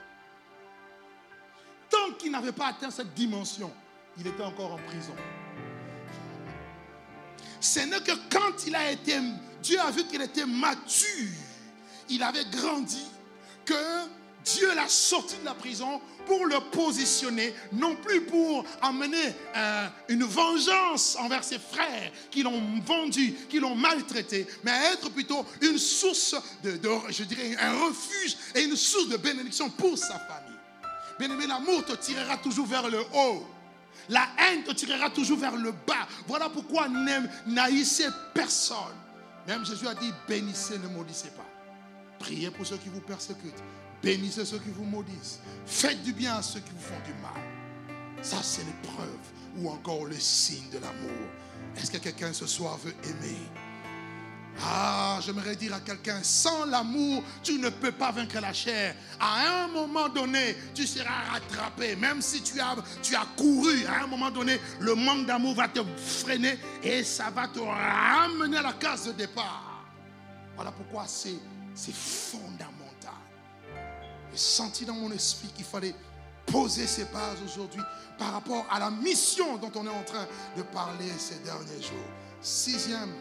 Tant 1.90 2.12
qu'il 2.18 2.32
n'avait 2.32 2.52
pas 2.52 2.68
atteint 2.68 2.90
cette 2.90 3.14
dimension, 3.14 3.72
il 4.16 4.26
était 4.26 4.42
encore 4.42 4.72
en 4.72 4.78
prison. 4.78 5.14
Ce 7.60 7.80
n'est 7.80 8.00
que 8.00 8.12
quand 8.30 8.66
il 8.66 8.74
a 8.74 8.90
été, 8.90 9.16
Dieu 9.62 9.80
a 9.80 9.90
vu 9.90 10.04
qu'il 10.04 10.22
était 10.22 10.46
mature, 10.46 11.28
il 12.08 12.22
avait 12.22 12.44
grandi, 12.46 13.04
que 13.64 13.74
Dieu 14.44 14.74
l'a 14.74 14.88
sorti 14.88 15.36
de 15.40 15.44
la 15.44 15.54
prison 15.54 16.00
pour 16.26 16.46
le 16.46 16.60
positionner, 16.70 17.54
non 17.72 17.96
plus 17.96 18.22
pour 18.22 18.64
amener 18.80 19.34
euh, 19.56 19.88
une 20.08 20.24
vengeance 20.24 21.16
envers 21.16 21.44
ses 21.44 21.58
frères 21.58 22.10
qui 22.30 22.42
l'ont 22.42 22.62
vendu, 22.84 23.34
qui 23.48 23.58
l'ont 23.58 23.74
maltraité, 23.74 24.46
mais 24.62 24.72
être 24.92 25.10
plutôt 25.10 25.44
une 25.60 25.78
source 25.78 26.34
de, 26.62 26.80
je 27.10 27.24
dirais, 27.24 27.56
un 27.60 27.86
refuge 27.86 28.36
et 28.54 28.62
une 28.62 28.76
source 28.76 29.08
de 29.08 29.16
bénédiction 29.16 29.68
pour 29.70 29.98
sa 29.98 30.18
famille. 30.18 30.58
Bien-aimé, 31.18 31.46
l'amour 31.46 31.84
te 31.84 31.94
tirera 31.94 32.36
toujours 32.36 32.66
vers 32.66 32.88
le 32.88 33.00
haut. 33.00 33.46
La 34.08 34.28
haine 34.38 34.64
te 34.64 34.72
tirera 34.72 35.10
toujours 35.10 35.38
vers 35.38 35.56
le 35.56 35.72
bas. 35.72 36.06
Voilà 36.26 36.48
pourquoi 36.48 36.88
n'haïssez 37.46 38.08
personne. 38.34 38.76
Même 39.46 39.64
Jésus 39.64 39.86
a 39.86 39.94
dit, 39.94 40.12
bénissez, 40.26 40.78
ne 40.78 40.88
maudissez 40.88 41.28
pas. 41.30 41.46
Priez 42.18 42.50
pour 42.50 42.66
ceux 42.66 42.76
qui 42.76 42.88
vous 42.88 43.00
persécutent. 43.00 43.62
Bénissez 44.02 44.44
ceux 44.44 44.58
qui 44.58 44.70
vous 44.70 44.84
maudissent. 44.84 45.40
Faites 45.66 46.02
du 46.02 46.12
bien 46.12 46.36
à 46.36 46.42
ceux 46.42 46.60
qui 46.60 46.70
vous 46.70 46.80
font 46.80 47.00
du 47.04 47.12
mal. 47.22 47.42
Ça, 48.22 48.42
c'est 48.42 48.64
l'épreuve 48.64 49.08
ou 49.56 49.70
encore 49.70 50.04
le 50.04 50.18
signe 50.18 50.68
de 50.70 50.78
l'amour. 50.78 51.28
Est-ce 51.76 51.90
que 51.90 51.98
quelqu'un 51.98 52.32
ce 52.32 52.46
soir 52.46 52.76
veut 52.78 52.94
aimer? 53.04 53.38
Ah, 54.64 55.18
j'aimerais 55.24 55.56
dire 55.56 55.74
à 55.74 55.80
quelqu'un, 55.80 56.20
sans 56.22 56.64
l'amour, 56.66 57.22
tu 57.42 57.58
ne 57.58 57.68
peux 57.68 57.92
pas 57.92 58.10
vaincre 58.10 58.40
la 58.40 58.52
chair. 58.52 58.94
À 59.20 59.64
un 59.64 59.68
moment 59.68 60.08
donné, 60.08 60.56
tu 60.74 60.86
seras 60.86 61.24
rattrapé. 61.32 61.96
Même 61.96 62.20
si 62.20 62.42
tu 62.42 62.60
as, 62.60 62.76
tu 63.02 63.14
as 63.14 63.26
couru, 63.36 63.84
à 63.86 64.04
un 64.04 64.06
moment 64.06 64.30
donné, 64.30 64.60
le 64.80 64.94
manque 64.94 65.26
d'amour 65.26 65.54
va 65.54 65.68
te 65.68 65.80
freiner 65.96 66.58
et 66.82 67.04
ça 67.04 67.30
va 67.30 67.48
te 67.48 67.60
ramener 67.60 68.56
à 68.56 68.62
la 68.62 68.72
case 68.72 69.06
de 69.06 69.12
départ. 69.12 69.84
Voilà 70.56 70.72
pourquoi 70.72 71.04
c'est 71.06 71.38
fondamental 71.92 72.78
j'ai 74.32 74.38
senti 74.38 74.84
dans 74.84 74.94
mon 74.94 75.10
esprit 75.10 75.48
qu'il 75.48 75.64
fallait 75.64 75.94
poser 76.46 76.86
ses 76.86 77.04
bases 77.04 77.38
aujourd'hui 77.44 77.82
par 78.18 78.32
rapport 78.32 78.66
à 78.70 78.78
la 78.78 78.90
mission 78.90 79.56
dont 79.58 79.70
on 79.74 79.86
est 79.86 79.90
en 79.90 80.02
train 80.02 80.26
de 80.56 80.62
parler 80.62 81.10
ces 81.18 81.38
derniers 81.40 81.82
jours. 81.82 82.08
Sixième, 82.40 83.12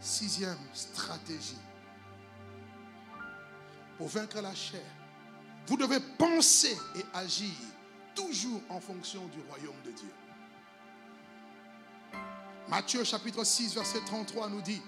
sixième 0.00 0.58
stratégie. 0.72 1.58
Pour 3.96 4.08
vaincre 4.08 4.40
la 4.40 4.54
chair, 4.54 4.80
vous 5.66 5.76
devez 5.76 6.00
penser 6.16 6.76
et 6.96 7.04
agir 7.14 7.52
toujours 8.14 8.62
en 8.68 8.80
fonction 8.80 9.26
du 9.26 9.40
royaume 9.48 9.80
de 9.84 9.90
Dieu. 9.90 10.12
Matthieu 12.68 13.02
chapitre 13.04 13.44
6, 13.44 13.74
verset 13.74 14.00
33 14.04 14.48
nous 14.50 14.60
dit, 14.60 14.82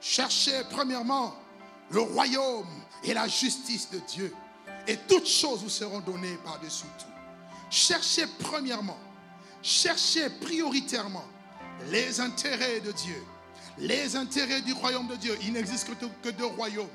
cherchez 0.00 0.62
premièrement 0.70 1.34
le 1.90 2.00
royaume 2.00 2.68
et 3.04 3.14
la 3.14 3.28
justice 3.28 3.90
de 3.90 3.98
Dieu. 4.00 4.34
Et 4.88 4.96
toutes 5.08 5.26
choses 5.26 5.62
vous 5.62 5.68
seront 5.68 6.00
données 6.00 6.36
par-dessus 6.44 6.86
tout. 6.98 7.06
Cherchez 7.70 8.26
premièrement, 8.40 8.98
cherchez 9.62 10.30
prioritairement 10.30 11.24
les 11.90 12.20
intérêts 12.20 12.80
de 12.80 12.92
Dieu. 12.92 13.22
Les 13.78 14.16
intérêts 14.16 14.62
du 14.62 14.72
royaume 14.72 15.06
de 15.08 15.16
Dieu. 15.16 15.36
Il 15.42 15.52
n'existe 15.52 15.88
que 16.22 16.30
deux 16.30 16.46
royaumes. 16.46 16.88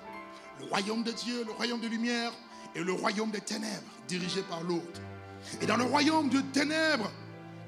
Le 0.60 0.66
royaume 0.66 1.04
de 1.04 1.12
Dieu, 1.12 1.44
le 1.46 1.52
royaume 1.52 1.80
de 1.80 1.88
lumière 1.88 2.32
et 2.76 2.84
le 2.84 2.94
royaume 2.94 3.32
des 3.32 3.42
ténèbres, 3.42 3.82
dirigé 4.08 4.42
par 4.44 4.62
l'autre. 4.64 5.02
Et 5.62 5.66
dans 5.66 5.78
le 5.78 5.84
royaume 5.84 6.30
de 6.30 6.42
ténèbres, 6.42 7.12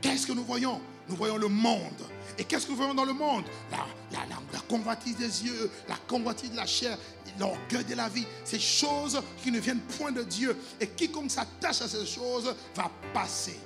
qu'est-ce 0.02 0.28
que 0.28 0.34
nous 0.34 0.44
voyons? 0.44 0.80
Nous 1.10 1.16
voyons 1.16 1.38
le 1.38 1.50
monde 1.50 2.08
et 2.38 2.44
qu'est-ce 2.46 2.66
que 2.66 2.72
nous 2.72 2.78
voyons 2.78 2.94
dans 2.94 3.06
le 3.06 3.14
monde? 3.14 3.44
La, 3.72 3.86
la, 4.12 4.60
convoitise 4.70 5.18
des 5.18 5.46
yeux, 5.46 5.70
la 5.88 5.96
convoitise 6.08 6.52
de 6.52 6.56
la 6.56 6.66
chair, 6.66 6.98
l'orgueil 7.40 7.84
de 7.84 7.96
la 7.96 8.10
vie, 8.10 8.26
ces 8.44 8.60
choses 8.60 9.22
qui 9.44 9.52
ne 9.52 9.60
viennent 9.60 9.82
point 9.82 10.12
de 10.12 10.24
Dieu. 10.24 10.58
Et 10.80 10.88
quiconque 10.88 11.30
s'attache 11.30 11.82
à 11.82 11.88
ces 11.88 12.06
choses 12.06 12.56
va 12.76 12.90
passer. 13.14 13.60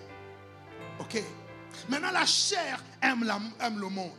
Ok? 1.00 1.22
Maintenant, 1.90 2.12
la 2.12 2.26
chair 2.26 2.84
aime 3.02 3.24
le 3.24 3.90
monde. 3.90 4.12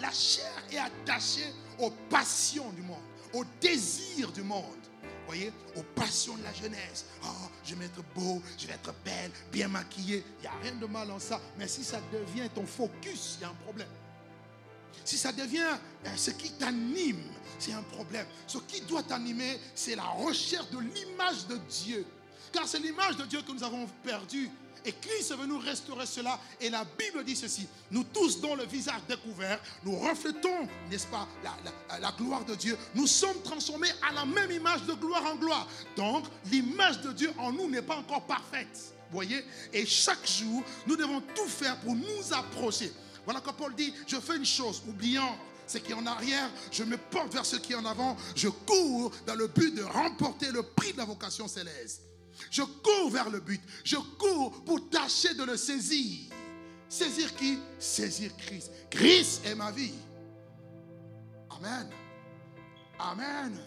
La 0.00 0.10
chair 0.10 0.52
est 0.70 0.78
attachée 0.78 1.52
aux 1.78 1.90
passions 2.10 2.70
du 2.70 2.82
monde, 2.82 3.02
aux 3.32 3.44
désirs 3.60 4.32
du 4.32 4.42
monde 4.42 4.84
voyez, 5.26 5.52
aux 5.76 5.82
passions 5.82 6.36
de 6.36 6.42
la 6.42 6.52
jeunesse. 6.52 7.06
Oh, 7.24 7.48
je 7.64 7.74
vais 7.74 7.86
être 7.86 8.02
beau, 8.14 8.42
je 8.58 8.66
vais 8.66 8.74
être 8.74 8.94
belle, 9.04 9.30
bien 9.52 9.68
maquillée. 9.68 10.24
Il 10.38 10.42
n'y 10.42 10.46
a 10.46 10.58
rien 10.62 10.74
de 10.74 10.86
mal 10.86 11.10
en 11.10 11.18
ça. 11.18 11.40
Mais 11.58 11.68
si 11.68 11.84
ça 11.84 12.00
devient 12.12 12.48
ton 12.54 12.66
focus, 12.66 13.36
il 13.38 13.42
y 13.42 13.44
a 13.44 13.48
un 13.48 13.54
problème. 13.64 13.88
Si 15.04 15.18
ça 15.18 15.32
devient 15.32 15.76
euh, 16.06 16.16
ce 16.16 16.30
qui 16.30 16.50
t'anime, 16.52 17.22
c'est 17.58 17.72
un 17.72 17.82
problème. 17.82 18.26
Ce 18.46 18.58
qui 18.58 18.80
doit 18.82 19.02
t'animer, 19.02 19.58
c'est 19.74 19.96
la 19.96 20.04
recherche 20.04 20.70
de 20.70 20.78
l'image 20.78 21.46
de 21.48 21.56
Dieu. 21.68 22.06
Car 22.52 22.66
c'est 22.66 22.78
l'image 22.78 23.16
de 23.16 23.24
Dieu 23.24 23.42
que 23.42 23.52
nous 23.52 23.64
avons 23.64 23.86
perdue 24.02 24.50
et 24.84 24.92
Christ 24.92 25.30
est 25.30 25.36
venu 25.36 25.56
restaurer 25.56 26.06
cela. 26.06 26.38
Et 26.60 26.68
la 26.68 26.84
Bible 26.84 27.24
dit 27.24 27.36
ceci. 27.36 27.66
Nous 27.90 28.04
tous, 28.04 28.40
dont 28.40 28.54
le 28.54 28.64
visage 28.64 29.00
découvert, 29.08 29.60
nous 29.84 29.96
reflétons, 29.96 30.68
n'est-ce 30.90 31.06
pas, 31.06 31.26
la, 31.42 32.12
gloire 32.12 32.44
de 32.44 32.54
Dieu. 32.54 32.76
Nous 32.94 33.06
sommes 33.06 33.40
transformés 33.42 33.90
à 34.08 34.12
la 34.12 34.24
même 34.24 34.50
image 34.50 34.82
de 34.82 34.92
gloire 34.94 35.24
en 35.24 35.36
gloire. 35.36 35.66
Donc, 35.96 36.26
l'image 36.50 37.00
de 37.00 37.12
Dieu 37.12 37.32
en 37.38 37.52
nous 37.52 37.68
n'est 37.68 37.82
pas 37.82 37.96
encore 37.96 38.26
parfaite. 38.26 38.94
Voyez 39.10 39.44
Et 39.72 39.86
chaque 39.86 40.26
jour, 40.26 40.62
nous 40.86 40.96
devons 40.96 41.22
tout 41.34 41.48
faire 41.48 41.78
pour 41.80 41.94
nous 41.94 42.32
approcher. 42.32 42.92
Voilà 43.24 43.40
quand 43.40 43.54
Paul 43.54 43.74
dit, 43.74 43.94
je 44.06 44.16
fais 44.16 44.36
une 44.36 44.44
chose, 44.44 44.82
oubliant 44.86 45.38
ce 45.66 45.78
qui 45.78 45.92
est 45.92 45.94
en 45.94 46.04
arrière, 46.04 46.50
je 46.70 46.84
me 46.84 46.98
porte 46.98 47.32
vers 47.32 47.46
ce 47.46 47.56
qui 47.56 47.72
est 47.72 47.76
en 47.76 47.86
avant, 47.86 48.16
je 48.36 48.48
cours 48.48 49.10
dans 49.26 49.34
le 49.34 49.46
but 49.46 49.74
de 49.74 49.82
remporter 49.82 50.50
le 50.50 50.62
prix 50.62 50.92
de 50.92 50.98
la 50.98 51.06
vocation 51.06 51.48
céleste. 51.48 52.02
Je 52.54 52.62
cours 52.62 53.10
vers 53.10 53.30
le 53.30 53.40
but. 53.40 53.60
Je 53.82 53.96
cours 53.96 54.62
pour 54.62 54.88
tâcher 54.88 55.34
de 55.34 55.42
le 55.42 55.56
saisir. 55.56 56.30
Saisir 56.88 57.34
qui? 57.34 57.58
Saisir 57.80 58.30
Christ. 58.36 58.70
Christ 58.90 59.44
est 59.44 59.56
ma 59.56 59.72
vie. 59.72 59.94
Amen. 61.50 61.90
Amen. 62.96 63.60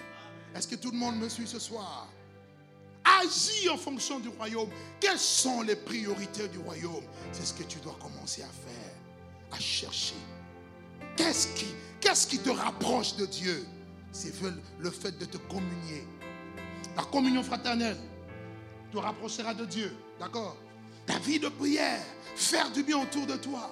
Est-ce 0.55 0.69
que 0.69 0.75
tout 0.75 0.91
le 0.91 0.97
monde 0.97 1.17
me 1.17 1.27
suit 1.27 1.47
ce 1.47 1.59
soir? 1.59 2.07
Agis 3.03 3.67
en 3.67 3.75
fonction 3.75 4.21
du 4.21 4.29
royaume. 4.29 4.69
Quelles 5.01 5.19
sont 5.19 5.63
les 5.63 5.75
priorités 5.75 6.47
du 6.47 6.59
royaume? 6.59 7.03
C'est 7.33 7.45
ce 7.45 7.53
que 7.55 7.63
tu 7.63 7.79
dois 7.79 7.97
commencer 8.01 8.41
à 8.41 8.47
faire, 8.47 8.95
à 9.51 9.59
chercher. 9.59 10.15
Qu'est-ce 11.17 11.47
qui, 11.55 11.67
qu'est-ce 11.99 12.25
qui 12.25 12.39
te 12.39 12.51
rapproche 12.51 13.17
de 13.17 13.25
Dieu? 13.25 13.67
C'est 14.13 14.33
le 14.79 14.91
fait 14.91 15.19
de 15.19 15.25
te 15.25 15.37
communier. 15.49 16.07
La 16.95 17.03
communion 17.03 17.43
fraternelle 17.43 17.97
te 18.91 18.97
rapprochera 18.97 19.53
de 19.53 19.65
Dieu. 19.65 19.95
D'accord? 20.19 20.57
Ta 21.05 21.19
vie 21.19 21.39
de 21.39 21.49
prière, 21.49 22.03
faire 22.35 22.71
du 22.71 22.83
bien 22.83 22.97
autour 23.01 23.25
de 23.25 23.35
toi. 23.35 23.71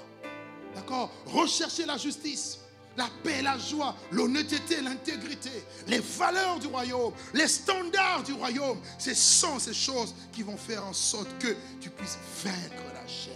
D'accord? 0.73 1.11
Rechercher 1.25 1.85
la 1.85 1.97
justice, 1.97 2.59
la 2.97 3.09
paix, 3.23 3.41
la 3.41 3.57
joie, 3.57 3.95
l'honnêteté, 4.11 4.81
l'intégrité, 4.81 5.63
les 5.87 5.99
valeurs 5.99 6.59
du 6.59 6.67
royaume, 6.67 7.13
les 7.33 7.47
standards 7.47 8.23
du 8.23 8.33
royaume. 8.33 8.79
Ce 8.97 9.13
sont 9.13 9.59
ces 9.59 9.73
choses 9.73 10.13
qui 10.31 10.43
vont 10.43 10.57
faire 10.57 10.85
en 10.85 10.93
sorte 10.93 11.37
que 11.39 11.55
tu 11.79 11.89
puisses 11.89 12.17
vaincre 12.43 12.83
la 12.93 13.07
chair. 13.07 13.33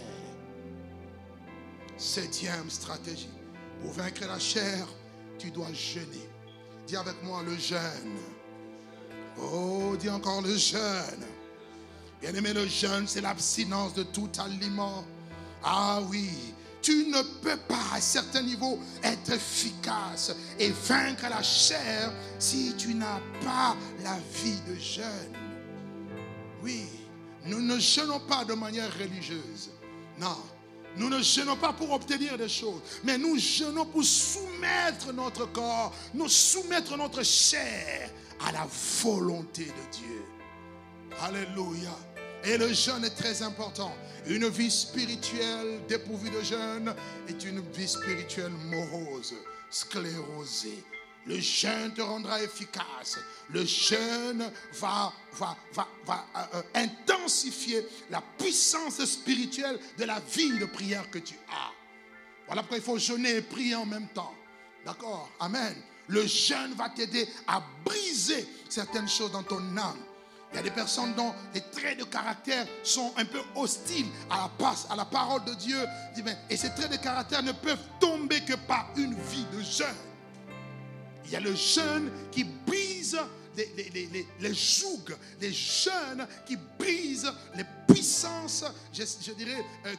Septième 1.96 2.70
stratégie. 2.70 3.28
Pour 3.82 3.92
vaincre 3.92 4.26
la 4.26 4.38
chair, 4.38 4.86
tu 5.38 5.50
dois 5.50 5.72
jeûner. 5.72 6.28
Dis 6.86 6.96
avec 6.96 7.22
moi 7.22 7.42
le 7.42 7.56
jeûne. 7.56 8.18
Oh, 9.38 9.94
dis 9.98 10.10
encore 10.10 10.42
le 10.42 10.56
jeûne. 10.56 11.24
Bien-aimé, 12.20 12.52
le 12.52 12.66
jeûne, 12.66 13.06
c'est 13.06 13.20
l'abstinence 13.22 13.94
de 13.94 14.02
tout 14.02 14.28
aliment. 14.38 15.04
Ah 15.62 16.00
oui, 16.08 16.28
Tu 16.82 17.06
ne 17.08 17.20
peux 17.42 17.58
pas 17.58 17.94
à 17.94 18.00
certains 18.00 18.42
niveaux 18.42 18.78
être 19.02 19.32
efficace 19.32 20.32
et 20.58 20.70
vaincre 20.70 21.26
la 21.28 21.42
chair 21.42 22.10
si 22.38 22.74
tu 22.76 22.94
n'as 22.94 23.20
pas 23.44 23.76
la 24.02 24.16
vie 24.42 24.58
de 24.66 24.76
jeûne. 24.76 25.36
Oui, 26.62 26.86
nous 27.44 27.60
ne 27.60 27.78
jeûnons 27.78 28.20
pas 28.20 28.44
de 28.46 28.54
manière 28.54 28.90
religieuse. 28.98 29.70
Non, 30.18 30.38
nous 30.96 31.10
ne 31.10 31.20
jeûnons 31.20 31.56
pas 31.56 31.72
pour 31.74 31.92
obtenir 31.92 32.38
des 32.38 32.48
choses, 32.48 32.80
mais 33.04 33.18
nous 33.18 33.38
jeûnons 33.38 33.84
pour 33.84 34.04
soumettre 34.04 35.12
notre 35.12 35.46
corps, 35.52 35.94
nous 36.14 36.28
soumettre 36.28 36.96
notre 36.96 37.22
chair 37.22 38.10
à 38.46 38.52
la 38.52 38.66
volonté 39.02 39.66
de 39.66 39.96
Dieu. 39.98 40.24
Alléluia. 41.20 41.94
Et 42.44 42.56
le 42.56 42.72
jeûne 42.72 43.04
est 43.04 43.16
très 43.16 43.42
important. 43.42 43.94
Une 44.26 44.48
vie 44.48 44.70
spirituelle 44.70 45.80
dépourvue 45.88 46.30
de 46.30 46.40
jeûne 46.42 46.94
est 47.28 47.44
une 47.44 47.60
vie 47.72 47.88
spirituelle 47.88 48.52
morose, 48.70 49.34
sclérosée. 49.70 50.82
Le 51.26 51.38
jeûne 51.38 51.92
te 51.94 52.00
rendra 52.00 52.42
efficace. 52.42 53.18
Le 53.50 53.64
jeûne 53.64 54.50
va, 54.74 55.12
va, 55.32 55.56
va, 55.74 56.26
euh, 56.36 56.40
euh, 56.54 56.62
intensifier 56.74 57.86
la 58.10 58.22
puissance 58.38 59.04
spirituelle 59.04 59.78
de 59.98 60.04
la 60.04 60.18
vie 60.20 60.58
de 60.58 60.64
prière 60.64 61.10
que 61.10 61.18
tu 61.18 61.34
as. 61.50 61.72
Voilà 62.46 62.62
pourquoi 62.62 62.78
il 62.78 62.82
faut 62.82 62.98
jeûner 62.98 63.36
et 63.36 63.42
prier 63.42 63.74
en 63.74 63.86
même 63.86 64.08
temps. 64.08 64.34
D'accord? 64.84 65.30
Amen. 65.40 65.76
Le 66.08 66.26
jeûne 66.26 66.72
va 66.74 66.88
t'aider 66.88 67.28
à 67.46 67.62
briser 67.84 68.48
certaines 68.68 69.08
choses 69.08 69.30
dans 69.30 69.42
ton 69.42 69.76
âme. 69.76 69.98
Il 70.52 70.56
y 70.56 70.58
a 70.58 70.62
des 70.62 70.70
personnes 70.70 71.14
dont 71.14 71.32
les 71.54 71.60
traits 71.60 71.98
de 71.98 72.04
caractère 72.04 72.66
sont 72.82 73.12
un 73.16 73.24
peu 73.24 73.40
hostiles 73.54 74.08
à 74.28 74.50
la, 74.96 75.04
parole 75.04 75.44
de 75.44 75.54
Dieu. 75.54 75.78
Et 76.48 76.56
ces 76.56 76.70
traits 76.70 76.90
de 76.90 76.96
caractère 76.96 77.42
ne 77.42 77.52
peuvent 77.52 77.84
tomber 78.00 78.40
que 78.40 78.54
par 78.54 78.88
une 78.96 79.14
vie 79.14 79.46
de 79.52 79.62
jeûne. 79.62 79.86
Il 81.24 81.30
y 81.30 81.36
a 81.36 81.40
le 81.40 81.54
jeûne 81.54 82.10
qui 82.32 82.42
brise 82.44 83.16
les, 83.56 83.90
les, 83.94 84.26
les, 84.40 84.54
jougs, 84.54 85.16
les 85.40 85.52
jeûnes 85.52 86.26
qui 86.46 86.56
brisent 86.78 87.32
les 87.54 87.64
puissances, 87.86 88.64
je, 88.92 89.32
dirais, 89.32 89.64
euh, 89.86 89.94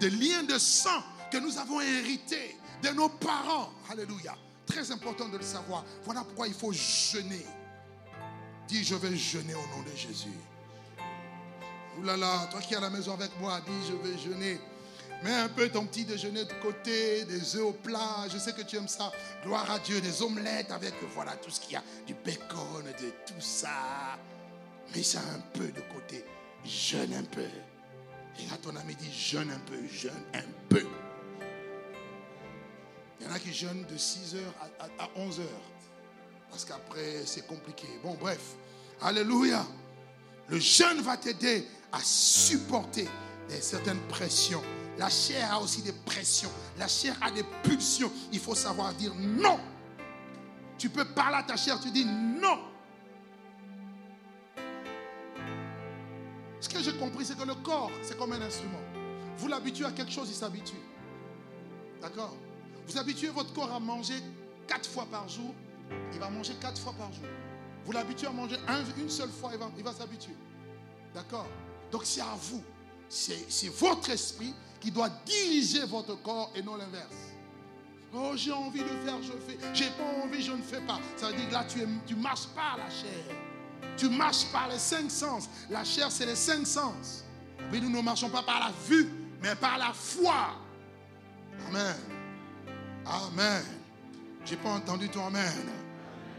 des 0.00 0.10
liens 0.10 0.42
de 0.42 0.58
sang 0.58 1.02
que 1.30 1.38
nous 1.38 1.56
avons 1.58 1.80
hérités 1.80 2.56
de 2.82 2.88
nos 2.90 3.08
parents. 3.08 3.70
Alléluia. 3.90 4.36
Très 4.66 4.90
important 4.90 5.28
de 5.28 5.38
le 5.38 5.44
savoir. 5.44 5.84
Voilà 6.04 6.22
pourquoi 6.24 6.48
il 6.48 6.54
faut 6.54 6.72
jeûner. 6.72 7.46
Dis, 8.68 8.84
je 8.84 8.94
vais 8.94 9.16
jeûner 9.16 9.54
au 9.54 9.66
nom 9.76 9.82
de 9.82 9.96
Jésus. 9.96 10.38
Ouh 11.98 12.02
là 12.02 12.16
là, 12.16 12.48
toi 12.50 12.60
qui 12.60 12.74
es 12.74 12.76
à 12.76 12.80
la 12.80 12.90
maison 12.90 13.14
avec 13.14 13.30
moi, 13.40 13.60
dis, 13.60 13.88
je 13.88 14.08
vais 14.08 14.18
jeûner. 14.18 14.60
Mets 15.22 15.32
un 15.32 15.48
peu 15.48 15.68
ton 15.70 15.86
petit 15.86 16.04
déjeuner 16.04 16.44
de 16.44 16.52
côté, 16.60 17.24
des 17.24 17.56
œufs 17.56 17.62
au 17.62 17.72
plat. 17.72 18.26
Je 18.30 18.38
sais 18.38 18.52
que 18.52 18.62
tu 18.62 18.76
aimes 18.76 18.88
ça. 18.88 19.10
Gloire 19.42 19.70
à 19.70 19.78
Dieu, 19.78 20.00
des 20.00 20.22
omelettes 20.22 20.70
avec 20.70 20.94
voilà 21.14 21.32
tout 21.36 21.50
ce 21.50 21.60
qu'il 21.60 21.72
y 21.72 21.76
a, 21.76 21.82
du 22.06 22.14
bacon, 22.14 22.84
de 22.84 23.10
tout 23.26 23.40
ça. 23.40 24.18
Mets 24.94 25.02
ça 25.02 25.20
un 25.34 25.40
peu 25.58 25.68
de 25.68 25.80
côté. 25.92 26.24
Jeûne 26.64 27.14
un 27.14 27.24
peu. 27.24 27.40
Et 28.38 28.46
là, 28.50 28.58
ton 28.62 28.76
ami 28.76 28.94
dit 28.94 29.12
jeûne 29.12 29.50
un 29.50 29.58
peu, 29.60 29.78
jeûne 29.88 30.12
un 30.34 30.44
peu. 30.68 30.84
Il 33.18 33.26
y 33.26 33.30
en 33.30 33.32
a 33.32 33.38
qui 33.38 33.54
jeûnent 33.54 33.86
de 33.86 33.96
6h 33.96 34.36
à 34.98 35.08
11h. 35.18 35.40
Parce 36.50 36.64
qu'après, 36.64 37.24
c'est 37.26 37.46
compliqué. 37.46 37.86
Bon, 38.02 38.16
bref. 38.20 38.56
Alléluia. 39.00 39.64
Le 40.48 40.58
jeûne 40.58 41.00
va 41.00 41.16
t'aider 41.16 41.66
à 41.92 41.98
supporter 42.02 43.08
certaines 43.60 44.00
pressions. 44.08 44.62
La 44.98 45.10
chair 45.10 45.52
a 45.52 45.60
aussi 45.60 45.82
des 45.82 45.92
pressions. 45.92 46.50
La 46.78 46.88
chair 46.88 47.16
a 47.20 47.30
des 47.30 47.44
pulsions. 47.62 48.10
Il 48.32 48.38
faut 48.38 48.54
savoir 48.54 48.94
dire 48.94 49.14
non. 49.14 49.60
Tu 50.78 50.88
peux 50.88 51.04
parler 51.04 51.36
à 51.38 51.42
ta 51.42 51.56
chair, 51.56 51.78
tu 51.80 51.90
dis 51.90 52.04
non. 52.04 52.58
Ce 56.60 56.68
que 56.68 56.82
j'ai 56.82 56.96
compris, 56.96 57.24
c'est 57.24 57.36
que 57.36 57.46
le 57.46 57.54
corps, 57.56 57.90
c'est 58.02 58.16
comme 58.16 58.32
un 58.32 58.40
instrument. 58.40 58.80
Vous 59.36 59.48
l'habituez 59.48 59.84
à 59.84 59.90
quelque 59.90 60.12
chose, 60.12 60.28
il 60.30 60.34
s'habitue. 60.34 60.80
D'accord? 62.00 62.34
Vous 62.86 62.98
habituez 62.98 63.28
votre 63.28 63.52
corps 63.52 63.72
à 63.72 63.80
manger 63.80 64.14
quatre 64.66 64.88
fois 64.88 65.06
par 65.10 65.28
jour, 65.28 65.54
il 66.12 66.18
va 66.18 66.28
manger 66.30 66.54
quatre 66.60 66.80
fois 66.80 66.92
par 66.92 67.12
jour. 67.12 67.26
Vous 67.84 67.92
l'habituez 67.92 68.26
à 68.26 68.32
manger 68.32 68.56
une 68.98 69.10
seule 69.10 69.30
fois, 69.30 69.50
il 69.52 69.58
va, 69.58 69.70
il 69.76 69.84
va 69.84 69.92
s'habituer. 69.92 70.34
D'accord? 71.14 71.46
Donc 71.90 72.02
c'est 72.04 72.20
à 72.20 72.36
vous. 72.40 72.62
C'est 73.08 73.68
votre 73.68 74.10
esprit 74.10 74.54
qui 74.80 74.90
doit 74.90 75.10
diriger 75.24 75.84
votre 75.84 76.20
corps 76.22 76.50
et 76.54 76.62
non 76.62 76.76
l'inverse. 76.76 77.14
Oh, 78.12 78.32
j'ai 78.34 78.52
envie 78.52 78.82
de 78.82 78.88
faire, 79.04 79.22
je 79.22 79.32
fais. 79.32 79.58
J'ai 79.74 79.90
pas 79.90 80.24
envie, 80.24 80.42
je 80.42 80.52
ne 80.52 80.62
fais 80.62 80.80
pas. 80.80 80.98
Ça 81.16 81.28
veut 81.28 81.36
dire 81.36 81.48
que 81.48 81.52
là, 81.52 81.64
tu, 81.64 81.86
tu 82.06 82.14
marches 82.14 82.46
par 82.54 82.76
la 82.78 82.88
chair. 82.88 83.36
Tu 83.96 84.08
marches 84.08 84.46
par 84.52 84.68
les 84.68 84.78
cinq 84.78 85.10
sens. 85.10 85.48
La 85.70 85.84
chair, 85.84 86.10
c'est 86.10 86.26
les 86.26 86.36
cinq 86.36 86.66
sens. 86.66 87.24
Mais 87.70 87.80
nous 87.80 87.90
ne 87.90 88.00
marchons 88.00 88.28
pas 88.28 88.42
par 88.42 88.60
la 88.60 88.72
vue, 88.86 89.08
mais 89.42 89.54
par 89.56 89.78
la 89.78 89.92
foi. 89.92 90.56
Amen. 91.68 91.96
Amen. 93.04 93.64
J'ai 94.46 94.56
pas 94.56 94.70
entendu 94.70 95.08
ton 95.08 95.26
amen. 95.26 95.68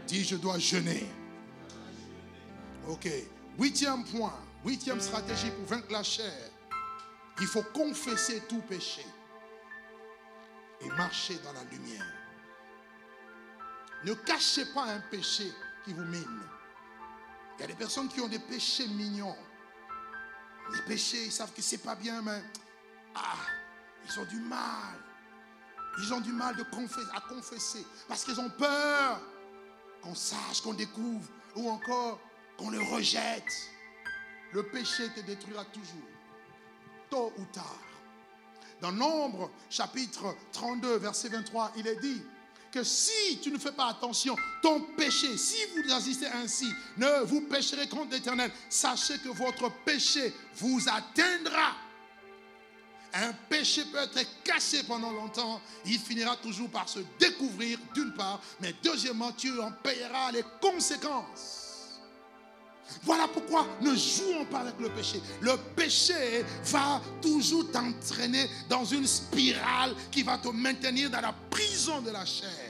Dis, 0.06 0.24
je 0.24 0.36
dois 0.36 0.58
jeûner. 0.58 1.06
Ok. 2.88 3.06
Huitième 3.58 4.02
point, 4.04 4.32
huitième 4.64 4.98
stratégie 4.98 5.50
pour 5.50 5.66
vaincre 5.66 5.92
la 5.92 6.02
chair. 6.02 6.50
Il 7.38 7.46
faut 7.46 7.62
confesser 7.74 8.42
tout 8.48 8.62
péché 8.62 9.04
et 10.80 10.88
marcher 10.88 11.38
dans 11.44 11.52
la 11.52 11.62
lumière. 11.64 12.06
Ne 14.04 14.14
cachez 14.14 14.64
pas 14.72 14.84
un 14.84 15.00
péché 15.10 15.52
qui 15.84 15.92
vous 15.92 16.04
mine. 16.04 16.40
Il 17.58 17.60
y 17.60 17.64
a 17.64 17.66
des 17.66 17.74
personnes 17.74 18.08
qui 18.08 18.20
ont 18.20 18.28
des 18.28 18.38
péchés 18.38 18.88
mignons. 18.88 19.36
Les 20.72 20.82
péchés, 20.82 21.26
ils 21.26 21.32
savent 21.32 21.52
que 21.52 21.60
c'est 21.60 21.78
pas 21.78 21.94
bien, 21.94 22.22
mais 22.22 22.42
ah, 23.14 23.36
ils 24.06 24.18
ont 24.18 24.24
du 24.24 24.40
mal 24.40 25.07
ils 25.98 26.14
ont 26.14 26.20
du 26.20 26.32
mal 26.32 26.54
à 27.14 27.20
confesser 27.20 27.84
parce 28.06 28.24
qu'ils 28.24 28.40
ont 28.40 28.50
peur 28.50 29.20
qu'on 30.02 30.14
sache, 30.14 30.60
qu'on 30.62 30.74
découvre 30.74 31.28
ou 31.56 31.68
encore 31.68 32.20
qu'on 32.56 32.70
le 32.70 32.80
rejette. 32.80 33.70
Le 34.52 34.62
péché 34.62 35.08
te 35.14 35.20
détruira 35.20 35.64
toujours, 35.66 36.08
tôt 37.10 37.32
ou 37.36 37.44
tard. 37.52 37.82
Dans 38.80 38.92
Nombre, 38.92 39.50
chapitre 39.68 40.34
32, 40.52 40.98
verset 40.98 41.28
23, 41.28 41.72
il 41.76 41.86
est 41.86 42.00
dit 42.00 42.22
que 42.70 42.84
si 42.84 43.38
tu 43.40 43.50
ne 43.50 43.58
fais 43.58 43.72
pas 43.72 43.88
attention, 43.88 44.36
ton 44.62 44.80
péché, 44.96 45.36
si 45.36 45.56
vous 45.74 45.92
assistez 45.92 46.28
ainsi, 46.28 46.70
ne 46.96 47.24
vous 47.24 47.42
pécherez 47.42 47.88
contre 47.88 48.12
l'Éternel. 48.12 48.52
Sachez 48.68 49.18
que 49.18 49.30
votre 49.30 49.70
péché 49.84 50.32
vous 50.56 50.80
atteindra. 50.88 51.74
Un 53.14 53.32
péché 53.48 53.84
peut 53.86 53.98
être 53.98 54.42
caché 54.44 54.82
pendant 54.82 55.10
longtemps. 55.10 55.60
Il 55.86 55.98
finira 55.98 56.36
toujours 56.36 56.68
par 56.68 56.88
se 56.88 57.00
découvrir 57.18 57.78
d'une 57.94 58.12
part, 58.12 58.40
mais 58.60 58.74
deuxièmement, 58.82 59.32
tu 59.32 59.58
en 59.60 59.72
payeras 59.72 60.32
les 60.32 60.44
conséquences. 60.60 61.68
Voilà 63.02 63.28
pourquoi 63.28 63.66
ne 63.80 63.94
jouons 63.94 64.46
pas 64.46 64.60
avec 64.60 64.78
le 64.78 64.88
péché. 64.90 65.20
Le 65.40 65.56
péché 65.76 66.44
va 66.64 67.00
toujours 67.20 67.70
t'entraîner 67.70 68.48
dans 68.68 68.84
une 68.84 69.06
spirale 69.06 69.94
qui 70.10 70.22
va 70.22 70.38
te 70.38 70.48
maintenir 70.48 71.10
dans 71.10 71.20
la 71.20 71.34
prison 71.50 72.00
de 72.00 72.10
la 72.10 72.24
chair. 72.24 72.67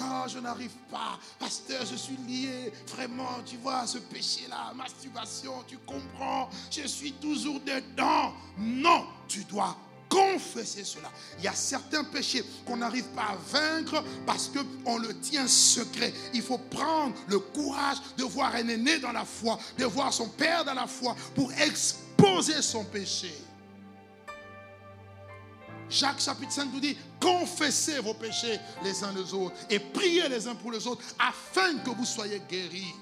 Ah, 0.00 0.26
je 0.26 0.38
n'arrive 0.38 0.74
pas. 0.90 1.18
Pasteur, 1.38 1.84
je 1.84 1.96
suis 1.96 2.16
lié. 2.16 2.72
Vraiment, 2.88 3.40
tu 3.44 3.56
vois, 3.56 3.86
ce 3.86 3.98
péché-là, 3.98 4.72
masturbation, 4.74 5.64
tu 5.66 5.78
comprends. 5.78 6.48
Je 6.70 6.86
suis 6.86 7.12
toujours 7.12 7.60
dedans. 7.60 8.32
Non, 8.58 9.06
tu 9.28 9.44
dois 9.44 9.76
confesser 10.08 10.84
cela. 10.84 11.10
Il 11.38 11.44
y 11.44 11.48
a 11.48 11.54
certains 11.54 12.04
péchés 12.04 12.44
qu'on 12.66 12.78
n'arrive 12.78 13.06
pas 13.08 13.28
à 13.30 13.36
vaincre 13.36 14.02
parce 14.26 14.50
qu'on 14.50 14.98
le 14.98 15.18
tient 15.20 15.46
secret. 15.46 16.12
Il 16.34 16.42
faut 16.42 16.58
prendre 16.58 17.14
le 17.28 17.38
courage 17.38 17.98
de 18.18 18.24
voir 18.24 18.54
un 18.54 18.68
aîné 18.68 18.98
dans 18.98 19.12
la 19.12 19.24
foi, 19.24 19.58
de 19.78 19.84
voir 19.84 20.12
son 20.12 20.28
père 20.28 20.64
dans 20.64 20.74
la 20.74 20.86
foi 20.86 21.14
pour 21.34 21.52
exposer 21.52 22.60
son 22.60 22.84
péché. 22.84 23.32
Jacques 25.90 26.20
chapitre 26.20 26.52
5 26.52 26.72
nous 26.72 26.80
dit, 26.80 26.96
confessez 27.20 27.98
vos 27.98 28.14
péchés 28.14 28.58
les 28.84 29.02
uns 29.02 29.12
les 29.12 29.34
autres 29.34 29.56
et 29.68 29.80
priez 29.80 30.28
les 30.28 30.46
uns 30.46 30.54
pour 30.54 30.70
les 30.70 30.86
autres 30.86 31.02
afin 31.18 31.78
que 31.78 31.90
vous 31.90 32.04
soyez 32.04 32.40
guéris. 32.48 32.94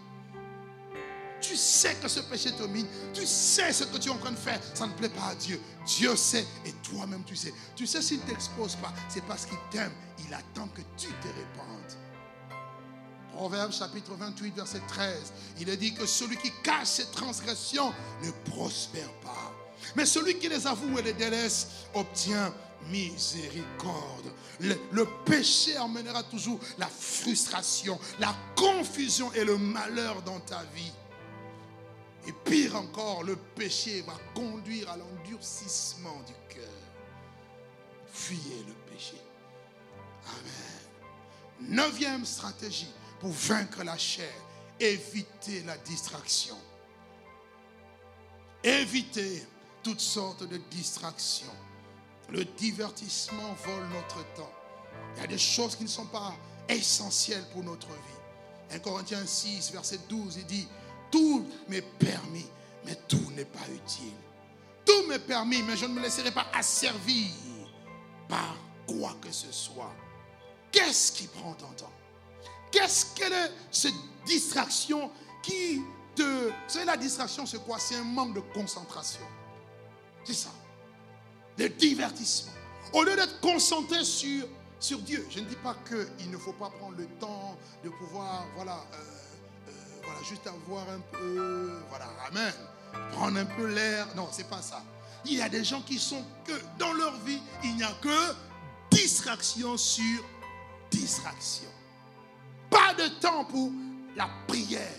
Tu 1.41 1.55
sais 1.57 1.95
que 1.97 2.09
ce 2.09 2.21
péché 2.21 2.51
te 2.53 2.65
mine. 2.65 2.87
Tu 3.15 3.25
sais 3.25 3.73
ce 3.73 3.85
que 3.85 3.99
tu 3.99 4.09
es 4.09 4.13
en 4.13 4.19
train 4.19 4.33
de 4.33 4.37
faire. 4.37 4.61
Ça 4.75 4.87
ne 4.87 4.93
plaît 4.93 5.09
pas 5.09 5.29
à 5.31 5.35
Dieu. 5.35 5.61
Dieu 5.87 6.17
sait 6.17 6.47
et 6.65 6.73
toi-même 6.83 7.23
tu 7.25 7.37
sais. 7.37 7.53
Tu 7.77 7.87
sais 7.87 8.03
s'il 8.03 8.19
ne 8.21 8.25
t'expose 8.25 8.75
pas, 8.77 8.93
c'est 9.09 9.25
parce 9.25 9.47
qu'il 9.47 9.59
t'aime. 9.71 9.93
Il 10.27 10.35
attend 10.35 10.67
que 10.69 10.81
tu 10.97 11.09
te 11.09 11.29
répandes. 11.29 11.99
Proverbe 13.33 13.73
chapitre 13.73 14.15
28, 14.15 14.57
verset 14.57 14.81
13. 14.89 15.33
Il 15.61 15.69
est 15.69 15.77
dit 15.77 15.95
que 15.95 16.07
celui 16.07 16.37
qui 16.39 16.51
cache 16.65 16.89
ses 16.89 17.07
transgressions 17.13 17.93
ne 18.25 18.31
prospère 18.51 19.13
pas. 19.21 19.58
Mais 19.97 20.07
celui 20.07 20.39
qui 20.39 20.49
les 20.49 20.67
avoue 20.67 20.99
et 20.99 21.03
les 21.03 21.13
délaisse 21.13 21.69
obtient 21.95 22.53
miséricorde. 22.87 24.33
Le, 24.61 25.05
péché 25.25 25.77
amènera 25.77 26.23
toujours 26.25 26.59
la 26.79 26.87
frustration, 26.87 27.99
la 28.19 28.35
confusion 28.57 29.33
et 29.33 29.45
le 29.45 29.57
malheur 29.57 30.23
dans 30.23 30.41
ta 30.41 30.63
vie. 30.75 30.93
Et 32.27 32.33
pire 32.45 32.77
encore, 32.77 33.25
le 33.25 33.37
péché 33.37 34.03
va 34.03 34.15
conduire 34.35 34.91
à 34.91 34.97
l'endurcissement 34.97 36.23
du 36.27 36.35
cœur. 36.55 36.69
Fuyez 38.13 38.65
le 38.67 38.93
péché. 38.93 39.17
Amen. 40.27 41.71
Neuvième 41.71 42.25
stratégie 42.25 42.93
pour 43.21 43.31
vaincre 43.31 43.83
la 43.83 43.97
chair, 43.97 44.33
éviter 44.79 45.63
la 45.65 45.77
distraction. 45.79 46.57
Éviter 48.63 49.47
toutes 49.83 50.01
sortes 50.01 50.45
de 50.45 50.57
distractions. 50.71 51.47
Le 52.31 52.45
divertissement 52.45 53.55
vole 53.65 53.89
notre 53.89 54.25
temps. 54.35 54.53
Il 55.17 55.23
y 55.23 55.25
a 55.25 55.27
des 55.27 55.39
choses 55.39 55.77
qui 55.77 55.85
ne 55.85 55.89
sont 55.89 56.07
pas 56.07 56.35
essentielles 56.69 57.45
pour 57.53 57.63
notre 57.65 57.89
vie. 57.89 58.75
1 58.75 58.79
Corinthiens 58.81 59.25
6, 59.25 59.73
verset 59.73 60.01
12, 60.09 60.37
il 60.39 60.47
dit, 60.47 60.69
tout 61.11 61.47
m'est 61.69 61.81
permis, 61.81 62.47
mais 62.85 62.95
tout 63.09 63.33
n'est 63.35 63.47
pas 63.47 63.67
utile. 63.73 64.13
Tout 64.85 65.07
m'est 65.09 65.19
permis, 65.19 65.63
mais 65.63 65.77
je 65.77 65.87
ne 65.87 65.95
me 65.95 66.01
laisserai 66.01 66.31
pas 66.31 66.47
asservir 66.53 67.31
par 68.29 68.55
quoi 68.87 69.17
que 69.21 69.33
ce 69.33 69.51
soit. 69.51 69.95
Qu'est-ce 70.71 71.13
qui 71.13 71.27
prend 71.27 71.55
ton 71.55 71.73
temps? 71.73 71.93
Qu'est-ce 72.71 73.07
que 73.15 73.25
cette 73.71 73.95
distraction 74.27 75.11
qui 75.43 75.81
te... 76.15 76.51
C'est 76.67 76.85
la 76.85 76.97
distraction, 76.97 77.47
c'est 77.47 77.65
quoi? 77.65 77.79
C'est 77.79 77.97
un 77.97 78.05
manque 78.05 78.35
de 78.35 78.41
concentration. 78.53 79.25
C'est 80.29 80.35
ça. 80.35 80.51
Le 81.57 81.71
divertissement. 81.71 82.53
Au 82.93 83.03
lieu 83.03 83.17
d'être 83.17 83.41
concentré 83.41 84.05
sur, 84.05 84.47
sur 84.79 84.99
Dieu, 84.99 85.27
je 85.31 85.41
ne 85.41 85.47
dis 85.47 85.57
pas 85.57 85.75
qu'il 85.89 86.31
ne 86.31 86.37
faut 86.37 86.53
pas 86.53 86.69
prendre 86.69 86.99
le 86.99 87.07
temps 87.19 87.57
de 87.83 87.89
pouvoir, 87.89 88.45
voilà, 88.55 88.75
euh, 88.93 88.97
euh, 89.69 89.73
voilà, 90.05 90.23
juste 90.23 90.47
avoir 90.47 90.87
un 90.91 91.01
peu, 91.13 91.81
voilà, 91.89 92.09
amen, 92.27 92.53
prendre 93.13 93.39
un 93.39 93.47
peu 93.47 93.73
l'air. 93.73 94.07
Non, 94.17 94.29
c'est 94.31 94.51
pas 94.51 94.61
ça. 94.61 94.83
Il 95.25 95.39
y 95.39 95.41
a 95.41 95.49
des 95.49 95.65
gens 95.65 95.81
qui 95.81 95.99
sont 95.99 96.23
que 96.45 96.53
dans 96.79 96.93
leur 96.93 97.19
vie, 97.21 97.41
il 97.65 97.77
n'y 97.77 97.83
a 97.83 97.93
que 98.03 98.35
distraction 98.91 99.79
sur 99.79 100.23
distraction. 100.91 101.71
Pas 102.69 102.93
de 102.93 103.09
temps 103.19 103.47
pour 103.47 103.73
la 104.15 104.29
prière. 104.47 104.93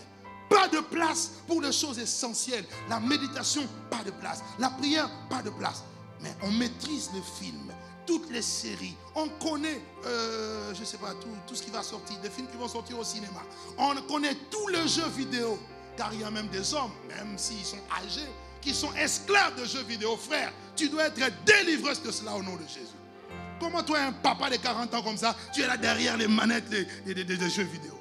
Pas 0.50 0.68
de 0.68 0.80
place 0.80 1.30
pour 1.46 1.62
les 1.62 1.72
choses 1.72 1.98
essentielles. 1.98 2.66
La 2.90 3.00
méditation, 3.00 3.62
pas 3.88 4.04
de 4.04 4.10
place. 4.10 4.42
La 4.58 4.68
prière, 4.68 5.08
pas 5.30 5.40
de 5.40 5.50
place. 5.50 5.84
Mais 6.20 6.34
on 6.42 6.50
maîtrise 6.50 7.10
le 7.14 7.22
film, 7.22 7.72
toutes 8.06 8.30
les 8.30 8.42
séries. 8.42 8.96
On 9.14 9.28
connaît, 9.42 9.80
euh, 10.04 10.74
je 10.74 10.80
ne 10.80 10.84
sais 10.84 10.98
pas, 10.98 11.12
tout, 11.14 11.28
tout, 11.46 11.54
ce 11.54 11.62
qui 11.62 11.70
va 11.70 11.82
sortir, 11.82 12.18
des 12.18 12.28
films 12.28 12.48
qui 12.48 12.58
vont 12.58 12.68
sortir 12.68 12.98
au 12.98 13.04
cinéma. 13.04 13.40
On 13.78 13.94
connaît 14.02 14.36
tous 14.50 14.68
les 14.68 14.86
jeux 14.86 15.08
vidéo. 15.16 15.58
Car 15.96 16.12
il 16.12 16.20
y 16.20 16.24
a 16.24 16.30
même 16.30 16.48
des 16.48 16.74
hommes, 16.74 16.92
même 17.08 17.38
s'ils 17.38 17.64
sont 17.64 17.78
âgés, 18.04 18.28
qui 18.60 18.74
sont 18.74 18.92
esclaves 18.94 19.58
de 19.60 19.64
jeux 19.64 19.82
vidéo. 19.84 20.16
Frère, 20.16 20.52
tu 20.76 20.88
dois 20.88 21.06
être 21.06 21.20
délivré 21.44 21.94
de 22.04 22.10
cela 22.10 22.34
au 22.34 22.42
nom 22.42 22.56
de 22.56 22.62
Jésus. 22.62 22.96
Comment 23.60 23.82
toi, 23.82 23.98
un 24.00 24.12
papa 24.12 24.48
de 24.48 24.56
40 24.56 24.94
ans 24.94 25.02
comme 25.02 25.18
ça, 25.18 25.36
tu 25.52 25.62
es 25.62 25.66
là 25.66 25.76
derrière 25.76 26.16
les 26.16 26.28
manettes 26.28 26.68
des, 26.68 26.86
jeux 27.50 27.64
vidéo? 27.64 27.99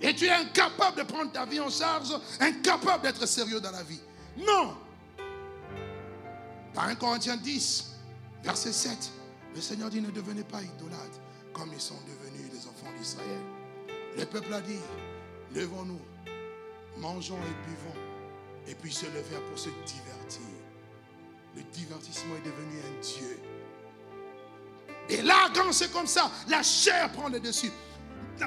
Et 0.00 0.14
tu 0.14 0.26
es 0.26 0.30
incapable 0.30 0.98
de 0.98 1.02
prendre 1.04 1.32
ta 1.32 1.46
vie 1.46 1.60
en 1.60 1.70
charge, 1.70 2.14
incapable 2.40 3.04
d'être 3.04 3.26
sérieux 3.26 3.60
dans 3.60 3.70
la 3.70 3.82
vie. 3.82 4.00
Non. 4.38 4.76
Dans 6.74 6.82
1 6.82 6.94
Corinthiens 6.96 7.36
10, 7.36 7.94
verset 8.42 8.72
7, 8.72 9.10
le 9.54 9.60
Seigneur 9.60 9.88
dit 9.88 10.00
ne 10.00 10.10
devenez 10.10 10.44
pas 10.44 10.60
idolâtres 10.62 11.20
comme 11.54 11.72
ils 11.72 11.80
sont 11.80 11.96
devenus 12.06 12.52
les 12.52 12.58
enfants 12.58 12.92
d'Israël. 12.98 13.40
Le 14.18 14.24
peuple 14.26 14.52
a 14.52 14.60
dit, 14.60 14.78
levons-nous, 15.54 16.00
mangeons 16.98 17.38
et 17.38 17.68
buvons, 17.68 18.00
et 18.68 18.74
puis 18.74 18.92
se 18.92 19.06
lever 19.06 19.38
pour 19.48 19.58
se 19.58 19.70
divertir. 19.86 20.42
Le 21.54 21.62
divertissement 21.72 22.36
est 22.36 22.46
devenu 22.46 22.78
un 22.80 23.00
Dieu. 23.00 23.40
Et 25.08 25.22
là, 25.22 25.48
quand 25.54 25.72
c'est 25.72 25.90
comme 25.90 26.06
ça, 26.06 26.30
la 26.48 26.62
chair 26.62 27.10
prend 27.12 27.28
le 27.28 27.40
dessus. 27.40 27.70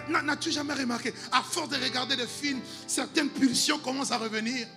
N'as-tu 0.09 0.51
jamais 0.51 0.73
remarqué, 0.73 1.13
à 1.31 1.41
force 1.41 1.69
de 1.69 1.75
regarder 1.75 2.15
des 2.15 2.27
films, 2.27 2.61
certaines 2.87 3.29
pulsions 3.29 3.79
commencent 3.79 4.11
à 4.11 4.17
revenir? 4.17 4.67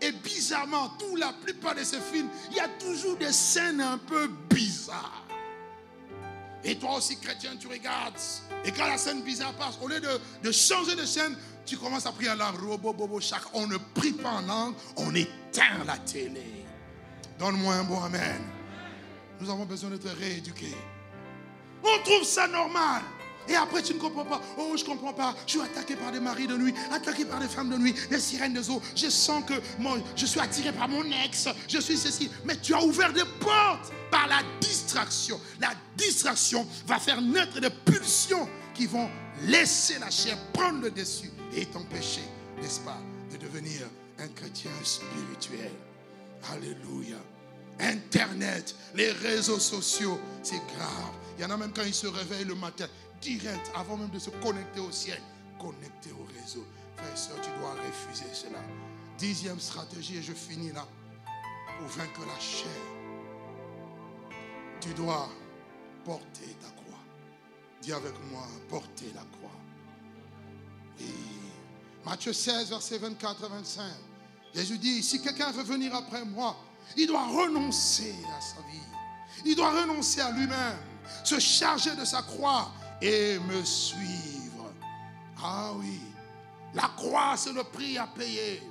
Et 0.00 0.12
bizarrement, 0.12 0.90
tout, 0.98 1.16
la 1.16 1.32
plupart 1.32 1.74
de 1.74 1.82
ces 1.82 2.00
films, 2.00 2.28
il 2.50 2.56
y 2.56 2.60
a 2.60 2.68
toujours 2.68 3.16
des 3.16 3.32
scènes 3.32 3.80
un 3.80 3.98
peu 3.98 4.28
bizarres. 4.48 5.24
Et 6.64 6.76
toi 6.76 6.96
aussi, 6.96 7.18
chrétien, 7.18 7.56
tu 7.56 7.66
regardes. 7.66 8.14
Et 8.64 8.72
quand 8.72 8.86
la 8.86 8.98
scène 8.98 9.22
bizarre 9.22 9.54
passe, 9.54 9.78
au 9.80 9.88
lieu 9.88 10.00
de, 10.00 10.20
de 10.42 10.52
changer 10.52 10.96
de 10.96 11.04
scène, 11.04 11.36
tu 11.64 11.76
commences 11.76 12.06
à 12.06 12.12
prier 12.12 12.34
langue. 12.34 12.60
Robo, 12.60 12.92
bobo, 12.92 13.20
chaque. 13.20 13.42
On 13.54 13.66
ne 13.66 13.76
prie 13.76 14.12
pas 14.12 14.30
en 14.30 14.40
langue, 14.42 14.74
on 14.96 15.14
éteint 15.14 15.84
la 15.86 15.98
télé. 15.98 16.64
Donne-moi 17.38 17.74
un 17.74 17.84
bon 17.84 18.02
amen. 18.02 18.42
Nous 19.40 19.48
avons 19.50 19.64
besoin 19.64 19.90
d'être 19.90 20.08
rééduqués. 20.18 20.76
On 21.82 22.02
trouve 22.02 22.24
ça 22.24 22.48
normal. 22.48 23.02
Et 23.48 23.54
après, 23.54 23.82
tu 23.82 23.94
ne 23.94 23.98
comprends 23.98 24.24
pas. 24.24 24.40
Oh, 24.58 24.74
je 24.76 24.82
ne 24.82 24.88
comprends 24.88 25.12
pas. 25.12 25.34
Je 25.46 25.52
suis 25.52 25.60
attaqué 25.60 25.96
par 25.96 26.12
des 26.12 26.20
maris 26.20 26.46
de 26.46 26.56
nuit, 26.56 26.74
attaqué 26.92 27.24
par 27.24 27.40
des 27.40 27.48
femmes 27.48 27.70
de 27.70 27.76
nuit, 27.76 27.94
des 28.10 28.20
sirènes 28.20 28.52
des 28.52 28.68
eaux. 28.70 28.82
Je 28.94 29.08
sens 29.08 29.42
que 29.44 29.54
moi, 29.78 29.96
je 30.16 30.26
suis 30.26 30.40
attiré 30.40 30.72
par 30.72 30.88
mon 30.88 31.04
ex. 31.24 31.48
Je 31.68 31.78
suis 31.78 31.96
ceci. 31.96 32.30
Mais 32.44 32.56
tu 32.56 32.74
as 32.74 32.82
ouvert 32.84 33.12
des 33.12 33.24
portes 33.40 33.92
par 34.10 34.26
la 34.28 34.40
distraction. 34.60 35.40
La 35.60 35.72
distraction 35.96 36.66
va 36.86 36.98
faire 36.98 37.20
naître 37.20 37.60
des 37.60 37.70
pulsions 37.70 38.48
qui 38.74 38.86
vont 38.86 39.08
laisser 39.44 39.98
la 39.98 40.10
chair 40.10 40.36
prendre 40.52 40.82
le 40.82 40.90
dessus 40.90 41.30
et 41.56 41.66
t'empêcher, 41.66 42.22
n'est-ce 42.60 42.80
pas, 42.80 42.98
de 43.32 43.36
devenir 43.38 43.82
un 44.18 44.28
chrétien 44.28 44.70
spirituel. 44.82 45.72
Alléluia. 46.52 47.16
Internet, 47.80 48.74
les 48.94 49.12
réseaux 49.12 49.60
sociaux, 49.60 50.18
c'est 50.42 50.60
grave. 50.76 51.14
Il 51.38 51.42
y 51.42 51.44
en 51.44 51.50
a 51.50 51.56
même 51.56 51.72
quand 51.72 51.84
ils 51.84 51.94
se 51.94 52.08
réveillent 52.08 52.44
le 52.44 52.56
matin, 52.56 52.86
direct, 53.20 53.70
avant 53.76 53.96
même 53.96 54.10
de 54.10 54.18
se 54.18 54.30
connecter 54.30 54.80
au 54.80 54.90
ciel, 54.90 55.22
connecter 55.60 56.10
au 56.10 56.26
réseau. 56.40 56.66
Frère 56.96 57.12
et 57.12 57.16
soeur, 57.16 57.40
tu 57.40 57.50
dois 57.60 57.74
refuser 57.74 58.26
cela. 58.32 58.58
Dixième 59.16 59.60
stratégie, 59.60 60.16
et 60.16 60.22
je 60.22 60.32
finis 60.32 60.72
là, 60.72 60.84
pour 61.78 61.86
vaincre 61.88 62.22
la 62.26 62.40
chair. 62.40 62.68
Tu 64.80 64.92
dois 64.94 65.28
porter 66.04 66.56
ta 66.60 66.70
croix. 66.70 66.98
Dis 67.82 67.92
avec 67.92 68.14
moi, 68.32 68.46
porter 68.68 69.12
la 69.14 69.22
croix. 69.38 69.50
Oui. 70.98 71.06
Matthieu 72.04 72.32
16, 72.32 72.70
verset 72.70 72.98
24 72.98 73.44
et 73.44 73.48
25. 73.48 73.82
Jésus 74.54 74.78
dit, 74.78 75.02
si 75.04 75.22
quelqu'un 75.22 75.52
veut 75.52 75.62
venir 75.62 75.94
après 75.94 76.24
moi, 76.24 76.56
il 76.96 77.06
doit 77.06 77.26
renoncer 77.26 78.14
à 78.36 78.40
sa 78.40 78.60
vie. 78.62 78.80
Il 79.44 79.54
doit 79.54 79.70
renoncer 79.70 80.20
à 80.20 80.30
lui-même, 80.32 80.78
se 81.24 81.38
charger 81.38 81.94
de 81.96 82.04
sa 82.04 82.22
croix 82.22 82.70
et 83.00 83.38
me 83.38 83.64
suivre. 83.64 84.72
Ah 85.42 85.72
oui, 85.76 86.00
la 86.74 86.90
croix, 86.96 87.34
c'est 87.36 87.52
le 87.52 87.64
prix 87.64 87.98
à 87.98 88.06
payer. 88.06 88.62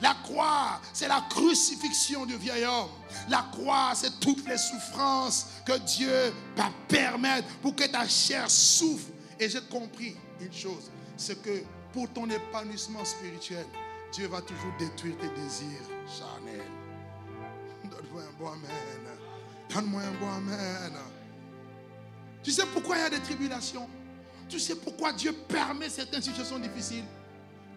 La 0.00 0.14
croix, 0.22 0.80
c'est 0.92 1.08
la 1.08 1.26
crucifixion 1.28 2.24
du 2.24 2.36
vieil 2.36 2.64
homme. 2.64 2.90
La 3.28 3.46
croix, 3.52 3.92
c'est 3.94 4.18
toutes 4.20 4.48
les 4.48 4.56
souffrances 4.56 5.46
que 5.66 5.78
Dieu 5.78 6.32
va 6.56 6.70
permettre 6.88 7.48
pour 7.60 7.74
que 7.74 7.84
ta 7.84 8.06
chair 8.08 8.50
souffre. 8.50 9.08
Et 9.38 9.48
j'ai 9.48 9.60
compris 9.62 10.16
une 10.40 10.52
chose, 10.52 10.90
c'est 11.16 11.42
que 11.42 11.62
pour 11.92 12.08
ton 12.12 12.28
épanouissement 12.30 13.04
spirituel, 13.04 13.66
Dieu 14.12 14.28
va 14.28 14.40
toujours 14.40 14.72
détruire 14.78 15.16
tes 15.18 15.28
désirs 15.40 15.86
charnels. 16.18 16.60
Donne-moi 17.90 18.22
un 18.22 18.38
bon 18.38 18.48
amen. 18.48 19.18
Donne-moi 19.68 20.02
un 20.02 20.20
bon 20.20 20.32
amen. 20.32 20.92
Tu 22.42 22.50
sais 22.50 22.64
pourquoi 22.72 22.96
il 22.96 23.02
y 23.02 23.04
a 23.04 23.10
des 23.10 23.20
tribulations? 23.20 23.88
Tu 24.48 24.58
sais 24.58 24.74
pourquoi 24.74 25.12
Dieu 25.12 25.32
permet 25.32 25.88
certaines 25.88 26.22
situations 26.22 26.58
difficiles? 26.58 27.04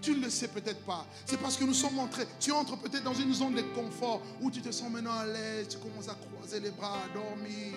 Tu 0.01 0.15
ne 0.15 0.25
le 0.25 0.29
sais 0.29 0.49
peut-être 0.49 0.81
pas. 0.81 1.05
C'est 1.25 1.39
parce 1.39 1.55
que 1.55 1.63
nous 1.63 1.73
sommes 1.73 1.97
entrés. 1.99 2.27
Tu 2.39 2.51
entres 2.51 2.77
peut-être 2.77 3.03
dans 3.03 3.13
une 3.13 3.33
zone 3.33 3.55
de 3.55 3.61
confort 3.61 4.21
où 4.41 4.51
tu 4.51 4.61
te 4.61 4.71
sens 4.71 4.89
maintenant 4.89 5.17
à 5.17 5.25
l'aise. 5.25 5.67
Tu 5.69 5.77
commences 5.77 6.09
à 6.09 6.15
croiser 6.15 6.59
les 6.59 6.71
bras, 6.71 6.97
à 7.05 7.13
dormir. 7.13 7.73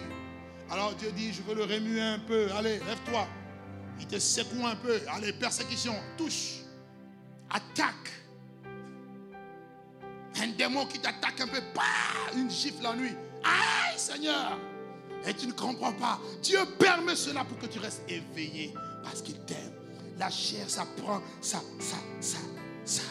Alors 0.70 0.94
Dieu 0.94 1.12
dit, 1.12 1.32
je 1.32 1.42
veux 1.42 1.54
le 1.54 1.62
remuer 1.62 2.00
un 2.00 2.18
peu. 2.18 2.48
Allez, 2.56 2.80
lève-toi. 2.80 3.28
Il 4.00 4.06
te 4.06 4.18
secoue 4.18 4.66
un 4.66 4.76
peu. 4.76 5.00
Allez, 5.08 5.32
persécution, 5.34 5.94
touche. 6.16 6.62
Attaque. 7.48 8.10
Un 10.42 10.48
démon 10.48 10.84
qui 10.86 10.98
t'attaque 10.98 11.40
un 11.40 11.46
peu. 11.46 11.60
Bah, 11.74 11.82
une 12.34 12.50
gifle 12.50 12.82
la 12.82 12.94
nuit. 12.96 13.14
Aïe, 13.44 13.98
Seigneur. 13.98 14.58
Et 15.26 15.34
tu 15.34 15.46
ne 15.46 15.52
comprends 15.52 15.92
pas. 15.92 16.20
Dieu 16.42 16.58
permet 16.78 17.16
cela 17.16 17.44
pour 17.44 17.58
que 17.58 17.66
tu 17.66 17.78
restes 17.78 18.02
éveillé. 18.08 18.74
Parce 19.02 19.22
qu'il 19.22 19.38
t'aime. 19.40 19.72
La 20.18 20.30
chair, 20.30 20.68
ça 20.68 20.86
prend, 20.96 21.20
ça, 21.40 21.60
ça, 21.78 21.96
ça, 22.20 22.38
ça 22.84 23.02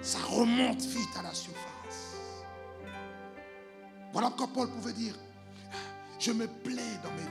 ça 0.00 0.18
remonte 0.20 0.80
vite 0.82 1.16
à 1.18 1.22
la 1.22 1.34
surface. 1.34 2.14
Voilà 4.12 4.28
pourquoi 4.28 4.48
Paul 4.48 4.70
pouvait 4.70 4.92
dire, 4.92 5.14
je 6.18 6.32
me 6.32 6.46
plais 6.46 6.98
dans 7.02 7.10
mes, 7.12 7.28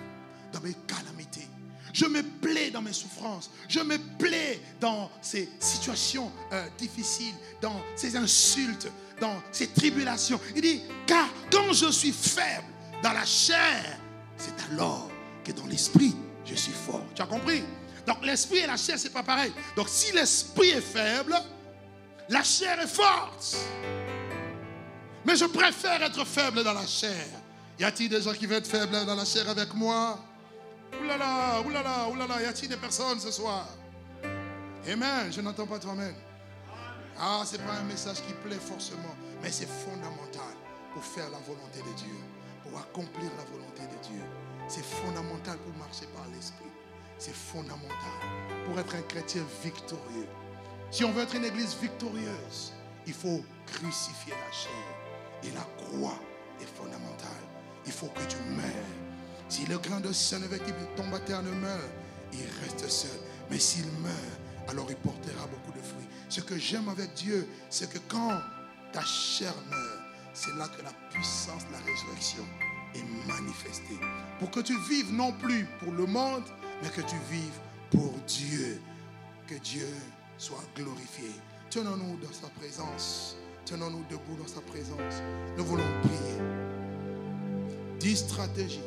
dans 0.54 0.62
mes 0.62 0.76
calamités. 0.86 1.48
Je 1.94 2.06
me 2.06 2.22
plais 2.22 2.70
dans 2.70 2.82
mes 2.82 2.94
souffrances. 2.94 3.50
Je 3.68 3.80
me 3.80 3.98
plais 4.20 4.62
dans 4.80 5.10
ces 5.22 5.50
situations 5.60 6.32
euh, 6.52 6.68
difficiles, 6.78 7.34
dans 7.62 7.82
ces 7.96 8.16
insultes, 8.16 8.92
dans 9.20 9.42
ces 9.52 9.68
tribulations. 9.68 10.40
Il 10.56 10.62
dit, 10.62 10.82
car 11.08 11.28
quand 11.52 11.74
je 11.74 11.92
suis 11.92 12.12
faible 12.12 12.68
dans 13.02 13.14
la 13.14 13.26
chair, 13.26 14.00
c'est 14.38 14.54
alors 14.72 15.10
que 15.44 15.52
dans 15.52 15.66
l'esprit, 15.66 16.16
je 16.46 16.56
suis 16.56 16.74
fort. 16.74 17.04
Tu 17.16 17.22
as 17.22 17.26
compris? 17.26 17.64
Donc 18.06 18.26
l'esprit 18.26 18.60
et 18.60 18.68
la 18.68 18.78
chair, 18.78 18.98
c'est 18.98 19.12
pas 19.12 19.24
pareil. 19.24 19.52
Donc 19.76 19.90
si 19.90 20.14
l'esprit 20.14 20.70
est 20.70 20.82
faible, 20.82 21.36
la 22.30 22.44
chair 22.44 22.80
est 22.80 22.88
forte. 22.88 23.58
Mais 25.26 25.36
je 25.36 25.46
préfère 25.46 26.02
être 26.02 26.26
faible 26.26 26.64
dans 26.64 26.74
la 26.74 26.86
chair. 26.86 27.26
Y 27.80 27.84
a-t-il 27.84 28.10
des 28.10 28.22
gens 28.22 28.34
qui 28.34 28.46
veulent 28.46 28.60
être 28.60 28.68
faibles 28.68 29.06
dans 29.06 29.16
la 29.16 29.26
chair 29.26 29.50
avec 29.50 29.74
moi? 29.74 30.20
Oulala, 31.02 31.62
oulala, 31.66 32.10
oulala, 32.10 32.42
y 32.42 32.46
a-t-il 32.46 32.70
des 32.70 32.78
personnes 32.78 33.20
ce 33.20 33.30
soir? 33.30 33.68
Amen, 34.90 35.32
je 35.32 35.42
n'entends 35.42 35.68
pas 35.68 35.78
toi-même. 35.78 36.16
Ah, 37.20 37.44
ce 37.46 37.58
n'est 37.58 37.64
pas 37.64 37.74
un 37.74 37.84
message 37.84 38.18
qui 38.26 38.34
plaît 38.34 38.60
forcément, 38.60 39.16
mais 39.42 39.52
c'est 39.52 39.68
fondamental 39.68 40.56
pour 40.94 41.04
faire 41.04 41.30
la 41.30 41.40
volonté 41.40 41.80
de 41.80 41.94
Dieu, 41.98 42.16
accomplir 42.78 43.30
la 43.38 43.44
volonté 43.46 43.82
de 43.84 44.08
Dieu. 44.08 44.24
C'est 44.68 44.84
fondamental 44.84 45.58
pour 45.60 45.76
marcher 45.78 46.06
par 46.14 46.26
l'esprit. 46.34 46.72
C'est 47.18 47.36
fondamental 47.36 48.18
pour 48.66 48.80
être 48.80 48.96
un 48.96 49.02
chrétien 49.02 49.44
victorieux. 49.64 50.28
Si 50.92 51.04
on 51.04 51.12
veut 51.12 51.24
être 51.24 51.36
une 51.36 51.46
église 51.46 51.76
victorieuse, 51.82 52.74
il 53.06 53.14
faut 53.14 53.44
crucifier 53.66 54.34
la 54.34 54.52
chair. 54.52 54.72
Et 55.44 55.52
la 55.52 55.66
croix 55.78 56.20
est 56.62 56.78
fondamentale. 56.78 57.44
Il 57.86 57.92
faut 57.92 58.08
que 58.08 58.24
tu 58.28 58.38
meurs. 58.56 58.66
Si 59.50 59.66
le 59.66 59.78
grain 59.78 60.00
de 60.00 60.10
avec 60.46 60.66
qui 60.66 60.72
tombe 60.96 61.14
à 61.14 61.20
terre 61.20 61.42
ne 61.42 61.52
meurt, 61.52 61.90
il 62.34 62.46
reste 62.62 62.90
seul. 62.90 63.20
Mais 63.50 63.60
s'il 63.60 63.86
meurt, 64.02 64.40
alors 64.68 64.88
il 64.90 64.98
portera 64.98 65.48
beaucoup 65.48 65.78
de 65.78 65.84
fruits. 65.84 66.08
Ce 66.30 66.42
que 66.42 66.58
j'aime 66.58 66.90
avec 66.90 67.14
Dieu, 67.14 67.48
c'est 67.70 67.90
que 67.90 68.00
quand 68.10 68.40
ta 68.92 69.02
chair 69.02 69.54
meurt, 69.70 70.02
c'est 70.34 70.54
là 70.56 70.68
que 70.68 70.84
la 70.84 70.92
puissance 71.10 71.66
de 71.68 71.72
la 71.72 71.80
résurrection 71.80 72.44
est 72.96 73.28
manifestée. 73.28 74.00
Pour 74.40 74.52
que 74.52 74.60
tu 74.60 74.78
vives 74.90 75.14
non 75.14 75.32
plus 75.32 75.66
pour 75.80 75.92
le 75.92 76.06
monde, 76.06 76.44
mais 76.82 76.90
que 76.90 77.02
tu 77.02 77.16
vives 77.32 77.60
pour 77.92 78.14
Dieu. 78.28 78.82
Que 79.48 79.56
Dieu 79.56 79.88
soit 80.38 80.64
glorifié. 80.76 81.32
Tenons-nous 81.70 82.18
dans 82.18 82.34
sa 82.34 82.48
présence. 82.60 83.38
Tenons-nous 83.66 84.04
debout 84.10 84.36
dans 84.40 84.48
sa 84.48 84.62
présence. 84.62 85.22
Nous 85.58 85.66
voulons 85.66 85.84
prier. 86.02 86.38
Dix 88.00 88.18
stratégies 88.18 88.80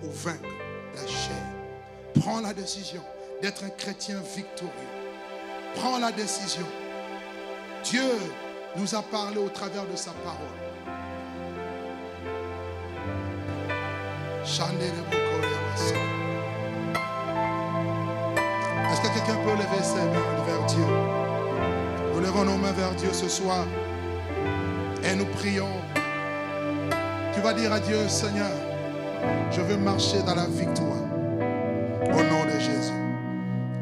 pour 0.00 0.10
vaincre 0.10 0.54
la 0.94 1.06
chair. 1.06 1.46
Prends 2.14 2.40
la 2.40 2.54
décision 2.54 3.02
d'être 3.42 3.64
un 3.64 3.70
chrétien 3.70 4.20
victorieux. 4.34 4.72
Prends 5.74 5.98
la 5.98 6.10
décision. 6.10 6.66
Dieu 7.84 8.10
nous 8.76 8.94
a 8.94 9.02
parlé 9.02 9.38
au 9.38 9.48
travers 9.48 9.86
de 9.86 9.96
sa 9.96 10.12
parole. 10.12 10.65
Est-ce 14.46 14.62
que 19.02 19.08
quelqu'un 19.08 19.34
peut 19.44 19.50
lever 19.50 19.82
ses 19.82 19.96
mains 19.96 20.44
vers 20.46 20.64
Dieu? 20.66 20.86
Nous 22.14 22.20
levons 22.20 22.44
nos 22.44 22.56
mains 22.56 22.70
vers 22.70 22.92
Dieu 22.92 23.08
ce 23.12 23.28
soir 23.28 23.64
et 25.02 25.16
nous 25.16 25.26
prions. 25.26 25.66
Tu 27.34 27.40
vas 27.40 27.54
dire 27.54 27.72
à 27.72 27.80
Dieu, 27.80 28.08
Seigneur, 28.08 28.52
je 29.50 29.60
veux 29.62 29.78
marcher 29.78 30.22
dans 30.24 30.36
la 30.36 30.46
victoire. 30.46 31.02
Au 32.04 32.22
nom 32.22 32.44
de 32.44 32.58
Jésus. 32.60 32.92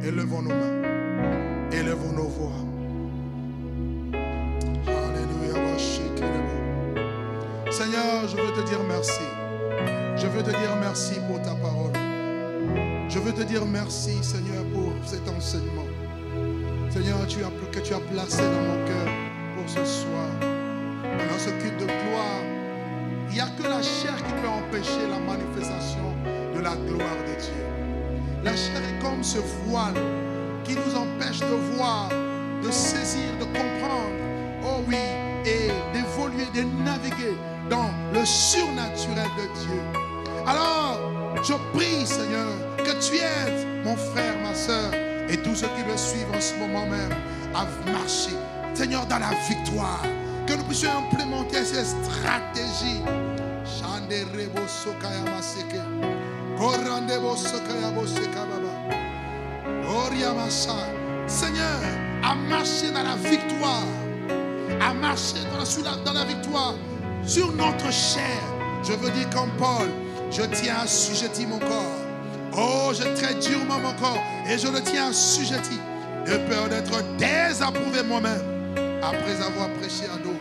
Élevons 0.02 0.42
nos 0.42 0.48
mains. 0.48 0.82
Élevons 1.72 2.12
nos 2.12 2.28
voix. 2.28 2.52
Alléluia. 4.86 5.78
Seigneur, 7.70 8.28
je 8.28 8.36
veux 8.36 8.52
te 8.52 8.66
dire 8.66 8.80
merci. 8.88 9.33
Je 10.16 10.26
veux 10.28 10.42
te 10.42 10.50
dire 10.50 10.76
merci 10.80 11.14
pour 11.28 11.42
ta 11.42 11.54
parole. 11.54 11.92
Je 13.08 13.18
veux 13.18 13.32
te 13.32 13.42
dire 13.42 13.64
merci, 13.66 14.22
Seigneur, 14.22 14.64
pour 14.72 14.92
cet 15.04 15.28
enseignement. 15.28 15.86
Seigneur, 16.90 17.18
que 17.72 17.80
tu 17.80 17.92
as 17.92 17.98
placé 17.98 18.42
dans 18.42 18.62
mon 18.62 18.86
cœur 18.86 19.08
pour 19.56 19.68
ce 19.68 19.84
soir. 19.84 20.28
Dans 20.40 21.38
ce 21.38 21.50
culte 21.50 21.80
de 21.80 21.86
gloire, 21.86 22.42
il 23.28 23.34
n'y 23.34 23.40
a 23.40 23.46
que 23.46 23.64
la 23.64 23.82
chair 23.82 24.16
qui 24.16 24.32
peut 24.40 24.48
empêcher 24.48 25.08
la 25.10 25.18
manifestation 25.18 26.12
de 26.54 26.60
la 26.60 26.76
gloire 26.76 27.18
de 27.26 27.40
Dieu. 27.40 27.64
La 28.44 28.54
chair 28.54 28.76
est 28.76 29.02
comme 29.02 29.24
ce 29.24 29.38
voile 29.66 29.94
qui 30.62 30.74
nous 30.74 30.94
empêche 30.94 31.40
de 31.40 31.76
voir, 31.76 32.08
de 32.62 32.70
saisir, 32.70 33.30
de 33.40 33.44
comprendre. 33.44 34.14
Oh 34.64 34.80
oui, 34.86 34.96
et 35.44 35.68
d'évoluer, 35.92 36.46
de 36.54 36.62
naviguer 36.84 37.36
dans 37.68 37.90
le 38.12 38.24
surnaturel 38.24 39.28
de 39.36 39.60
Dieu. 39.60 40.03
Alors, 40.46 40.98
je 41.42 41.54
prie, 41.76 42.06
Seigneur, 42.06 42.52
que 42.78 42.92
tu 43.00 43.16
aides 43.16 43.66
mon 43.84 43.96
frère, 43.96 44.34
ma 44.42 44.54
soeur 44.54 44.92
et 45.28 45.36
tous 45.38 45.54
ceux 45.54 45.68
qui 45.68 45.84
me 45.84 45.96
suivent 45.96 46.34
en 46.34 46.40
ce 46.40 46.54
moment 46.54 46.86
même 46.86 47.12
à 47.54 47.66
marcher, 47.90 48.36
Seigneur, 48.74 49.06
dans 49.06 49.18
la 49.18 49.30
victoire. 49.48 50.02
Que 50.46 50.52
nous 50.54 50.64
puissions 50.64 50.90
implémenter 51.10 51.64
ces 51.64 51.84
stratégies. 51.84 53.02
Seigneur, 61.26 61.80
à 62.22 62.34
marcher 62.34 62.90
dans 62.92 63.02
la 63.02 63.16
victoire, 63.16 63.82
à 64.80 64.94
marcher 64.94 65.40
dans 65.50 65.58
la, 65.58 65.96
dans 66.04 66.12
la 66.12 66.24
victoire 66.24 66.74
sur 67.24 67.50
notre 67.52 67.90
chair. 67.90 68.40
Je 68.82 68.92
veux 68.92 69.10
dire 69.10 69.28
comme 69.30 69.50
Paul, 69.58 69.88
je 70.30 70.42
tiens 70.42 70.76
à 70.76 70.82
assujetti 70.82 71.46
mon 71.46 71.58
corps. 71.58 71.98
Oh, 72.56 72.92
je 72.92 73.02
traite 73.20 73.40
durement 73.40 73.78
mon 73.80 73.92
corps 73.94 74.22
et 74.48 74.58
je 74.58 74.68
le 74.68 74.80
tiens 74.80 75.08
assujetti 75.08 75.78
de 76.26 76.36
peur 76.48 76.68
d'être 76.68 77.02
désapprouvé 77.16 78.02
moi-même 78.02 78.42
après 79.02 79.36
avoir 79.42 79.68
prêché 79.80 80.04
à 80.12 80.16
d'autres. 80.18 80.33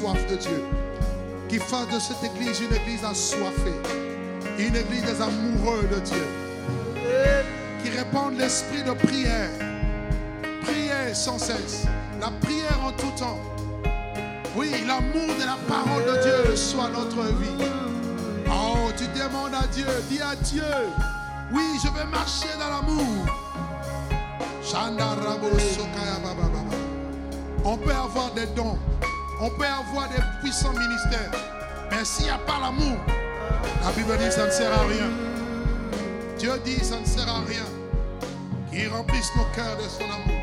De 0.00 0.36
Dieu. 0.36 0.64
Qui 1.48 1.58
fasse 1.58 1.88
de 1.88 1.98
cette 1.98 2.24
église 2.24 2.60
une 2.60 2.74
église 2.74 3.04
assoiffée. 3.04 3.80
Une 4.58 4.74
église 4.74 5.02
des 5.02 5.20
amoureux 5.20 5.86
de 5.92 6.00
Dieu. 6.00 6.26
Qui 7.82 7.90
répande 7.90 8.38
l'esprit 8.38 8.82
de 8.82 8.92
prière. 8.92 9.50
Prière 10.62 11.14
sans 11.14 11.38
cesse. 11.38 11.84
La 12.18 12.30
prière 12.40 12.80
en 12.82 12.92
tout 12.92 13.12
temps. 13.18 13.38
Oui, 14.56 14.70
l'amour 14.86 15.34
de 15.36 15.44
la 15.44 15.58
parole 15.68 16.04
de 16.04 16.22
Dieu 16.22 16.56
soit 16.56 16.88
notre 16.88 17.22
vie. 17.38 17.66
Oh, 18.48 18.90
tu 18.96 19.04
demandes 19.08 19.54
à 19.54 19.66
Dieu, 19.66 19.86
dis 20.08 20.20
à 20.20 20.34
Dieu, 20.34 20.62
oui, 21.52 21.78
je 21.82 21.88
vais 21.88 22.06
marcher 22.06 22.48
dans 22.58 22.70
l'amour. 22.70 23.26
On 27.64 27.76
peut 27.76 27.92
avoir 27.92 28.32
des 28.34 28.46
dons, 28.56 28.78
on 29.40 29.48
peut 29.50 29.64
avoir 29.64 30.08
des 30.08 30.22
puissants 30.42 30.72
ministères, 30.72 31.30
mais 31.90 32.04
s'il 32.04 32.26
n'y 32.26 32.30
a 32.30 32.38
pas 32.38 32.58
l'amour, 32.60 32.98
la 33.82 33.90
Bible 33.92 34.16
dit 34.18 34.26
que 34.26 34.30
ça 34.30 34.46
ne 34.46 34.50
sert 34.50 34.72
à 34.72 34.82
rien. 34.86 35.10
Dieu 36.38 36.52
dit 36.64 36.76
que 36.76 36.84
ça 36.84 37.00
ne 37.00 37.04
sert 37.06 37.28
à 37.28 37.40
rien. 37.40 37.64
Qu'il 38.70 38.88
remplisse 38.88 39.30
nos 39.36 39.44
cœurs 39.54 39.76
de 39.76 39.88
son 39.88 40.04
amour. 40.04 40.39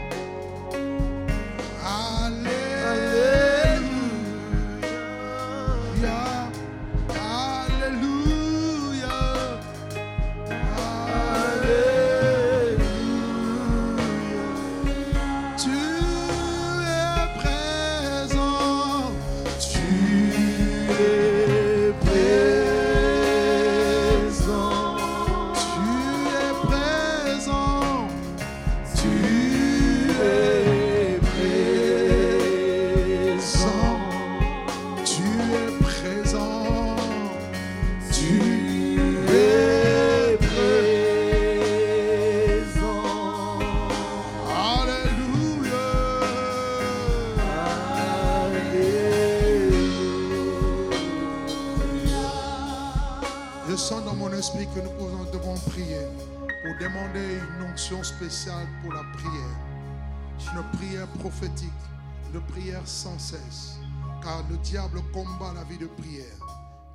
Le 64.50 64.58
diable 64.58 65.02
combat 65.14 65.54
la 65.56 65.64
vie 65.64 65.78
de 65.78 65.88
prière. 65.88 66.26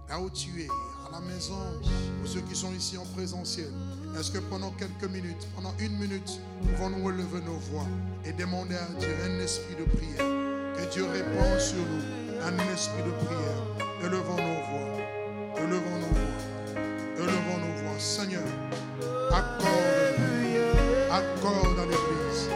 Là 0.08 0.20
où 0.20 0.28
tu 0.30 0.62
es, 0.62 0.68
à 1.06 1.12
la 1.12 1.20
maison, 1.20 1.58
ou 2.22 2.26
ceux 2.26 2.40
qui 2.40 2.54
sont 2.54 2.72
ici 2.72 2.98
en 2.98 3.04
présentiel, 3.14 3.72
est-ce 4.18 4.30
que 4.30 4.38
pendant 4.38 4.70
quelques 4.72 5.10
minutes, 5.10 5.46
pendant 5.54 5.72
une 5.78 5.96
minute, 5.98 6.40
nous 6.60 6.68
pouvons 6.72 6.90
nous 6.90 7.04
relever 7.04 7.40
nos 7.40 7.56
voix 7.70 7.86
et 8.24 8.32
demander 8.32 8.76
à 8.76 8.86
Dieu 8.98 9.14
un 9.24 9.38
esprit 9.40 9.74
de 9.76 9.84
prière? 9.84 10.18
Que 10.76 10.92
Dieu 10.92 11.06
répand 11.06 11.60
sur 11.60 11.78
nous 11.78 12.22
un 12.42 12.72
esprit 12.72 13.02
de 13.04 13.24
prière. 13.24 13.86
Élevons 14.02 14.36
nos 14.36 14.60
voix. 14.68 15.62
Élevons 15.62 15.98
nos 16.00 16.14
voix. 16.14 16.74
Élevons 17.16 17.58
nos 17.58 17.82
voix. 17.82 17.98
Seigneur, 17.98 18.42
accorde, 19.30 19.70
accorde 21.10 21.78
à 21.78 21.84
l'Église, 21.84 22.48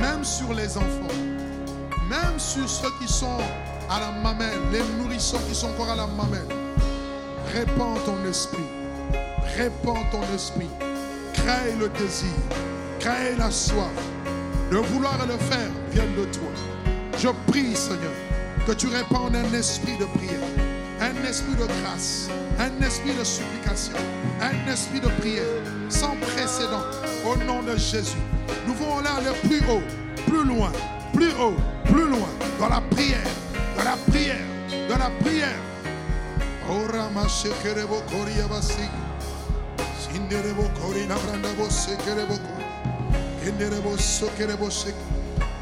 même 0.00 0.24
sur 0.24 0.52
les 0.52 0.76
enfants, 0.76 1.14
même 2.08 2.38
sur 2.38 2.68
ceux 2.68 2.90
qui 3.00 3.06
sont 3.06 3.38
à 3.90 3.98
la 3.98 4.12
mamelle, 4.12 4.60
les 4.70 4.82
nourrissons 5.02 5.40
qui 5.48 5.54
sont 5.54 5.68
encore 5.68 5.90
à 5.90 5.96
la 5.96 6.06
mamelle. 6.06 6.46
Répands 7.52 7.96
ton 8.06 8.24
esprit, 8.28 8.62
répands 9.56 10.04
ton 10.12 10.22
esprit, 10.32 10.70
crée 11.34 11.74
le 11.78 11.88
désir, 11.88 12.28
crée 13.00 13.34
la 13.36 13.50
soif. 13.50 13.90
Le 14.70 14.78
vouloir 14.78 15.18
et 15.24 15.26
le 15.26 15.36
faire 15.36 15.70
viennent 15.90 16.14
de 16.14 16.24
toi. 16.26 16.48
Je 17.18 17.28
prie, 17.50 17.74
Seigneur, 17.74 18.12
que 18.64 18.72
tu 18.72 18.86
répandes 18.86 19.34
un 19.34 19.52
esprit 19.52 19.98
de 19.98 20.04
prière, 20.04 20.40
un 21.00 21.28
esprit 21.28 21.56
de 21.56 21.66
grâce, 21.82 22.28
un 22.60 22.86
esprit 22.86 23.14
de 23.18 23.24
supplication, 23.24 23.96
un 24.40 24.72
esprit 24.72 25.00
de 25.00 25.08
prière 25.20 25.42
sans 25.88 26.14
précédent. 26.20 26.84
Au 27.26 27.36
nom 27.44 27.64
de 27.64 27.76
Jésus, 27.76 28.16
nous 28.68 28.74
voulons 28.74 28.98
aller 28.98 29.36
plus 29.42 29.60
haut, 29.68 29.82
plus 30.28 30.44
loin, 30.44 30.70
plus 31.12 31.32
haut, 31.32 31.56
plus 31.86 32.08
loin, 32.08 32.28
dans 32.60 32.68
la 32.68 32.80
prière, 32.82 33.26
la 33.90 33.96
prière, 33.96 34.36
dans 34.88 34.98
la 34.98 35.10
prière. 35.20 35.58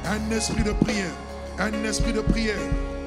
Un 0.05 0.37
esprit 0.37 0.63
de 0.63 0.73
prière, 0.73 1.11
un 1.59 1.85
esprit 1.85 2.13
de 2.13 2.21
prière. 2.21 2.59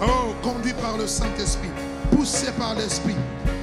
Oh, 0.02 0.34
conduit 0.41 0.73
par 0.73 0.98
le 0.98 1.06
Saint-Esprit, 1.06 1.69
poussé 2.11 2.52
par 2.57 2.73
l'Esprit, 2.76 3.15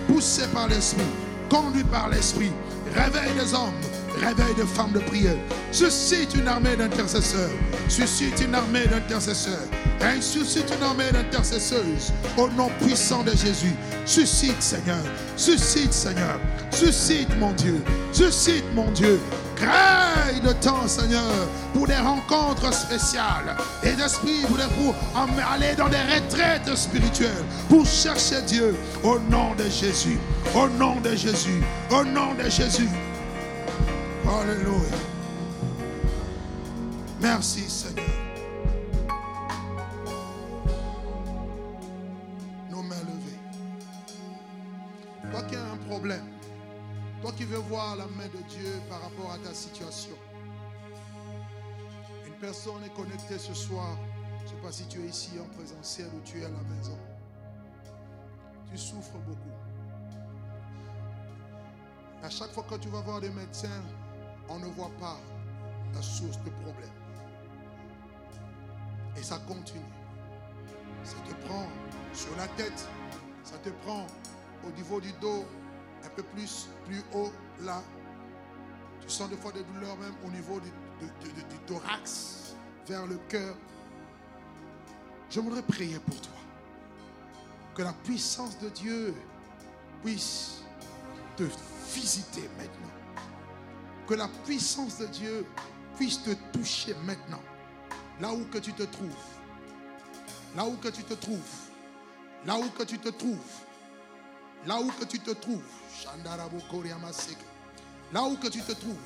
poussé 0.07 0.47
par 0.55 0.69
l'Esprit, 0.69 1.11
conduit 1.49 1.85
par 1.85 2.09
l'Esprit. 2.09 2.53
Réveille 2.95 3.35
des 3.35 3.53
hommes, 3.53 3.75
réveille 4.17 4.55
des 4.57 4.67
femmes 4.67 4.93
de 4.93 5.01
prière. 5.01 5.37
Suscite 5.71 6.35
une 6.35 6.49
armée 6.49 6.77
d'intercesseurs, 6.77 7.51
suscite 7.89 8.41
une 8.41 8.55
armée 8.55 8.87
d'intercesseurs, 8.87 9.69
et 10.01 10.21
suscite 10.21 10.73
une 10.77 10.83
armée 10.83 11.11
d'intercesseuses. 11.13 12.13
Au 12.37 12.49
nom 12.49 12.71
puissant 12.81 13.23
de 13.23 13.31
Jésus. 13.31 13.75
Suscite, 14.07 14.63
Seigneur, 14.63 15.05
suscite, 15.37 15.93
Seigneur, 15.93 16.41
suscite, 16.71 17.29
mon 17.39 17.53
Dieu, 17.53 17.83
suscite, 18.13 18.65
mon 18.75 18.91
Dieu. 18.93 19.21
Crée 19.55 20.41
le 20.45 20.55
temps, 20.55 20.87
Seigneur, 20.87 21.49
pour 21.75 21.87
des 21.87 21.97
rencontres 21.97 22.73
spéciales. 22.73 23.57
Et 23.83 23.93
d'esprit 23.93 24.43
pour, 24.43 24.57
pour 24.57 24.95
aller 25.53 25.75
dans 25.77 25.89
des 25.89 25.97
retraites 25.97 26.75
spirituelles, 26.77 27.45
pour 27.69 27.85
chercher 27.85 28.41
Dieu. 28.47 28.77
Au 29.03 29.19
nom 29.19 29.55
de 29.57 29.65
Jésus, 29.65 30.19
au 30.55 30.69
nom 30.69 31.01
de 31.01 31.11
Jésus, 31.11 31.63
au 31.91 32.05
nom 32.05 32.35
de 32.35 32.49
Jésus. 32.49 32.89
Alléluia. 34.31 34.99
Merci, 37.21 37.61
Seigneur. 37.69 38.05
Nos 42.71 42.83
mains 42.83 42.95
levées. 42.97 43.41
Toi 45.31 45.43
qui 45.45 45.57
as 45.57 45.65
un 45.65 45.77
problème, 45.89 46.27
toi 47.23 47.33
qui 47.33 47.45
veux 47.45 47.57
voir 47.57 47.97
la 47.97 48.05
main 48.05 48.27
de 48.27 48.43
Dieu 48.49 48.71
par 48.91 49.01
rapport 49.01 49.33
à 49.33 49.39
ta 49.39 49.55
situation. 49.55 50.17
Une 52.27 52.35
personne 52.35 52.85
est 52.85 52.95
connectée 52.95 53.39
ce 53.39 53.55
soir. 53.55 53.97
Je 54.41 54.45
ne 54.45 54.49
sais 54.49 54.63
pas 54.63 54.73
si 54.73 54.87
tu 54.89 55.01
es 55.01 55.07
ici 55.07 55.31
en 55.41 55.49
présentiel 55.57 56.09
ou 56.15 56.21
tu 56.21 56.41
es 56.41 56.45
à 56.45 56.51
la 56.51 56.77
maison. 56.77 56.99
Tu 58.71 58.77
souffres 58.77 59.19
beaucoup. 59.27 59.57
À 62.23 62.29
chaque 62.29 62.53
fois 62.53 62.65
que 62.69 62.75
tu 62.75 62.89
vas 62.89 63.01
voir 63.01 63.21
des 63.21 63.31
médecins, 63.31 63.83
on 64.49 64.59
ne 64.59 64.67
voit 64.67 64.91
pas 65.01 65.19
la 65.95 66.03
source 66.03 66.39
du 66.41 66.51
problème. 66.51 66.91
Et 69.17 69.23
ça 69.23 69.39
continue. 69.47 69.81
Ça 71.05 71.17
te 71.29 71.35
prend 71.47 71.67
sur 72.13 72.37
la 72.37 72.47
tête, 72.49 72.89
ça 73.45 73.59
te 73.59 73.71
prend 73.71 74.07
au 74.67 74.71
niveau 74.73 75.01
du 75.01 75.13
dos, 75.21 75.45
un 76.05 76.09
peu 76.11 76.23
plus, 76.23 76.69
plus 76.87 77.03
haut, 77.15 77.33
là. 77.61 77.83
Tu 79.01 79.09
sens 79.09 79.29
des 79.31 79.37
fois 79.37 79.53
des 79.53 79.63
douleurs 79.65 79.97
même 79.97 80.15
au 80.27 80.31
niveau 80.31 80.61
du 80.61 80.71
thorax, 81.67 82.55
vers 82.87 83.07
le 83.07 83.17
cœur. 83.29 83.55
Je 85.31 85.41
voudrais 85.41 85.63
prier 85.63 85.99
pour 85.99 86.21
toi. 86.21 86.33
Que 87.75 87.83
la 87.83 87.93
puissance 87.93 88.59
de 88.59 88.69
Dieu 88.71 89.15
puisse 90.03 90.63
te 91.37 91.45
visiter 91.95 92.49
maintenant. 92.59 92.78
Que 94.09 94.15
la 94.15 94.29
puissance 94.47 94.99
de 94.99 95.07
Dieu 95.07 95.47
puisse 95.97 96.23
te 96.23 96.31
toucher 96.53 96.95
maintenant. 97.05 97.43
Là 98.21 98.33
où 98.33 98.45
que 98.47 98.59
tu 98.59 98.73
te 98.73 98.83
trouves. 98.83 99.09
Là 100.57 100.65
où 100.65 100.77
que 100.77 100.89
tu 100.89 101.05
te 101.05 101.15
trouves. 101.15 101.39
Là 102.47 102.59
où 102.59 102.69
que 102.71 102.83
tu 102.85 102.99
te 102.99 103.11
trouves. 103.11 103.39
là 104.67 104.81
où 104.81 104.91
que 104.91 105.05
tu 105.05 105.19
te 105.21 105.31
trouves, 105.31 105.63
là 108.13 108.23
où 108.25 108.37
que 108.37 108.49
tu 108.49 108.61
te 108.61 108.73
trouves, 108.73 108.97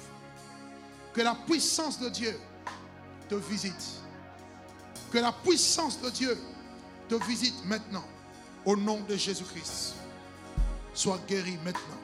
que 1.13 1.21
la 1.21 1.35
puissance 1.35 1.99
de 1.99 2.09
Dieu 2.09 2.39
te 3.29 3.35
visite. 3.35 4.01
Que 5.13 5.19
la 5.19 5.33
puissance 5.33 6.01
de 6.01 6.09
Dieu 6.11 6.39
te 7.09 7.15
visite 7.27 7.65
maintenant. 7.67 8.05
Au 8.65 8.77
nom 8.77 9.01
de 9.01 9.17
Jésus-Christ. 9.17 9.95
Sois 10.95 11.19
guéri 11.29 11.59
maintenant. 11.65 12.01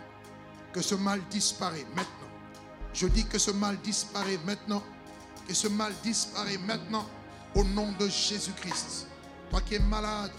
Que 0.73 0.83
ce 0.83 0.95
mal 0.95 1.23
disparaît 1.31 1.87
maintenant. 1.95 2.18
Je 2.95 3.07
dis 3.07 3.25
que 3.25 3.39
ce 3.39 3.51
mal 3.51 3.77
disparaît 3.79 4.39
maintenant. 4.45 4.83
Que 5.47 5.55
ce 5.55 5.69
mal 5.69 5.93
disparaît 6.03 6.59
maintenant. 6.59 7.07
Au 7.55 7.65
nom 7.65 7.93
de 7.99 8.09
Jésus-Christ. 8.09 9.07
Toi 9.51 9.61
qui 9.63 9.77
es 9.77 9.79
malade, 9.79 10.31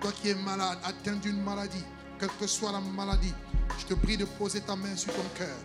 toi 0.00 0.12
qui 0.12 0.28
es 0.28 0.34
malade, 0.34 0.78
atteint 0.84 1.16
d'une 1.16 1.42
maladie, 1.42 1.84
quelle 2.18 2.30
que 2.38 2.46
soit 2.46 2.70
la 2.70 2.80
maladie, 2.80 3.34
je 3.78 3.86
te 3.86 3.94
prie 3.94 4.16
de 4.16 4.24
poser 4.24 4.60
ta 4.60 4.76
main 4.76 4.96
sur 4.96 5.12
ton 5.12 5.28
cœur. 5.36 5.56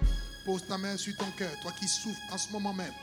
Pose 0.45 0.65
ta 0.67 0.77
main 0.77 0.97
sur 0.97 1.15
ton 1.17 1.29
cœur, 1.37 1.51
toi 1.61 1.71
qui 1.79 1.87
souffres 1.87 2.19
en 2.31 2.37
ce 2.37 2.51
moment 2.51 2.73
même. 2.73 2.93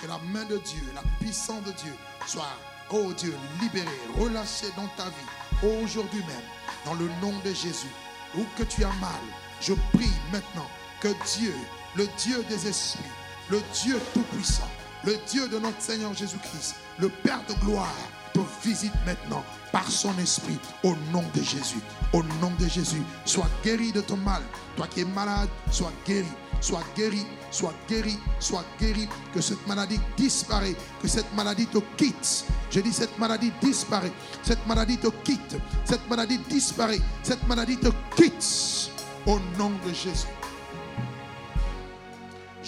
Que 0.00 0.06
la 0.06 0.18
main 0.18 0.44
de 0.44 0.58
Dieu, 0.58 0.82
la 0.94 1.02
puissance 1.18 1.62
de 1.64 1.72
Dieu 1.72 1.92
soit, 2.26 2.44
oh 2.90 3.12
Dieu, 3.14 3.34
libérée, 3.60 3.88
relâchée 4.18 4.70
dans 4.76 4.88
ta 4.96 5.06
vie, 5.06 5.82
aujourd'hui 5.82 6.20
même, 6.20 6.44
dans 6.84 6.94
le 6.94 7.08
nom 7.22 7.36
de 7.44 7.52
Jésus. 7.54 7.90
Où 8.36 8.44
que 8.56 8.62
tu 8.64 8.84
as 8.84 8.92
mal, 9.00 9.20
je 9.60 9.72
prie 9.92 10.12
maintenant 10.32 10.68
que 11.00 11.08
Dieu, 11.38 11.54
le 11.96 12.06
Dieu 12.18 12.44
des 12.48 12.68
esprits, 12.68 13.04
le 13.50 13.60
Dieu 13.82 14.00
tout-puissant, 14.14 14.68
le 15.04 15.16
Dieu 15.28 15.48
de 15.48 15.58
notre 15.58 15.80
Seigneur 15.80 16.14
Jésus-Christ, 16.14 16.76
le 16.98 17.08
Père 17.08 17.40
de 17.48 17.54
gloire, 17.64 17.94
te 18.32 18.40
visite 18.62 18.92
maintenant 19.06 19.44
par 19.72 19.88
son 19.88 20.16
esprit 20.18 20.58
au 20.82 20.94
nom 21.12 21.24
de 21.34 21.42
Jésus. 21.42 21.80
Au 22.12 22.22
nom 22.22 22.52
de 22.58 22.68
Jésus, 22.68 23.02
sois 23.24 23.48
guéri 23.64 23.92
de 23.92 24.00
ton 24.00 24.16
mal. 24.16 24.42
Toi 24.76 24.86
qui 24.88 25.00
es 25.00 25.04
malade, 25.04 25.48
sois 25.70 25.92
guéri. 26.06 26.28
Sois 26.60 26.82
guéri, 26.94 27.26
sois 27.50 27.72
guéri, 27.88 28.18
sois 28.38 28.64
guéri. 28.78 29.08
Que 29.32 29.40
cette 29.40 29.66
maladie 29.66 29.98
disparaît, 30.16 30.76
que 31.00 31.08
cette 31.08 31.32
maladie 31.34 31.66
te 31.66 31.78
quitte. 31.96 32.44
Je 32.70 32.80
dis 32.80 32.92
cette 32.92 33.18
maladie 33.18 33.52
disparaît, 33.62 34.12
cette 34.42 34.64
maladie 34.66 34.98
te 34.98 35.08
quitte, 35.24 35.56
cette 35.84 36.08
maladie 36.08 36.38
disparaît, 36.50 37.00
cette 37.22 37.46
maladie 37.48 37.78
te 37.78 37.88
quitte. 38.14 38.90
Au 39.26 39.38
nom 39.58 39.70
de 39.86 39.92
Jésus. 39.92 40.39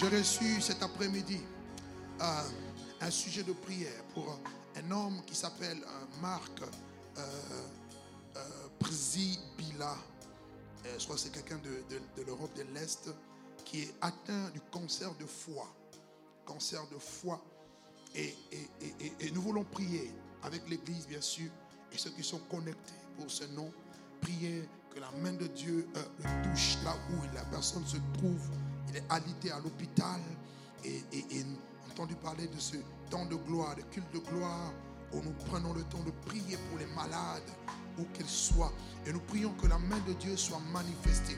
J'ai 0.02 0.18
reçu 0.18 0.60
cet 0.60 0.82
après-midi 0.82 1.38
euh, 2.20 2.24
un 3.02 3.10
sujet 3.10 3.44
de 3.44 3.52
prière 3.52 4.02
pour 4.12 4.36
un 4.74 4.90
homme 4.90 5.22
qui 5.24 5.36
s'appelle 5.36 5.78
euh, 5.80 6.20
Marc 6.20 6.60
euh, 7.18 8.40
Przibila. 8.80 9.94
Euh, 10.86 10.98
je 10.98 11.04
crois 11.04 11.14
que 11.14 11.22
c'est 11.22 11.30
quelqu'un 11.30 11.58
de, 11.58 12.24
l'Europe 12.26 12.50
de 12.56 12.64
l'Est 12.74 13.10
qui 13.64 13.82
est 13.82 13.94
atteint 14.00 14.50
du 14.50 14.60
cancer 14.72 15.14
de 15.20 15.24
foie. 15.24 15.72
Cancer 16.46 16.82
de 16.92 16.98
foie. 16.98 17.40
Et, 18.16 18.34
nous 19.32 19.40
voulons 19.40 19.62
prier 19.62 20.12
avec 20.42 20.68
l'Église, 20.68 21.06
bien 21.06 21.20
sûr, 21.20 21.48
et 21.92 21.96
ceux 21.96 22.10
qui 22.10 22.24
sont 22.24 22.40
connectés 22.50 22.92
pour 23.16 23.30
ce 23.30 23.44
nom. 23.44 23.72
Prier 24.20 24.68
que 24.92 24.98
la 24.98 25.12
main 25.22 25.34
de 25.34 25.46
Dieu 25.46 25.86
touche 26.42 26.76
là 26.84 26.96
où 27.12 27.34
la 27.36 27.44
personne 27.44 27.86
se 27.86 27.98
trouve. 28.18 28.50
Il 28.92 28.98
est 28.98 29.04
alité 29.10 29.50
à 29.50 29.58
l'hôpital. 29.58 30.20
Et, 30.84 31.02
entendu 31.90 32.14
parler 32.16 32.46
de 32.46 32.58
ce 32.58 32.76
temps 33.10 33.26
de 33.26 33.34
gloire, 33.34 33.76
de 33.76 33.82
culte 33.82 34.10
de 34.14 34.18
gloire, 34.18 34.72
où 35.12 35.20
nous 35.22 35.32
prenons 35.46 35.74
le 35.74 35.82
temps 35.84 36.02
de 36.04 36.10
prier 36.26 36.56
pour 36.68 36.78
les 36.78 36.86
malades, 36.94 37.42
où 37.98 38.04
qu'ils 38.14 38.28
soient. 38.28 38.72
Et 39.06 39.12
nous 39.12 39.20
prions 39.20 39.52
que 39.60 39.66
la 39.66 39.78
main 39.78 39.98
de 40.08 40.14
Dieu 40.14 40.36
soit 40.36 40.60
manifestée. 40.72 41.36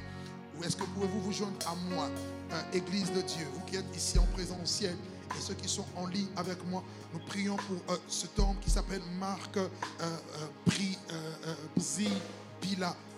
Ou 0.57 0.65
est-ce 0.65 0.77
que 0.77 0.85
pouvez-vous 0.85 1.21
vous 1.21 1.33
joindre 1.33 1.59
à 1.67 1.75
moi, 1.93 2.09
euh, 2.53 2.63
Église 2.73 3.11
de 3.13 3.21
Dieu, 3.23 3.47
vous 3.53 3.65
qui 3.65 3.77
êtes 3.77 3.97
ici 3.97 4.19
en 4.19 4.27
présentiel 4.27 4.97
et 5.37 5.41
ceux 5.41 5.55
qui 5.55 5.69
sont 5.69 5.85
en 5.97 6.07
ligne 6.07 6.29
avec 6.37 6.65
moi, 6.67 6.83
nous 7.13 7.19
prions 7.27 7.57
pour 7.57 7.95
euh, 7.95 7.99
cet 8.09 8.39
homme 8.39 8.57
qui 8.61 8.71
s'appelle 8.71 9.03
Marc 9.19 9.57
euh, 9.57 9.69
euh, 10.01 10.17
euh, 11.11 11.55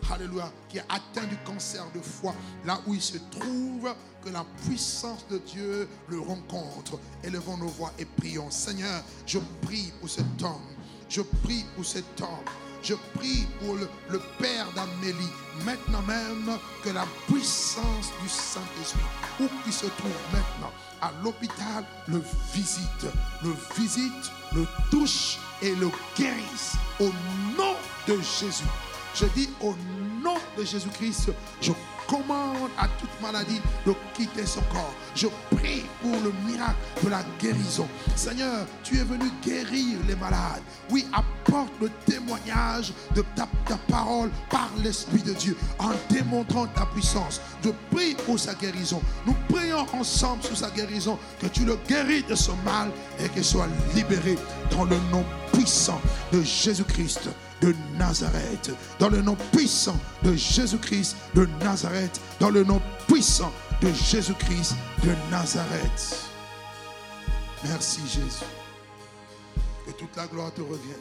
Alléluia, 0.09 0.53
qui 0.69 0.79
est 0.79 0.85
atteint 0.89 1.27
du 1.27 1.37
cancer 1.39 1.85
de 1.93 2.01
foie, 2.01 2.35
là 2.65 2.79
où 2.87 2.95
il 2.95 3.03
se 3.03 3.19
trouve, 3.31 3.93
que 4.25 4.31
la 4.31 4.45
puissance 4.65 5.27
de 5.29 5.39
Dieu 5.39 5.89
le 6.09 6.21
rencontre. 6.21 6.99
Élevons 7.25 7.57
nos 7.57 7.67
voix 7.67 7.93
et 7.99 8.05
prions. 8.05 8.51
Seigneur, 8.51 9.03
je 9.27 9.39
prie 9.63 9.93
pour 10.01 10.09
cet 10.09 10.43
homme. 10.43 10.63
Je 11.09 11.23
prie 11.23 11.65
pour 11.75 11.85
cet 11.85 12.21
homme. 12.21 12.29
Je 12.83 12.95
prie 13.15 13.47
pour 13.61 13.75
le, 13.75 13.89
le 14.11 14.21
Père 14.39 14.67
d'Amélie, 14.75 15.33
maintenant 15.65 16.03
même 16.03 16.57
que 16.85 16.91
la 16.91 17.05
puissance 17.27 18.13
du 18.23 18.29
Saint-Esprit, 18.29 19.01
où 19.41 19.49
qu'il 19.65 19.73
se 19.73 19.87
trouve 19.87 20.13
maintenant, 20.33 20.71
à 21.03 21.11
l'hôpital, 21.25 21.85
le 22.07 22.23
visite, 22.55 23.07
le 23.43 23.55
visite, 23.77 24.31
le 24.55 24.67
touche 24.91 25.39
et 25.63 25.75
le 25.75 25.91
guérisse 26.17 26.75
au 27.01 27.07
nom 27.59 27.75
de 28.07 28.21
Jésus. 28.23 28.65
Je 29.19 29.25
dis 29.35 29.49
au 29.63 29.75
nom 30.23 30.37
de 30.59 30.63
Jésus-Christ, 30.63 31.31
je 31.63 31.73
commande 32.07 32.71
à 32.79 32.87
toute 33.01 33.11
maladie 33.23 33.63
de 33.87 33.95
quitter 34.15 34.45
son 34.45 34.61
corps. 34.73 34.95
Je 35.15 35.27
prie 35.57 35.85
pour 36.03 36.13
le 36.23 36.33
miracle 36.47 36.77
de 37.03 37.09
la 37.09 37.23
guérison. 37.41 37.89
Seigneur, 38.15 38.67
tu 38.85 38.99
es 38.99 39.05
venu 39.05 39.25
guérir 39.43 39.99
les 40.07 40.17
malades. 40.17 40.63
Oui, 40.91 41.07
apporte 41.15 41.73
le 41.81 41.91
témoignage 42.05 42.93
de 43.15 43.25
ta, 43.35 43.49
parole 43.89 44.31
par 44.51 44.69
l'Esprit 44.85 45.23
de 45.23 45.33
Dieu 45.33 45.57
en 45.79 45.93
démontrant 46.11 46.67
ta 46.67 46.85
puissance. 46.87 47.41
Je 47.65 47.71
prie 47.91 48.15
pour 48.27 48.39
sa 48.39 48.55
guérison. 48.55 49.01
Nous 49.27 49.35
prions 49.49 49.87
ensemble 49.95 50.43
sur 50.43 50.57
sa 50.57 50.71
guérison, 50.71 51.19
que 51.41 51.47
tu 51.47 51.65
le 51.65 51.77
guéris 51.89 52.23
de 52.23 52.35
ce 52.35 52.51
mal 52.65 52.91
et 53.19 53.31
qu'il 53.31 53.45
soit 53.45 53.69
libéré 53.95 54.37
dans 54.71 54.85
le 54.85 54.97
nom 55.11 55.25
puissant 55.53 56.01
de 56.33 56.43
Jésus-Christ 56.43 57.31
de 57.61 57.75
Nazareth. 57.99 58.71
Dans 58.99 59.09
le 59.09 59.23
nom 59.23 59.37
puissant 59.53 59.99
de 60.23 60.35
Jésus-Christ 60.35 61.17
de 61.35 61.47
Nazareth. 61.61 62.21
Dans 62.41 62.51
le 62.51 62.65
nom 62.65 62.81
puissant 63.09 63.53
de 63.81 63.93
Jésus-Christ 63.93 64.75
de 65.05 65.13
Nazareth. 65.31 66.17
Merci 67.65 68.01
Jésus. 68.07 68.45
Que 69.87 69.93
toute 69.93 70.17
la 70.17 70.27
gloire 70.27 70.53
te 70.53 70.61
revienne. 70.61 70.97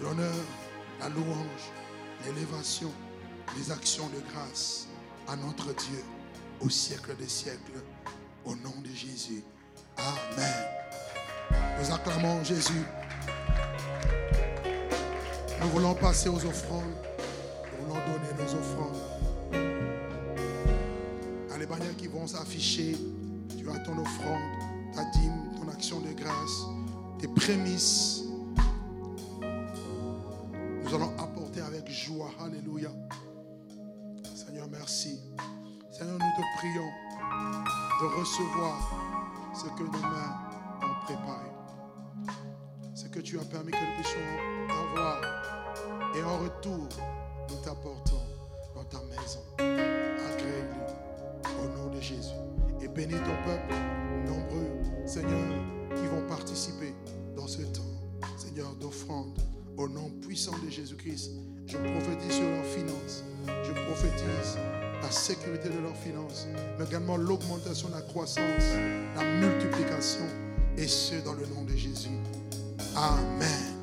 L'honneur, 0.00 0.34
la 1.00 1.08
louange, 1.08 1.70
l'élévation, 2.24 2.90
les 3.56 3.70
actions 3.70 4.08
de 4.08 4.20
grâce 4.32 4.88
à 5.28 5.36
notre 5.36 5.72
Dieu 5.74 6.04
au 6.60 6.68
siècle 6.68 7.14
des 7.18 7.28
siècles. 7.28 7.82
Au 8.44 8.54
nom 8.56 8.74
de 8.82 8.94
Jésus. 8.94 9.42
Amen. 9.96 10.54
Nous 11.80 11.94
acclamons 11.94 12.44
Jésus. 12.44 12.84
Nous 15.60 15.68
voulons 15.68 15.94
passer 15.94 16.28
aux 16.28 16.44
offrandes. 16.44 16.82
Nous 17.72 17.86
voulons 17.86 18.00
donner 18.06 18.32
nos 18.38 18.54
offrandes. 18.54 18.96
À 21.52 21.58
les 21.58 21.66
bannières 21.66 21.96
qui 21.96 22.06
vont 22.06 22.26
s'afficher, 22.26 22.96
tu 23.56 23.68
as 23.70 23.78
ton 23.80 23.98
offrande, 23.98 24.42
ta 24.94 25.04
dîme, 25.18 25.50
ton 25.60 25.68
action 25.70 26.00
de 26.00 26.12
grâce, 26.12 26.66
tes 27.18 27.28
prémices. 27.28 28.22
Nous 30.82 30.94
allons 30.94 31.12
apporter 31.18 31.60
avec 31.60 31.90
joie. 31.90 32.30
Alléluia. 32.44 32.90
Seigneur, 34.34 34.68
merci. 34.70 35.20
Seigneur, 35.90 36.14
nous 36.14 36.18
te 36.18 36.58
prions 36.58 36.90
de 38.00 38.20
recevoir 38.20 38.90
ce 39.54 39.64
que 39.78 39.84
nos 39.84 40.02
mains 40.02 40.38
ont 40.82 41.04
préparé. 41.04 41.50
Ce 42.94 43.06
que 43.06 43.20
tu 43.20 43.38
as 43.38 43.44
permis 43.44 43.72
que 43.72 43.78
nous 43.78 44.02
puissions 44.02 44.20
avoir. 44.68 45.43
Et 46.16 46.22
en 46.22 46.38
retour, 46.38 46.88
nous 47.48 47.56
t'apportons 47.56 48.22
dans 48.74 48.84
ta 48.84 48.98
maison. 49.06 49.40
Agrée-le 49.58 50.74
au 51.60 51.76
nom 51.76 51.94
de 51.94 52.00
Jésus. 52.00 52.34
Et 52.80 52.88
bénis 52.88 53.14
ton 53.14 53.36
peuple, 53.44 53.74
nombreux, 54.26 55.06
Seigneur, 55.06 55.40
qui 55.96 56.06
vont 56.06 56.26
participer 56.28 56.94
dans 57.36 57.46
ce 57.46 57.62
temps, 57.62 57.82
Seigneur, 58.36 58.74
d'offrande. 58.76 59.38
Au 59.76 59.88
nom 59.88 60.08
puissant 60.22 60.56
de 60.64 60.70
Jésus-Christ, 60.70 61.32
je 61.66 61.76
prophétise 61.76 62.32
sur 62.32 62.48
leurs 62.48 62.64
finances. 62.64 63.24
Je 63.64 63.72
prophétise 63.72 64.56
la 65.02 65.10
sécurité 65.10 65.68
de 65.68 65.80
leurs 65.80 65.96
finances, 65.96 66.46
mais 66.78 66.84
également 66.84 67.16
l'augmentation, 67.16 67.88
la 67.92 68.02
croissance, 68.02 68.72
la 69.16 69.24
multiplication, 69.24 70.24
et 70.76 70.86
ce 70.86 71.16
dans 71.24 71.34
le 71.34 71.46
nom 71.46 71.64
de 71.64 71.76
Jésus. 71.76 72.08
Amen. 72.94 73.73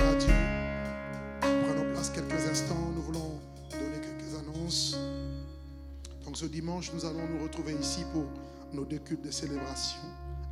À 0.00 0.14
Dieu. 0.16 0.34
Prenons 1.40 1.92
place 1.92 2.10
quelques 2.10 2.46
instants. 2.50 2.90
Nous 2.94 3.02
voulons 3.02 3.40
donner 3.70 4.00
quelques 4.00 4.34
annonces. 4.34 4.96
Donc 6.24 6.36
ce 6.36 6.46
dimanche, 6.46 6.92
nous 6.94 7.04
allons 7.04 7.26
nous 7.28 7.42
retrouver 7.42 7.74
ici 7.74 8.02
pour 8.12 8.24
nos 8.72 8.84
deux 8.84 8.98
cultes 8.98 9.24
de 9.24 9.30
célébration 9.30 10.00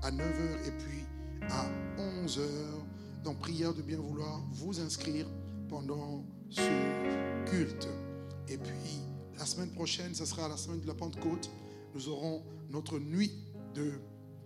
à 0.03 0.11
9h 0.11 0.67
et 0.67 0.73
puis 0.73 1.05
à 1.49 1.67
11h. 1.99 2.41
Donc 3.25 3.39
prière 3.39 3.75
de 3.75 3.83
bien 3.83 3.99
vouloir 3.99 4.41
vous 4.53 4.81
inscrire 4.81 5.27
pendant 5.69 6.25
ce 6.51 6.61
culte. 7.47 7.89
Et 8.49 8.57
puis, 8.57 9.01
la 9.39 9.45
semaine 9.45 9.71
prochaine, 9.71 10.15
ce 10.15 10.25
sera 10.25 10.49
la 10.49 10.57
semaine 10.57 10.81
de 10.81 10.87
la 10.87 10.95
Pentecôte. 10.95 11.51
Nous 11.95 12.09
aurons 12.09 12.43
notre 12.71 12.99
nuit 12.99 13.33
de, 13.75 13.93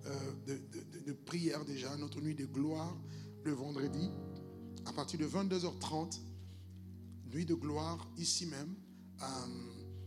euh, 0.07 0.59
de, 1.07 1.13
prière 1.13 1.65
déjà, 1.65 1.97
notre 1.97 2.21
nuit 2.21 2.35
de 2.35 2.47
gloire 2.47 2.97
le 3.45 3.53
vendredi 3.53 4.11
à 4.87 4.93
partir 4.93 5.19
de 5.19 5.27
22h30. 5.27 6.21
Nuit 7.33 7.47
de 7.47 7.55
gloire 7.55 8.07
ici 8.19 8.47
même. 8.47 8.75
Euh, 9.23 9.27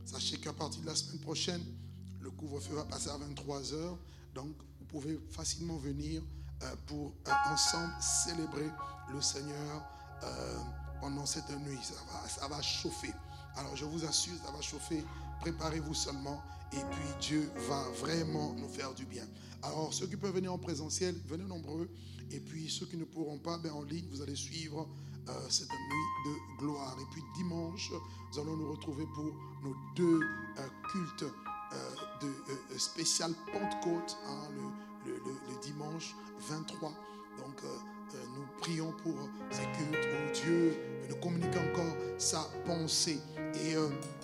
sachez 0.05 0.37
qu'à 0.37 0.53
partir 0.53 0.81
de 0.81 0.87
la 0.87 0.95
semaine 0.95 1.19
prochaine, 1.19 1.63
le 2.21 2.29
couvre-feu 2.31 2.75
va 2.75 2.85
passer 2.85 3.09
à 3.09 3.17
23h. 3.17 3.97
Donc, 4.33 4.55
vous 4.79 4.85
pouvez 4.85 5.19
facilement 5.31 5.77
venir 5.77 6.21
euh, 6.63 6.75
pour 6.85 7.13
euh, 7.27 7.31
ensemble 7.51 7.93
célébrer 7.99 8.69
le 9.13 9.21
Seigneur 9.21 9.91
pendant 11.01 11.25
cette 11.25 11.49
nuit. 11.59 11.77
Ça 11.83 11.93
va, 12.11 12.27
ça 12.27 12.47
va 12.47 12.61
chauffer. 12.61 13.13
Alors, 13.55 13.75
je 13.75 13.85
vous 13.85 14.05
assure, 14.05 14.33
ça 14.43 14.51
va 14.51 14.61
chauffer. 14.61 15.03
Préparez-vous 15.41 15.93
seulement. 15.93 16.41
Et 16.73 16.81
puis, 16.91 17.09
Dieu 17.21 17.51
va 17.69 17.83
vraiment 17.99 18.53
nous 18.53 18.67
faire 18.67 18.93
du 18.93 19.05
bien. 19.05 19.25
Alors, 19.61 19.93
ceux 19.93 20.07
qui 20.07 20.17
peuvent 20.17 20.33
venir 20.33 20.51
en 20.51 20.57
présentiel, 20.57 21.15
venez 21.25 21.43
nombreux. 21.43 21.89
Et 22.31 22.39
puis, 22.39 22.69
ceux 22.69 22.85
qui 22.85 22.97
ne 22.97 23.05
pourront 23.05 23.37
pas, 23.39 23.57
ben, 23.57 23.71
en 23.71 23.83
ligne, 23.83 24.05
vous 24.11 24.21
allez 24.21 24.35
suivre 24.35 24.87
euh, 25.29 25.31
cette 25.49 25.69
nuit 25.69 26.25
de 26.25 26.57
gloire. 26.59 26.95
Et 26.99 27.05
puis, 27.13 27.21
dimanche, 27.35 27.91
nous 28.33 28.39
allons 28.39 28.57
nous 28.57 28.71
retrouver 28.71 29.05
pour 29.13 29.25
nos 29.63 29.75
deux 29.95 30.21
euh, 30.21 30.67
cultes 30.91 31.23
euh, 31.73 31.95
de 32.21 32.77
spécial 32.77 33.31
Pentecôte, 33.53 34.17
hein, 34.27 34.47
le, 35.05 35.13
le- 35.13 35.61
dimanche 35.61 36.15
23. 36.49 36.89
Donc, 37.37 37.61
nous 38.35 38.45
prions 38.61 38.93
pour 39.03 39.15
ces 39.51 39.63
cultes 39.63 40.05
où 40.07 40.33
Dieu 40.33 40.77
nous 41.09 41.15
communique 41.17 41.55
encore 41.57 41.95
sa 42.17 42.41
pensée. 42.65 43.19
Et 43.55 43.73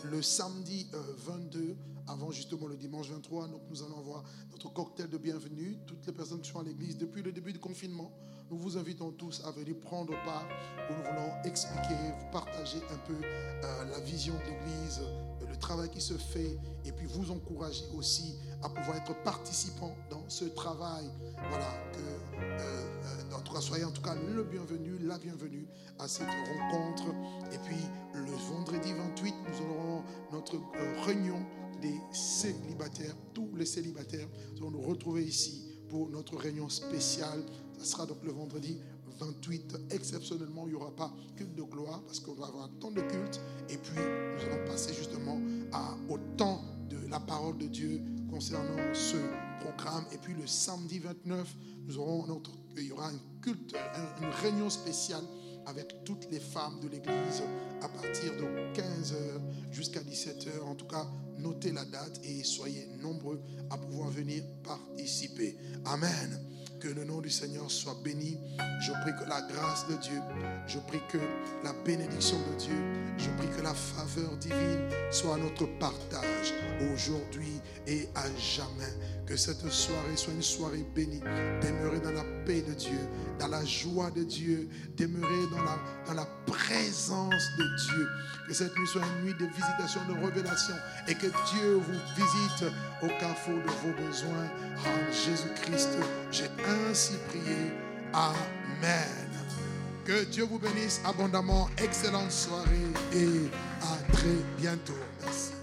le 0.05 0.21
samedi 0.21 0.87
euh, 0.93 1.01
22, 1.17 1.75
avant 2.07 2.31
justement 2.31 2.67
le 2.67 2.75
dimanche 2.75 3.09
23, 3.09 3.47
donc 3.47 3.61
nous 3.69 3.83
allons 3.83 3.99
avoir 3.99 4.23
notre 4.51 4.71
cocktail 4.73 5.09
de 5.09 5.17
bienvenue. 5.17 5.77
Toutes 5.85 6.05
les 6.05 6.13
personnes 6.13 6.41
qui 6.41 6.51
sont 6.51 6.59
à 6.59 6.63
l'église 6.63 6.97
depuis 6.97 7.21
le 7.21 7.31
début 7.31 7.53
du 7.53 7.59
confinement, 7.59 8.11
nous 8.49 8.57
vous 8.57 8.77
invitons 8.77 9.11
tous 9.11 9.41
à 9.45 9.51
venir 9.51 9.79
prendre 9.79 10.13
part 10.25 10.45
nous 10.89 11.03
voulons 11.03 11.31
expliquer, 11.45 11.95
vous 12.19 12.31
partager 12.31 12.79
un 12.91 12.97
peu 13.07 13.13
euh, 13.13 13.85
la 13.91 13.99
vision 13.99 14.33
de 14.33 14.39
l'église, 14.39 14.99
euh, 15.01 15.47
le 15.49 15.57
travail 15.57 15.89
qui 15.89 16.01
se 16.01 16.15
fait, 16.15 16.59
et 16.85 16.91
puis 16.91 17.05
vous 17.05 17.31
encourager 17.31 17.85
aussi 17.95 18.35
à 18.61 18.69
pouvoir 18.69 18.97
être 18.97 19.15
participant 19.23 19.95
dans 20.09 20.23
ce 20.27 20.45
travail. 20.45 21.05
Voilà, 21.49 21.69
que, 21.93 22.41
euh, 22.41 23.35
en 23.35 23.41
tout 23.41 23.53
cas, 23.53 23.61
soyez 23.61 23.85
en 23.85 23.91
tout 23.91 24.01
cas 24.01 24.15
le 24.15 24.43
bienvenu, 24.43 24.97
la 24.99 25.17
bienvenue 25.17 25.67
à 25.99 26.07
cette 26.07 26.27
rencontre. 26.27 27.05
Et 27.53 27.57
puis, 27.59 27.77
le 28.13 28.31
vendredi 28.53 28.93
28, 28.93 29.33
nous 29.47 29.71
aurons 29.71 30.03
notre 30.31 30.55
réunion 31.05 31.39
des 31.81 31.99
célibataires, 32.13 33.15
tous 33.33 33.49
les 33.55 33.65
célibataires, 33.65 34.27
allons 34.57 34.71
nous 34.71 34.81
retrouver 34.81 35.23
ici 35.23 35.63
pour 35.89 36.09
notre 36.09 36.37
réunion 36.37 36.69
spéciale. 36.69 37.43
Ça 37.77 37.85
sera 37.85 38.05
donc 38.05 38.23
le 38.23 38.31
vendredi 38.31 38.77
28. 39.19 39.77
Exceptionnellement, 39.91 40.63
il 40.67 40.69
n'y 40.69 40.75
aura 40.75 40.95
pas 40.95 41.13
culte 41.35 41.55
de 41.55 41.63
gloire 41.63 42.01
parce 42.03 42.19
qu'on 42.19 42.33
va 42.33 42.47
avoir 42.47 42.65
un 42.65 42.79
temps 42.79 42.91
de 42.91 43.01
culte. 43.01 43.41
Et 43.69 43.77
puis, 43.77 43.95
nous 43.97 44.43
allons 44.53 44.65
passer 44.65 44.93
justement 44.93 45.39
au 46.09 46.17
temps 46.37 46.61
de 46.89 46.97
la 47.09 47.19
parole 47.19 47.57
de 47.57 47.67
Dieu 47.67 48.01
concernant 48.29 48.93
ce 48.93 49.17
programme. 49.59 50.05
Et 50.13 50.17
puis, 50.17 50.33
le 50.33 50.47
samedi 50.47 50.99
29, 50.99 51.55
nous 51.87 51.97
aurons 51.97 52.25
notre, 52.27 52.51
il 52.77 52.85
y 52.85 52.91
aura 52.91 53.09
un 53.09 53.19
culte, 53.41 53.75
un- 53.75 54.23
une 54.23 54.31
réunion 54.41 54.69
spéciale 54.69 55.23
avec 55.65 56.03
toutes 56.03 56.29
les 56.31 56.39
femmes 56.39 56.79
de 56.81 56.87
l'église 56.87 57.43
à 57.81 57.87
partir 57.87 58.31
de 58.33 58.43
15h 58.73 59.71
jusqu'à 59.71 60.01
17h. 60.01 60.61
En 60.65 60.75
tout 60.75 60.87
cas, 60.87 61.05
notez 61.37 61.71
la 61.71 61.85
date 61.85 62.19
et 62.23 62.43
soyez 62.43 62.87
nombreux 63.01 63.41
à 63.69 63.77
pouvoir 63.77 64.09
venir 64.09 64.43
participer. 64.63 65.57
Amen. 65.85 66.39
Que 66.79 66.87
le 66.87 67.03
nom 67.03 67.21
du 67.21 67.29
Seigneur 67.29 67.69
soit 67.69 67.95
béni. 68.03 68.37
Je 68.81 68.91
prie 69.03 69.11
que 69.11 69.29
la 69.29 69.41
grâce 69.41 69.87
de 69.87 69.95
Dieu, 70.01 70.19
je 70.65 70.79
prie 70.79 71.01
que 71.09 71.19
la 71.63 71.73
bénédiction 71.85 72.37
de 72.39 72.57
Dieu, 72.57 72.75
je 73.19 73.29
prie 73.37 73.47
que 73.55 73.61
la 73.61 73.73
faveur 73.75 74.35
divine 74.37 74.89
soit 75.11 75.37
notre 75.37 75.67
partage 75.77 76.53
aujourd'hui 76.91 77.61
et 77.91 78.07
à 78.15 78.23
jamais. 78.39 78.93
Que 79.27 79.37
cette 79.37 79.69
soirée 79.69 80.15
soit 80.15 80.33
une 80.33 80.41
soirée 80.41 80.85
bénie. 80.95 81.21
Demeurer 81.61 81.99
dans 81.99 82.11
la 82.11 82.23
paix 82.45 82.61
de 82.61 82.73
Dieu, 82.73 82.99
dans 83.39 83.47
la 83.47 83.63
joie 83.63 84.11
de 84.11 84.23
Dieu, 84.23 84.67
demeurer 84.97 85.47
dans 85.51 85.63
la, 85.63 85.77
dans 86.07 86.13
la 86.13 86.25
présence 86.45 87.43
de 87.57 87.63
Dieu. 87.85 88.07
Que 88.47 88.53
cette 88.53 88.75
nuit 88.75 88.87
soit 88.87 89.01
une 89.17 89.25
nuit 89.25 89.35
de 89.39 89.45
visitation, 89.45 90.01
de 90.09 90.25
révélation 90.25 90.75
et 91.07 91.15
que 91.15 91.27
Dieu 91.27 91.75
vous 91.75 91.99
visite 92.15 92.73
au 93.03 93.07
carrefour 93.19 93.55
de 93.55 93.71
vos 93.83 94.07
besoins. 94.07 94.49
En 94.77 95.11
Jésus-Christ, 95.11 95.89
j'ai 96.31 96.49
ainsi 96.89 97.13
prié. 97.29 97.71
Amen. 98.13 99.29
Que 100.03 100.25
Dieu 100.25 100.43
vous 100.43 100.59
bénisse 100.59 100.99
abondamment. 101.05 101.69
Excellente 101.77 102.31
soirée 102.31 102.67
et 103.13 103.49
à 103.81 104.11
très 104.11 104.35
bientôt. 104.57 104.97
Merci. 105.23 105.60